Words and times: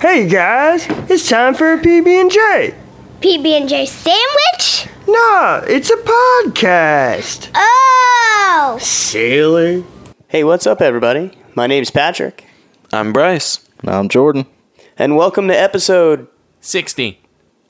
Hey 0.00 0.28
guys, 0.28 0.86
it's 1.10 1.28
time 1.28 1.54
for 1.54 1.72
a 1.72 1.78
PB&J. 1.78 2.74
PB&J 3.20 3.86
sandwich? 3.86 4.86
Nah, 5.06 5.62
it's 5.66 5.90
a 5.90 5.96
podcast. 5.96 7.50
Oh! 7.54 8.78
Sailor. 8.80 9.82
Hey, 10.28 10.44
what's 10.44 10.66
up 10.66 10.80
everybody? 10.80 11.32
My 11.54 11.66
name's 11.66 11.90
Patrick, 11.90 12.44
I'm 12.92 13.12
Bryce. 13.12 13.66
I'm 13.86 14.08
Jordan. 14.08 14.46
and 14.96 15.16
welcome 15.16 15.48
to 15.48 15.54
episode 15.58 16.28
60. 16.60 17.20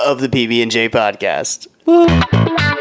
of 0.00 0.20
the 0.20 0.29
PB&J 0.29 0.88
podcast. 0.90 1.66
Welcome 1.86 2.77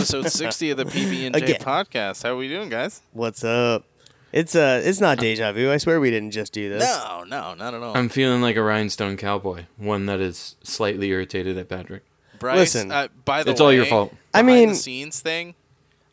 episode 0.00 0.28
60 0.30 0.70
of 0.70 0.76
the 0.78 0.84
PB 0.86 1.26
and 1.26 1.36
J 1.36 1.42
Again. 1.42 1.60
podcast. 1.60 2.22
How 2.22 2.30
are 2.30 2.36
we 2.36 2.48
doing, 2.48 2.70
guys? 2.70 3.02
What's 3.12 3.44
up? 3.44 3.84
It's 4.32 4.54
uh 4.54 4.80
it's 4.84 5.00
not 5.00 5.18
deja 5.18 5.52
vu. 5.52 5.70
I 5.70 5.76
swear 5.76 6.00
we 6.00 6.10
didn't 6.10 6.30
just 6.30 6.52
do 6.52 6.68
this. 6.70 6.82
No, 6.84 7.24
no, 7.24 7.54
not 7.54 7.74
at 7.74 7.82
all. 7.82 7.96
I'm 7.96 8.08
feeling 8.08 8.40
like 8.40 8.56
a 8.56 8.62
rhinestone 8.62 9.16
cowboy, 9.16 9.64
one 9.76 10.06
that 10.06 10.20
is 10.20 10.56
slightly 10.62 11.08
irritated 11.08 11.58
at 11.58 11.68
Patrick. 11.68 12.04
Bryce, 12.38 12.56
listen, 12.58 12.90
uh, 12.92 13.08
by 13.24 13.42
the 13.42 13.48
way 13.48 13.52
it's 13.52 13.60
way, 13.60 13.64
all 13.66 13.72
your 13.72 13.84
fault. 13.86 14.14
I 14.32 14.42
behind 14.42 14.46
mean- 14.60 14.68
the 14.70 14.74
scenes 14.76 15.20
thing. 15.20 15.54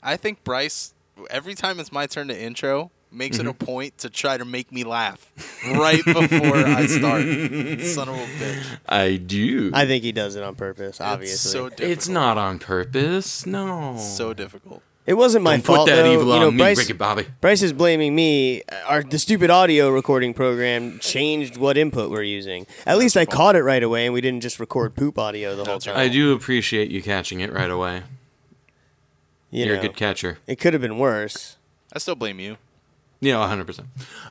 I 0.03 0.17
think 0.17 0.43
Bryce, 0.43 0.93
every 1.29 1.53
time 1.55 1.79
it's 1.79 1.91
my 1.91 2.07
turn 2.07 2.27
to 2.27 2.37
intro, 2.39 2.91
makes 3.17 3.37
Mm-hmm. 3.37 3.47
it 3.47 3.61
a 3.61 3.65
point 3.65 3.97
to 3.99 4.09
try 4.09 4.37
to 4.37 4.45
make 4.45 4.71
me 4.71 4.83
laugh 4.83 5.31
right 5.65 6.03
before 6.05 6.55
I 6.57 6.85
start. 6.85 7.23
Son 7.81 8.09
of 8.09 8.15
a 8.15 8.25
bitch. 8.39 8.77
I 8.87 9.15
do. 9.17 9.71
I 9.73 9.85
think 9.85 10.03
he 10.03 10.11
does 10.11 10.35
it 10.35 10.43
on 10.43 10.55
purpose, 10.55 10.89
It's 10.89 11.01
obviously. 11.01 11.51
so 11.51 11.69
difficult. 11.69 11.91
it's 11.91 12.07
not 12.07 12.37
on 12.37 12.59
purpose. 12.59 13.45
No. 13.45 13.97
so 13.97 14.33
difficult. 14.33 14.81
it 15.05 15.15
wasn't 15.15 15.43
my 15.43 15.57
Don't 15.57 15.61
fault 15.65 15.87
put 15.89 15.95
that 15.95 16.03
though. 16.03 16.13
evil 16.13 16.33
you 16.33 16.39
know, 16.39 16.47
on 16.47 16.53
me, 16.55 16.59
Bryce, 16.63 16.77
Ricky 16.77 16.93
Bobby. 16.93 17.25
Bryce 17.41 17.61
is 17.61 17.73
blaming 17.73 18.13
me. 18.15 18.61
Our 18.85 19.03
the 19.03 19.17
stupid 19.19 19.49
audio 19.49 19.89
recording 19.89 20.33
program 20.33 20.99
changed 20.99 21.57
what 21.57 21.77
input 21.77 22.11
we're 22.11 22.23
using. 22.23 22.67
At 22.85 22.97
least 22.97 23.15
I 23.17 23.25
caught 23.25 23.55
it 23.55 23.63
right 23.63 23.81
away, 23.83 24.05
and 24.05 24.13
we 24.13 24.21
didn't 24.21 24.41
just 24.41 24.59
record 24.59 24.95
poop 24.95 25.17
audio 25.17 25.55
the 25.55 25.65
whole 25.65 25.79
time. 25.79 25.97
I 25.97 26.07
do 26.09 26.33
appreciate 26.33 26.91
you 26.91 27.01
catching 27.01 27.39
it 27.39 27.51
right 27.53 27.71
away. 27.71 28.03
You 29.49 29.63
You're 29.65 29.75
know, 29.75 29.79
a 29.79 29.83
good 29.87 29.95
catcher. 29.95 30.39
it 30.45 30.57
could 30.59 30.73
have 30.73 30.81
been 30.81 30.97
worse. 30.97 31.55
I 31.93 31.99
still 31.99 32.15
blame 32.15 32.39
you. 32.41 32.57
Yeah, 33.19 33.35
100%. 33.35 33.85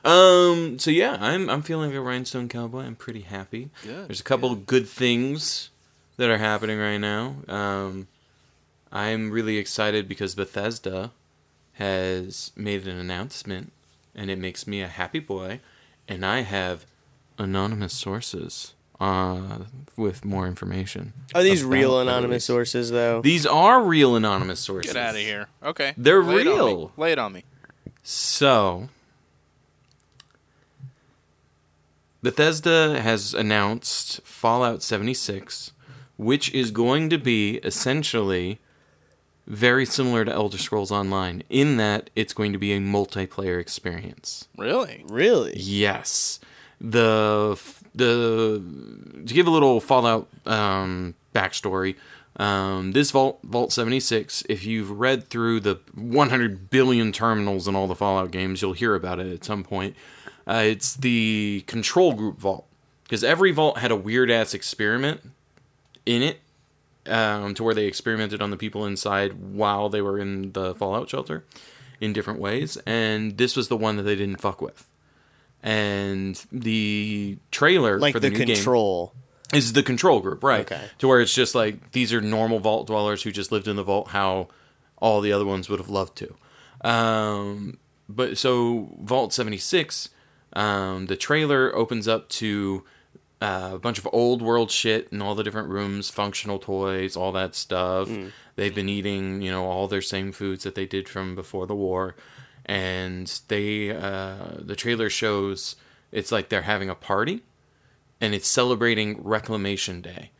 Um, 0.05 0.79
so 0.79 0.91
yeah, 0.91 1.17
I'm 1.19 1.49
I'm 1.49 1.61
feeling 1.61 1.89
like 1.89 1.97
a 1.97 2.01
rhinestone 2.01 2.47
cowboy. 2.47 2.83
I'm 2.83 2.95
pretty 2.95 3.21
happy. 3.21 3.69
Good, 3.83 4.07
There's 4.07 4.21
a 4.21 4.23
couple 4.23 4.55
good 4.55 4.87
things 4.87 5.69
that 6.17 6.29
are 6.29 6.37
happening 6.37 6.79
right 6.79 6.97
now. 6.97 7.35
Um, 7.47 8.07
I'm 8.91 9.31
really 9.31 9.57
excited 9.57 10.07
because 10.07 10.35
Bethesda 10.35 11.11
has 11.73 12.51
made 12.55 12.87
an 12.87 12.97
announcement, 12.97 13.71
and 14.15 14.31
it 14.31 14.39
makes 14.39 14.65
me 14.65 14.81
a 14.81 14.87
happy 14.87 15.19
boy. 15.19 15.59
And 16.07 16.25
I 16.25 16.41
have 16.41 16.85
anonymous 17.37 17.93
sources 17.93 18.73
uh, 18.99 19.59
with 19.95 20.25
more 20.25 20.47
information. 20.47 21.13
Are 21.35 21.43
these 21.43 21.63
real 21.63 21.99
anonymous 21.99 22.29
release. 22.29 22.45
sources 22.45 22.91
though? 22.91 23.21
These 23.21 23.45
are 23.45 23.81
real 23.81 24.15
anonymous 24.15 24.59
sources. 24.59 24.93
Get 24.93 25.01
out 25.01 25.15
of 25.15 25.21
here. 25.21 25.49
Okay. 25.61 25.93
They're 25.97 26.23
Lay 26.23 26.41
it 26.41 26.45
real. 26.45 26.91
Lay 26.97 27.11
it 27.11 27.19
on 27.19 27.33
me. 27.33 27.43
So, 28.09 28.87
Bethesda 32.23 33.01
has 33.01 33.33
announced 33.33 34.21
Fallout 34.21 34.81
76, 34.81 35.73
which 36.15 36.53
is 36.53 36.71
going 36.71 37.09
to 37.09 37.17
be 37.17 37.57
essentially 37.65 38.59
very 39.45 39.85
similar 39.85 40.23
to 40.23 40.31
Elder 40.31 40.57
Scrolls 40.57 40.89
Online 40.89 41.43
in 41.49 41.75
that 41.75 42.09
it's 42.15 42.31
going 42.31 42.53
to 42.53 42.57
be 42.57 42.71
a 42.71 42.79
multiplayer 42.79 43.59
experience. 43.59 44.47
Really? 44.57 45.03
really? 45.09 45.57
Yes. 45.57 46.39
The 46.79 47.59
the 47.93 48.63
to 49.25 49.33
give 49.33 49.47
a 49.47 49.51
little 49.51 49.81
Fallout 49.81 50.29
um, 50.45 51.13
backstory, 51.35 51.97
um, 52.37 52.91
this 52.93 53.11
Vault 53.11 53.39
Vault 53.43 53.71
seventy 53.73 53.99
six. 53.99 54.43
If 54.47 54.65
you've 54.65 54.91
read 54.91 55.29
through 55.29 55.59
the 55.61 55.79
one 55.95 56.29
hundred 56.29 56.69
billion 56.69 57.11
terminals 57.11 57.67
in 57.67 57.75
all 57.75 57.87
the 57.87 57.95
Fallout 57.95 58.31
games, 58.31 58.61
you'll 58.61 58.73
hear 58.73 58.95
about 58.95 59.19
it 59.19 59.31
at 59.31 59.43
some 59.43 59.63
point. 59.63 59.95
Uh, 60.47 60.63
it's 60.65 60.95
the 60.95 61.63
control 61.67 62.13
group 62.13 62.39
vault 62.39 62.67
because 63.03 63.23
every 63.23 63.51
vault 63.51 63.79
had 63.79 63.91
a 63.91 63.95
weird 63.95 64.31
ass 64.31 64.53
experiment 64.53 65.19
in 66.05 66.21
it 66.21 66.39
um, 67.05 67.53
to 67.53 67.63
where 67.63 67.73
they 67.73 67.85
experimented 67.85 68.41
on 68.41 68.51
the 68.51 68.57
people 68.57 68.85
inside 68.85 69.33
while 69.33 69.89
they 69.89 70.01
were 70.01 70.17
in 70.17 70.53
the 70.53 70.73
Fallout 70.75 71.09
shelter 71.09 71.43
in 71.99 72.13
different 72.13 72.39
ways, 72.39 72.77
and 72.85 73.37
this 73.37 73.55
was 73.55 73.67
the 73.67 73.77
one 73.77 73.97
that 73.97 74.03
they 74.03 74.15
didn't 74.15 74.39
fuck 74.39 74.61
with. 74.61 74.87
And 75.63 76.41
the 76.51 77.39
trailer 77.51 77.99
Like 77.99 78.13
for 78.13 78.19
the, 78.19 78.29
the, 78.29 78.37
new 78.37 78.45
control. 78.53 79.07
game 79.07 79.23
is 79.53 79.73
the 79.73 79.83
control 79.83 80.19
group, 80.19 80.43
right? 80.43 80.61
Okay. 80.61 80.81
To 80.99 81.07
where 81.07 81.21
it's 81.21 81.33
just 81.33 81.55
like 81.55 81.91
these 81.91 82.13
are 82.13 82.21
normal 82.21 82.59
vault 82.59 82.87
dwellers 82.87 83.23
who 83.23 83.31
just 83.31 83.51
lived 83.51 83.67
in 83.67 83.75
the 83.75 83.83
vault 83.83 84.09
how 84.09 84.49
all 84.97 85.21
the 85.21 85.31
other 85.31 85.45
ones 85.45 85.69
would 85.69 85.79
have 85.79 85.89
loved 85.89 86.17
to. 86.17 86.35
Um, 86.87 87.77
but 88.09 88.37
so 88.37 88.89
Vault 89.01 89.33
76, 89.33 90.09
um, 90.53 91.05
the 91.07 91.15
trailer 91.15 91.75
opens 91.75 92.07
up 92.07 92.29
to 92.29 92.83
uh, 93.41 93.71
a 93.73 93.79
bunch 93.79 93.99
of 93.99 94.07
old 94.11 94.41
world 94.41 94.71
shit 94.71 95.07
in 95.11 95.21
all 95.21 95.35
the 95.35 95.43
different 95.43 95.69
rooms, 95.69 96.09
functional 96.09 96.57
toys, 96.57 97.15
all 97.15 97.31
that 97.33 97.53
stuff. 97.55 98.09
They've 98.55 98.73
been 98.73 98.89
eating, 98.89 99.41
you 99.41 99.51
know, 99.51 99.65
all 99.65 99.87
their 99.87 100.01
same 100.01 100.31
foods 100.31 100.63
that 100.63 100.73
they 100.75 100.85
did 100.87 101.07
from 101.07 101.35
before 101.35 101.67
the 101.67 101.75
war, 101.75 102.15
and 102.65 103.27
they 103.49 103.91
uh, 103.91 104.55
the 104.57 104.75
trailer 104.75 105.09
shows 105.09 105.75
it's 106.11 106.31
like 106.31 106.49
they're 106.49 106.63
having 106.63 106.89
a 106.89 106.95
party, 106.95 107.43
and 108.19 108.33
it's 108.33 108.47
celebrating 108.47 109.21
Reclamation 109.23 110.01
Day. 110.01 110.31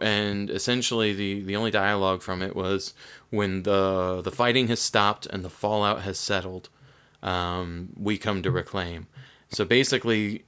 And 0.00 0.50
essentially, 0.50 1.12
the, 1.12 1.42
the 1.42 1.56
only 1.56 1.70
dialogue 1.70 2.22
from 2.22 2.42
it 2.42 2.56
was 2.56 2.94
when 3.30 3.62
the 3.62 4.22
the 4.22 4.30
fighting 4.30 4.68
has 4.68 4.80
stopped 4.80 5.26
and 5.26 5.44
the 5.44 5.50
fallout 5.50 6.02
has 6.02 6.18
settled, 6.18 6.68
um, 7.22 7.90
we 7.96 8.18
come 8.18 8.42
to 8.42 8.50
reclaim. 8.50 9.06
So 9.50 9.64
basically, 9.64 10.44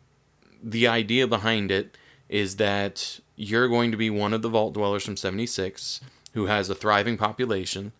the 0.62 0.88
idea 0.88 1.26
behind 1.26 1.70
it 1.70 1.96
is 2.28 2.56
that 2.56 3.20
you're 3.36 3.68
going 3.68 3.90
to 3.90 3.96
be 3.96 4.10
one 4.10 4.32
of 4.32 4.42
the 4.42 4.48
vault 4.48 4.74
dwellers 4.74 5.04
from 5.04 5.16
76 5.16 6.00
who 6.34 6.46
has 6.46 6.68
a 6.68 6.74
thriving 6.74 7.16
population 7.16 7.92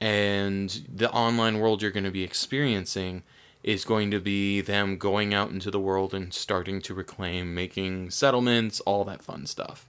and 0.00 0.84
the 0.92 1.10
online 1.12 1.60
world 1.60 1.80
you're 1.80 1.90
going 1.90 2.04
to 2.04 2.10
be 2.10 2.24
experiencing 2.24 3.22
is 3.62 3.84
going 3.84 4.10
to 4.10 4.20
be 4.20 4.60
them 4.60 4.96
going 4.96 5.32
out 5.32 5.50
into 5.50 5.70
the 5.70 5.80
world 5.80 6.12
and 6.12 6.32
starting 6.34 6.80
to 6.80 6.94
reclaim 6.94 7.54
making 7.54 8.10
settlements 8.10 8.80
all 8.80 9.04
that 9.04 9.22
fun 9.22 9.46
stuff 9.46 9.88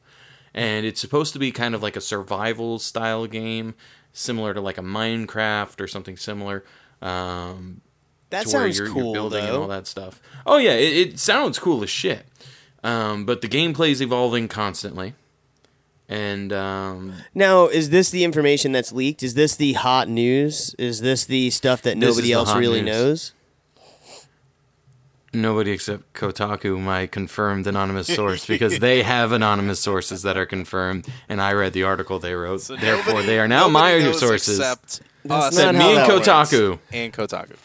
and 0.53 0.85
it's 0.85 1.01
supposed 1.01 1.33
to 1.33 1.39
be 1.39 1.51
kind 1.51 1.73
of 1.73 1.81
like 1.81 1.95
a 1.95 2.01
survival 2.01 2.77
style 2.77 3.25
game 3.25 3.73
similar 4.11 4.53
to 4.53 4.61
like 4.61 4.77
a 4.77 4.83
minecraft 4.83 5.81
or 5.81 5.87
something 5.87 6.15
similar 6.17 6.63
um, 7.03 7.81
That 8.29 8.47
sounds 8.47 8.77
you're, 8.77 8.87
cool 8.87 9.05
you're 9.05 9.13
building 9.13 9.43
and 9.43 9.57
all 9.57 9.67
that 9.67 9.87
stuff. 9.87 10.21
Oh 10.45 10.57
yeah, 10.57 10.71
it, 10.71 11.09
it 11.09 11.19
sounds 11.19 11.59
cool 11.59 11.83
as 11.83 11.89
shit. 11.89 12.25
Um, 12.83 13.25
but 13.25 13.41
the 13.41 13.47
gameplay's 13.47 14.01
evolving 14.01 14.47
constantly, 14.47 15.13
and 16.09 16.51
um, 16.51 17.13
Now, 17.33 17.67
is 17.67 17.89
this 17.89 18.09
the 18.09 18.23
information 18.23 18.71
that's 18.71 18.91
leaked? 18.91 19.23
Is 19.23 19.35
this 19.35 19.55
the 19.55 19.73
hot 19.73 20.09
news? 20.09 20.75
Is 20.77 21.01
this 21.01 21.25
the 21.25 21.49
stuff 21.49 21.81
that 21.83 21.97
nobody 21.97 22.31
else 22.31 22.53
really 22.55 22.81
news. 22.81 22.85
knows? 22.85 23.33
Nobody 25.33 25.71
except 25.71 26.13
Kotaku, 26.13 26.79
my 26.79 27.07
confirmed 27.07 27.67
anonymous 27.67 28.07
source, 28.07 28.45
because 28.45 28.79
they 28.87 29.03
have 29.03 29.31
anonymous 29.31 29.79
sources 29.79 30.21
that 30.23 30.37
are 30.37 30.45
confirmed, 30.45 31.07
and 31.29 31.41
I 31.41 31.53
read 31.53 31.73
the 31.73 31.83
article 31.83 32.19
they 32.19 32.33
wrote. 32.33 32.61
So 32.61 32.75
Therefore, 32.75 33.13
nobody- 33.13 33.27
they 33.27 33.39
are 33.39 33.47
now 33.47 33.67
my 33.67 33.97
knows 33.99 34.19
sources. 34.19 34.59
Except 34.59 34.85
us 34.85 35.01
not 35.25 35.53
Said 35.53 35.75
me 35.75 35.85
and 35.95 35.97
that 35.97 36.09
works. 36.09 36.27
Kotaku. 36.27 36.79
and 36.91 37.11
Kotaku. 37.13 37.55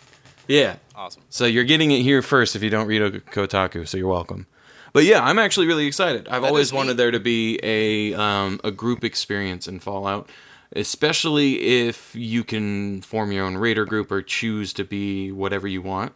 Yeah. 0.47 0.77
Awesome. 0.95 1.23
So 1.29 1.45
you're 1.45 1.65
getting 1.65 1.91
it 1.91 2.03
here 2.03 2.23
first 2.23 2.57
if 2.57 2.63
you 2.63 2.71
don't 2.71 2.87
read 2.87 3.03
Kotaku, 3.27 3.87
so 3.87 3.97
you're 3.99 4.09
welcome. 4.09 4.47
But 4.93 5.05
yeah, 5.05 5.23
I'm 5.23 5.39
actually 5.39 5.67
really 5.67 5.87
excited. 5.87 6.27
I've 6.29 6.43
That 6.43 6.49
always 6.49 6.73
wanted 6.73 6.93
neat. 6.93 6.97
there 6.97 7.11
to 7.11 7.21
be 7.21 7.61
a 7.63 8.15
um, 8.15 8.59
a 8.65 8.71
group 8.71 9.05
experience 9.05 9.69
in 9.69 9.79
Fallout, 9.81 10.29
especially 10.75 11.61
if 11.87 12.15
you 12.15 12.43
can 12.45 13.03
form 13.03 13.31
your 13.33 13.45
own 13.45 13.57
raider 13.59 13.85
group 13.85 14.11
or 14.11 14.23
choose 14.23 14.73
to 14.75 14.85
be 14.85 15.31
whatever 15.31 15.69
you 15.69 15.83
want. 15.83 16.13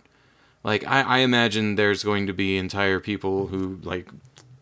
Like 0.64 0.86
I, 0.86 1.02
I 1.02 1.18
imagine 1.18 1.74
there's 1.74 2.04
going 2.04 2.26
to 2.28 2.32
be 2.32 2.56
entire 2.56 3.00
people 3.00 3.48
who 3.48 3.78
like 3.82 4.08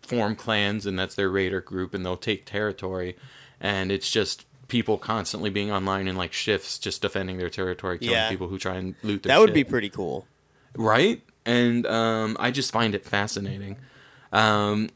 form 0.02 0.34
clans 0.34 0.86
and 0.86 0.98
that's 0.98 1.14
their 1.14 1.28
raider 1.30 1.60
group 1.60 1.94
and 1.94 2.04
they'll 2.04 2.16
take 2.16 2.44
territory, 2.46 3.16
and 3.60 3.92
it's 3.92 4.10
just 4.10 4.46
people 4.68 4.96
constantly 4.98 5.50
being 5.50 5.70
online 5.70 6.06
in 6.08 6.16
like 6.16 6.32
shifts, 6.32 6.78
just 6.78 7.02
defending 7.02 7.38
their 7.38 7.50
territory, 7.50 7.98
killing 7.98 8.14
Yeah. 8.14 8.28
people 8.28 8.48
who 8.48 8.58
try 8.58 8.76
and 8.76 8.94
loot 9.02 9.22
their 9.24 9.34
That 9.34 9.40
would 9.40 9.48
shit 9.48 9.54
be 9.54 9.64
pretty 9.64 9.90
cool. 9.90 10.26
right? 10.76 11.20
And 11.44 11.86
um, 11.86 12.36
I 12.38 12.50
just 12.50 12.70
find 12.70 12.94
it 12.94 13.04
fascinating. 13.04 13.78
Um, 14.32 14.90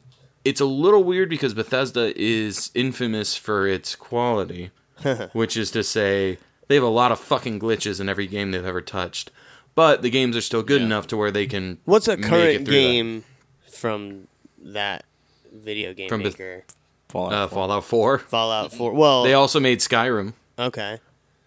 it's 0.45 0.61
a 0.61 0.65
little 0.67 1.03
weird 1.03 1.29
because 1.29 1.55
Bethesda 1.55 2.13
is 2.21 2.71
infamous 2.75 3.35
for 3.37 3.67
its 3.67 3.97
quality, 3.97 4.71
which 5.33 5.57
is 5.57 5.71
to 5.73 5.83
say, 5.83 6.39
they 6.69 6.75
have 6.77 6.85
a 6.85 6.89
lot 6.89 7.11
of 7.13 7.19
fucking 7.19 7.59
glitches 7.61 8.01
in 8.01 8.09
every 8.09 8.27
game 8.27 8.51
they've 8.53 8.65
ever 8.65 8.81
touched. 8.83 9.31
But 9.75 10.03
the 10.03 10.11
games 10.11 10.37
are 10.37 10.41
still 10.41 10.63
good 10.63 10.83
enough 10.83 11.07
to 11.09 11.17
where 11.17 11.31
they 11.31 11.47
can. 11.47 11.79
What's 11.85 12.09
a 12.09 12.17
make 12.17 12.27
it 12.27 12.29
current 12.29 12.57
through 12.57 12.65
that. 12.67 12.71
game 12.71 13.25
from 13.71 14.29
that 14.63 15.05
video 15.53 15.93
game 15.95 16.09
From 16.09 16.23
Beth- 16.23 16.33
maker? 16.39 16.65
Fallout 17.09 17.33
Uh, 17.33 17.47
4. 17.47 17.49
Fallout 17.57 17.85
Four. 17.85 18.19
Fallout 18.19 18.73
4. 18.73 18.93
Well, 18.93 19.23
They 19.25 19.35
also 19.35 19.61
made 19.61 19.79
Skyrim, 19.81 20.33
okay. 20.59 20.99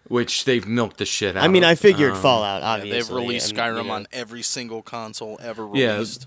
Which 0.08 0.44
they've 0.44 0.66
milked 0.66 0.96
the 0.98 1.04
shit 1.04 1.36
out. 1.36 1.40
Of 1.40 1.44
I 1.44 1.48
mean. 1.48 1.64
I 1.64 1.74
figured 1.74 2.12
Um, 2.12 2.22
Fallout, 2.22 2.62
Yeah, 2.62 2.68
obviously. 2.68 2.98
they've 3.00 3.10
released 3.10 3.50
and, 3.50 3.58
Skyrim 3.58 3.86
know. 3.86 3.92
on 3.92 4.06
every 4.12 4.42
single 4.42 4.82
console 4.82 5.38
ever 5.42 5.66
released. 5.66 5.82
Yeah, 5.82 5.94
released. 5.94 6.26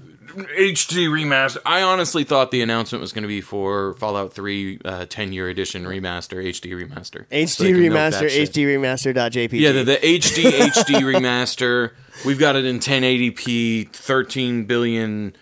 HD 0.88 1.07
remaster. 1.10 1.57
I 1.66 1.81
honestly 1.81 2.24
thought 2.24 2.51
the 2.51 2.62
announcement 2.62 3.01
was 3.01 3.12
going 3.12 3.24
to 3.24 3.28
be 3.28 3.42
for 3.42 3.95
Fallout 3.95 4.31
3 4.33 4.80
uh, 4.86 5.06
10 5.10 5.33
year 5.33 5.50
edition 5.50 5.83
remaster, 5.83 6.42
HD 6.45 6.72
remaster. 6.72 7.25
HD 7.30 7.57
they 7.57 7.72
can 7.74 7.81
milk 7.81 7.94
remaster, 7.94 8.19
that 8.22 8.31
shit. 8.31 8.50
HD 8.54 8.66
remaster.jpg. 8.66 9.60
Yeah, 9.60 9.72
the, 9.74 9.83
the 9.83 9.98
HD 9.98 10.44
HD 10.69 10.95
remaster. 11.01 11.92
We've 12.25 12.39
got 12.39 12.56
it 12.56 12.66
in 12.66 12.80
1080p, 12.80 13.89
13 13.89 14.66
billion 14.66 15.36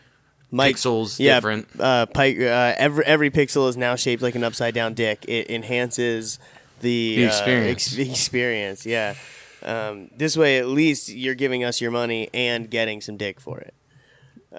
Mike- 0.52 0.78
pixels 0.78 1.20
yeah, 1.20 1.36
different. 1.36 1.68
Uh, 1.80 2.06
Pike, 2.08 2.38
uh, 2.40 2.74
every 2.78 3.06
every 3.06 3.30
pixel 3.32 3.70
is 3.70 3.78
now 3.78 3.96
shaped 3.96 4.24
like 4.24 4.34
an 4.36 4.44
upside 4.44 4.74
down 4.74 4.94
dick. 4.96 5.24
It 5.28 5.50
enhances 5.52 6.40
the, 6.80 7.16
The 7.18 7.26
uh, 7.26 7.28
experience. 7.28 7.98
ex- 8.00 8.10
experience, 8.10 8.86
yeah. 8.86 9.16
Um, 9.64 10.10
this 10.16 10.38
way, 10.38 10.58
at 10.60 10.68
least 10.68 11.10
you're 11.10 11.36
giving 11.36 11.64
us 11.64 11.82
your 11.82 11.92
money 11.92 12.30
and 12.34 12.70
getting 12.70 13.02
some 13.02 13.18
dick 13.18 13.40
for 13.42 13.60
it. 13.60 13.74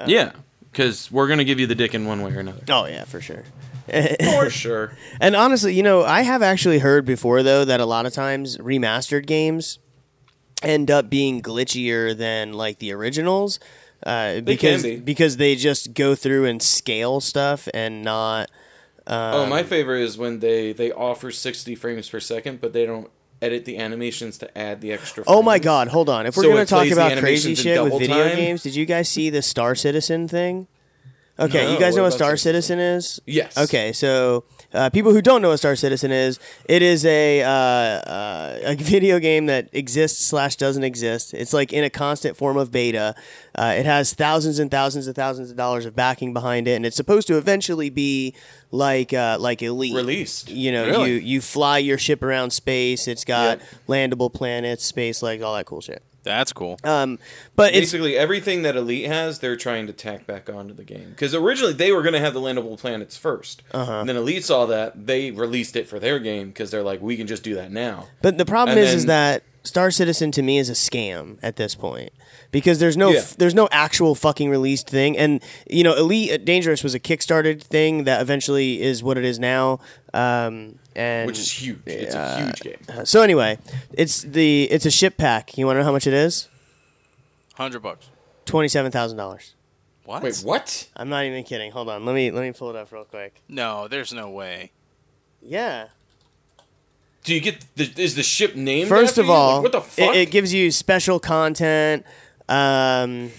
yeah, 0.07 0.33
because 0.71 1.11
we're 1.11 1.27
going 1.27 1.39
to 1.39 1.45
give 1.45 1.59
you 1.59 1.67
the 1.67 1.75
dick 1.75 1.95
in 1.95 2.07
one 2.07 2.23
way 2.23 2.35
or 2.35 2.41
another. 2.41 2.63
Oh 2.69 2.87
yeah, 2.87 3.05
for 3.05 3.21
sure. 3.21 3.45
For 3.89 4.51
sure. 4.51 4.93
And 5.21 5.35
honestly, 5.35 5.75
you 5.75 5.83
know, 5.83 6.05
I 6.05 6.21
have 6.23 6.43
actually 6.43 6.79
heard 6.79 7.05
before 7.07 7.43
though 7.43 7.65
that 7.65 7.81
a 7.81 7.87
lot 7.87 8.07
of 8.07 8.13
times 8.13 8.57
remastered 8.59 9.27
games 9.27 9.79
end 10.63 10.91
up 10.91 11.09
being 11.11 11.41
glitchier 11.43 12.17
than 12.17 12.53
like 12.53 12.79
the 12.79 12.93
originals. 12.93 13.59
Uh, 14.05 14.41
because 14.41 14.83
be. 14.83 14.97
because 14.97 15.37
they 15.39 15.57
just 15.57 15.93
go 15.95 16.15
through 16.15 16.45
and 16.47 16.63
scale 16.63 17.21
stuff 17.21 17.69
and 17.75 18.03
not 18.03 18.51
Um, 19.11 19.35
oh, 19.35 19.47
my 19.47 19.63
favorite 19.65 20.03
is 20.03 20.17
when 20.17 20.39
they, 20.39 20.73
they 20.73 20.93
offer 20.93 21.31
60 21.31 21.75
frames 21.75 22.09
per 22.09 22.21
second, 22.21 22.61
but 22.61 22.73
they 22.73 22.87
don't 22.87 23.11
edit 23.43 23.65
the 23.65 23.77
animations 23.79 24.39
to 24.39 24.59
add 24.59 24.81
the 24.81 24.93
extra 24.93 25.25
Oh 25.27 25.43
my 25.43 25.59
god, 25.59 25.89
hold 25.89 26.09
on. 26.09 26.27
If 26.27 26.37
we're 26.37 26.45
So 26.45 26.51
going 26.51 26.67
to 26.67 26.71
talk 26.71 26.87
about 26.91 27.19
crazy 27.19 27.55
shit 27.55 27.83
with 27.83 27.99
video 27.99 28.29
time? 28.29 28.37
games, 28.37 28.63
did 28.63 28.75
you 28.77 28.87
guys 28.87 29.09
see 29.09 29.29
the 29.31 29.43
Star 29.43 29.75
Citizen 29.75 30.29
thing? 30.29 30.67
Okay, 31.41 31.65
No, 31.65 31.73
you 31.73 31.79
guys 31.79 31.97
know 31.97 32.03
what 32.03 32.09
what 32.11 32.17
about 32.17 32.17
Star 32.17 32.29
Star 32.29 32.37
Citizen 32.37 32.79
is? 32.79 33.21
Yes. 33.25 33.57
Okay, 33.57 33.93
so 33.93 34.45
uh, 34.75 34.91
people 34.91 35.13
who 35.13 35.23
don't 35.23 35.41
know 35.41 35.49
what 35.49 35.57
Star 35.57 35.75
Citizen 35.75 36.11
is, 36.13 36.39
it 36.69 36.83
is 36.83 37.07
a 37.07 37.43
uh, 37.43 37.49
uh, 37.49 38.59
a 38.65 38.75
video 38.79 39.19
game 39.19 39.47
that 39.47 39.69
exists 39.73 40.23
slash 40.25 40.57
doesn't 40.57 40.85
exist. 40.85 41.33
It's 41.33 41.55
like 41.55 41.73
in 41.73 41.83
a 41.83 41.91
constant 41.91 42.37
form 42.37 42.59
of 42.59 42.71
beta. 42.71 43.15
Uh, 43.55 43.75
it 43.79 43.87
has 43.87 44.13
thousands 44.13 44.59
and 44.59 44.71
thousands 44.71 45.07
and 45.07 45.17
thousands 45.17 45.51
of 45.51 45.57
dollars 45.57 45.87
of 45.87 45.97
backing 45.97 46.35
behind 46.35 46.69
it, 46.69 46.73
and 46.73 46.85
it's 46.85 46.97
supposed 46.97 47.27
to 47.29 47.39
eventually 47.39 47.89
be 47.91 48.35
like 48.71 49.13
uh, 49.15 49.39
like 49.41 49.63
Elite 49.63 49.95
Released. 49.95 50.51
You 50.51 50.73
know, 50.73 50.87
Really? 50.87 51.11
you 51.13 51.17
you 51.17 51.41
fly 51.41 51.79
your 51.79 51.97
ship 51.99 52.23
around 52.23 52.51
space. 52.51 53.09
It's 53.09 53.25
got 53.25 53.61
landable 53.89 54.33
planets, 54.33 54.85
space 54.85 55.23
legs, 55.23 55.43
all 55.43 55.55
that 55.55 55.65
cool 55.65 55.81
shit. 55.81 56.03
That's 56.23 56.53
cool. 56.53 56.79
Um, 56.85 57.19
but 57.57 57.73
it's 57.73 57.93
Basically, 57.93 58.17
everything 58.17 58.63
that 58.63 58.77
Elite 58.77 59.07
has, 59.07 59.39
they're 59.39 59.57
trying 59.57 59.87
to 59.87 59.93
tack 59.93 60.27
back 60.27 60.51
onto 60.51 60.75
the 60.75 60.85
game. 60.85 61.11
Because 61.11 61.35
originally 61.35 61.73
they 61.73 61.93
were 61.93 62.03
going 62.03 62.13
to 62.15 62.21
have 62.21 62.35
the 62.35 62.41
landable 62.41 62.79
planets 62.79 63.19
1st 63.19 63.57
Uh-huh. 63.73 63.93
And 64.01 64.09
then 64.09 64.17
Elite 64.17 64.45
saw 64.45 64.67
that, 64.67 65.07
they 65.07 65.31
released 65.31 65.77
it 65.77 65.89
for 65.89 65.99
their 65.99 66.19
game 66.19 66.49
because 66.49 66.71
they're 66.71 66.83
like, 66.83 67.01
we 67.01 67.17
can 67.17 67.27
just 67.27 67.43
do 67.43 67.55
that 67.55 67.73
now. 67.73 68.09
But 68.23 68.37
the 68.39 68.45
problem 68.45 68.77
And 68.77 68.87
is, 68.87 68.95
is 68.95 69.07
that 69.07 69.43
Star 69.63 69.91
Citizen 69.91 70.31
to 70.33 70.43
me 70.43 70.59
is 70.59 70.69
a 70.71 70.75
scam 70.75 71.39
at 71.43 71.57
this 71.57 71.75
point 71.75 72.13
because 72.51 72.79
there's 72.79 72.97
no 72.97 73.11
Yeah. 73.11 73.23
there's 73.37 73.55
no 73.55 73.69
actual 73.71 74.15
fucking 74.15 74.49
released 74.49 74.89
thing, 74.89 75.19
and 75.19 75.43
you 75.69 75.85
know, 75.85 75.95
Elite 75.95 76.45
Dangerous 76.47 76.83
was 76.83 76.95
a 76.95 77.01
Kickstarted 77.01 77.63
thing 77.63 78.05
that 78.05 78.23
eventually 78.23 78.81
is 78.81 79.03
what 79.03 79.19
it 79.19 79.25
is 79.25 79.39
now. 79.39 79.79
Um, 80.15 80.79
and 81.01 81.27
Which 81.27 81.39
is 81.39 81.51
huge. 81.51 81.79
It's 81.87 82.15
a 82.15 82.45
huge 82.45 82.61
game. 82.61 83.05
so 83.07 83.23
anyway, 83.23 83.59
it's 83.93 84.23
the 84.23 84.65
it's 84.65 84.85
a 84.85 84.91
ship 84.91 85.17
pack. 85.17 85.57
You 85.57 85.65
want 85.65 85.77
to 85.77 85.81
know 85.81 85.87
how 85.87 85.93
much 85.93 86.07
it 86.07 86.13
is? 86.13 86.49
Hundred 87.55 87.81
bucks. 87.81 88.11
Twenty 88.45 88.69
seven 88.69 88.93
thousand 88.93 89.17
dollars. 89.17 89.55
What? 90.05 90.23
Wait, 90.23 90.41
what? 90.45 90.89
I'm 90.97 91.09
not 91.09 91.25
even 91.25 91.45
kidding. 91.45 91.73
Hold 91.73 91.89
on, 91.89 92.05
let 92.05 92.15
me 92.15 92.31
let 92.31 92.43
me 92.43 92.53
pull 92.53 92.69
it 92.71 92.77
up 92.77 92.93
real 92.93 93.05
quick. 93.05 93.41
No, 93.49 93.89
there's 93.89 94.13
no 94.13 94.29
way. 94.31 94.73
Yeah. 95.41 95.89
Do 97.25 97.35
you 97.35 97.41
get 97.41 97.65
the, 97.77 97.91
is 97.97 98.15
the 98.15 98.23
ship 98.23 98.55
named? 98.57 98.89
First 98.89 99.11
after 99.13 99.23
of 99.23 99.27
you? 99.27 99.33
Like, 99.33 99.41
all, 99.41 99.63
what 99.63 99.73
the 99.73 99.79
it, 99.79 99.85
fuck? 99.85 100.15
it 100.15 100.31
gives 100.31 100.53
you 100.53 100.71
special 100.71 101.19
content. 101.21 102.05
Um, 102.49 103.31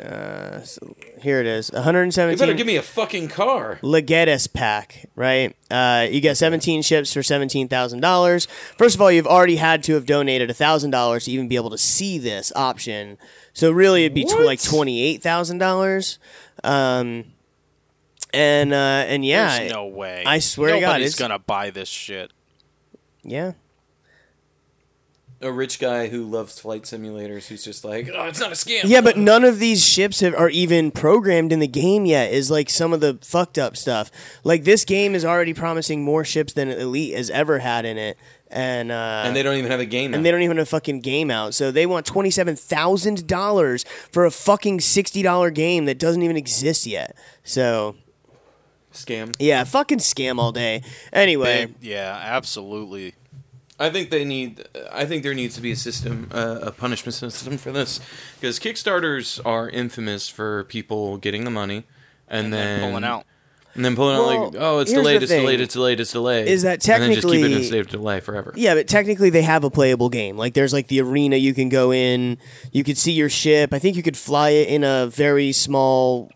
uh, 0.00 0.62
so 0.62 0.96
here 1.20 1.40
it 1.40 1.46
is. 1.46 1.70
117. 1.72 2.32
you 2.32 2.38
better 2.38 2.54
give 2.56 2.66
me 2.66 2.76
a 2.76 2.82
fucking 2.82 3.28
car. 3.28 3.78
Legatus 3.82 4.50
pack, 4.52 5.06
right? 5.14 5.54
Uh, 5.70 6.06
you 6.10 6.20
get 6.20 6.36
17 6.36 6.80
ships 6.82 7.12
for 7.12 7.20
$17,000. 7.20 8.46
First 8.78 8.94
of 8.94 9.00
all, 9.02 9.12
you've 9.12 9.26
already 9.26 9.56
had 9.56 9.82
to 9.84 9.94
have 9.94 10.06
donated 10.06 10.48
$1,000 10.50 11.24
to 11.24 11.30
even 11.30 11.48
be 11.48 11.56
able 11.56 11.70
to 11.70 11.78
see 11.78 12.18
this 12.18 12.52
option. 12.56 13.18
So 13.52 13.70
really, 13.70 14.04
it'd 14.04 14.14
be 14.14 14.24
tw- 14.24 14.40
like 14.40 14.58
$28,000. 14.60 16.18
Um, 16.64 17.24
and 18.34 18.72
uh, 18.72 18.76
and 18.76 19.24
yeah, 19.26 19.58
There's 19.58 19.72
no 19.72 19.86
way. 19.86 20.22
I 20.26 20.38
swear 20.38 20.74
to 20.74 20.80
God, 20.80 20.86
Nobody's 20.86 21.08
it's- 21.14 21.18
gonna 21.18 21.38
buy 21.38 21.68
this 21.70 21.88
shit. 21.88 22.32
yeah. 23.22 23.52
A 25.42 25.50
rich 25.50 25.78
guy 25.80 26.06
who 26.08 26.24
loves 26.24 26.58
flight 26.60 26.82
simulators 26.82 27.48
who's 27.48 27.64
just 27.64 27.84
like, 27.84 28.08
oh, 28.14 28.26
it's 28.26 28.38
not 28.38 28.52
a 28.52 28.54
scam. 28.54 28.82
Yeah, 28.84 29.00
but 29.00 29.16
none 29.18 29.44
of 29.44 29.58
these 29.58 29.84
ships 29.84 30.20
have, 30.20 30.34
are 30.36 30.48
even 30.50 30.90
programmed 30.92 31.52
in 31.52 31.58
the 31.58 31.66
game 31.66 32.06
yet. 32.06 32.32
Is 32.32 32.50
like 32.50 32.70
some 32.70 32.92
of 32.92 33.00
the 33.00 33.18
fucked 33.22 33.58
up 33.58 33.76
stuff. 33.76 34.10
Like 34.44 34.62
this 34.64 34.84
game 34.84 35.14
is 35.16 35.24
already 35.24 35.52
promising 35.52 36.04
more 36.04 36.24
ships 36.24 36.52
than 36.52 36.68
Elite 36.68 37.16
has 37.16 37.28
ever 37.30 37.58
had 37.58 37.84
in 37.84 37.98
it, 37.98 38.16
and 38.50 38.92
uh, 38.92 39.22
And 39.26 39.34
they 39.34 39.42
don't 39.42 39.56
even 39.56 39.70
have 39.70 39.80
a 39.80 39.84
game. 39.84 40.14
and 40.14 40.20
out. 40.20 40.22
they 40.22 40.30
don't 40.30 40.42
even 40.42 40.58
have 40.58 40.66
a 40.66 40.70
fucking 40.70 41.00
game 41.00 41.28
out. 41.30 41.54
So 41.54 41.72
they 41.72 41.86
want 41.86 42.06
twenty 42.06 42.30
seven 42.30 42.54
thousand 42.54 43.26
dollars 43.26 43.84
for 44.12 44.24
a 44.24 44.30
fucking 44.30 44.80
sixty 44.80 45.22
dollar 45.22 45.50
game 45.50 45.86
that 45.86 45.98
doesn't 45.98 46.22
even 46.22 46.36
exist 46.36 46.86
yet. 46.86 47.16
So 47.42 47.96
scam. 48.92 49.34
yeah, 49.38 49.64
fucking 49.64 49.98
scam 49.98 50.38
all 50.38 50.52
day. 50.52 50.82
Anyway, 51.12 51.66
They- 51.80 51.88
yeah, 51.90 52.18
absolutely. 52.22 53.14
I 53.82 53.90
think 53.90 54.10
they 54.10 54.24
need. 54.24 54.64
I 54.92 55.04
think 55.06 55.22
there 55.22 55.34
needs 55.34 55.54
to 55.56 55.60
be 55.60 55.72
a 55.72 55.76
system, 55.76 56.28
uh, 56.32 56.58
a 56.62 56.70
punishment 56.70 57.14
system 57.14 57.58
for 57.58 57.72
this, 57.72 58.00
because 58.40 58.58
Kickstarters 58.60 59.40
are 59.44 59.68
infamous 59.68 60.28
for 60.28 60.64
people 60.64 61.16
getting 61.16 61.44
the 61.44 61.50
money 61.50 61.84
and, 62.28 62.44
And 62.46 62.52
then 62.52 62.80
then 62.80 62.90
pulling 62.90 63.04
out. 63.04 63.26
and 63.74 63.84
then 63.84 63.96
pulling 63.96 64.16
out 64.16 64.26
like, 64.52 64.62
oh, 64.62 64.78
it's 64.78 64.92
delayed, 64.92 65.20
the 65.20 65.24
it's 65.24 65.32
delayed, 65.32 65.60
it's 65.60 65.74
delayed, 65.74 66.00
it's 66.00 66.12
delayed. 66.12 66.46
is 66.48 66.62
that 66.62 66.80
technically 66.80 67.04
and 67.06 67.14
then 67.14 67.22
just 67.22 67.34
keep 67.34 67.44
it 67.44 67.56
in 67.56 67.64
state 67.64 67.80
of 67.80 67.88
delay 67.88 68.20
forever. 68.20 68.52
Yeah, 68.56 68.74
but 68.74 68.86
technically 68.86 69.30
they 69.30 69.42
have 69.42 69.64
a 69.64 69.70
playable 69.70 70.08
game. 70.10 70.36
Like 70.36 70.54
there's 70.54 70.72
like 70.72 70.86
the 70.88 71.00
arena 71.00 71.36
you 71.36 71.52
can 71.52 71.68
go 71.68 71.92
in, 71.92 72.38
you 72.70 72.84
could 72.84 72.96
see 72.98 73.12
your 73.12 73.28
ship. 73.28 73.72
I 73.74 73.78
think 73.78 73.96
you 73.96 74.02
could 74.02 74.16
fly 74.16 74.50
it 74.50 74.68
in 74.68 74.84
a 74.84 75.08
very 75.08 75.52
small 75.52 76.30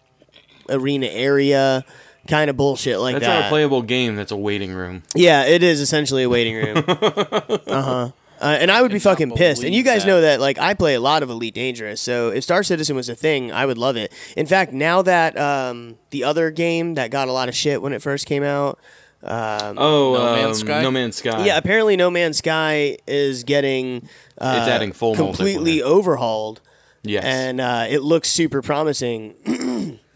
arena 0.68 1.06
area. 1.06 1.84
Kind 2.26 2.50
of 2.50 2.56
bullshit 2.56 2.98
like 2.98 3.14
that. 3.14 3.20
That's 3.20 3.28
that. 3.30 3.40
not 3.40 3.46
a 3.46 3.48
playable 3.50 3.82
game. 3.82 4.16
That's 4.16 4.32
a 4.32 4.36
waiting 4.36 4.72
room. 4.72 5.02
yeah, 5.14 5.44
it 5.44 5.62
is 5.62 5.80
essentially 5.80 6.22
a 6.22 6.28
waiting 6.28 6.54
room. 6.56 6.76
uh-huh. 6.88 8.10
Uh, 8.38 8.44
and 8.60 8.70
I 8.70 8.82
would 8.82 8.90
be 8.92 8.98
fucking 8.98 9.30
pissed. 9.32 9.64
And 9.64 9.74
you 9.74 9.82
guys 9.82 10.02
that. 10.02 10.08
know 10.08 10.20
that 10.20 10.40
like 10.40 10.58
I 10.58 10.74
play 10.74 10.94
a 10.94 11.00
lot 11.00 11.22
of 11.22 11.30
Elite 11.30 11.54
Dangerous. 11.54 12.02
So 12.02 12.28
if 12.28 12.44
Star 12.44 12.62
Citizen 12.62 12.94
was 12.94 13.08
a 13.08 13.14
thing, 13.14 13.50
I 13.50 13.64
would 13.64 13.78
love 13.78 13.96
it. 13.96 14.12
In 14.36 14.44
fact, 14.46 14.72
now 14.72 15.00
that 15.02 15.38
um, 15.38 15.96
the 16.10 16.24
other 16.24 16.50
game 16.50 16.94
that 16.96 17.10
got 17.10 17.28
a 17.28 17.32
lot 17.32 17.48
of 17.48 17.56
shit 17.56 17.80
when 17.80 17.94
it 17.94 18.02
first 18.02 18.26
came 18.26 18.42
out, 18.42 18.78
um, 19.22 19.78
Oh, 19.78 20.14
No 20.14 20.34
Man's 20.36 20.60
um, 20.60 20.66
Sky? 20.68 20.82
No 20.82 20.90
Man's 20.90 21.16
Sky. 21.16 21.46
yeah, 21.46 21.56
apparently 21.56 21.96
No 21.96 22.10
Man's 22.10 22.36
Sky 22.36 22.98
is 23.06 23.42
getting 23.44 24.06
uh, 24.38 24.56
It's 24.60 24.68
adding 24.68 24.92
full 24.92 25.14
completely 25.14 25.82
overhauled, 25.82 26.60
Yes. 27.02 27.24
and 27.24 27.58
uh, 27.58 27.86
it 27.88 28.02
looks 28.02 28.28
super 28.28 28.60
promising. 28.60 29.34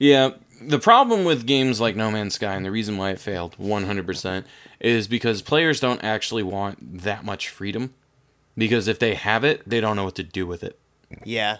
Yeah, 0.00 0.30
the 0.68 0.78
problem 0.78 1.24
with 1.24 1.46
games 1.46 1.80
like 1.80 1.96
No 1.96 2.10
Man's 2.10 2.34
Sky 2.34 2.54
and 2.54 2.64
the 2.64 2.70
reason 2.70 2.96
why 2.96 3.10
it 3.10 3.20
failed 3.20 3.56
100% 3.58 4.44
is 4.80 5.08
because 5.08 5.42
players 5.42 5.80
don't 5.80 6.02
actually 6.04 6.42
want 6.42 7.02
that 7.02 7.24
much 7.24 7.48
freedom. 7.48 7.94
Because 8.56 8.88
if 8.88 8.98
they 8.98 9.14
have 9.14 9.44
it, 9.44 9.62
they 9.68 9.80
don't 9.80 9.94
know 9.96 10.04
what 10.04 10.16
to 10.16 10.24
do 10.24 10.46
with 10.46 10.64
it. 10.64 10.78
yeah, 11.24 11.58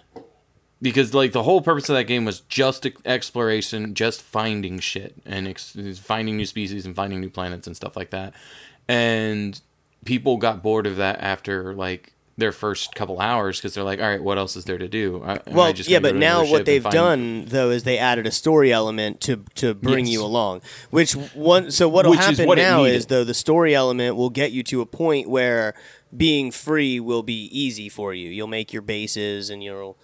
Because 0.81 1.13
like 1.13 1.31
the 1.31 1.43
whole 1.43 1.61
purpose 1.61 1.87
of 1.89 1.95
that 1.95 2.03
game 2.05 2.25
was 2.25 2.41
just 2.41 2.85
exploration, 3.05 3.93
just 3.95 4.21
finding 4.21 4.79
shit 4.79 5.15
and 5.25 5.47
ex- 5.47 5.77
finding 6.01 6.35
new 6.37 6.45
species 6.45 6.85
and 6.85 6.95
finding 6.95 7.21
new 7.21 7.29
planets 7.29 7.67
and 7.67 7.75
stuff 7.75 7.95
like 7.95 8.09
that. 8.09 8.33
And 8.87 9.59
people 10.05 10.37
got 10.37 10.61
bored 10.61 10.85
of 10.87 10.97
that 10.97 11.19
after 11.21 11.73
like 11.73 12.13
their 12.39 12.51
first 12.51 12.95
couple 12.95 13.19
hours 13.19 13.57
because 13.57 13.73
they're 13.73 13.83
like, 13.83 13.99
all 13.99 14.07
right, 14.07 14.21
what 14.23 14.37
else 14.37 14.55
is 14.55 14.65
there 14.65 14.77
to 14.77 14.87
do? 14.87 15.21
I- 15.23 15.39
well, 15.47 15.71
yeah, 15.71 15.99
but 15.99 16.15
now 16.15 16.45
what 16.45 16.65
they've 16.65 16.83
done 16.83 17.45
though 17.45 17.69
is 17.69 17.83
they 17.83 17.97
added 17.97 18.25
a 18.25 18.31
story 18.31 18.71
element 18.73 19.21
to 19.21 19.43
to 19.55 19.73
bring 19.73 20.05
Yes. 20.05 20.13
you 20.13 20.23
along. 20.23 20.61
Which 20.89 21.13
one? 21.13 21.71
So 21.71 21.87
what'll 21.87 22.11
Which 22.11 22.19
is 22.21 22.25
happen 22.25 22.47
what 22.47 22.57
now 22.57 22.83
is 22.85 23.05
though 23.07 23.23
the 23.23 23.33
story 23.33 23.75
element 23.75 24.15
will 24.15 24.29
get 24.29 24.51
you 24.51 24.63
to 24.63 24.81
a 24.81 24.85
point 24.85 25.29
where 25.29 25.73
being 26.15 26.49
free 26.51 26.99
will 26.99 27.21
be 27.23 27.45
easy 27.51 27.87
for 27.89 28.13
you. 28.13 28.29
You'll 28.29 28.47
make 28.47 28.73
your 28.73 28.81
bases 28.81 29.49
and 29.51 29.63
you'll 29.63 29.95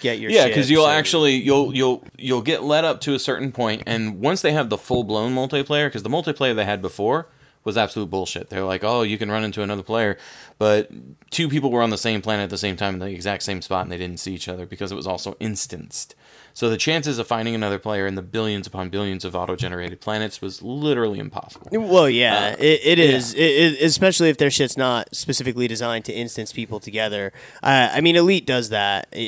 get 0.00 0.18
your 0.18 0.30
Yeah, 0.30 0.46
because 0.48 0.70
you'll 0.70 0.86
actually 0.86 1.34
you'll 1.34 1.74
you'll 1.74 2.02
you'll 2.16 2.42
get 2.42 2.62
led 2.62 2.84
up 2.84 3.00
to 3.02 3.14
a 3.14 3.18
certain 3.18 3.52
point, 3.52 3.82
and 3.86 4.20
once 4.20 4.40
they 4.42 4.52
have 4.52 4.70
the 4.70 4.78
full 4.78 5.04
blown 5.04 5.34
multiplayer, 5.34 5.86
because 5.86 6.02
the 6.02 6.08
multiplayer 6.10 6.54
they 6.56 6.64
had 6.64 6.80
before 6.82 7.28
was 7.64 7.76
absolute 7.76 8.10
bullshit. 8.10 8.50
They're 8.50 8.64
like, 8.64 8.84
oh, 8.84 9.02
you 9.02 9.18
can 9.18 9.30
run 9.30 9.44
into 9.44 9.62
another 9.62 9.82
player, 9.82 10.18
but 10.58 10.90
two 11.30 11.48
people 11.48 11.70
were 11.70 11.82
on 11.82 11.90
the 11.90 11.98
same 11.98 12.22
planet 12.22 12.44
at 12.44 12.50
the 12.50 12.58
same 12.58 12.76
time 12.76 12.94
in 12.94 13.00
the 13.00 13.06
exact 13.06 13.42
same 13.42 13.62
spot, 13.62 13.82
and 13.82 13.92
they 13.92 13.98
didn't 13.98 14.20
see 14.20 14.34
each 14.34 14.48
other 14.48 14.66
because 14.66 14.92
it 14.92 14.96
was 14.96 15.06
also 15.06 15.36
instanced. 15.40 16.14
So 16.56 16.70
the 16.70 16.76
chances 16.76 17.18
of 17.18 17.26
finding 17.26 17.56
another 17.56 17.80
player 17.80 18.06
in 18.06 18.14
the 18.14 18.22
billions 18.22 18.68
upon 18.68 18.88
billions 18.88 19.24
of 19.24 19.34
auto 19.34 19.56
generated 19.56 20.00
planets 20.00 20.40
was 20.40 20.62
literally 20.62 21.18
impossible. 21.18 21.66
Well, 21.72 22.08
yeah, 22.08 22.50
Uh, 22.52 22.56
it, 22.62 22.80
it 22.84 22.98
is, 23.00 23.34
It, 23.34 23.40
it, 23.40 23.82
especially 23.82 24.28
if 24.30 24.36
their 24.38 24.52
shit's 24.52 24.76
not 24.76 25.12
specifically 25.14 25.66
designed 25.66 26.04
to 26.04 26.12
instance 26.12 26.52
people 26.52 26.78
together. 26.78 27.32
Uh, 27.60 27.88
I 27.92 28.00
mean, 28.00 28.14
Elite 28.14 28.46
does 28.46 28.68
that. 28.68 29.08
Uh, 29.12 29.18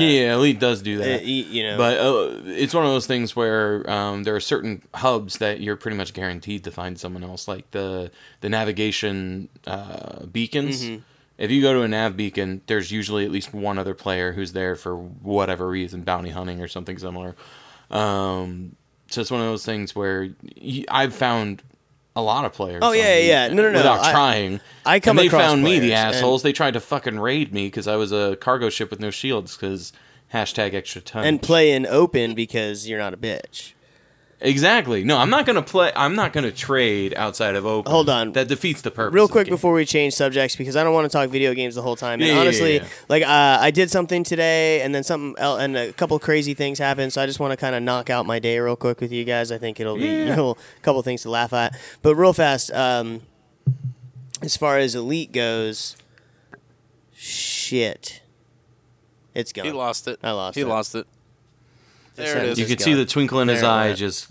Yeah, 0.00 0.34
Elite 0.34 0.58
does 0.58 0.82
do 0.82 0.98
that. 0.98 1.20
y- 1.22 1.46
you 1.48 1.62
know, 1.62 1.76
But 1.76 1.98
uh, 2.00 2.40
it's 2.46 2.74
one 2.74 2.84
of 2.84 2.90
those 2.90 3.06
things 3.06 3.36
where 3.36 3.88
um, 3.88 4.24
there 4.24 4.34
are 4.34 4.40
certain 4.40 4.82
hubs 4.92 5.38
that 5.38 5.60
you're 5.60 5.76
pretty 5.76 5.96
much 5.96 6.14
guaranteed 6.14 6.64
to 6.64 6.72
find 6.72 6.98
someone 6.98 7.22
else, 7.22 7.46
like 7.46 7.70
the 7.70 8.10
the 8.40 8.48
navigation 8.48 9.48
uh, 9.68 10.26
beacons. 10.26 10.82
Mm-hmm. 10.84 11.02
If 11.38 11.50
you 11.50 11.60
go 11.60 11.74
to 11.74 11.82
a 11.82 11.88
nav 11.88 12.16
beacon, 12.16 12.62
there's 12.66 12.90
usually 12.90 13.24
at 13.24 13.30
least 13.30 13.52
one 13.52 13.78
other 13.78 13.94
player 13.94 14.32
who's 14.32 14.52
there 14.52 14.74
for 14.74 14.96
whatever 14.96 15.68
reason, 15.68 16.02
bounty 16.02 16.30
hunting 16.30 16.60
or 16.62 16.68
something 16.68 16.96
similar. 16.98 17.36
Um, 17.90 18.76
so 19.08 19.20
it's 19.20 19.30
one 19.30 19.40
of 19.40 19.46
those 19.46 19.64
things 19.64 19.94
where 19.94 20.30
I've 20.88 21.14
found 21.14 21.62
a 22.14 22.22
lot 22.22 22.44
of 22.46 22.52
players. 22.54 22.80
Oh, 22.82 22.92
yeah, 22.92 23.18
yeah. 23.18 23.48
No, 23.48 23.62
no, 23.62 23.70
no. 23.70 23.78
Without 23.78 24.00
I- 24.00 24.12
trying, 24.12 24.60
I 24.86 25.00
come 25.00 25.18
and 25.18 25.26
they 25.26 25.28
found 25.30 25.62
me, 25.62 25.78
the 25.78 25.88
players, 25.90 25.92
and- 25.92 26.16
assholes. 26.16 26.42
They 26.42 26.52
tried 26.52 26.72
to 26.74 26.80
fucking 26.80 27.20
raid 27.20 27.52
me 27.52 27.66
because 27.66 27.86
I 27.86 27.96
was 27.96 28.12
a 28.12 28.36
cargo 28.40 28.70
ship 28.70 28.90
with 28.90 29.00
no 29.00 29.10
shields. 29.10 29.56
Because 29.56 29.92
hashtag 30.32 30.74
extra 30.74 31.00
ton. 31.02 31.24
and 31.24 31.40
play 31.40 31.72
in 31.72 31.86
open 31.86 32.34
because 32.34 32.88
you're 32.88 32.98
not 32.98 33.14
a 33.14 33.16
bitch. 33.16 33.74
Exactly. 34.38 35.02
No, 35.02 35.16
I'm 35.16 35.30
not 35.30 35.46
gonna 35.46 35.62
play. 35.62 35.90
I'm 35.96 36.14
not 36.14 36.34
gonna 36.34 36.52
trade 36.52 37.14
outside 37.16 37.54
of 37.56 37.64
open. 37.64 37.90
Hold 37.90 38.10
on. 38.10 38.32
That 38.32 38.48
defeats 38.48 38.82
the 38.82 38.90
purpose. 38.90 39.14
Real 39.14 39.28
quick 39.28 39.48
before 39.48 39.72
we 39.72 39.86
change 39.86 40.12
subjects, 40.12 40.56
because 40.56 40.76
I 40.76 40.84
don't 40.84 40.92
want 40.92 41.10
to 41.10 41.16
talk 41.16 41.30
video 41.30 41.54
games 41.54 41.74
the 41.74 41.80
whole 41.80 41.96
time. 41.96 42.20
And 42.20 42.24
Yeah, 42.28 42.34
yeah, 42.34 42.40
honestly, 42.40 42.74
yeah, 42.76 42.82
yeah. 42.82 42.88
like 43.08 43.22
uh, 43.22 43.58
I 43.62 43.70
did 43.70 43.90
something 43.90 44.24
today, 44.24 44.82
and 44.82 44.94
then 44.94 45.04
something, 45.04 45.34
else, 45.42 45.60
and 45.62 45.74
a 45.74 45.90
couple 45.94 46.18
crazy 46.18 46.52
things 46.52 46.78
happened. 46.78 47.14
So 47.14 47.22
I 47.22 47.26
just 47.26 47.40
want 47.40 47.52
to 47.52 47.56
kind 47.56 47.74
of 47.74 47.82
knock 47.82 48.10
out 48.10 48.26
my 48.26 48.38
day 48.38 48.58
real 48.58 48.76
quick 48.76 49.00
with 49.00 49.10
you 49.10 49.24
guys. 49.24 49.50
I 49.50 49.56
think 49.56 49.80
it'll 49.80 49.96
be 49.96 50.04
you 50.06 50.26
know, 50.26 50.50
a 50.50 50.80
couple 50.82 51.00
things 51.02 51.22
to 51.22 51.30
laugh 51.30 51.54
at. 51.54 51.74
But 52.02 52.14
real 52.16 52.34
fast, 52.34 52.70
um, 52.72 53.22
as 54.42 54.54
far 54.54 54.76
as 54.76 54.94
elite 54.94 55.32
goes, 55.32 55.96
shit, 57.14 58.20
it's 59.34 59.50
gone. 59.52 59.64
He 59.64 59.72
lost 59.72 60.06
it. 60.08 60.18
I 60.22 60.32
lost 60.32 60.56
He 60.56 60.60
it. 60.60 60.66
lost 60.66 60.94
it. 60.94 61.06
There 62.16 62.38
it 62.38 62.44
is. 62.50 62.58
You 62.58 62.64
It's 62.64 62.72
could 62.72 62.80
see 62.80 62.94
the 62.94 63.06
twinkle 63.06 63.40
in 63.40 63.48
his 63.48 63.60
There 63.60 63.68
it 63.70 63.72
eye 63.72 63.86
went. 63.88 63.98
just 63.98 64.30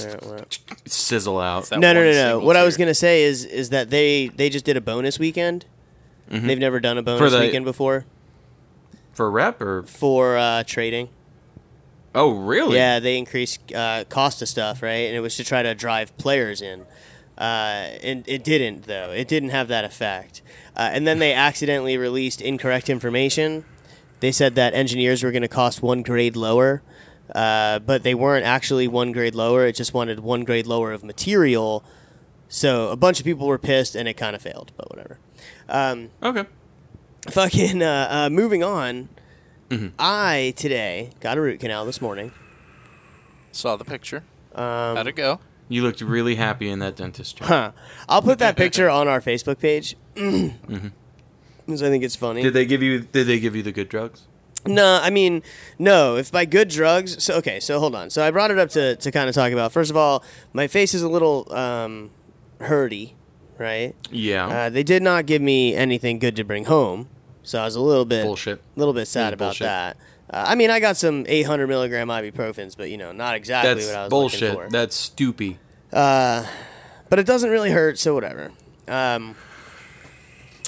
There 0.00 0.10
it 0.16 0.22
went. 0.24 0.58
sizzle 0.86 1.38
out. 1.40 1.64
That 1.66 1.78
no, 1.80 1.92
no, 1.92 2.00
one 2.00 2.06
no, 2.08 2.12
no. 2.12 2.22
single 2.32 2.46
What 2.46 2.56
I 2.56 2.64
was 2.64 2.76
tier. 2.76 2.86
gonna 2.86 2.94
say 2.94 3.22
is 3.22 3.44
is 3.44 3.70
that 3.70 3.90
they 3.90 4.28
they 4.28 4.48
just 4.50 4.64
did 4.64 4.76
a 4.76 4.80
bonus 4.80 5.18
weekend. 5.18 5.66
They've 6.30 6.58
never 6.58 6.78
done 6.80 6.98
a 6.98 7.02
bonus 7.02 7.32
the- 7.32 7.38
weekend 7.40 7.64
before 7.64 8.04
For 9.12 9.30
rep 9.30 9.60
or 9.62 9.82
for 9.84 10.36
uh, 10.36 10.62
trading. 10.64 11.08
oh 12.14 12.30
really? 12.32 12.76
Yeah, 12.76 12.98
they 13.00 13.16
increased 13.18 13.72
uh, 13.72 14.04
cost 14.08 14.42
of 14.42 14.48
stuff, 14.48 14.82
right? 14.82 15.06
And 15.08 15.16
it 15.16 15.20
was 15.20 15.36
to 15.36 15.44
try 15.44 15.62
to 15.62 15.74
drive 15.74 16.16
players 16.18 16.60
in. 16.62 16.82
Uh, 17.36 17.94
and 18.02 18.24
it 18.28 18.42
didn't, 18.42 18.82
though. 18.88 19.12
It 19.12 19.28
didn't 19.28 19.50
have 19.50 19.68
that 19.68 19.84
effect. 19.84 20.42
Uh, 20.76 20.90
and 20.92 21.06
then 21.06 21.20
they 21.20 21.32
accidentally 21.48 21.96
released 21.96 22.40
incorrect 22.40 22.90
information. 22.90 23.64
They 24.20 24.32
said 24.32 24.56
that 24.56 24.74
engineers 24.74 25.22
were 25.22 25.30
going 25.30 25.42
to 25.42 25.48
cost 25.48 25.80
one 25.80 26.02
grade 26.02 26.34
lower, 26.34 26.82
uh, 27.34 27.78
but 27.80 28.02
they 28.02 28.14
weren't 28.14 28.44
actually 28.46 28.88
one 28.88 29.12
grade 29.12 29.34
lower. 29.34 29.66
It 29.66 29.74
just 29.74 29.92
wanted 29.94 30.20
one 30.20 30.44
grade 30.44 30.66
lower 30.66 30.92
of 30.92 31.02
material. 31.04 31.84
So 32.48 32.90
a 32.90 32.96
bunch 32.96 33.18
of 33.20 33.24
people 33.26 33.46
were 33.46 33.58
pissed, 33.58 33.94
and 33.94 34.08
it 34.08 34.14
kind 34.14 34.34
of 34.34 34.42
failed, 34.42 34.72
but 34.76 34.88
whatever. 34.90 35.18
Um, 35.68 36.10
Okay. 36.22 36.44
fucking 37.30 37.82
uh, 37.82 38.08
uh, 38.10 38.30
moving 38.30 38.62
on. 38.64 39.08
I 39.98 40.54
today 40.56 41.10
got 41.20 41.36
a 41.36 41.42
root 41.42 41.60
canal 41.60 41.84
this 41.84 42.00
morning. 42.00 42.32
Saw 43.52 43.76
the 43.76 43.84
picture. 43.84 44.24
Um, 44.54 44.96
How'd 44.96 45.06
it 45.08 45.12
go? 45.16 45.40
You 45.68 45.82
looked 45.82 46.00
really 46.00 46.36
happy 46.36 46.70
in 46.70 46.78
that 46.78 46.96
dentist 46.96 47.36
chair. 47.36 47.46
Huh. 47.48 47.72
I'll 48.08 48.22
put 48.22 48.38
that 48.38 48.56
picture 48.56 48.88
on 48.88 49.08
our 49.08 49.20
Facebook 49.20 49.58
page 49.58 49.94
because 50.14 51.82
I 51.82 51.90
think 51.90 52.02
it's 52.02 52.16
funny. 52.16 52.42
Did 52.42 52.54
they 52.54 52.64
give 52.64 52.82
you? 52.82 53.00
Did 53.00 53.26
they 53.26 53.38
give 53.38 53.54
you 53.54 53.62
the 53.62 53.72
good 53.72 53.90
drugs? 53.90 54.22
No, 54.68 55.00
I 55.02 55.10
mean, 55.10 55.42
no. 55.78 56.16
If 56.16 56.30
by 56.30 56.44
good 56.44 56.68
drugs, 56.68 57.22
so 57.22 57.34
okay. 57.36 57.60
So 57.60 57.78
hold 57.80 57.94
on. 57.94 58.10
So 58.10 58.24
I 58.24 58.30
brought 58.30 58.50
it 58.50 58.58
up 58.58 58.70
to 58.70 58.96
to 58.96 59.10
kind 59.10 59.28
of 59.28 59.34
talk 59.34 59.52
about. 59.52 59.72
First 59.72 59.90
of 59.90 59.96
all, 59.96 60.22
my 60.52 60.66
face 60.66 60.94
is 60.94 61.02
a 61.02 61.08
little 61.08 61.52
um, 61.54 62.10
hurty, 62.60 63.12
right? 63.58 63.94
Yeah. 64.10 64.46
Uh, 64.46 64.70
they 64.70 64.82
did 64.82 65.02
not 65.02 65.26
give 65.26 65.42
me 65.42 65.74
anything 65.74 66.18
good 66.18 66.36
to 66.36 66.44
bring 66.44 66.66
home, 66.66 67.08
so 67.42 67.60
I 67.60 67.64
was 67.64 67.74
a 67.74 67.80
little 67.80 68.04
bit 68.04 68.24
Bullshit. 68.24 68.58
A 68.58 68.78
little 68.78 68.94
bit 68.94 69.06
sad 69.08 69.32
about 69.32 69.46
bullshit. 69.48 69.64
that. 69.66 69.96
Uh, 70.30 70.44
I 70.48 70.54
mean, 70.56 70.70
I 70.70 70.78
got 70.78 70.96
some 70.98 71.24
800 71.26 71.66
milligram 71.68 72.08
ibuprofens, 72.08 72.76
but 72.76 72.90
you 72.90 72.98
know, 72.98 73.12
not 73.12 73.34
exactly 73.34 73.74
That's 73.82 73.86
what 73.86 73.96
I 73.96 74.02
was 74.04 74.12
looking 74.12 74.40
bullshit. 74.40 74.54
for. 74.54 74.68
That's 74.70 74.94
stupid. 74.94 75.56
Uh, 75.90 76.44
but 77.08 77.18
it 77.18 77.24
doesn't 77.24 77.48
really 77.48 77.70
hurt, 77.70 77.98
so 77.98 78.12
whatever. 78.14 78.52
Um, 78.86 79.34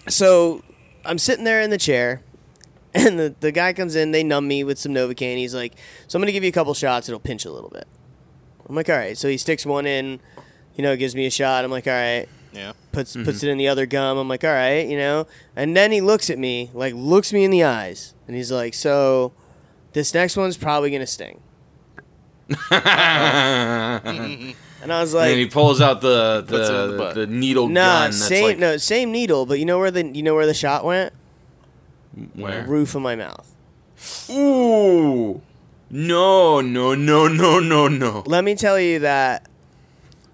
so 0.09 0.63
I'm 1.05 1.19
sitting 1.19 1.45
there 1.45 1.61
in 1.61 1.69
the 1.71 1.77
chair, 1.79 2.23
and 2.95 3.19
the, 3.19 3.35
the 3.41 3.53
guy 3.53 3.73
comes 3.73 3.97
in. 3.97 4.11
They 4.11 4.23
numb 4.23 4.49
me 4.49 4.65
with 4.65 4.79
some 4.79 4.93
Novocaine. 4.93 5.37
He's 5.37 5.55
like, 5.55 5.75
"So 6.07 6.17
I'm 6.17 6.23
gonna 6.23 6.33
give 6.33 6.45
you 6.45 6.49
a 6.49 6.53
couple 6.53 6.75
shots. 6.75 7.09
It'll 7.09 7.21
pinch 7.21 7.45
a 7.45 7.53
little 7.53 7.71
bit." 7.71 7.87
I'm 8.69 8.75
like, 8.75 8.89
"All 8.89 8.97
right." 8.97 9.17
So 9.17 9.29
he 9.29 9.37
sticks 9.37 9.65
one 9.65 9.87
in, 9.87 10.21
you 10.75 10.83
know, 10.83 10.97
gives 10.97 11.15
me 11.15 11.27
a 11.27 11.31
shot. 11.31 11.65
I'm 11.65 11.71
like, 11.71 11.87
"All 11.87 11.93
right." 11.93 12.29
Yeah. 12.53 12.73
Puts 12.93 13.15
mm-hmm. 13.15 13.25
puts 13.25 13.43
it 13.43 13.49
in 13.49 13.59
the 13.59 13.69
other 13.69 13.87
gum. 13.87 14.19
I'm 14.19 14.29
like, 14.29 14.45
"All 14.45 14.51
right," 14.51 14.87
you 14.87 14.99
know. 14.99 15.27
And 15.55 15.77
then 15.77 15.93
he 15.93 16.01
looks 16.01 16.31
at 16.31 16.39
me, 16.39 16.71
like 16.75 16.95
looks 16.95 17.33
me 17.33 17.45
in 17.45 17.51
the 17.51 17.65
eyes, 17.65 18.15
and 18.27 18.37
he's 18.37 18.51
like, 18.51 18.75
"So 18.75 19.33
this 19.93 20.13
next 20.13 20.37
one's 20.37 20.57
probably 20.57 20.91
gonna 20.91 21.07
sting." 21.07 21.41
And 24.83 24.93
I 24.93 25.01
was 25.01 25.13
and 25.13 25.21
like, 25.21 25.31
then 25.31 25.39
he 25.39 25.47
pulls 25.47 25.81
out 25.81 26.01
the 26.01 26.45
Puts 26.47 26.69
it 26.69 26.75
in 26.75 26.97
the 26.97 26.97
the, 26.97 27.13
the 27.13 27.27
needle 27.27 27.69
Nah, 27.69 27.83
gun. 27.83 28.11
That's 28.11 28.27
same 28.27 28.45
like 28.45 28.59
no 28.59 28.77
same 28.79 29.13
needle, 29.13 29.47
but 29.47 29.59
you 29.59 29.65
know 29.65 29.79
where 29.79 29.91
the 29.91 30.07
you 30.07 30.23
know 30.23 30.35
where 30.35 30.47
the 30.47 30.55
shot 30.55 30.85
went? 30.85 31.13
Where? 32.35 32.65
Roof 32.67 32.95
of 32.95 33.03
my 33.03 33.17
mouth. 33.17 33.55
Ooh. 34.31 35.41
No, 35.91 36.61
no, 36.61 36.95
no, 36.95 37.27
no, 37.29 37.59
no, 37.59 37.89
no. 37.89 38.23
Let 38.27 38.45
me 38.45 38.55
tell 38.55 38.79
you 38.79 39.01
that 39.01 39.49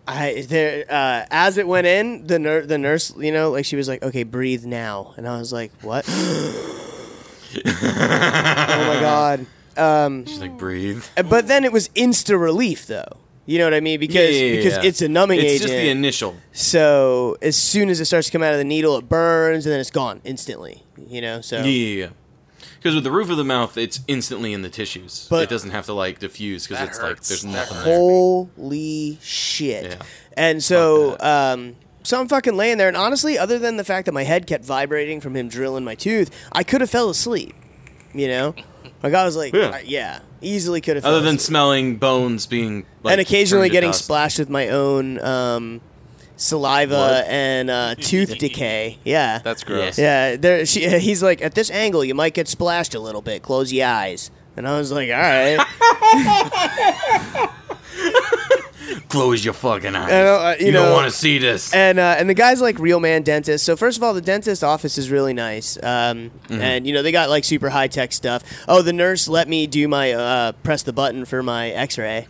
I 0.07 0.45
there 0.49 0.85
uh, 0.89 1.25
as 1.31 1.57
it 1.59 1.67
went 1.67 1.87
in, 1.87 2.27
the 2.27 2.39
ner- 2.39 2.67
the 2.67 2.79
nurse, 2.79 3.15
you 3.17 3.33
know, 3.33 3.51
like 3.51 3.65
she 3.65 3.75
was 3.77 3.89
like, 3.89 4.03
"Okay, 4.03 4.23
breathe 4.23 4.65
now," 4.65 5.15
and 5.17 5.27
I 5.27 5.39
was 5.39 5.53
like, 5.53 5.73
"What?" 5.83 6.05
oh 7.67 8.85
my 8.87 9.01
god! 9.01 9.47
Um, 9.77 10.25
She's 10.27 10.41
like, 10.41 10.57
breathe. 10.59 11.05
but 11.29 11.49
then 11.49 11.65
it 11.65 11.73
was 11.73 11.89
insta 11.91 12.39
relief, 12.41 12.87
though. 12.87 13.17
You 13.47 13.59
know 13.59 13.65
what 13.65 13.75
I 13.75 13.81
mean? 13.81 14.01
Because 14.01 14.35
Yeah, 14.37 14.45
yeah, 14.47 14.57
because 14.57 14.73
yeah. 14.79 14.89
it's 14.89 15.03
a 15.03 15.09
numbing 15.09 15.39
It's 15.39 15.45
agent. 15.47 15.55
It's 15.55 15.71
just 15.71 15.73
the 15.75 15.89
initial. 15.89 16.37
so 16.53 17.37
as 17.41 17.57
soon 17.57 17.89
as 17.89 18.01
it 18.01 18.07
starts 18.07 18.27
to 18.27 18.33
come 18.33 18.43
out 18.43 18.53
of 18.53 18.59
the 18.59 18.65
needle, 18.65 18.97
it 18.99 19.09
burns, 19.09 19.67
and 19.67 19.73
then 19.73 19.81
it's 19.81 19.91
gone 19.91 20.21
instantly. 20.25 20.83
You 21.09 21.21
know, 21.21 21.41
so 21.41 21.63
Yeah. 21.63 22.09
Because 22.79 22.95
with 22.95 23.05
the 23.05 23.11
roof 23.11 23.31
of 23.31 23.37
the 23.37 23.45
mouth, 23.45 23.77
it's 23.77 24.01
instantly 24.09 24.53
in 24.53 24.63
the 24.63 24.69
tissues. 24.69 25.27
But- 25.31 25.43
it 25.45 25.49
doesn't 25.49 25.71
have 25.71 25.87
to 25.87 25.93
like 25.93 26.19
diffuse 26.19 26.67
because 26.67 26.79
That 26.81 26.89
it's 26.89 27.01
like 27.01 27.21
there's 27.23 27.43
That 27.43 27.49
nothing 27.53 27.77
there. 27.85 27.97
Holy 27.97 29.19
shit. 29.23 29.85
Yeah. 29.93 29.97
And 30.37 30.63
so, 30.63 31.17
um, 31.21 31.77
so 32.03 32.21
I'm 32.21 32.29
fucking 32.29 32.57
laying 32.57 32.79
there, 32.79 32.89
and 32.89 32.97
honestly, 32.97 33.39
other 33.39 33.59
than 33.59 33.77
the 33.77 33.85
fact 33.85 34.07
that 34.07 34.13
my 34.13 34.23
head 34.25 34.47
kept 34.47 34.65
vibrating 34.65 35.21
from 35.21 35.35
him 35.37 35.49
drilling 35.49 35.85
my 35.85 35.95
tooth, 35.95 36.31
I 36.53 36.63
could 36.63 36.81
have 36.81 36.91
fell 36.91 37.11
asleep. 37.11 37.55
You 38.15 38.29
know, 38.29 38.55
like 39.03 39.15
I 39.15 39.25
was 39.25 39.37
like, 39.37 39.53
Yeah. 39.55 39.71
yeah, 39.79 39.81
yeah 39.85 40.19
easily 40.41 40.81
could 40.81 40.97
have. 40.97 41.05
Other 41.05 41.21
than 41.21 41.37
asleep. 41.37 41.49
smelling 41.49 41.97
bones 41.97 42.47
being 42.47 42.87
like, 43.03 43.13
and 43.13 43.21
occasionally 43.21 43.69
getting 43.69 43.91
dust. 43.91 44.05
splashed 44.05 44.39
with 44.39 44.49
my 44.51 44.69
own 44.69 45.19
um, 45.25 45.81
saliva 46.37 46.91
Blood? 46.95 47.25
and 47.29 47.71
uh, 47.71 47.95
tooth 48.01 48.37
decay. 48.39 48.99
Yeah, 49.05 49.39
That's 49.39 49.65
gross. 49.65 49.99
yeah. 49.99 50.37
There, 50.37 50.67
she, 50.67 50.87
he's 50.99 51.23
like, 51.23 51.43
at 51.43 51.55
this 51.55 51.71
angle, 51.71 52.05
you 52.05 52.15
might 52.15 52.35
get 52.35 52.49
splashed 52.49 52.95
a 52.95 53.01
little 53.01 53.23
bit. 53.23 53.43
Close 53.43 53.73
your 53.73 53.87
eyes. 53.87 54.31
And 54.57 54.67
I 54.67 54.79
was 54.79 54.91
like, 54.91 55.11
all 55.11 55.17
right. 55.17 55.59
Close 59.09 59.45
your 59.45 59.55
fucking 59.55 59.95
eyes. 59.97 60.13
I 60.13 60.23
know, 60.23 60.35
uh, 60.37 60.57
you 60.61 60.67
you 60.67 60.73
know- 60.73 60.85
don't 60.85 60.93
want 60.93 61.11
to 61.11 61.17
see 61.17 61.39
this. 61.39 61.73
and 61.75 61.99
uh, 61.99 62.17
and 62.19 62.29
the 62.31 62.35
guy's 62.35 62.61
like 62.61 62.79
real 62.79 63.01
man 63.01 63.23
dentist. 63.23 63.65
So 63.65 63.77
first 63.77 63.97
of 63.97 64.03
all, 64.05 64.15
the 64.15 64.21
dentist 64.21 64.63
office 64.63 64.97
is 64.99 65.11
really 65.11 65.33
nice, 65.35 65.77
um, 65.83 66.31
Mm-hmm. 66.49 66.61
and 66.61 66.87
you 66.87 66.93
know 66.93 67.03
they 67.03 67.13
got 67.13 67.29
like 67.31 67.45
super 67.45 67.69
high 67.71 67.89
tech 67.89 68.13
stuff. 68.13 68.43
Oh, 68.69 68.83
the 68.83 68.93
nurse 68.93 69.27
let 69.29 69.49
me 69.49 69.67
do 69.67 69.89
my 69.89 70.13
uh, 70.13 70.53
press 70.53 70.83
the 70.83 70.93
button 70.93 71.25
for 71.25 71.43
my 71.43 71.71
X 71.71 71.99
ray. 71.99 72.27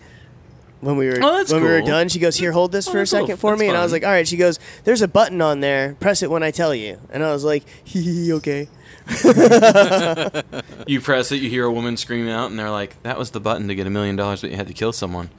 when 0.80 0.96
we 0.96 1.06
were 1.08 1.18
Oh, 1.22 1.44
when 1.48 1.62
we 1.62 1.68
were 1.68 1.80
done. 1.82 2.08
She 2.08 2.18
goes, 2.18 2.36
"Here, 2.36 2.52
hold 2.52 2.70
this 2.72 2.86
Oh, 2.88 2.92
for 2.92 2.98
a 2.98 3.00
cool. 3.02 3.06
second 3.06 3.36
for 3.38 3.56
me," 3.56 3.68
and 3.68 3.76
I 3.76 3.82
was 3.82 3.92
like, 3.92 4.04
"All 4.04 4.10
right." 4.10 4.26
She 4.28 4.36
goes, 4.36 4.58
"There's 4.84 5.02
a 5.02 5.08
button 5.08 5.40
on 5.42 5.60
there. 5.60 5.96
Press 6.00 6.22
it 6.22 6.30
when 6.30 6.42
I 6.42 6.50
tell 6.50 6.74
you." 6.74 6.98
And 7.10 7.22
I 7.24 7.32
was 7.32 7.44
like, 7.44 7.64
"Hee 7.84 8.02
hee, 8.26 8.32
okay." 8.34 8.68
You 10.86 11.00
press 11.00 11.32
it, 11.32 11.36
you 11.42 11.50
hear 11.50 11.64
a 11.64 11.72
woman 11.72 11.96
scream 11.96 12.28
out, 12.28 12.50
and 12.50 12.58
they're 12.58 12.70
like, 12.70 13.00
"That 13.02 13.18
was 13.18 13.30
the 13.32 13.40
button 13.40 13.68
to 13.68 13.74
get 13.74 13.86
a 13.86 13.90
million 13.90 14.16
dollars, 14.16 14.40
but 14.40 14.50
you 14.50 14.56
had 14.56 14.68
to 14.68 14.72
kill 14.74 14.92
someone." 14.92 15.30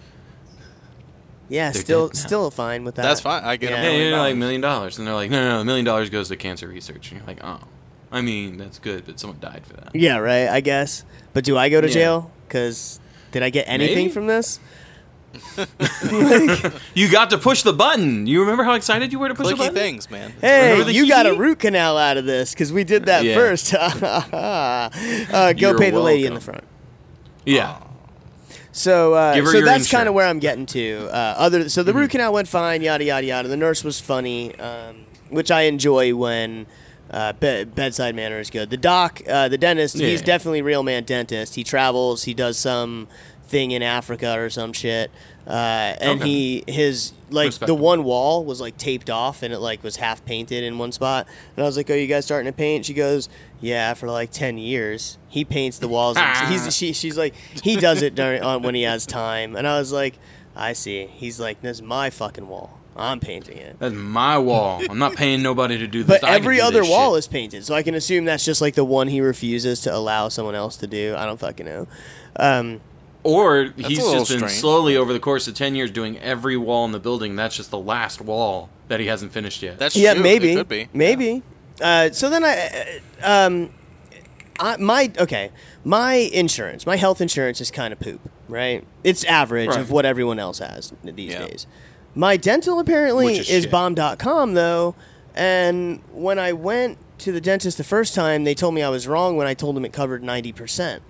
Yeah, 1.49 1.71
They're 1.71 1.81
still 1.81 2.07
dead 2.09 2.15
now. 2.15 2.25
still 2.27 2.51
fine 2.51 2.83
with 2.83 2.95
that. 2.95 3.03
That's 3.03 3.21
fine. 3.21 3.43
I 3.43 3.55
get 3.57 3.69
Yeah. 3.71 3.77
a 3.77 3.83
Yeah, 3.83 3.89
million 3.89 4.01
you're 4.09 4.11
like 4.17 4.19
dollars. 4.27 4.35
million 4.37 4.61
dollars, 4.61 4.97
and 4.97 5.07
they're 5.07 5.13
like, 5.15 5.31
"No, 5.31 5.39
no, 5.43 5.49
no, 5.55 5.59
a 5.61 5.65
million 5.65 5.85
dollars 5.85 6.09
goes 6.09 6.27
to 6.29 6.35
cancer 6.35 6.67
research." 6.67 7.11
And 7.11 7.19
you're 7.19 7.27
like, 7.27 7.39
"Oh, 7.43 7.59
I 8.11 8.21
mean, 8.21 8.57
that's 8.57 8.79
good, 8.79 9.05
but 9.05 9.19
someone 9.19 9.39
died 9.39 9.63
for 9.65 9.73
that." 9.77 9.95
Yeah, 9.95 10.17
right. 10.17 10.47
I 10.49 10.59
guess. 10.61 11.05
But 11.33 11.43
do 11.45 11.57
I 11.57 11.69
go 11.69 11.79
to 11.81 11.87
Yeah. 11.87 11.93
jail? 11.93 12.31
Because 12.47 12.99
did 13.31 13.43
I 13.43 13.49
get 13.49 13.65
anything 13.67 13.95
Maybe. 13.95 14.09
from 14.09 14.27
this? 14.27 14.59
You 16.95 17.09
got 17.11 17.29
to 17.29 17.37
push 17.37 17.61
the 17.61 17.73
button. 17.73 18.25
You 18.27 18.41
remember 18.41 18.63
how 18.63 18.73
excited 18.73 19.11
you 19.11 19.19
were 19.19 19.27
to 19.27 19.35
push 19.35 19.47
the 19.47 19.53
Clicky 19.53 19.57
button? 19.57 19.73
things, 19.75 20.09
man. 20.09 20.33
Hey, 20.41 20.71
Remember 20.71 20.85
the 20.85 20.93
you 20.93 21.07
got 21.07 21.25
a 21.25 21.29
hee-hee? 21.29 21.41
root 21.41 21.59
canal 21.59 21.97
out 21.97 22.17
of 22.17 22.25
this 22.25 22.51
because 22.53 22.71
we 22.73 22.83
did 22.83 23.05
that 23.05 23.23
Yeah. 23.23 23.35
first. 23.35 23.73
uh, 23.73 24.89
go 25.53 25.69
You're 25.69 25.77
pay 25.77 25.91
the 25.91 25.99
lady 25.99 26.25
in 26.25 26.33
the 26.33 26.39
welcome. 26.39 26.41
front. 26.61 26.63
Yeah. 27.45 27.77
So, 28.77 29.15
uh, 29.15 29.33
so 29.45 29.61
that's 29.65 29.89
kind 29.89 30.07
of 30.07 30.13
where 30.13 30.27
I'm 30.27 30.37
getting 30.39 30.67
to. 30.67 31.09
Uh, 31.11 31.15
other, 31.37 31.67
so 31.67 31.81
the 31.81 31.91
Mm-hmm. 31.91 31.99
root 31.99 32.11
canal 32.11 32.33
went 32.33 32.47
fine, 32.47 32.81
yada 32.83 33.03
yada 33.03 33.25
yada. 33.25 33.47
The 33.47 33.57
nurse 33.57 33.83
was 33.83 33.99
funny, 33.99 34.53
um, 34.59 35.05
which 35.29 35.49
I 35.49 35.61
enjoy 35.61 36.13
when 36.15 36.67
uh, 37.09 37.33
be- 37.33 37.63
bedside 37.63 38.13
manner 38.15 38.39
is 38.39 38.49
good. 38.51 38.69
The 38.69 38.77
doc, 38.77 39.21
uh, 39.27 39.47
the 39.49 39.57
dentist, 39.57 39.97
he's 39.97 40.21
definitely 40.21 40.61
real 40.61 40.83
man 40.83 41.05
dentist. 41.05 41.55
He 41.55 41.63
travels, 41.63 42.25
he 42.25 42.33
does 42.35 42.59
some 42.59 43.07
thing 43.47 43.71
in 43.71 43.81
Africa 43.83 44.37
or 44.39 44.49
some 44.49 44.73
shit, 44.73 45.09
uh, 45.47 45.51
and 45.51 46.21
Okay. 46.21 46.29
he 46.29 46.63
his 46.67 47.13
like 47.29 47.53
the 47.53 47.73
one 47.75 48.03
wall 48.03 48.43
was 48.45 48.61
like 48.61 48.77
taped 48.77 49.09
off 49.09 49.43
and 49.43 49.53
it 49.53 49.59
like 49.59 49.83
was 49.83 49.95
half 49.97 50.23
painted 50.25 50.63
in 50.63 50.77
one 50.77 50.91
spot. 50.91 51.27
And 51.55 51.63
I 51.63 51.67
was 51.67 51.77
like, 51.77 51.89
"Oh, 51.89 51.93
you 51.93 52.07
guys 52.07 52.25
starting 52.25 52.51
to 52.51 52.55
paint?" 52.55 52.85
She 52.85 52.93
goes, 52.93 53.29
"Yeah, 53.61 53.93
for 53.93 54.09
like 54.09 54.31
ten 54.31 54.57
years. 54.57 55.17
He 55.27 55.43
paints 55.45 55.79
the 55.79 55.87
walls. 55.87 56.17
he's 56.47 56.75
she, 56.75 56.93
she's 56.93 57.17
like, 57.17 57.33
he 57.63 57.75
does 57.77 58.01
it 58.01 58.15
during 58.15 58.41
on 58.43 58.61
when 58.63 58.75
he 58.75 58.83
has 58.83 59.05
time." 59.05 59.55
And 59.55 59.67
I 59.67 59.79
was 59.79 59.91
like, 59.91 60.19
"I 60.55 60.73
see." 60.73 61.07
He's 61.07 61.39
like, 61.39 61.61
"This 61.61 61.77
is 61.77 61.81
my 61.83 62.09
fucking 62.09 62.47
wall. 62.47 62.79
I'm 62.95 63.19
painting 63.19 63.57
it." 63.57 63.77
That's 63.79 63.93
my 63.95 64.37
wall. 64.37 64.81
I'm 64.89 64.97
not 64.99 65.15
paying 65.15 65.41
nobody 65.43 65.77
to 65.77 65.87
do 65.87 66.03
this. 66.03 66.19
But 66.21 66.27
I 66.29 66.35
every 66.35 66.59
other 66.59 66.83
wall 66.83 67.13
shit. 67.13 67.19
is 67.19 67.27
painted, 67.27 67.65
so 67.65 67.73
I 67.75 67.83
can 67.83 67.93
assume 67.95 68.25
that's 68.25 68.43
just 68.45 68.59
like 68.61 68.75
the 68.75 68.85
one 68.85 69.07
he 69.07 69.21
refuses 69.21 69.81
to 69.81 69.93
allow 69.95 70.29
someone 70.29 70.55
else 70.55 70.77
to 70.77 70.87
do. 70.87 71.15
I 71.17 71.25
don't 71.25 71.39
fucking 71.39 71.65
know. 71.65 71.87
Um, 72.37 72.81
Or 73.27 73.73
he's 73.75 73.99
a 73.99 74.03
little 74.03 74.19
just 74.19 74.29
been 74.31 74.39
strange. 74.39 74.53
slowly 74.53 74.95
over 74.95 75.11
the 75.11 75.19
course 75.19 75.47
of 75.47 75.53
ten 75.53 75.75
years 75.75 75.91
doing 75.91 76.17
every 76.19 76.55
wall 76.55 76.85
in 76.85 76.91
the 76.93 76.99
building. 76.99 77.35
That's 77.35 77.57
just 77.57 77.71
the 77.71 77.77
last 77.79 78.21
wall 78.21 78.69
that 78.87 78.99
he 79.01 79.07
hasn't 79.07 79.33
finished 79.33 79.61
yet. 79.61 79.77
That's 79.77 79.95
yeah, 79.97 80.13
true. 80.13 80.23
maybe, 80.23 80.53
It 80.53 80.55
could 80.55 80.69
be. 80.69 80.87
maybe. 80.93 81.43
Uh, 81.81 82.09
so 82.11 82.29
then 82.29 82.43
I, 82.45 82.99
uh, 83.21 83.47
um, 83.47 83.69
I, 84.59 84.77
my 84.77 85.11
okay, 85.19 85.51
my 85.83 86.13
insurance, 86.15 86.85
my 86.85 86.95
health 86.95 87.19
insurance 87.19 87.59
is 87.59 87.69
kind 87.69 87.91
of 87.91 87.99
poop, 87.99 88.21
right? 88.47 88.85
It's 89.03 89.23
average 89.25 89.69
Right. 89.69 89.79
of 89.79 89.91
what 89.91 90.05
everyone 90.05 90.39
else 90.39 90.59
has 90.59 90.93
these 91.03 91.33
Yeah. 91.33 91.45
days. 91.47 91.67
My 92.15 92.37
dental 92.37 92.79
apparently 92.79 93.25
Which 93.25 93.39
is, 93.41 93.49
is 93.49 93.63
shit. 93.63 93.71
bomb.com 93.71 94.53
though, 94.53 94.95
and 95.35 95.99
when 96.13 96.39
I 96.39 96.53
went 96.53 96.97
to 97.19 97.31
the 97.31 97.41
dentist 97.41 97.77
the 97.77 97.83
first 97.83 98.15
time, 98.15 98.43
they 98.45 98.55
told 98.55 98.73
me 98.73 98.81
I 98.81 98.89
was 98.89 99.05
wrong 99.07 99.35
when 99.37 99.47
I 99.47 99.53
told 99.53 99.75
them 99.75 99.83
it 99.85 99.91
covered 99.93 100.23
ninety 100.23 100.53
percent. 100.53 101.03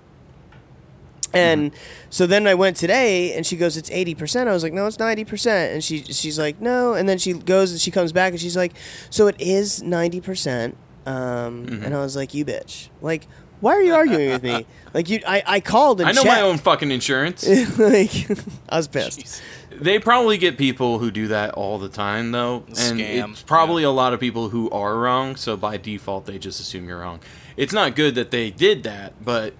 And 1.33 1.71
so 2.09 2.25
then 2.27 2.47
I 2.47 2.53
went 2.53 2.77
today, 2.77 3.33
and 3.33 3.45
she 3.45 3.55
goes, 3.57 3.77
"It's 3.77 3.91
eighty 3.91 4.15
percent." 4.15 4.49
I 4.49 4.53
was 4.53 4.63
like, 4.63 4.73
"No, 4.73 4.87
it's 4.87 4.99
ninety 4.99 5.25
percent." 5.25 5.73
And 5.73 5.83
she 5.83 6.03
she's 6.03 6.39
like, 6.39 6.61
"No." 6.61 6.93
And 6.93 7.07
then 7.07 7.17
she 7.17 7.33
goes 7.33 7.71
and 7.71 7.79
she 7.81 7.91
comes 7.91 8.11
back, 8.11 8.31
and 8.33 8.39
she's 8.39 8.55
like, 8.57 8.73
"So 9.09 9.27
it 9.27 9.35
is 9.39 9.81
ninety 9.83 10.21
percent." 10.21 10.77
Um, 11.05 11.65
Mm-hmm. 11.67 11.85
And 11.85 11.95
I 11.95 11.99
was 11.99 12.15
like, 12.15 12.33
"You 12.33 12.43
bitch! 12.45 12.89
Like, 13.01 13.27
why 13.59 13.73
are 13.73 13.81
you 13.81 13.93
arguing 13.93 14.29
with 14.29 14.43
me? 14.43 14.65
Like, 14.93 15.09
you, 15.09 15.19
I, 15.27 15.43
I 15.45 15.59
called 15.59 15.99
and 16.01 16.09
I 16.09 16.11
know 16.11 16.23
my 16.23 16.41
own 16.41 16.57
fucking 16.57 16.89
insurance. 16.89 17.47
like, 17.77 18.27
I 18.67 18.77
was 18.77 18.87
pissed. 18.87 19.19
Jeez. 19.19 19.41
They 19.79 19.99
probably 19.99 20.39
get 20.39 20.57
people 20.57 20.97
who 20.97 21.11
do 21.11 21.27
that 21.27 21.51
all 21.51 21.77
the 21.77 21.89
time, 21.89 22.31
though, 22.31 22.63
and 22.67 22.75
Scam, 22.75 23.31
it's 23.31 23.43
probably 23.43 23.83
a 23.83 23.91
lot 23.91 24.13
of 24.13 24.19
people 24.19 24.49
who 24.49 24.71
are 24.71 24.97
wrong. 24.97 25.35
So 25.35 25.55
by 25.55 25.77
default, 25.77 26.25
they 26.25 26.39
just 26.39 26.59
assume 26.59 26.87
you're 26.87 26.97
wrong. 26.99 27.19
It's 27.57 27.73
not 27.73 27.95
good 27.95 28.15
that 28.15 28.31
they 28.31 28.49
did 28.49 28.81
that, 28.83 29.23
but 29.23 29.53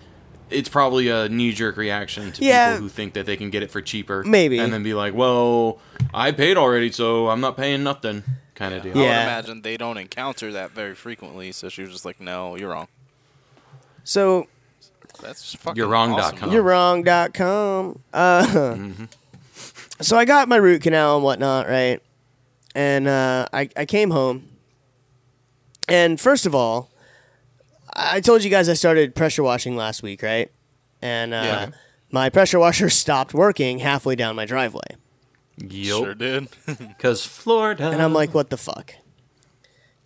it's 0.50 0.70
probably 0.70 1.10
a 1.10 1.28
knee-jerk 1.30 1.78
reaction 1.78 2.32
to 2.34 2.44
Yeah. 2.44 2.74
people 2.74 2.84
who 2.84 2.90
think 2.90 3.14
that 3.14 3.26
they 3.26 3.36
can 3.38 3.50
get 3.50 3.64
it 3.64 3.72
for 3.72 3.82
cheaper, 3.82 4.24
Maybe. 4.24 4.60
and 4.60 4.72
then 4.74 4.84
be 4.84 4.94
like, 4.94 5.14
"Well, 5.14 5.80
I 6.14 6.32
paid 6.32 6.58
already, 6.58 6.92
so 6.92 7.30
I'm 7.30 7.42
not 7.42 7.58
paying 7.58 7.84
nothing." 7.84 8.24
Kind 8.56 8.74
of 8.74 8.82
deal. 8.84 8.94
I 8.94 8.96
would 8.96 9.04
Yeah. 9.04 9.24
imagine 9.24 9.62
they 9.62 9.78
don't 9.78 9.98
encounter 9.98 10.52
that 10.54 10.72
very 10.72 10.96
frequently, 10.96 11.52
so 11.52 11.70
she 11.70 11.82
was 11.82 11.92
just 11.92 12.06
like, 12.06 12.20
"No, 12.20 12.56
you're 12.56 12.70
wrong." 12.70 12.88
So 14.04 14.48
That's 15.22 15.42
just 15.42 15.58
fucking 15.64 15.78
You're 15.78 15.88
wrong 15.88 16.12
dot 16.12 16.20
awesome. 16.26 16.38
com. 16.38 16.52
you're 16.52 16.62
wrong.com. 16.64 18.00
Uh, 18.14 18.88
So 20.00 20.16
I 20.16 20.26
got 20.26 20.48
my 20.48 20.58
root 20.58 20.84
canal 20.84 21.16
and 21.16 21.24
whatnot, 21.24 21.68
right? 21.68 22.00
And 22.76 23.08
uh, 23.08 23.48
I, 23.52 23.68
I 23.76 23.86
came 23.86 24.12
home. 24.12 24.48
And 25.90 26.20
first 26.22 26.46
of 26.46 26.54
all, 26.54 26.92
I 27.98 28.18
I 28.18 28.22
told 28.22 28.44
you 28.44 28.50
guys 28.50 28.70
I 28.70 28.74
started 28.74 29.16
pressure 29.16 29.44
washing 29.44 29.76
last 29.76 30.02
week, 30.04 30.22
right? 30.24 30.52
And 31.02 31.34
uh, 31.34 31.42
Yeah. 31.44 31.70
my 32.12 32.30
pressure 32.30 32.60
washer 32.60 32.90
stopped 33.04 33.34
working 33.34 33.80
halfway 33.80 34.16
down 34.16 34.36
my 34.36 34.46
driveway. 34.46 34.96
Sure 35.60 36.10
Yup. 36.10 36.18
did. 36.20 36.48
Because 36.78 37.26
Florida. 37.26 37.90
And 37.90 38.02
I'm 38.02 38.14
like, 38.14 38.34
what 38.34 38.50
the 38.52 38.58
fuck? 38.58 38.94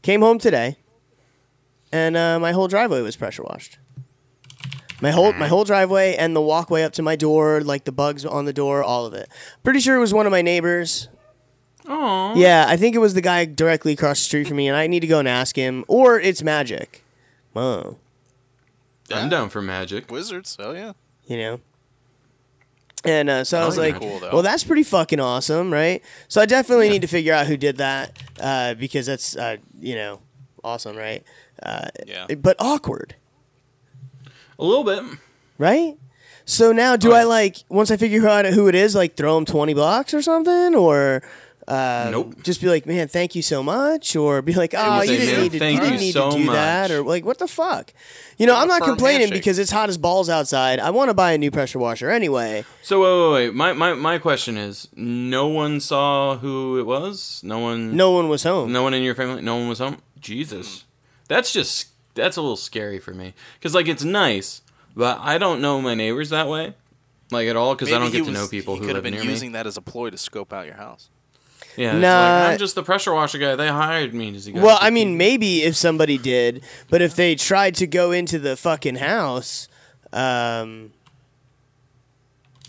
Came 0.01 0.21
home 0.21 0.39
today, 0.39 0.77
and 1.91 2.17
uh, 2.17 2.39
my 2.39 2.53
whole 2.53 2.67
driveway 2.67 3.01
was 3.01 3.15
pressure 3.15 3.43
washed. 3.43 3.77
My 5.01 5.11
whole 5.11 5.33
my 5.33 5.47
whole 5.47 5.63
driveway 5.63 6.15
and 6.15 6.35
the 6.35 6.41
walkway 6.41 6.83
up 6.83 6.93
to 6.93 7.01
my 7.03 7.15
door, 7.15 7.61
like 7.61 7.83
the 7.85 7.91
bugs 7.91 8.25
on 8.25 8.45
the 8.45 8.53
door, 8.53 8.83
all 8.83 9.05
of 9.05 9.13
it. 9.13 9.29
Pretty 9.63 9.79
sure 9.79 9.95
it 9.95 9.99
was 9.99 10.13
one 10.13 10.25
of 10.25 10.31
my 10.31 10.41
neighbors. 10.41 11.07
Aw. 11.87 12.33
Yeah, 12.35 12.65
I 12.67 12.77
think 12.77 12.95
it 12.95 12.99
was 12.99 13.13
the 13.15 13.21
guy 13.21 13.45
directly 13.45 13.93
across 13.93 14.19
the 14.19 14.23
street 14.25 14.47
from 14.47 14.57
me, 14.57 14.67
and 14.67 14.77
I 14.77 14.87
need 14.87 14.99
to 15.01 15.07
go 15.07 15.19
and 15.19 15.27
ask 15.27 15.55
him. 15.55 15.83
Or 15.87 16.19
it's 16.19 16.41
magic. 16.43 17.00
Oh, 17.55 17.97
I'm 19.13 19.29
down 19.29 19.49
for 19.49 19.61
magic. 19.61 20.09
Wizards. 20.11 20.55
Oh 20.59 20.71
yeah. 20.73 20.93
you 21.25 21.37
know. 21.37 21.59
And 23.03 23.29
uh, 23.31 23.43
so 23.43 23.59
I 23.59 23.65
was 23.65 23.77
like, 23.79 23.95
Cool, 23.99 24.19
"Well, 24.31 24.43
that's 24.43 24.63
pretty 24.63 24.83
fucking 24.83 25.19
awesome, 25.19 25.73
right?" 25.73 26.03
So 26.27 26.39
I 26.39 26.45
definitely 26.45 26.87
need 26.89 27.01
to 27.01 27.07
figure 27.07 27.33
out 27.33 27.47
who 27.47 27.57
did 27.57 27.77
that 27.77 28.17
uh, 28.39 28.75
because 28.75 29.07
that's 29.07 29.35
uh, 29.35 29.57
you 29.79 29.95
know 29.95 30.19
awesome, 30.63 30.95
right? 30.95 31.23
Uh, 31.63 31.87
Yeah. 32.05 32.27
But 32.35 32.57
awkward, 32.59 33.15
A 34.59 34.63
little 34.63 34.83
bit. 34.83 35.03
right? 35.57 35.97
So 36.45 36.71
now, 36.71 36.95
do 36.95 37.11
Oh, 37.13 37.15
I 37.15 37.23
like 37.23 37.57
once 37.69 37.89
I 37.89 37.97
figure 37.97 38.27
out 38.27 38.45
who 38.45 38.67
it 38.67 38.75
is, 38.75 38.93
like 38.93 39.15
throw 39.17 39.35
him 39.37 39.45
twenty 39.45 39.73
bucks 39.73 40.13
or 40.13 40.21
something, 40.21 40.75
or 40.75 41.23
uh, 41.71 42.09
Nope. 42.11 42.43
just 42.43 42.59
be 42.59 42.67
like, 42.67 42.85
"Man, 42.85 43.07
thank 43.07 43.33
you 43.33 43.41
so 43.41 43.63
much," 43.63 44.15
or 44.15 44.41
be 44.41 44.53
like, 44.53 44.73
"Oh, 44.77 45.01
you 45.03 45.15
didn't 45.17 45.41
need 45.41 45.51
to, 45.53 45.59
thank 45.59 45.75
you 45.75 45.81
didn't 45.81 45.93
you 45.99 46.05
need 46.07 46.11
so 46.11 46.31
to 46.31 46.37
do 46.37 46.45
that," 46.51 46.91
or 46.91 47.01
like, 47.03 47.23
"What 47.23 47.37
the 47.37 47.47
fuck?" 47.47 47.93
You 48.37 48.45
know, 48.45 48.53
Give 48.55 48.61
I'm 48.63 48.67
not 48.67 48.81
complaining 48.81 49.21
handshake. 49.21 49.39
because 49.39 49.57
it's 49.57 49.71
hot 49.71 49.87
as 49.87 49.97
balls 49.97 50.29
outside. 50.29 50.79
I 50.79 50.89
want 50.89 51.09
to 51.09 51.13
buy 51.13 51.31
a 51.31 51.37
new 51.37 51.49
pressure 51.49 51.79
washer 51.79 52.09
anyway. 52.09 52.65
So 52.81 52.99
wait, 53.01 53.31
wait, 53.39 53.47
wait. 53.47 53.55
My, 53.55 53.71
my 53.73 53.93
my 53.93 54.17
question 54.17 54.57
is: 54.57 54.89
No 54.95 55.47
one 55.47 55.79
saw 55.79 56.37
who 56.37 56.77
it 56.77 56.85
was. 56.85 57.39
No 57.43 57.59
one. 57.59 57.95
No 57.95 58.11
one 58.11 58.27
was 58.27 58.43
home. 58.43 58.73
No 58.73 58.83
one 58.83 58.93
in 58.93 59.01
your 59.03 59.15
family. 59.15 59.41
No 59.41 59.55
one 59.55 59.69
was 59.69 59.79
home. 59.79 60.01
Jesus, 60.19 60.83
that's 61.29 61.53
just 61.53 61.87
that's 62.15 62.35
a 62.35 62.41
little 62.41 62.57
scary 62.57 62.99
for 62.99 63.13
me. 63.13 63.33
Because 63.57 63.73
like 63.73 63.87
it's 63.87 64.03
nice, 64.03 64.61
but 64.93 65.19
I 65.21 65.37
don't 65.37 65.61
know 65.61 65.81
my 65.81 65.95
neighbors 65.95 66.31
that 66.31 66.49
way, 66.49 66.73
like 67.31 67.47
at 67.47 67.55
all. 67.55 67.75
Because 67.75 67.93
I 67.93 67.99
don't 67.99 68.11
he 68.11 68.17
get 68.17 68.25
to 68.25 68.31
know 68.31 68.47
people 68.47 68.73
he 68.75 68.81
who 68.81 68.87
could 68.87 68.95
have 68.95 69.03
been 69.05 69.13
using 69.13 69.53
that 69.53 69.67
as 69.67 69.77
a 69.77 69.81
ploy 69.81 70.09
to 70.09 70.17
scope 70.17 70.51
out 70.51 70.65
your 70.65 70.75
house. 70.75 71.09
Yeah, 71.77 71.93
it's 71.93 72.01
Nah. 72.01 72.07
like, 72.43 72.51
I'm 72.53 72.57
just 72.59 72.75
the 72.75 72.83
pressure 72.83 73.13
washer 73.13 73.37
guy. 73.37 73.55
They 73.55 73.67
hired 73.67 74.13
me. 74.13 74.31
Does 74.31 74.45
he? 74.45 74.53
Well, 74.53 74.77
I 74.81 74.89
mean, 74.89 75.09
key? 75.09 75.15
maybe 75.15 75.63
if 75.63 75.75
somebody 75.75 76.17
did, 76.17 76.63
but 76.89 77.01
if 77.01 77.15
they 77.15 77.35
tried 77.35 77.75
to 77.75 77.87
go 77.87 78.11
into 78.11 78.39
the 78.39 78.55
fucking 78.57 78.95
house, 78.95 79.67
um, 80.11 80.91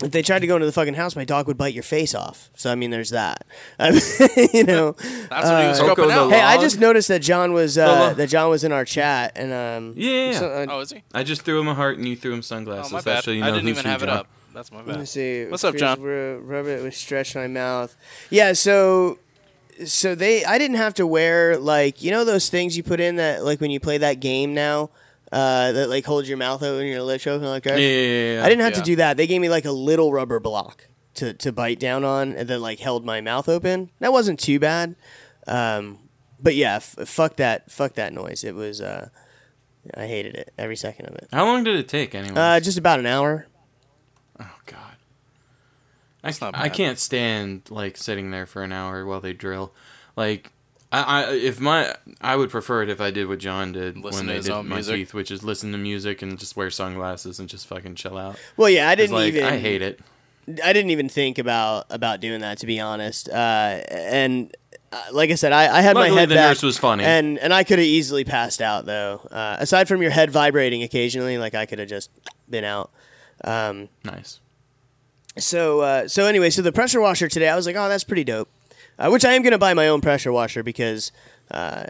if 0.03 0.11
they 0.11 0.21
tried 0.21 0.39
to 0.39 0.47
go 0.47 0.55
into 0.55 0.65
the 0.65 0.71
fucking 0.71 0.95
house, 0.95 1.15
my 1.15 1.23
dog 1.23 1.47
would 1.47 1.57
bite 1.57 1.73
your 1.73 1.83
face 1.83 2.13
off. 2.15 2.49
So 2.55 2.71
I 2.71 2.75
mean, 2.75 2.89
there's 2.91 3.11
that. 3.11 3.45
I 3.79 3.91
mean, 4.37 4.49
you 4.53 4.63
know. 4.63 4.93
That's 5.29 5.49
what 5.49 5.61
he 5.61 5.67
was 5.67 5.79
Uh, 5.79 5.85
Coco 5.87 6.03
scoping 6.03 6.07
the 6.07 6.13
out. 6.13 6.31
Hey, 6.31 6.41
I 6.41 6.57
just 6.59 6.79
noticed 6.79 7.07
that 7.09 7.21
John 7.21 7.53
was 7.53 7.77
uh, 7.77 8.13
that 8.15 8.27
John 8.29 8.49
was 8.49 8.63
in 8.63 8.71
our 8.71 8.85
chat, 8.85 9.33
and 9.35 9.53
um, 9.53 9.93
Yeah. 9.95 10.31
so, 10.39 10.49
uh, 10.49 10.65
Oh, 10.69 10.79
is 10.79 10.91
he? 10.91 11.03
I 11.13 11.23
just 11.23 11.43
threw 11.43 11.59
him 11.59 11.67
a 11.67 11.73
heart 11.75 11.97
and 11.97 12.07
you 12.07 12.15
threw 12.15 12.33
him 12.33 12.39
Oh, 12.39 12.41
sunglasses. 12.41 12.91
my 12.91 13.01
bad. 13.01 13.23
so 13.23 13.31
you 13.31 13.43
I 13.43 13.51
didn't 13.51 13.69
even 13.69 13.83
who, 13.85 13.89
have 13.91 14.03
it 14.03 14.07
John. 14.07 14.17
up. 14.19 14.27
That's 14.53 14.71
my 14.71 14.77
Let 14.79 14.87
me 14.87 14.93
bad. 14.93 15.07
see. 15.07 15.45
What's 15.45 15.63
up, 15.63 15.75
John? 15.75 16.01
ru- 16.01 16.39
Rub 16.39 16.67
it 16.67 16.83
with 16.83 16.95
stretch 16.95 17.35
my 17.35 17.47
mouth. 17.47 17.95
Yeah. 18.29 18.53
So, 18.53 19.19
so 19.85 20.15
they. 20.15 20.45
I 20.45 20.57
didn't 20.57 20.77
have 20.77 20.93
to 20.95 21.07
wear 21.07 21.57
like 21.57 22.01
you 22.03 22.11
know 22.11 22.23
those 22.25 22.49
things 22.49 22.77
you 22.77 22.83
put 22.83 22.99
in 22.99 23.15
that 23.17 23.43
like 23.43 23.59
when 23.61 23.71
you 23.71 23.79
play 23.79 23.97
that 23.99 24.19
game 24.19 24.53
now. 24.53 24.89
Uh, 25.31 25.71
that 25.71 25.89
like 25.89 26.05
holds 26.05 26.29
your 26.29 26.37
mouth 26.37 26.61
open 26.61 26.81
and 26.81 26.89
your 26.89 27.01
lips 27.01 27.25
open 27.25 27.47
like 27.47 27.63
that. 27.63 27.79
Yeah, 27.79 27.87
yeah, 27.87 28.01
yeah, 28.01 28.33
yeah. 28.35 28.45
I 28.45 28.49
didn't 28.49 28.65
have 28.65 28.75
to 28.75 28.81
do 28.83 28.97
that. 28.97 29.17
They 29.17 29.25
gave 29.25 29.41
me 29.41 29.49
like 29.49 29.65
a 29.65 29.71
little 29.71 30.11
rubber 30.13 30.39
block. 30.39 30.87
to 31.15 31.33
to 31.33 31.51
bite 31.51 31.79
down 31.79 32.03
on, 32.03 32.33
and 32.35 32.47
then 32.47 32.61
like 32.61 32.77
held 32.79 33.03
my 33.03 33.19
mouth 33.19 33.49
open. 33.49 33.89
That 33.99 34.11
wasn't 34.13 34.39
too 34.39 34.59
bad. 34.59 34.95
Um, 35.47 35.97
but 36.39 36.53
yeah, 36.55 36.75
f- 36.75 36.95
fuck 37.07 37.37
that, 37.37 37.71
fuck 37.71 37.93
that 37.93 38.13
noise. 38.13 38.43
It 38.43 38.53
was. 38.53 38.79
Uh, 38.79 39.09
I 39.97 40.05
hated 40.05 40.35
it 40.35 40.53
every 40.57 40.75
second 40.75 41.07
of 41.07 41.15
it. 41.15 41.29
How 41.33 41.45
long 41.45 41.63
did 41.63 41.77
it 41.77 41.87
take 41.89 42.13
anyway? 42.13 42.35
Uh, 42.39 42.59
just 42.59 42.77
about 42.77 42.99
an 42.99 43.07
hour. 43.07 43.47
God. 46.23 46.27
I, 46.27 46.29
That's 46.31 46.41
not 46.41 46.55
I 46.55 46.69
can't 46.69 46.97
stand 46.99 47.63
like 47.69 47.97
sitting 47.97 48.31
there 48.31 48.45
for 48.45 48.63
an 48.63 48.71
hour 48.71 49.05
while 49.05 49.21
they 49.21 49.33
drill. 49.33 49.73
Like 50.15 50.51
I, 50.91 51.01
I 51.25 51.33
if 51.33 51.59
my 51.59 51.95
I 52.21 52.35
would 52.35 52.49
prefer 52.49 52.83
it 52.83 52.89
if 52.89 53.01
I 53.01 53.11
did 53.11 53.27
what 53.27 53.39
John 53.39 53.71
did 53.71 53.97
Listen 53.97 54.27
when 54.27 54.35
they 54.35 54.41
did 54.41 54.51
my 54.51 54.75
music. 54.75 54.95
teeth, 54.95 55.13
which 55.13 55.31
is 55.31 55.43
listen 55.43 55.71
to 55.71 55.77
music 55.77 56.21
and 56.21 56.37
just 56.39 56.55
wear 56.55 56.69
sunglasses 56.69 57.39
and 57.39 57.49
just 57.49 57.67
fucking 57.67 57.95
chill 57.95 58.17
out. 58.17 58.37
Well, 58.57 58.69
yeah, 58.69 58.87
I 58.89 58.95
didn't 58.95 59.13
like 59.15 59.33
even. 59.33 59.43
I 59.43 59.57
hate 59.57 59.81
it. 59.81 59.99
I 60.63 60.73
didn't 60.73 60.91
even 60.91 61.09
think 61.09 61.37
about 61.39 61.85
about 61.89 62.19
doing 62.19 62.41
that 62.41 62.59
to 62.59 62.67
be 62.67 62.79
honest. 62.79 63.29
Uh, 63.29 63.81
and 63.89 64.55
uh, 64.91 65.01
like 65.11 65.31
I 65.31 65.35
said, 65.35 65.51
I, 65.53 65.77
I 65.77 65.81
had 65.81 65.95
Luckily, 65.95 66.11
my 66.15 66.19
head 66.19 66.29
the 66.29 66.35
back, 66.35 66.49
nurse 66.51 66.61
was 66.63 66.77
funny. 66.77 67.03
and 67.03 67.39
and 67.39 67.53
I 67.53 67.63
could 67.63 67.79
have 67.79 67.87
easily 67.87 68.23
passed 68.23 68.61
out 68.61 68.85
though. 68.85 69.21
Uh, 69.31 69.57
aside 69.59 69.87
from 69.87 70.01
your 70.01 70.11
head 70.11 70.29
vibrating 70.31 70.83
occasionally, 70.83 71.37
like 71.37 71.55
I 71.55 71.65
could 71.65 71.79
have 71.79 71.89
just 71.89 72.11
been 72.49 72.63
out. 72.65 72.91
Um, 73.43 73.89
Nice. 74.03 74.39
So 75.37 75.81
uh, 75.81 76.07
so 76.07 76.25
anyway, 76.25 76.49
so 76.49 76.61
the 76.61 76.71
pressure 76.71 77.01
washer 77.01 77.27
today, 77.27 77.49
I 77.49 77.55
was 77.55 77.65
like, 77.65 77.75
oh, 77.75 77.89
that's 77.89 78.03
pretty 78.03 78.23
dope. 78.23 78.49
Uh, 78.99 79.09
which 79.09 79.25
I 79.25 79.33
am 79.33 79.41
gonna 79.41 79.57
buy 79.57 79.73
my 79.73 79.87
own 79.87 80.01
pressure 80.01 80.31
washer 80.31 80.63
because 80.63 81.11
uh, 81.51 81.85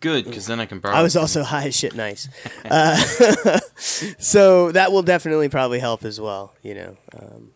Good, 0.00 0.24
because 0.24 0.46
then 0.46 0.58
I 0.58 0.66
can 0.66 0.80
borrow. 0.80 0.96
I 0.96 1.02
was 1.02 1.16
also 1.16 1.44
high 1.44 1.68
as 1.68 1.76
shit 1.76 1.94
nice. 1.94 2.28
Uh, 2.64 2.96
so 4.18 4.72
that 4.72 4.92
will 4.92 5.02
definitely 5.02 5.48
probably 5.48 5.78
help 5.78 6.04
as 6.04 6.20
well. 6.20 6.54
You 6.62 6.74
know. 6.74 6.96
Um, 7.18 7.52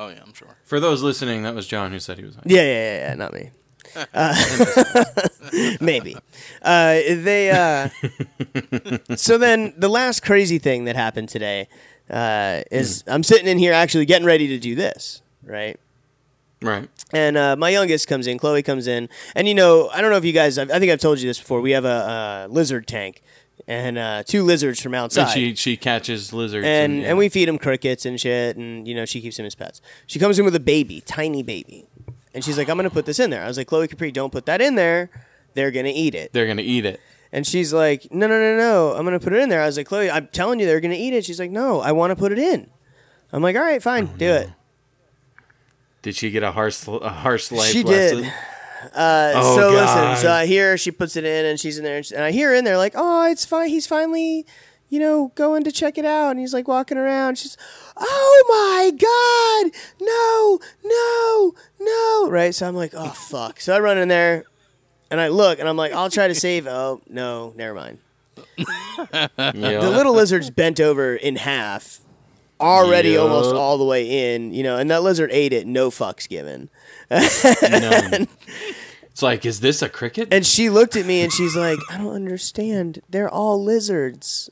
Oh 0.00 0.08
yeah, 0.08 0.20
I'm 0.24 0.32
sure. 0.32 0.56
For 0.64 0.80
those 0.80 1.02
listening, 1.02 1.42
that 1.42 1.54
was 1.54 1.66
John 1.66 1.90
who 1.90 1.98
said 1.98 2.16
he 2.16 2.24
was. 2.24 2.34
high. 2.34 2.42
Yeah, 2.46 2.62
yeah, 2.62 2.68
yeah, 2.68 3.08
yeah 3.08 3.14
not 3.14 3.32
me. 3.34 3.50
Uh, 4.14 4.34
maybe. 5.80 6.16
Uh, 6.62 7.00
they. 7.08 7.50
Uh, 7.50 7.88
so 9.16 9.36
then, 9.36 9.74
the 9.76 9.88
last 9.88 10.22
crazy 10.22 10.58
thing 10.58 10.84
that 10.84 10.94
happened 10.94 11.28
today 11.28 11.68
uh, 12.10 12.62
is 12.70 13.04
I'm 13.06 13.22
sitting 13.22 13.46
in 13.46 13.58
here 13.58 13.72
actually 13.72 14.04
getting 14.04 14.26
ready 14.26 14.48
to 14.48 14.58
do 14.58 14.74
this, 14.74 15.22
right? 15.44 15.78
Right. 16.62 16.88
And 17.12 17.36
uh, 17.38 17.56
my 17.56 17.70
youngest 17.70 18.06
comes 18.06 18.26
in, 18.26 18.38
Chloe 18.38 18.62
comes 18.62 18.86
in, 18.86 19.08
and 19.34 19.48
you 19.48 19.54
know, 19.54 19.88
I 19.92 20.00
don't 20.02 20.10
know 20.10 20.18
if 20.18 20.24
you 20.24 20.32
guys, 20.32 20.58
I 20.58 20.64
I 20.64 20.78
think 20.78 20.92
I've 20.92 21.00
told 21.00 21.20
you 21.20 21.26
this 21.26 21.38
before. 21.38 21.60
We 21.60 21.70
have 21.70 21.84
a, 21.84 21.88
uh 21.88 22.46
lizard 22.50 22.86
tank 22.86 23.22
and 23.66 23.98
uh, 23.98 24.22
two 24.24 24.42
lizards 24.42 24.80
from 24.80 24.94
outside 24.94 25.22
And 25.22 25.30
she 25.30 25.54
she 25.54 25.76
catches 25.76 26.32
lizards 26.32 26.66
and 26.66 27.00
yeah. 27.00 27.08
and 27.08 27.18
we 27.18 27.28
feed 27.28 27.48
him 27.48 27.58
crickets 27.58 28.04
and 28.04 28.20
shit, 28.20 28.56
and 28.56 28.86
you 28.86 28.94
know 28.94 29.04
she 29.04 29.20
keeps 29.20 29.38
him 29.38 29.46
as 29.46 29.54
pets. 29.54 29.80
She 30.06 30.18
comes 30.18 30.38
in 30.38 30.44
with 30.44 30.54
a 30.54 30.60
baby, 30.60 31.00
tiny 31.02 31.42
baby, 31.42 31.86
and 32.34 32.44
she's 32.44 32.58
like, 32.58 32.68
"I'm 32.68 32.76
gonna 32.76 32.90
put 32.90 33.06
this 33.06 33.18
in 33.18 33.30
there." 33.30 33.42
I 33.42 33.46
was 33.46 33.56
like, 33.56 33.66
"Chloe 33.66 33.88
Capri, 33.88 34.12
don't 34.12 34.32
put 34.32 34.46
that 34.46 34.60
in 34.60 34.74
there. 34.74 35.10
They're 35.54 35.70
gonna 35.70 35.92
eat 35.94 36.14
it." 36.14 36.32
they're 36.32 36.46
gonna 36.46 36.62
eat 36.62 36.84
it. 36.84 37.00
And 37.32 37.46
she's 37.46 37.72
like, 37.72 38.08
"No, 38.10 38.26
no, 38.26 38.38
no, 38.40 38.56
no, 38.56 38.92
I'm 38.96 39.04
gonna 39.04 39.20
put 39.20 39.32
it 39.32 39.40
in 39.40 39.48
there." 39.48 39.62
I 39.62 39.66
was 39.66 39.76
like, 39.76 39.86
"Chloe, 39.86 40.10
I'm 40.10 40.26
telling 40.28 40.58
you, 40.60 40.66
they're 40.66 40.80
gonna 40.80 40.94
eat 40.94 41.14
it." 41.14 41.24
She's 41.24 41.38
like, 41.38 41.50
"No, 41.50 41.80
I 41.80 41.92
want 41.92 42.10
to 42.10 42.16
put 42.16 42.32
it 42.32 42.38
in." 42.38 42.68
I'm 43.32 43.42
like, 43.42 43.54
"All 43.56 43.62
right, 43.62 43.82
fine, 43.82 44.10
Oh, 44.12 44.16
do 44.16 44.30
it." 44.30 44.50
Did 46.02 46.16
she 46.16 46.30
get 46.30 46.42
a 46.42 46.50
harsh 46.52 46.86
a 46.88 47.08
harsh 47.10 47.52
life 47.52 47.70
She 47.70 47.82
lesson? 47.82 48.22
did. 48.22 48.32
Uh, 48.94 49.32
Oh, 49.36 49.56
so 49.56 49.72
God. 49.74 50.08
listen, 50.10 50.22
so 50.24 50.32
I 50.32 50.46
hear 50.46 50.78
she 50.78 50.90
puts 50.90 51.14
it 51.16 51.24
in, 51.24 51.44
and 51.44 51.60
she's 51.60 51.76
in 51.78 51.84
there, 51.84 51.98
and, 51.98 52.06
she- 52.06 52.14
and 52.14 52.24
I 52.24 52.30
hear 52.30 52.48
her 52.48 52.54
in 52.54 52.64
there 52.64 52.78
like, 52.78 52.94
"Oh, 52.96 53.30
it's 53.30 53.44
fine. 53.44 53.68
He's 53.68 53.86
finally." 53.86 54.46
You 54.92 54.98
know, 54.98 55.30
going 55.36 55.62
to 55.62 55.70
check 55.70 55.98
it 55.98 56.04
out, 56.04 56.30
and 56.32 56.40
he's 56.40 56.52
like 56.52 56.66
walking 56.66 56.98
around. 56.98 57.38
She's, 57.38 57.56
oh 57.96 58.44
my 58.48 58.90
god, 59.70 59.72
no, 60.00 60.58
no, 60.84 61.54
no, 61.78 62.28
right? 62.28 62.52
So 62.52 62.66
I'm 62.66 62.74
like, 62.74 62.90
oh 62.96 63.10
fuck. 63.10 63.60
So 63.60 63.72
I 63.72 63.78
run 63.78 63.98
in 63.98 64.08
there, 64.08 64.46
and 65.10 65.20
I 65.20 65.28
look, 65.28 65.58
and 65.58 65.68
I'm 65.68 65.76
like, 65.76 65.92
I'll 65.92 66.10
try 66.10 66.28
to 66.28 66.34
save. 66.34 66.66
Oh 66.66 67.00
no, 67.08 67.52
never 67.56 67.74
mind. 67.74 67.98
The 68.56 69.92
little 69.94 70.14
lizard's 70.14 70.50
bent 70.50 70.80
over 70.80 71.14
in 71.14 71.36
half, 71.36 72.00
already 72.60 73.10
Yup. 73.10 73.22
almost 73.22 73.54
all 73.54 73.78
the 73.78 73.84
way 73.84 74.34
in. 74.34 74.52
You 74.52 74.62
know, 74.62 74.76
and 74.76 74.90
that 74.90 75.02
lizard 75.02 75.30
ate 75.32 75.52
it, 75.52 75.66
no 75.66 75.90
fucks 75.90 76.28
given. 76.28 76.70
None. 77.10 78.28
It's 79.10 79.22
like, 79.22 79.44
is 79.44 79.60
this 79.60 79.82
a 79.82 79.88
cricket? 79.88 80.28
And 80.32 80.46
she 80.46 80.70
looked 80.70 80.96
at 80.96 81.04
me 81.04 81.20
and 81.20 81.32
she's 81.32 81.56
like, 81.56 81.78
I 81.90 81.98
don't 81.98 82.14
understand. 82.14 83.02
They're 83.10 83.28
all 83.28 83.62
lizards. 83.62 84.48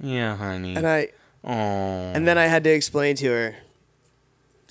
yeah, 0.00 0.36
honey. 0.36 0.76
And 0.76 0.86
I 0.86 1.08
oh. 1.42 1.50
and 1.50 2.28
then 2.28 2.38
I 2.38 2.44
had 2.44 2.62
to 2.64 2.70
explain 2.70 3.16
to 3.16 3.26
her 3.28 3.56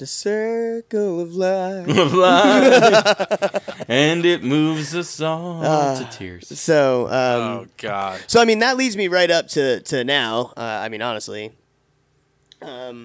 the 0.02 0.08
circle 0.08 1.20
of 1.22 1.34
life. 1.36 1.88
and 3.88 4.26
it 4.26 4.44
moves 4.44 4.96
us 4.96 5.22
all 5.22 5.62
Ah. 5.64 6.00
to 6.00 6.18
tears. 6.18 6.48
So, 6.60 7.06
um, 7.06 7.12
oh 7.12 7.66
god. 7.78 8.20
so 8.28 8.42
I 8.42 8.46
mean 8.46 8.60
that 8.60 8.78
leads 8.78 8.98
me 8.98 9.08
right 9.08 9.30
up 9.30 9.48
to 9.50 9.80
to 9.82 10.04
now. 10.04 10.54
Uh, 10.58 10.62
I 10.62 10.90
mean, 10.90 11.02
honestly, 11.04 11.52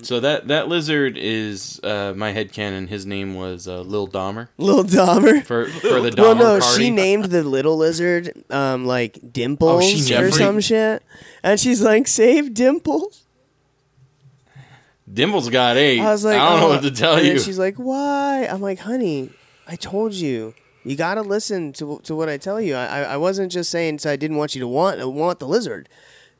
So 0.02 0.20
that 0.20 0.48
that 0.48 0.68
lizard 0.68 1.16
is 1.18 1.80
uh, 1.85 2.14
my 2.16 2.32
headcanon. 2.32 2.88
His 2.88 3.04
name 3.06 3.35
was 3.35 3.68
uh, 3.68 3.80
Lil 3.82 4.09
Dahmer 4.09 4.48
little 4.59 4.85
Dahmer. 4.85 5.44
for 5.44 5.66
for 5.66 6.00
the 6.00 6.11
Dahmer 6.11 6.18
Well, 6.22 6.35
no, 6.35 6.61
party. 6.61 6.85
she 6.85 6.90
named 6.90 7.26
the 7.26 7.42
little 7.42 7.76
lizard 7.76 8.32
um, 8.50 8.87
like 8.87 9.18
Dimples 9.32 10.11
Oh, 10.11 10.22
or 10.24 10.30
some 10.30 10.61
shit, 10.61 11.02
and 11.42 11.61
she's 11.61 11.82
like, 11.82 12.09
"Save 12.09 12.54
Dimples." 12.54 13.25
Dimples 15.12 15.49
got 15.51 15.77
ate. 15.77 16.01
I 16.01 16.11
was 16.11 16.25
like, 16.25 16.38
I 16.38 16.51
don't 16.51 16.61
know 16.61 16.66
"Oh." 16.66 16.71
what 16.71 16.83
to 16.83 16.90
tell 16.90 17.16
and 17.16 17.27
you. 17.27 17.38
she's 17.38 17.59
like, 17.59 17.77
"Why?" 17.77 18.47
I'm 18.51 18.61
like, 18.61 18.81
"Honey, 18.81 19.31
I 19.66 19.77
told 19.77 20.14
you." 20.14 20.55
You 20.85 20.95
gotta 20.95 21.23
listen 21.23 21.73
to 21.75 22.01
to 22.05 22.14
what 22.14 22.29
I 22.29 22.37
tell 22.38 22.61
you. 22.61 22.77
I, 22.77 22.87
I 22.87 23.01
I 23.03 23.16
wasn't 23.16 23.51
just 23.51 23.71
saying 23.71 23.99
so 23.99 24.11
I 24.11 24.16
didn't 24.16 24.37
want 24.37 24.55
you 24.55 24.61
to 24.61 24.69
want 24.69 25.05
want 25.12 25.40
the 25.40 25.49
lizard. 25.49 25.88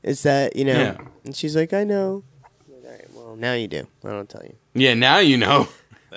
It's 0.05 0.23
that 0.23 0.55
you 0.55 0.65
know. 0.65 0.73
Yeah. 0.73 0.97
And 1.25 1.35
she's 1.35 1.57
like, 1.57 1.73
I 1.73 1.83
know. 1.83 2.23
Like, 2.69 2.85
All 2.85 2.91
right, 2.91 3.11
well 3.15 3.37
now 3.37 3.55
you 3.55 3.67
do. 3.67 3.89
I 4.05 4.11
don't 4.11 4.29
tell 4.29 4.45
you. 4.45 4.55
Yeah, 4.75 4.95
now 4.95 5.19
you 5.19 5.37
know. 5.37 5.69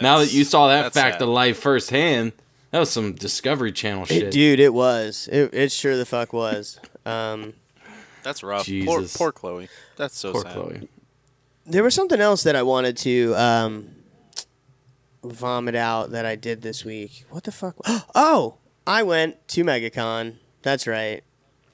now 0.01 0.19
that 0.19 0.31
you 0.31 0.43
saw 0.43 0.67
that 0.67 0.93
fact 0.93 1.15
sad. 1.15 1.21
of 1.23 1.29
life 1.29 1.57
firsthand, 1.57 2.33
that 2.69 2.77
was 2.77 2.91
some 2.91 3.13
Discovery 3.13 3.71
Channel 3.71 4.05
shit. 4.05 4.23
It, 4.23 4.31
dude, 4.31 4.59
it 4.59 4.75
was. 4.75 5.27
It, 5.31 5.51
it 5.53 5.71
sure 5.71 5.97
the 5.97 6.05
fuck 6.05 6.31
was. 6.31 6.79
Um, 7.07 7.53
That's 8.21 8.43
rough. 8.43 8.65
Jesus. 8.65 9.17
Poor, 9.17 9.25
poor 9.25 9.31
Chloe. 9.31 9.69
That's 9.97 10.15
so 10.15 10.33
Poor 10.33 10.43
sad. 10.43 10.53
Chloe. 10.53 10.89
There 11.69 11.83
was 11.83 11.93
something 11.95 12.19
else 12.19 12.43
that 12.43 12.55
I 12.55 12.63
wanted 12.63 12.97
to 12.97 13.33
um, 13.35 13.89
vomit 15.23 15.75
out 15.75 16.11
that 16.11 16.25
I 16.25 16.35
did 16.35 16.61
this 16.61 16.83
week. 16.83 17.25
What 17.29 17.43
the 17.43 17.51
fuck? 17.51 17.75
Oh, 18.15 18.55
I 18.87 19.03
went 19.03 19.47
to 19.49 19.63
MegaCon. 19.63 20.35
That's 20.61 20.87
right. 20.87 21.23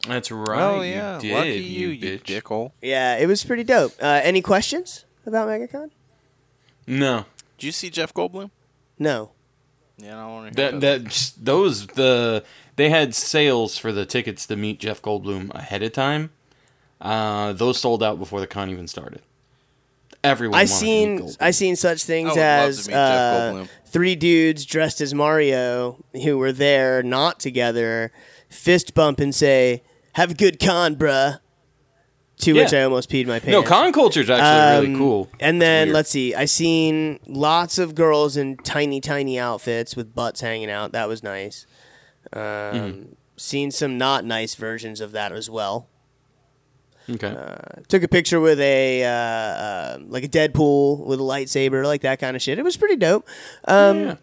That's 0.08 0.30
right. 0.32 0.62
Oh 0.62 0.82
yeah, 0.82 1.16
you 1.16 1.22
did, 1.22 1.34
lucky 1.34 1.50
you, 1.64 1.88
you, 1.88 2.10
you 2.10 2.20
bitch. 2.20 2.24
dickhole. 2.24 2.72
Yeah, 2.82 3.18
it 3.18 3.26
was 3.28 3.44
pretty 3.44 3.64
dope. 3.64 3.94
Uh, 4.02 4.22
any 4.24 4.42
questions 4.42 5.06
about 5.26 5.48
MegaCon? 5.48 5.90
No, 6.86 7.26
Did 7.58 7.66
you 7.66 7.72
see 7.72 7.90
Jeff 7.90 8.14
Goldblum? 8.14 8.52
No. 9.00 9.32
Yeah, 9.98 10.18
I 10.18 10.22
don't 10.22 10.34
want 10.34 10.56
to 10.56 10.62
hear 10.62 10.72
that 10.72 10.82
that 10.82 11.34
those 11.42 11.88
the 11.88 12.44
they 12.76 12.90
had 12.90 13.16
sales 13.16 13.78
for 13.78 13.92
the 13.92 14.06
tickets 14.06 14.46
to 14.48 14.56
meet 14.56 14.80
Jeff 14.80 15.02
Goldblum 15.02 15.54
ahead 15.56 15.82
of 15.82 15.94
time. 15.94 16.32
Uh, 17.02 17.54
those 17.54 17.80
sold 17.80 18.04
out 18.04 18.20
before 18.20 18.40
the 18.40 18.48
con 18.48 18.70
even 18.70 18.88
started. 18.88 19.22
Everyone. 20.26 20.56
I 20.56 20.64
wanted 20.64 20.68
to 20.80 20.86
meet 20.86 21.30
seen 21.30 21.36
I 21.40 21.52
seen 21.52 21.76
such 21.76 22.04
things 22.04 22.30
I 22.30 22.32
would 22.32 22.40
love 22.40 22.70
as 22.70 22.84
to 22.84 22.90
meet 22.90 22.94
Jeff 22.94 23.56
uh, 23.56 23.66
three 23.86 24.16
dudes 24.16 24.66
dressed 24.66 25.02
as 25.02 25.14
Mario 25.14 26.04
who 26.24 26.38
were 26.38 26.52
there, 26.52 27.02
not 27.04 27.40
together, 27.40 28.12
fist 28.50 28.94
bump 28.94 29.20
and 29.20 29.34
say, 29.34 29.84
"Have 30.14 30.32
a 30.32 30.34
good 30.36 30.60
con, 30.60 30.96
bruh." 30.96 31.40
To 32.40 32.52
which 32.54 32.74
I 32.74 32.82
almost 32.84 33.10
peed 33.10 33.28
my 33.28 33.40
pants. 33.40 33.54
No, 33.54 33.64
con 33.64 33.94
culture's 33.94 34.30
actually 34.30 34.82
really 34.90 34.94
Um, 34.94 35.00
cool. 35.00 35.30
And 35.40 35.62
then 35.62 35.94
let's 35.94 36.10
see, 36.10 36.36
I 36.36 36.44
seen 36.44 37.18
lots 37.26 37.78
of 37.78 37.96
girls 37.96 38.36
in 38.36 38.58
tiny, 38.58 39.00
tiny 39.00 39.40
outfits 39.40 39.96
with 39.96 40.14
butts 40.14 40.42
hanging 40.42 40.70
out. 40.70 40.92
That 40.92 41.08
was 41.08 41.24
nice. 41.24 41.66
Um, 42.34 42.42
Mm-hmm. 42.42 43.02
Seen 43.38 43.72
some 43.72 43.98
not 43.98 44.26
nice 44.26 44.56
versions 44.56 45.00
of 45.02 45.12
that 45.14 45.32
as 45.32 45.50
well. 45.50 45.88
Okay. 47.10 47.28
uh, 47.28 47.82
Took 47.88 48.04
a 48.04 48.08
picture 48.08 48.40
with 48.40 48.60
a 48.60 49.04
uh, 49.04 49.10
uh, 49.10 49.98
like 50.08 50.24
a 50.24 50.28
Deadpool 50.28 51.06
with 51.06 51.20
a 51.20 51.24
lightsaber, 51.24 51.86
like 51.86 52.02
that 52.02 52.20
kind 52.20 52.36
of 52.36 52.42
shit. 52.42 52.58
It 52.58 52.64
was 52.64 52.78
pretty 52.78 52.96
dope. 52.96 53.28
Um, 53.66 54.00
yeah. 54.02 54.16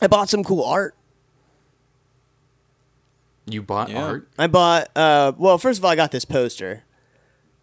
I 0.00 0.06
bought 0.06 0.28
some 0.28 0.44
cool 0.44 0.62
art. 0.64 0.94
You 3.46 3.62
bought 3.62 3.88
Yeah. 3.88 4.04
art? 4.04 4.28
I 4.38 4.46
bought. 4.46 4.88
Uh, 4.94 5.32
well, 5.38 5.58
first 5.58 5.78
of 5.78 5.84
all, 5.84 5.90
I 5.90 5.96
got 5.96 6.10
this 6.12 6.24
poster 6.24 6.84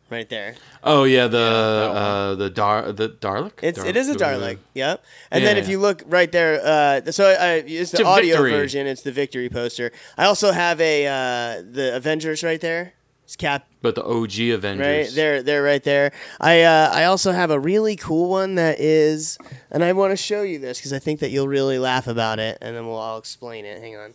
right 0.10 0.28
there. 0.30 0.56
Oh 0.84 1.04
yeah, 1.04 1.28
the 1.28 1.38
that 1.38 1.88
one. 1.90 1.98
uh, 1.98 2.36
the 2.36 2.50
dar 2.50 2.92
the 2.92 3.10
Darlic. 3.10 3.52
It's 3.62 3.78
Dar- 3.78 3.88
it 3.88 3.96
is 3.96 4.10
a 4.10 4.16
Darlik, 4.16 4.58
yep. 4.74 5.04
And 5.32 5.44
then 5.46 5.56
Yeah. 5.58 5.62
if 5.62 5.70
you 5.70 5.80
look 5.80 6.04
right 6.08 6.32
there, 6.32 6.60
uh, 7.08 7.12
so 7.12 7.28
I, 7.30 7.54
it's 7.66 7.92
the 7.92 8.00
It's 8.00 8.06
audio 8.08 8.36
victory. 8.36 8.52
version. 8.52 8.88
It's 8.88 9.02
the 9.04 9.12
victory 9.12 9.48
poster. 9.50 9.92
I 10.18 10.26
also 10.26 10.52
have 10.52 10.82
a 10.82 11.06
uh, 11.08 11.64
the 11.72 11.96
Avengers 11.96 12.44
right 12.44 12.60
there. 12.62 12.94
It's 13.26 13.36
Cap. 13.36 13.68
But 13.82 13.96
the 13.96 14.04
OG 14.06 14.40
Avengers. 14.54 14.86
right 14.86 15.10
they're 15.16 15.42
they're 15.44 15.62
right 15.64 15.84
there. 15.84 16.12
I 16.40 16.62
uh, 16.62 16.90
i 16.94 17.04
also 17.06 17.32
have 17.32 17.50
a 17.52 17.60
really 17.60 17.96
cool 17.96 18.30
one 18.30 18.56
that 18.56 18.80
is 18.80 19.38
and 19.72 19.84
i 19.84 19.94
want 19.94 20.12
to 20.12 20.16
show 20.18 20.42
you 20.44 20.58
this 20.60 20.78
because 20.80 20.94
i 20.94 21.00
think 21.00 21.20
that 21.22 21.32
you'll 21.32 21.48
really 21.48 21.78
laugh 21.80 22.08
about 22.08 22.38
it 22.40 22.58
and 22.62 22.76
then 22.76 22.86
we'll 22.88 22.96
all 22.98 23.18
explain 23.18 23.66
it. 23.66 23.82
Hang 23.82 23.96
on. 23.98 24.14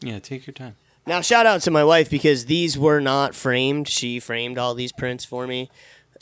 Yeah, 0.00 0.18
take 0.18 0.46
your 0.46 0.54
time. 0.54 0.76
now 1.06 1.20
shout 1.20 1.46
out 1.46 1.60
to 1.62 1.70
my 1.70 1.84
wife 1.84 2.08
because 2.10 2.46
these 2.46 2.78
were 2.78 3.00
not 3.00 3.34
framed. 3.34 3.88
She 3.88 4.18
framed 4.20 4.58
all 4.58 4.74
these 4.74 4.92
prints 4.92 5.24
for 5.24 5.46
me. 5.46 5.70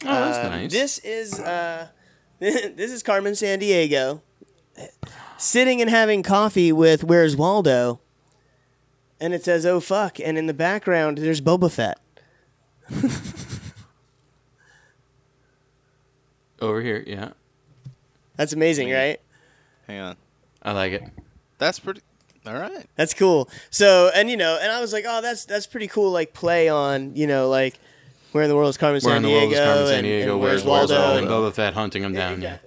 Oh, 0.03 0.07
that's 0.07 0.39
Uh, 0.39 0.49
nice. 0.51 0.73
this 0.73 0.99
is 1.01 1.39
uh 1.41 1.89
this 2.41 2.93
is 2.93 3.03
carmen 3.03 3.33
sandiego 3.33 4.21
sitting 5.39 5.81
and 5.81 5.91
having 5.91 6.23
coffee 6.23 6.73
with 6.73 7.03
where's 7.05 7.37
waldo 7.37 8.01
and 9.21 9.35
it 9.35 9.45
says 9.45 9.65
oh 9.67 9.81
fuck 9.81 10.19
and 10.21 10.37
in 10.39 10.47
the 10.47 10.55
background 10.55 11.19
there's 11.19 11.41
boba 11.41 11.71
fett 11.71 11.99
Over 16.61 16.81
here, 16.83 17.05
yeah. 17.07 17.31
that's 18.37 18.53
amazing 18.53 18.91
right 18.91 19.21
Hang 19.87 20.01
on. 20.01 20.17
I 20.63 20.73
like 20.73 20.93
it. 20.93 21.03
That's 21.57 21.79
pretty. 21.79 22.03
All 22.47 22.53
right. 22.53 22.85
That's 22.95 23.15
cool. 23.15 23.49
So, 23.71 24.11
and 24.15 24.29
you 24.29 24.37
know, 24.37 24.59
and 24.61 24.71
I 24.71 24.83
was 24.83 24.93
like, 24.93 25.05
oh, 25.09 25.23
that's 25.23 25.47
that's 25.47 25.67
pretty 25.67 25.87
cool. 25.89 26.11
Like 26.11 26.35
play 26.35 26.69
on, 26.69 27.17
you 27.17 27.27
know, 27.27 27.49
like 27.49 27.79
where 28.33 28.45
in 28.45 28.51
the 28.51 28.55
world 28.57 28.69
is 28.69 28.77
Carmen 28.77 29.01
Where 29.03 29.15
San 29.15 29.17
in 29.19 29.23
the 29.23 29.31
world 29.31 29.49
Diego? 29.49 29.63
is 29.63 29.67
Carmen 29.67 29.87
San 29.87 29.95
and- 29.97 30.05
Diego? 30.05 30.33
and 30.33 30.41
Where's 30.43 30.63
where's 30.63 30.91
Waldo? 30.91 31.01
Waldo? 31.01 31.19
And 31.21 31.27
Boba 31.29 31.55
Fett 31.55 31.73
hunting 31.73 32.03
him 32.03 32.13
down, 32.13 32.43
yeah. 32.43 32.59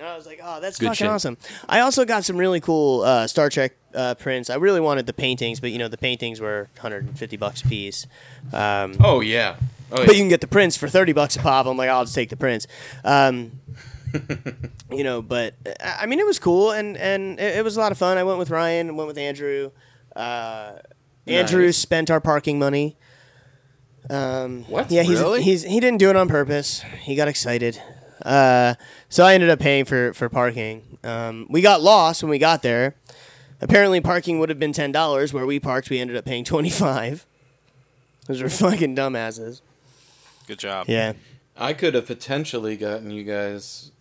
And 0.00 0.08
I 0.08 0.16
was 0.16 0.24
like, 0.26 0.40
oh, 0.42 0.60
that's 0.60 0.78
Good 0.78 0.86
fucking 0.86 0.94
shit. 0.96 1.08
awesome. 1.08 1.36
I 1.68 1.80
also 1.80 2.06
got 2.06 2.24
some 2.24 2.38
really 2.38 2.58
cool 2.60 3.02
uh, 3.02 3.26
Star 3.26 3.50
Trek 3.50 3.72
uh, 3.94 4.14
prints. 4.14 4.48
I 4.48 4.54
really 4.56 4.80
wanted 4.80 5.04
the 5.06 5.12
paintings, 5.12 5.60
but 5.60 5.70
you 5.72 5.78
know, 5.78 5.88
the 5.88 5.98
paintings 5.98 6.40
were 6.40 6.68
150 6.76 7.36
bucks 7.36 7.60
a 7.62 7.68
piece. 7.68 8.06
Um, 8.52 8.94
Oh, 8.98 9.20
yeah. 9.20 9.56
Oh, 9.92 9.96
but 10.06 10.08
you 10.16 10.22
can 10.22 10.28
get 10.28 10.40
the 10.40 10.46
prints 10.46 10.74
for 10.76 10.88
30 10.88 11.12
bucks 11.12 11.36
a 11.36 11.40
pop. 11.40 11.66
I'm 11.66 11.76
like, 11.76 11.90
I'll 11.90 12.04
just 12.04 12.14
take 12.14 12.30
the 12.30 12.36
prints. 12.36 12.66
Um, 13.04 13.52
you 14.90 15.04
know, 15.04 15.20
but 15.20 15.54
I 15.80 15.98
I 16.00 16.06
mean, 16.06 16.18
it 16.18 16.26
was 16.26 16.38
cool 16.38 16.70
and, 16.70 16.96
and 16.96 17.38
it, 17.38 17.58
it 17.58 17.64
was 17.64 17.76
a 17.76 17.80
lot 17.80 17.92
of 17.92 17.98
fun. 17.98 18.16
I 18.16 18.24
went 18.24 18.38
with 18.38 18.48
Ryan, 18.50 18.96
went 18.96 19.06
with 19.08 19.18
Andrew. 19.18 19.70
Uh, 20.16 20.72
Andrew 21.26 21.66
Nice. 21.66 21.76
spent 21.76 22.10
our 22.10 22.20
parking 22.20 22.58
money. 22.58 22.96
Um, 24.08 24.64
What? 24.64 24.90
Yeah, 24.90 25.02
he's, 25.02 25.20
Really? 25.20 25.42
he's 25.42 25.62
he 25.62 25.78
didn't 25.78 25.98
do 25.98 26.08
it 26.10 26.16
on 26.16 26.26
purpose. 26.28 26.82
He 27.02 27.14
got 27.14 27.28
excited. 27.28 27.80
Uh, 28.22 28.74
so 29.08 29.24
I 29.24 29.34
ended 29.34 29.50
up 29.50 29.58
paying 29.58 29.84
for 29.84 30.12
for 30.14 30.28
parking. 30.28 30.98
Um, 31.04 31.46
we 31.50 31.60
got 31.62 31.80
lost 31.80 32.22
when 32.22 32.30
we 32.30 32.38
got 32.38 32.62
there. 32.62 32.94
Apparently, 33.60 34.00
parking 34.00 34.38
would 34.38 34.48
have 34.48 34.58
been 34.58 34.72
ten 34.72 34.92
dollars. 34.92 35.32
Where 35.32 35.46
we 35.46 35.60
parked, 35.60 35.90
we 35.90 35.98
ended 35.98 36.16
up 36.16 36.24
paying 36.24 36.44
twenty 36.44 36.70
five. 36.70 37.26
Those 38.26 38.40
are 38.42 38.48
fucking 38.48 38.94
dumbasses. 38.96 39.60
Good 40.46 40.58
job. 40.58 40.86
Yeah. 40.88 41.14
I 41.56 41.74
could 41.74 41.94
have 41.94 42.06
potentially 42.06 42.76
gotten 42.76 43.10
you 43.10 43.22
guys. 43.24 43.92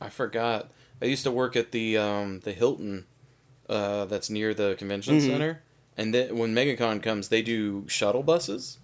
I 0.00 0.08
forgot. 0.10 0.70
I 1.02 1.06
used 1.06 1.24
to 1.24 1.30
work 1.30 1.56
at 1.56 1.72
the 1.72 1.96
um, 1.98 2.40
the 2.40 2.52
Hilton, 2.52 3.06
uh, 3.68 4.04
that's 4.04 4.30
near 4.30 4.54
the 4.54 4.74
convention 4.76 5.18
Mm-hmm. 5.18 5.26
center, 5.26 5.62
and 5.96 6.14
then 6.14 6.36
when 6.38 6.54
MegaCon 6.54 7.02
comes, 7.02 7.28
they 7.30 7.42
do 7.42 7.84
shuttle 7.88 8.22
buses, 8.22 8.78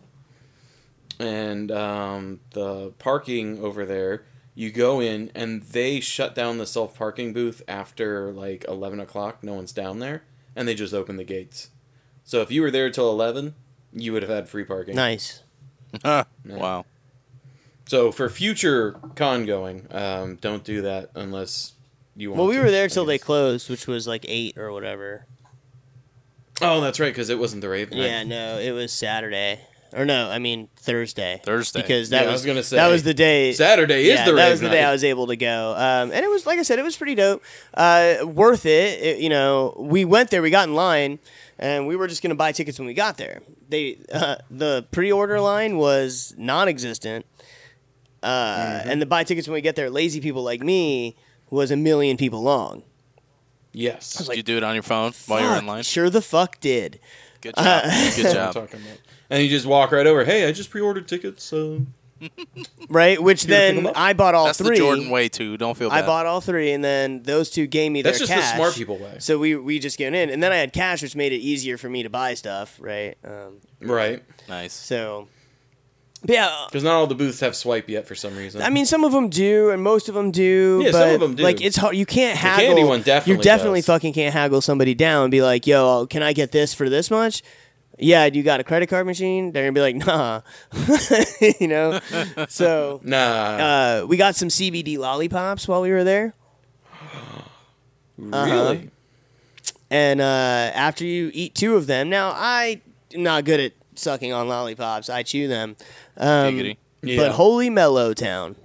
and 1.19 1.71
um, 1.71 2.41
the 2.53 2.91
parking 2.99 3.63
over 3.63 3.85
there. 3.85 4.23
You 4.55 4.71
go 4.71 5.01
in 5.01 5.31
and 5.35 5.63
they 5.63 6.01
shut 6.01 6.35
down 6.35 6.59
the 6.59 6.67
self 6.67 6.97
parking 6.97 7.33
booth 7.33 7.63
after 7.69 8.33
like 8.33 8.65
eleven 8.69 9.01
o'clock. 9.01 9.43
No 9.43 9.55
one's 9.55 9.73
down 9.73 9.99
there, 9.99 10.25
and 10.57 10.67
they 10.67 10.75
just 10.75 10.93
open 10.93 11.17
the 11.17 11.25
gates. 11.25 11.71
So 12.25 12.43
if 12.43 12.51
you 12.51 12.63
were 12.63 12.71
there 12.71 12.91
till 12.91 13.11
eleven, 13.11 13.55
you 13.93 14.13
would 14.13 14.23
have 14.23 14.31
had 14.31 14.49
free 14.49 14.65
parking. 14.65 14.97
Nice. 14.97 15.43
wow. 16.05 16.85
So 17.87 18.13
for 18.13 18.29
future 18.29 18.97
con 19.17 19.47
going, 19.47 19.87
um, 19.91 20.37
don't 20.37 20.63
do 20.63 20.83
that 20.83 21.11
unless 21.15 21.73
you 22.15 22.31
want. 22.31 22.39
Well, 22.39 22.49
we 22.49 22.55
to, 22.55 22.63
were 22.63 22.71
there 22.71 22.89
till 22.89 23.05
they 23.05 23.19
closed, 23.19 23.69
which 23.69 23.87
was 23.87 24.07
like 24.07 24.25
eight 24.29 24.57
or 24.59 24.73
whatever. 24.73 25.27
Oh, 26.63 26.81
that's 26.81 27.01
right, 27.01 27.13
because 27.13 27.31
it 27.31 27.39
wasn't 27.39 27.63
the 27.63 27.69
rave 27.69 27.91
night. 27.91 28.01
Yeah, 28.01 28.23
no, 28.23 28.59
it 28.59 28.73
was 28.73 28.93
Saturday. 28.93 29.61
Or 29.93 30.05
no, 30.05 30.31
I 30.31 30.39
mean 30.39 30.69
Thursday. 30.77 31.41
Thursday. 31.45 31.83
Because 31.83 32.11
that 32.11 32.23
Yeah, 32.23 32.29
I 32.29 32.33
was, 32.33 32.43
was 32.43 32.47
gonna 32.47 32.63
say, 32.63 32.77
that 32.77 32.89
was 32.89 33.03
the 33.03 33.15
day. 33.15 33.53
Saturday 33.53 34.03
is 34.03 34.19
yeah, 34.19 34.25
the 34.25 34.33
that 34.35 34.51
was 34.51 34.61
the 34.61 34.69
day. 34.69 34.85
I 34.85 34.93
was 34.93 35.03
able 35.03 35.27
to 35.27 35.37
go, 35.37 35.73
um, 35.77 36.13
and 36.13 36.25
it 36.25 36.31
was 36.31 36.47
like 36.47 36.59
I 36.59 36.63
said, 36.63 36.79
it 36.79 36.83
was 36.85 36.97
pretty 36.97 37.17
dope. 37.17 37.43
Uh, 37.75 38.17
worth 38.25 38.67
it, 38.67 39.03
It- 39.03 39.19
You 39.19 39.29
know, 39.29 39.75
we 39.79 40.05
went 40.05 40.31
there, 40.31 40.43
we 40.43 40.51
got 40.51 40.69
in 40.69 40.75
line, 40.75 41.19
and 41.59 41.87
we 41.89 41.97
were 41.97 42.07
just 42.07 42.23
gonna 42.23 42.37
buy 42.37 42.53
tickets 42.53 42.79
when 42.79 42.87
we 42.87 42.95
got 42.95 43.17
there. 43.17 43.41
They 43.69 43.99
uh, 44.13 44.37
the 44.51 44.87
pre-order 44.93 45.41
line 45.41 45.77
was 45.77 46.35
non-existent, 46.39 47.27
uh, 48.23 48.27
Mm-hmm. 48.29 48.91
and 48.91 49.03
the 49.03 49.07
buy 49.07 49.25
tickets 49.25 49.49
when 49.49 49.55
we 49.55 49.61
get 49.61 49.75
there, 49.77 49.91
lazy 49.91 50.21
people 50.21 50.43
like 50.45 50.61
me 50.63 51.17
was 51.51 51.71
a 51.73 51.77
million 51.77 52.17
people 52.17 52.43
long. 52.43 52.85
Yes. 53.73 54.15
Did 54.27 54.37
you 54.37 54.43
do 54.43 54.57
it 54.57 54.63
on 54.63 54.75
your 54.75 54.83
phone 54.83 55.13
while 55.27 55.41
you 55.41 55.47
were 55.47 55.53
in 55.55 55.61
Fuck, 55.61 55.67
line? 55.69 55.83
Sure 55.83 56.11
the 56.11 56.21
fuck 56.23 56.61
did. 56.61 56.99
Good 57.41 57.55
job. 57.57 57.85
Good 58.17 58.33
job. 58.35 58.69
Talking 59.31 59.37
about. 59.37 59.37
And 59.37 59.45
you 59.45 59.49
just 59.51 59.67
walk 59.67 59.93
right 59.93 60.07
over. 60.07 60.25
Hey, 60.25 60.47
I 60.49 60.53
just 60.53 60.71
pre-ordered 60.71 61.09
tickets. 61.09 61.43
So 61.45 61.87
Right, 62.91 63.23
which 63.23 63.47
gonna 63.47 63.57
pick 63.57 63.75
then 63.75 63.79
'em 63.79 63.87
up? 63.87 63.93
I 63.97 64.13
bought 64.13 64.35
all 64.35 64.45
That's 64.47 64.59
three. 64.59 64.71
the 64.71 64.77
Jordan 64.77 65.09
way 65.11 65.29
too. 65.31 65.57
Don't 65.57 65.75
feel 65.77 65.91
I 65.91 66.03
bought 66.03 66.27
all 66.27 66.43
three, 66.43 66.71
and 66.73 66.85
then 66.85 67.23
those 67.23 67.49
two 67.49 67.67
gave 67.67 67.91
me 67.93 68.03
that's 68.03 68.19
their 68.19 68.27
just 68.27 68.39
cash. 68.39 68.51
the 68.51 68.57
smart 68.57 68.75
people 68.75 68.99
way, 68.99 69.15
So 69.21 69.39
we 69.39 69.57
we 69.57 69.79
just 69.79 69.97
get 69.97 70.13
in, 70.15 70.29
and 70.29 70.43
then 70.43 70.53
I 70.53 70.57
had 70.57 70.73
cash, 70.75 71.01
which 71.03 71.17
made 71.17 71.33
it 71.33 71.39
easier 71.39 71.79
for 71.79 71.89
me 71.89 72.03
to 72.03 72.11
buy 72.11 72.35
stuff. 72.35 72.77
Right. 72.79 73.17
Um, 73.25 73.57
right? 73.81 74.23
nice. 74.51 74.75
so, 74.75 75.29
but 76.21 76.35
yeah. 76.35 76.55
Because 76.69 76.85
not 76.85 76.93
all 76.93 77.07
the 77.07 77.15
booths 77.15 77.41
have 77.41 77.57
swipe 77.57 77.89
yet 77.89 78.07
for 78.07 78.15
some 78.15 78.37
reason. 78.37 78.61
I 78.61 78.69
mean, 78.69 78.85
some 78.85 79.03
of 79.05 79.13
them 79.13 79.31
do, 79.31 79.71
and 79.71 79.83
most 79.83 80.11
of 80.11 80.15
them 80.15 80.31
do. 80.31 80.83
Yeah, 80.85 80.93
but, 80.93 80.99
some 80.99 81.11
of 81.15 81.23
'em 81.23 81.37
do. 81.37 81.43
Like 81.43 81.63
it's 81.63 81.79
hard. 81.79 81.97
You 81.97 82.05
can't 82.05 82.37
haggle. 82.37 82.67
candy 82.67 82.85
one 82.85 83.01
definitely 83.01 83.39
You 83.39 83.43
definitely 83.43 83.81
does. 83.81 83.87
fucking 83.87 84.13
can't 84.13 84.35
haggle 84.35 84.61
somebody 84.61 84.95
down 84.95 85.23
and 85.25 85.31
be 85.31 85.41
like, 85.41 85.67
"Yo, 85.67 86.07
can 86.11 86.23
I 86.23 86.35
get 86.35 86.53
this 86.53 86.75
for 86.75 86.91
this 86.91 87.11
much?" 87.11 87.43
Yeah, 88.01 88.27
you 88.27 88.43
got 88.43 88.61
a 88.61 88.65
credit 88.65 88.89
card 88.89 89.07
machine? 89.07 89.53
They're 89.53 89.65
gonna 89.65 89.73
be 89.73 89.81
like, 89.81 89.97
"Nah," 89.97 90.41
you 91.61 91.69
know. 91.69 92.01
So 92.49 93.01
nah. 93.05 93.19
uh, 94.03 94.07
we 94.09 94.17
got 94.17 94.37
some 94.37 94.49
CBD 94.49 94.99
lollipops 94.99 95.69
while 95.69 95.83
we 95.83 95.91
were 95.91 96.05
there. 96.05 96.35
uh-huh. 96.93 98.47
really? 98.47 98.91
And 99.91 100.21
uh, 100.21 100.25
after 100.75 101.05
you 101.05 101.31
eat 101.35 101.55
two 101.55 101.77
of 101.77 101.87
them, 101.87 102.09
now 102.09 102.31
I 102.35 102.81
am 103.13 103.23
not 103.23 103.45
good 103.45 103.61
at 103.61 103.73
sucking 103.97 104.33
on 104.33 104.49
lollipops. 104.49 105.11
I 105.11 105.23
chew 105.23 105.49
them. 105.49 105.77
Um, 106.17 106.75
Yeah. 107.03 107.17
But 107.17 107.33
Holy 107.33 107.71
Mellow 107.71 108.13
Town, 108.13 108.57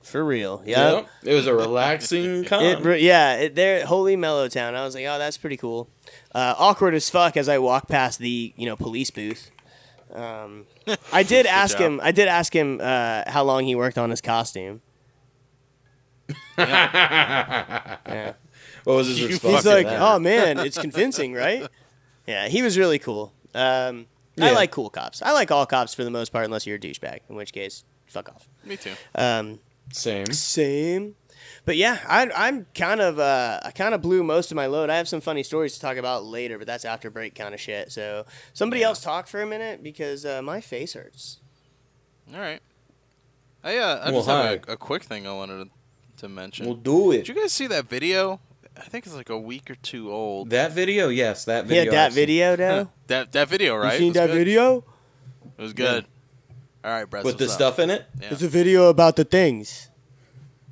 for 0.00 0.24
real. 0.24 0.62
Yeah. 0.64 0.92
Yep. 0.92 1.08
It 1.24 1.34
was 1.34 1.46
a 1.48 1.54
relaxing 1.54 2.44
con. 2.44 2.64
It, 2.64 2.84
re- 2.84 3.00
yeah, 3.00 3.34
it, 3.34 3.54
there, 3.56 3.84
Holy 3.84 4.14
Mellow 4.14 4.48
Town. 4.48 4.76
I 4.76 4.84
was 4.84 4.94
like, 4.94 5.06
oh, 5.06 5.18
that's 5.18 5.36
pretty 5.36 5.56
cool. 5.56 5.88
Uh, 6.34 6.54
awkward 6.58 6.94
as 6.94 7.10
fuck 7.10 7.36
as 7.36 7.48
I 7.48 7.58
walk 7.58 7.88
past 7.88 8.18
the 8.20 8.52
you 8.56 8.66
know 8.66 8.76
police 8.76 9.10
booth. 9.10 9.50
Um, 10.12 10.66
I 11.12 11.22
did 11.22 11.46
ask 11.46 11.76
job. 11.78 11.86
him. 11.86 12.00
I 12.02 12.12
did 12.12 12.28
ask 12.28 12.54
him 12.54 12.80
uh, 12.82 13.22
how 13.26 13.42
long 13.44 13.64
he 13.64 13.74
worked 13.74 13.98
on 13.98 14.10
his 14.10 14.20
costume. 14.20 14.80
Yeah. 16.58 18.32
what 18.84 18.94
was 18.96 19.08
his 19.08 19.22
response? 19.24 19.54
He's 19.56 19.66
like, 19.66 19.86
that? 19.86 20.00
oh 20.00 20.18
man, 20.18 20.58
it's 20.58 20.78
convincing, 20.78 21.32
right? 21.34 21.66
Yeah, 22.26 22.46
he 22.48 22.62
was 22.62 22.78
really 22.78 23.00
cool. 23.00 23.32
Um, 23.56 24.06
I 24.40 24.52
like 24.52 24.70
cool 24.70 24.88
cops. 24.88 25.20
I 25.20 25.32
like 25.32 25.50
all 25.50 25.66
cops 25.66 25.94
for 25.94 26.04
the 26.04 26.10
most 26.10 26.30
part, 26.32 26.44
unless 26.44 26.64
you're 26.64 26.76
a 26.76 26.78
douchebag, 26.78 27.20
in 27.28 27.34
which 27.34 27.52
case, 27.52 27.82
fuck 28.06 28.28
off. 28.28 28.46
Me 28.64 28.76
too. 28.76 28.92
Um, 29.16 29.58
Same. 29.90 30.26
same. 30.26 31.16
But 31.64 31.76
yeah, 31.76 31.98
I, 32.08 32.30
I'm 32.34 32.66
kind 32.74 33.00
of 33.00 33.18
uh, 33.18 33.60
I 33.62 33.70
kind 33.70 33.94
of 33.94 34.02
blew 34.02 34.22
most 34.24 34.50
of 34.50 34.56
my 34.56 34.66
load. 34.66 34.90
I 34.90 34.96
have 34.96 35.08
some 35.08 35.20
funny 35.20 35.42
stories 35.42 35.74
to 35.74 35.80
talk 35.80 35.96
about 35.96 36.24
later, 36.24 36.58
but 36.58 36.66
that's 36.66 36.84
after 36.84 37.10
break 37.10 37.34
kind 37.34 37.54
of 37.54 37.60
shit. 37.60 37.92
So 37.92 38.24
somebody 38.52 38.82
else 38.82 39.00
talk 39.00 39.26
for 39.26 39.42
a 39.42 39.46
minute 39.46 39.82
because 39.82 40.24
uh, 40.24 40.42
my 40.42 40.60
face 40.60 40.94
hurts. 40.94 41.38
All 42.32 42.40
right. 42.40 42.60
I 43.62 43.76
uh, 43.76 43.98
I 43.98 44.10
Well, 44.10 44.20
just 44.20 44.28
have 44.28 44.68
a, 44.68 44.72
a 44.72 44.76
quick 44.76 45.02
thing 45.02 45.26
I 45.26 45.32
wanted 45.32 45.64
to, 45.64 45.70
to 46.22 46.28
mention. 46.28 46.66
We'll 46.66 46.76
do 46.76 47.12
it. 47.12 47.18
Did 47.18 47.28
you 47.28 47.34
guys 47.34 47.52
see 47.52 47.66
that 47.66 47.88
video? 47.88 48.40
I 48.76 48.82
think 48.84 49.04
it's 49.04 49.14
like 49.14 49.28
a 49.28 49.38
week 49.38 49.70
or 49.70 49.74
two 49.74 50.10
old. 50.10 50.50
That 50.50 50.72
video, 50.72 51.08
yes, 51.08 51.44
that 51.44 51.66
video. 51.66 51.84
Yeah, 51.84 51.90
that 51.90 52.06
I've 52.06 52.12
seen. 52.14 52.22
video 52.22 52.56
now. 52.56 52.90
That 53.08 53.32
that 53.32 53.48
video, 53.48 53.76
right? 53.76 53.94
You 53.94 53.98
seen 53.98 54.12
that 54.14 54.28
good. 54.28 54.34
video? 54.36 54.84
It 55.58 55.62
was 55.62 55.72
good. 55.74 56.06
All 56.82 56.90
right, 56.90 57.04
Brett. 57.04 57.24
with 57.24 57.36
the 57.36 57.44
up? 57.44 57.50
stuff 57.50 57.78
in 57.78 57.90
it. 57.90 58.06
Yeah. 58.18 58.28
It's 58.30 58.42
a 58.42 58.48
video 58.48 58.88
about 58.88 59.16
the 59.16 59.24
things. 59.24 59.89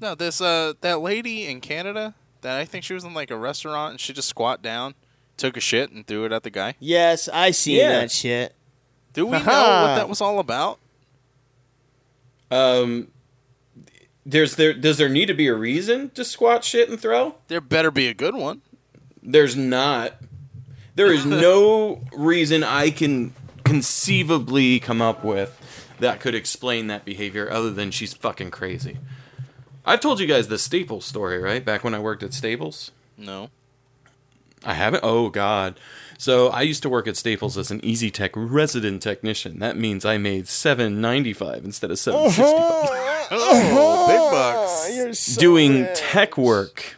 No, 0.00 0.14
this 0.14 0.40
uh 0.40 0.74
that 0.80 1.00
lady 1.00 1.46
in 1.46 1.60
Canada 1.60 2.14
that 2.42 2.58
I 2.58 2.64
think 2.64 2.84
she 2.84 2.94
was 2.94 3.04
in 3.04 3.14
like 3.14 3.30
a 3.30 3.36
restaurant 3.36 3.92
and 3.92 4.00
she 4.00 4.12
just 4.12 4.28
squat 4.28 4.62
down, 4.62 4.94
took 5.36 5.56
a 5.56 5.60
shit 5.60 5.90
and 5.90 6.06
threw 6.06 6.24
it 6.24 6.32
at 6.32 6.42
the 6.44 6.50
guy. 6.50 6.74
Yes, 6.78 7.28
I 7.32 7.50
seen 7.50 7.76
Yeah. 7.78 8.00
that 8.00 8.10
shit. 8.10 8.54
Do 9.12 9.26
we 9.26 9.32
know 9.32 9.38
Haha. 9.38 9.82
what 9.88 9.96
that 9.96 10.08
was 10.08 10.20
all 10.20 10.38
about? 10.38 10.78
Um, 12.50 13.08
there's 14.24 14.56
there 14.56 14.72
does 14.72 14.98
there 14.98 15.08
need 15.08 15.26
to 15.26 15.34
be 15.34 15.48
a 15.48 15.54
reason 15.54 16.10
to 16.10 16.24
squat 16.24 16.64
shit 16.64 16.88
and 16.88 17.00
throw? 17.00 17.34
There 17.48 17.60
better 17.60 17.90
be 17.90 18.06
a 18.08 18.14
good 18.14 18.34
one. 18.34 18.62
There's 19.22 19.56
not. 19.56 20.14
There 20.94 21.12
is 21.12 21.24
no 21.26 22.02
reason 22.12 22.64
I 22.64 22.90
can 22.90 23.32
conceivably 23.64 24.80
come 24.80 25.00
up 25.02 25.22
with 25.24 25.56
that 26.00 26.20
could 26.20 26.34
explain 26.34 26.86
that 26.86 27.04
behavior 27.04 27.50
other 27.50 27.70
than 27.70 27.90
she's 27.90 28.14
fucking 28.14 28.50
crazy. 28.50 28.98
I've 29.88 30.00
told 30.00 30.20
you 30.20 30.26
guys 30.26 30.48
the 30.48 30.58
Staples 30.58 31.06
story, 31.06 31.38
right? 31.38 31.64
Back 31.64 31.82
when 31.82 31.94
I 31.94 31.98
worked 31.98 32.22
at 32.22 32.34
Staples. 32.34 32.90
No. 33.16 33.50
I 34.64 34.74
haven't. 34.74 35.02
Oh 35.02 35.30
God. 35.30 35.80
So 36.18 36.48
I 36.48 36.62
used 36.62 36.82
to 36.82 36.88
work 36.88 37.06
at 37.06 37.16
Staples 37.16 37.56
as 37.56 37.70
an 37.70 37.80
EasyTech 37.80 38.32
resident 38.34 39.02
technician. 39.02 39.60
That 39.60 39.76
means 39.76 40.04
I 40.04 40.18
made 40.18 40.46
seven 40.46 41.00
ninety 41.00 41.32
five 41.32 41.64
instead 41.64 41.90
of 41.90 41.98
seven 41.98 42.30
sixty 42.30 42.42
five. 42.42 42.52
Uh-huh. 42.52 42.94
Oh, 43.30 44.06
uh-huh. 44.06 44.96
big 44.96 45.06
bucks. 45.06 45.36
Doing 45.36 45.86
tech 45.94 46.38
work. 46.38 46.96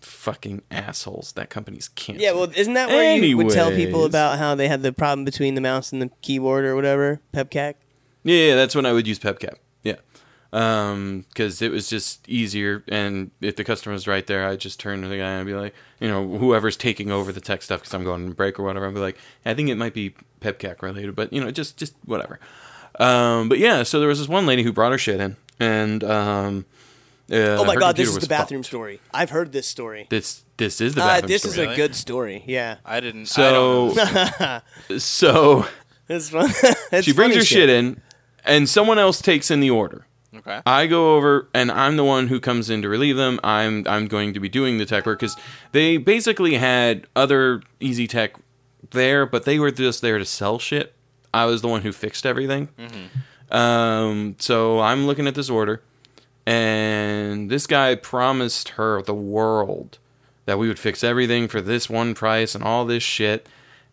Fucking 0.00 0.60
assholes. 0.70 1.32
That 1.32 1.48
company's 1.48 1.88
canceled. 1.88 2.22
Yeah, 2.22 2.32
well, 2.32 2.50
isn't 2.54 2.74
that 2.74 2.88
where 2.88 3.16
you 3.16 3.36
would 3.38 3.48
tell 3.48 3.70
people 3.70 4.04
about 4.04 4.38
how 4.38 4.54
they 4.54 4.68
had 4.68 4.82
the 4.82 4.92
problem 4.92 5.24
between 5.24 5.54
the 5.54 5.62
mouse 5.62 5.92
and 5.92 6.02
the 6.02 6.10
keyboard 6.20 6.66
or 6.66 6.74
whatever? 6.74 7.20
PEBCAK. 7.32 7.74
Yeah, 8.22 8.48
yeah, 8.48 8.54
that's 8.54 8.74
when 8.74 8.84
I 8.84 8.92
would 8.92 9.06
use 9.06 9.18
PEBCAK. 9.18 9.54
Yeah. 10.54 10.90
Um, 10.90 11.24
because 11.28 11.60
it 11.62 11.70
was 11.72 11.88
just 11.88 12.28
easier, 12.28 12.84
and 12.88 13.30
if 13.40 13.56
the 13.56 13.64
customer 13.64 13.92
was 13.92 14.06
right 14.06 14.24
there, 14.26 14.46
I'd 14.48 14.60
just 14.60 14.78
turn 14.78 15.02
to 15.02 15.08
the 15.08 15.16
guy 15.18 15.30
and 15.32 15.46
be 15.46 15.54
like, 15.54 15.74
you 16.00 16.06
know, 16.08 16.26
whoever's 16.38 16.76
taking 16.76 17.10
over 17.10 17.32
the 17.32 17.40
tech 17.40 17.62
stuff 17.62 17.80
because 17.80 17.92
I'm 17.94 18.04
going 18.04 18.28
to 18.28 18.34
break 18.34 18.58
or 18.58 18.62
whatever, 18.62 18.86
I'd 18.86 18.94
be 18.94 19.00
like, 19.00 19.18
I 19.44 19.54
think 19.54 19.68
it 19.68 19.74
might 19.76 19.94
be 19.94 20.14
PEBCAK 20.40 20.80
related, 20.82 21.16
but 21.16 21.32
you 21.32 21.40
know, 21.42 21.50
just 21.50 21.76
just 21.76 21.94
whatever. 22.04 22.38
Um, 23.00 23.48
but 23.48 23.58
yeah, 23.58 23.82
so 23.82 23.98
there 23.98 24.08
was 24.08 24.20
this 24.20 24.28
one 24.28 24.46
lady 24.46 24.62
who 24.62 24.72
brought 24.72 24.92
her 24.92 24.98
shit 24.98 25.18
in, 25.20 25.36
and 25.58 26.04
um, 26.04 26.64
uh, 27.32 27.56
Oh 27.58 27.64
my 27.64 27.74
god, 27.74 27.96
this 27.96 28.08
is 28.08 28.18
the 28.18 28.28
bathroom 28.28 28.60
fucked. 28.62 28.68
story. 28.68 29.00
I've 29.12 29.30
heard 29.30 29.50
this 29.50 29.66
story. 29.66 30.06
This 30.10 30.44
this 30.56 30.80
is 30.80 30.94
the 30.94 31.02
Uh, 31.02 31.06
bathroom. 31.06 31.28
this 31.30 31.44
is 31.44 31.58
a 31.58 31.74
good 31.74 31.96
story. 31.96 32.44
Yeah, 32.46 32.76
I 32.84 33.00
didn't. 33.00 33.26
so 33.26 33.92
I 33.96 34.60
so 34.98 35.66
it's 36.08 36.28
fun. 36.30 36.50
It's 36.92 37.06
she 37.06 37.12
brings 37.12 37.32
funny 37.32 37.36
her 37.40 37.44
shit 37.44 37.68
in, 37.68 38.00
and 38.44 38.68
someone 38.68 39.00
else 39.00 39.20
takes 39.20 39.50
in 39.50 39.58
the 39.58 39.70
order. 39.70 40.06
Okay. 40.36 40.60
I 40.66 40.86
go 40.86 41.16
over 41.16 41.48
and 41.54 41.70
I'm 41.70 41.96
the 41.96 42.04
one 42.04 42.28
who 42.28 42.40
comes 42.40 42.68
in 42.70 42.82
to 42.82 42.88
relieve 42.88 43.16
them. 43.16 43.38
I'm 43.44 43.86
I'm 43.86 44.06
going 44.08 44.34
to 44.34 44.40
be 44.40 44.48
doing 44.48 44.78
the 44.78 44.86
tech 44.86 45.06
work 45.06 45.20
because 45.20 45.36
they 45.72 45.96
basically 45.96 46.54
had 46.54 47.06
other 47.14 47.62
EasyTech 47.80 48.30
there, 48.90 49.26
but 49.26 49.44
they 49.44 49.58
were 49.58 49.70
just 49.70 50.00
there 50.00 50.18
to 50.18 50.24
sell 50.24 50.58
shit. 50.58 50.94
I 51.32 51.44
was 51.46 51.62
the 51.62 51.68
one 51.68 51.82
who 51.82 51.92
fixed 51.92 52.26
everything. 52.26 52.68
Um, 53.50 54.36
so 54.38 54.80
I'm 54.80 55.06
looking 55.06 55.26
at 55.26 55.34
this 55.34 55.50
order, 55.50 55.82
and 56.46 57.50
this 57.50 57.66
guy 57.66 57.94
promised 57.94 58.70
her 58.70 59.02
the 59.02 59.14
world 59.14 59.98
that 60.46 60.58
we 60.58 60.68
would 60.68 60.78
fix 60.78 61.02
everything 61.02 61.48
for 61.48 61.60
this 61.60 61.88
one 61.88 62.14
price 62.14 62.54
and 62.54 62.62
all 62.62 62.84
this 62.84 63.02
shit. 63.02 63.48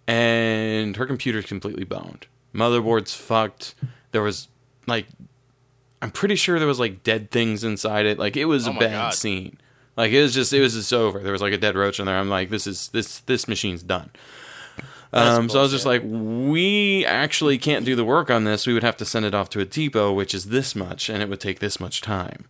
And 0.08 0.98
her 0.98 1.06
computer's 1.06 1.46
completely 1.46 1.84
boned. 1.84 2.28
Motherboard's 2.54 3.14
fucked. 3.14 3.76
There 4.12 4.22
was 4.22 4.48
like 4.88 5.06
I'm 6.02 6.12
pretty 6.12 6.36
sure 6.36 6.58
there 6.60 6.68
was 6.68 6.80
like 6.80 7.04
dead 7.04 7.30
things 7.32 7.64
inside 7.64 8.06
it. 8.06 8.18
Like 8.18 8.36
it 8.38 8.46
was 8.46 8.68
Oh 8.68 8.72
a 8.72 8.80
bad 8.80 8.92
God. 8.92 9.14
scene. 9.14 9.58
Like 9.98 10.12
it 10.12 10.22
was 10.22 10.34
just 10.34 10.52
it 10.54 10.62
was 10.62 10.74
just 10.74 10.92
over. 10.94 11.20
There 11.20 11.32
was 11.32 11.42
like 11.42 11.54
a 11.54 11.58
dead 11.58 11.76
roach 11.76 12.00
in 12.00 12.06
there. 12.06 12.18
I'm 12.18 12.30
like, 12.30 12.50
this 12.50 12.66
is 12.68 12.88
this 12.90 13.20
this 13.22 13.48
machine's 13.48 13.84
done. 13.84 14.10
Um, 15.14 15.50
so 15.50 15.60
I 15.60 15.62
was 15.62 15.72
just 15.72 15.86
like, 15.86 16.02
we 16.06 17.06
actually 17.06 17.58
can't 17.58 17.84
do 17.84 17.98
the 17.98 18.06
work 18.06 18.32
on 18.32 18.46
this. 18.46 18.66
We 18.66 18.74
would 18.74 18.84
have 18.84 18.96
to 18.98 19.06
send 19.06 19.26
it 19.26 19.36
off 19.36 19.50
to 19.50 19.60
a 19.60 19.66
depot, 19.66 20.14
which 20.14 20.34
is 20.34 20.46
this 20.46 20.74
much, 20.74 21.10
and 21.10 21.22
it 21.22 21.28
would 21.28 21.42
take 21.42 21.60
this 21.60 21.82
much 21.82 22.00
time. 22.00 22.46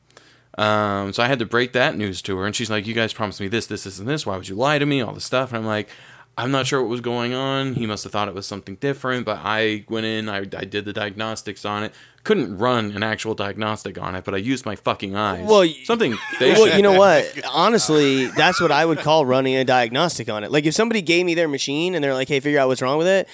Um, 0.60 1.12
so 1.12 1.24
I 1.24 1.28
had 1.28 1.40
to 1.40 1.46
break 1.46 1.74
that 1.74 1.98
news 1.98 2.22
to 2.24 2.38
her, 2.38 2.46
and 2.46 2.56
she's 2.56 2.70
like, 2.70 2.86
"You 2.86 2.94
guys 2.94 3.14
promised 3.14 3.42
me 3.42 3.48
this, 3.48 3.66
this, 3.66 3.86
this, 3.86 3.98
and 3.98 4.08
this. 4.08 4.28
Why 4.28 4.38
would 4.38 4.48
you 4.48 4.54
lie 4.56 4.78
to 4.78 4.86
me? 4.86 5.02
All 5.02 5.12
this 5.14 5.26
stuff." 5.26 5.50
And 5.50 5.58
I'm 5.58 5.66
like, 5.66 5.90
"I'm 6.38 6.52
not 6.52 6.66
sure 6.68 6.82
what 6.82 6.90
was 6.90 7.02
going 7.02 7.34
on. 7.34 7.74
He 7.76 7.86
must 7.86 8.04
have 8.04 8.12
thought 8.14 8.28
it 8.28 8.34
was 8.34 8.46
something 8.48 8.76
different." 8.76 9.26
But 9.26 9.40
I 9.44 9.86
went 9.90 10.06
in, 10.06 10.30
I, 10.30 10.38
I 10.40 10.44
did 10.66 10.86
the 10.86 10.94
diagnostics 10.94 11.66
on 11.66 11.84
it. 11.84 11.94
Couldn't 12.24 12.58
run 12.60 12.92
an 12.92 13.02
actual 13.02 13.34
diagnostic 13.34 14.00
on 14.00 14.14
it, 14.16 14.24
but 14.24 14.36
I 14.36 14.38
used 14.38 14.64
my 14.66 14.76
fucking 14.76 15.16
eyes. 15.16 15.48
Well, 15.48 15.68
something. 15.86 16.16
They 16.40 16.52
well, 16.54 16.68
should- 16.68 16.76
you 16.78 16.84
know 16.84 16.94
what? 16.98 17.32
Honestly, 17.52 18.28
that's 18.28 18.62
what 18.62 18.72
I 18.72 18.86
would 18.86 19.00
call 19.00 19.26
running 19.26 19.56
a 19.56 19.64
diagnostic 19.66 20.30
on 20.30 20.44
it. 20.44 20.52
Like 20.52 20.66
if 20.66 20.76
somebody 20.76 21.02
gave 21.02 21.26
me 21.26 21.34
their 21.34 21.48
machine 21.48 21.96
and 21.96 22.04
they're 22.04 22.14
like, 22.14 22.28
"Hey, 22.28 22.40
figure 22.40 22.60
out 22.60 22.68
what's 22.68 22.82
wrong 22.82 22.98
with 23.00 23.08
it," 23.08 23.28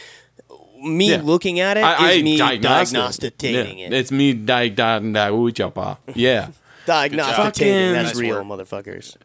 me 0.81 1.09
Yeah. 1.11 1.21
looking 1.23 1.59
at 1.59 1.75
it 1.75 1.81
is 1.81 1.85
I, 1.85 2.13
I 2.13 2.21
me 2.21 2.37
diagnosticating 2.37 3.79
Yeah, 3.79 3.87
it. 3.87 3.93
It's 3.93 4.11
me 4.11 4.33
diagnostic. 4.33 5.97
Yeah. 6.15 6.49
Diagnosticating. 6.85 7.91
That's 7.91 8.15
real, 8.17 8.43
motherfuckers. 8.45 9.17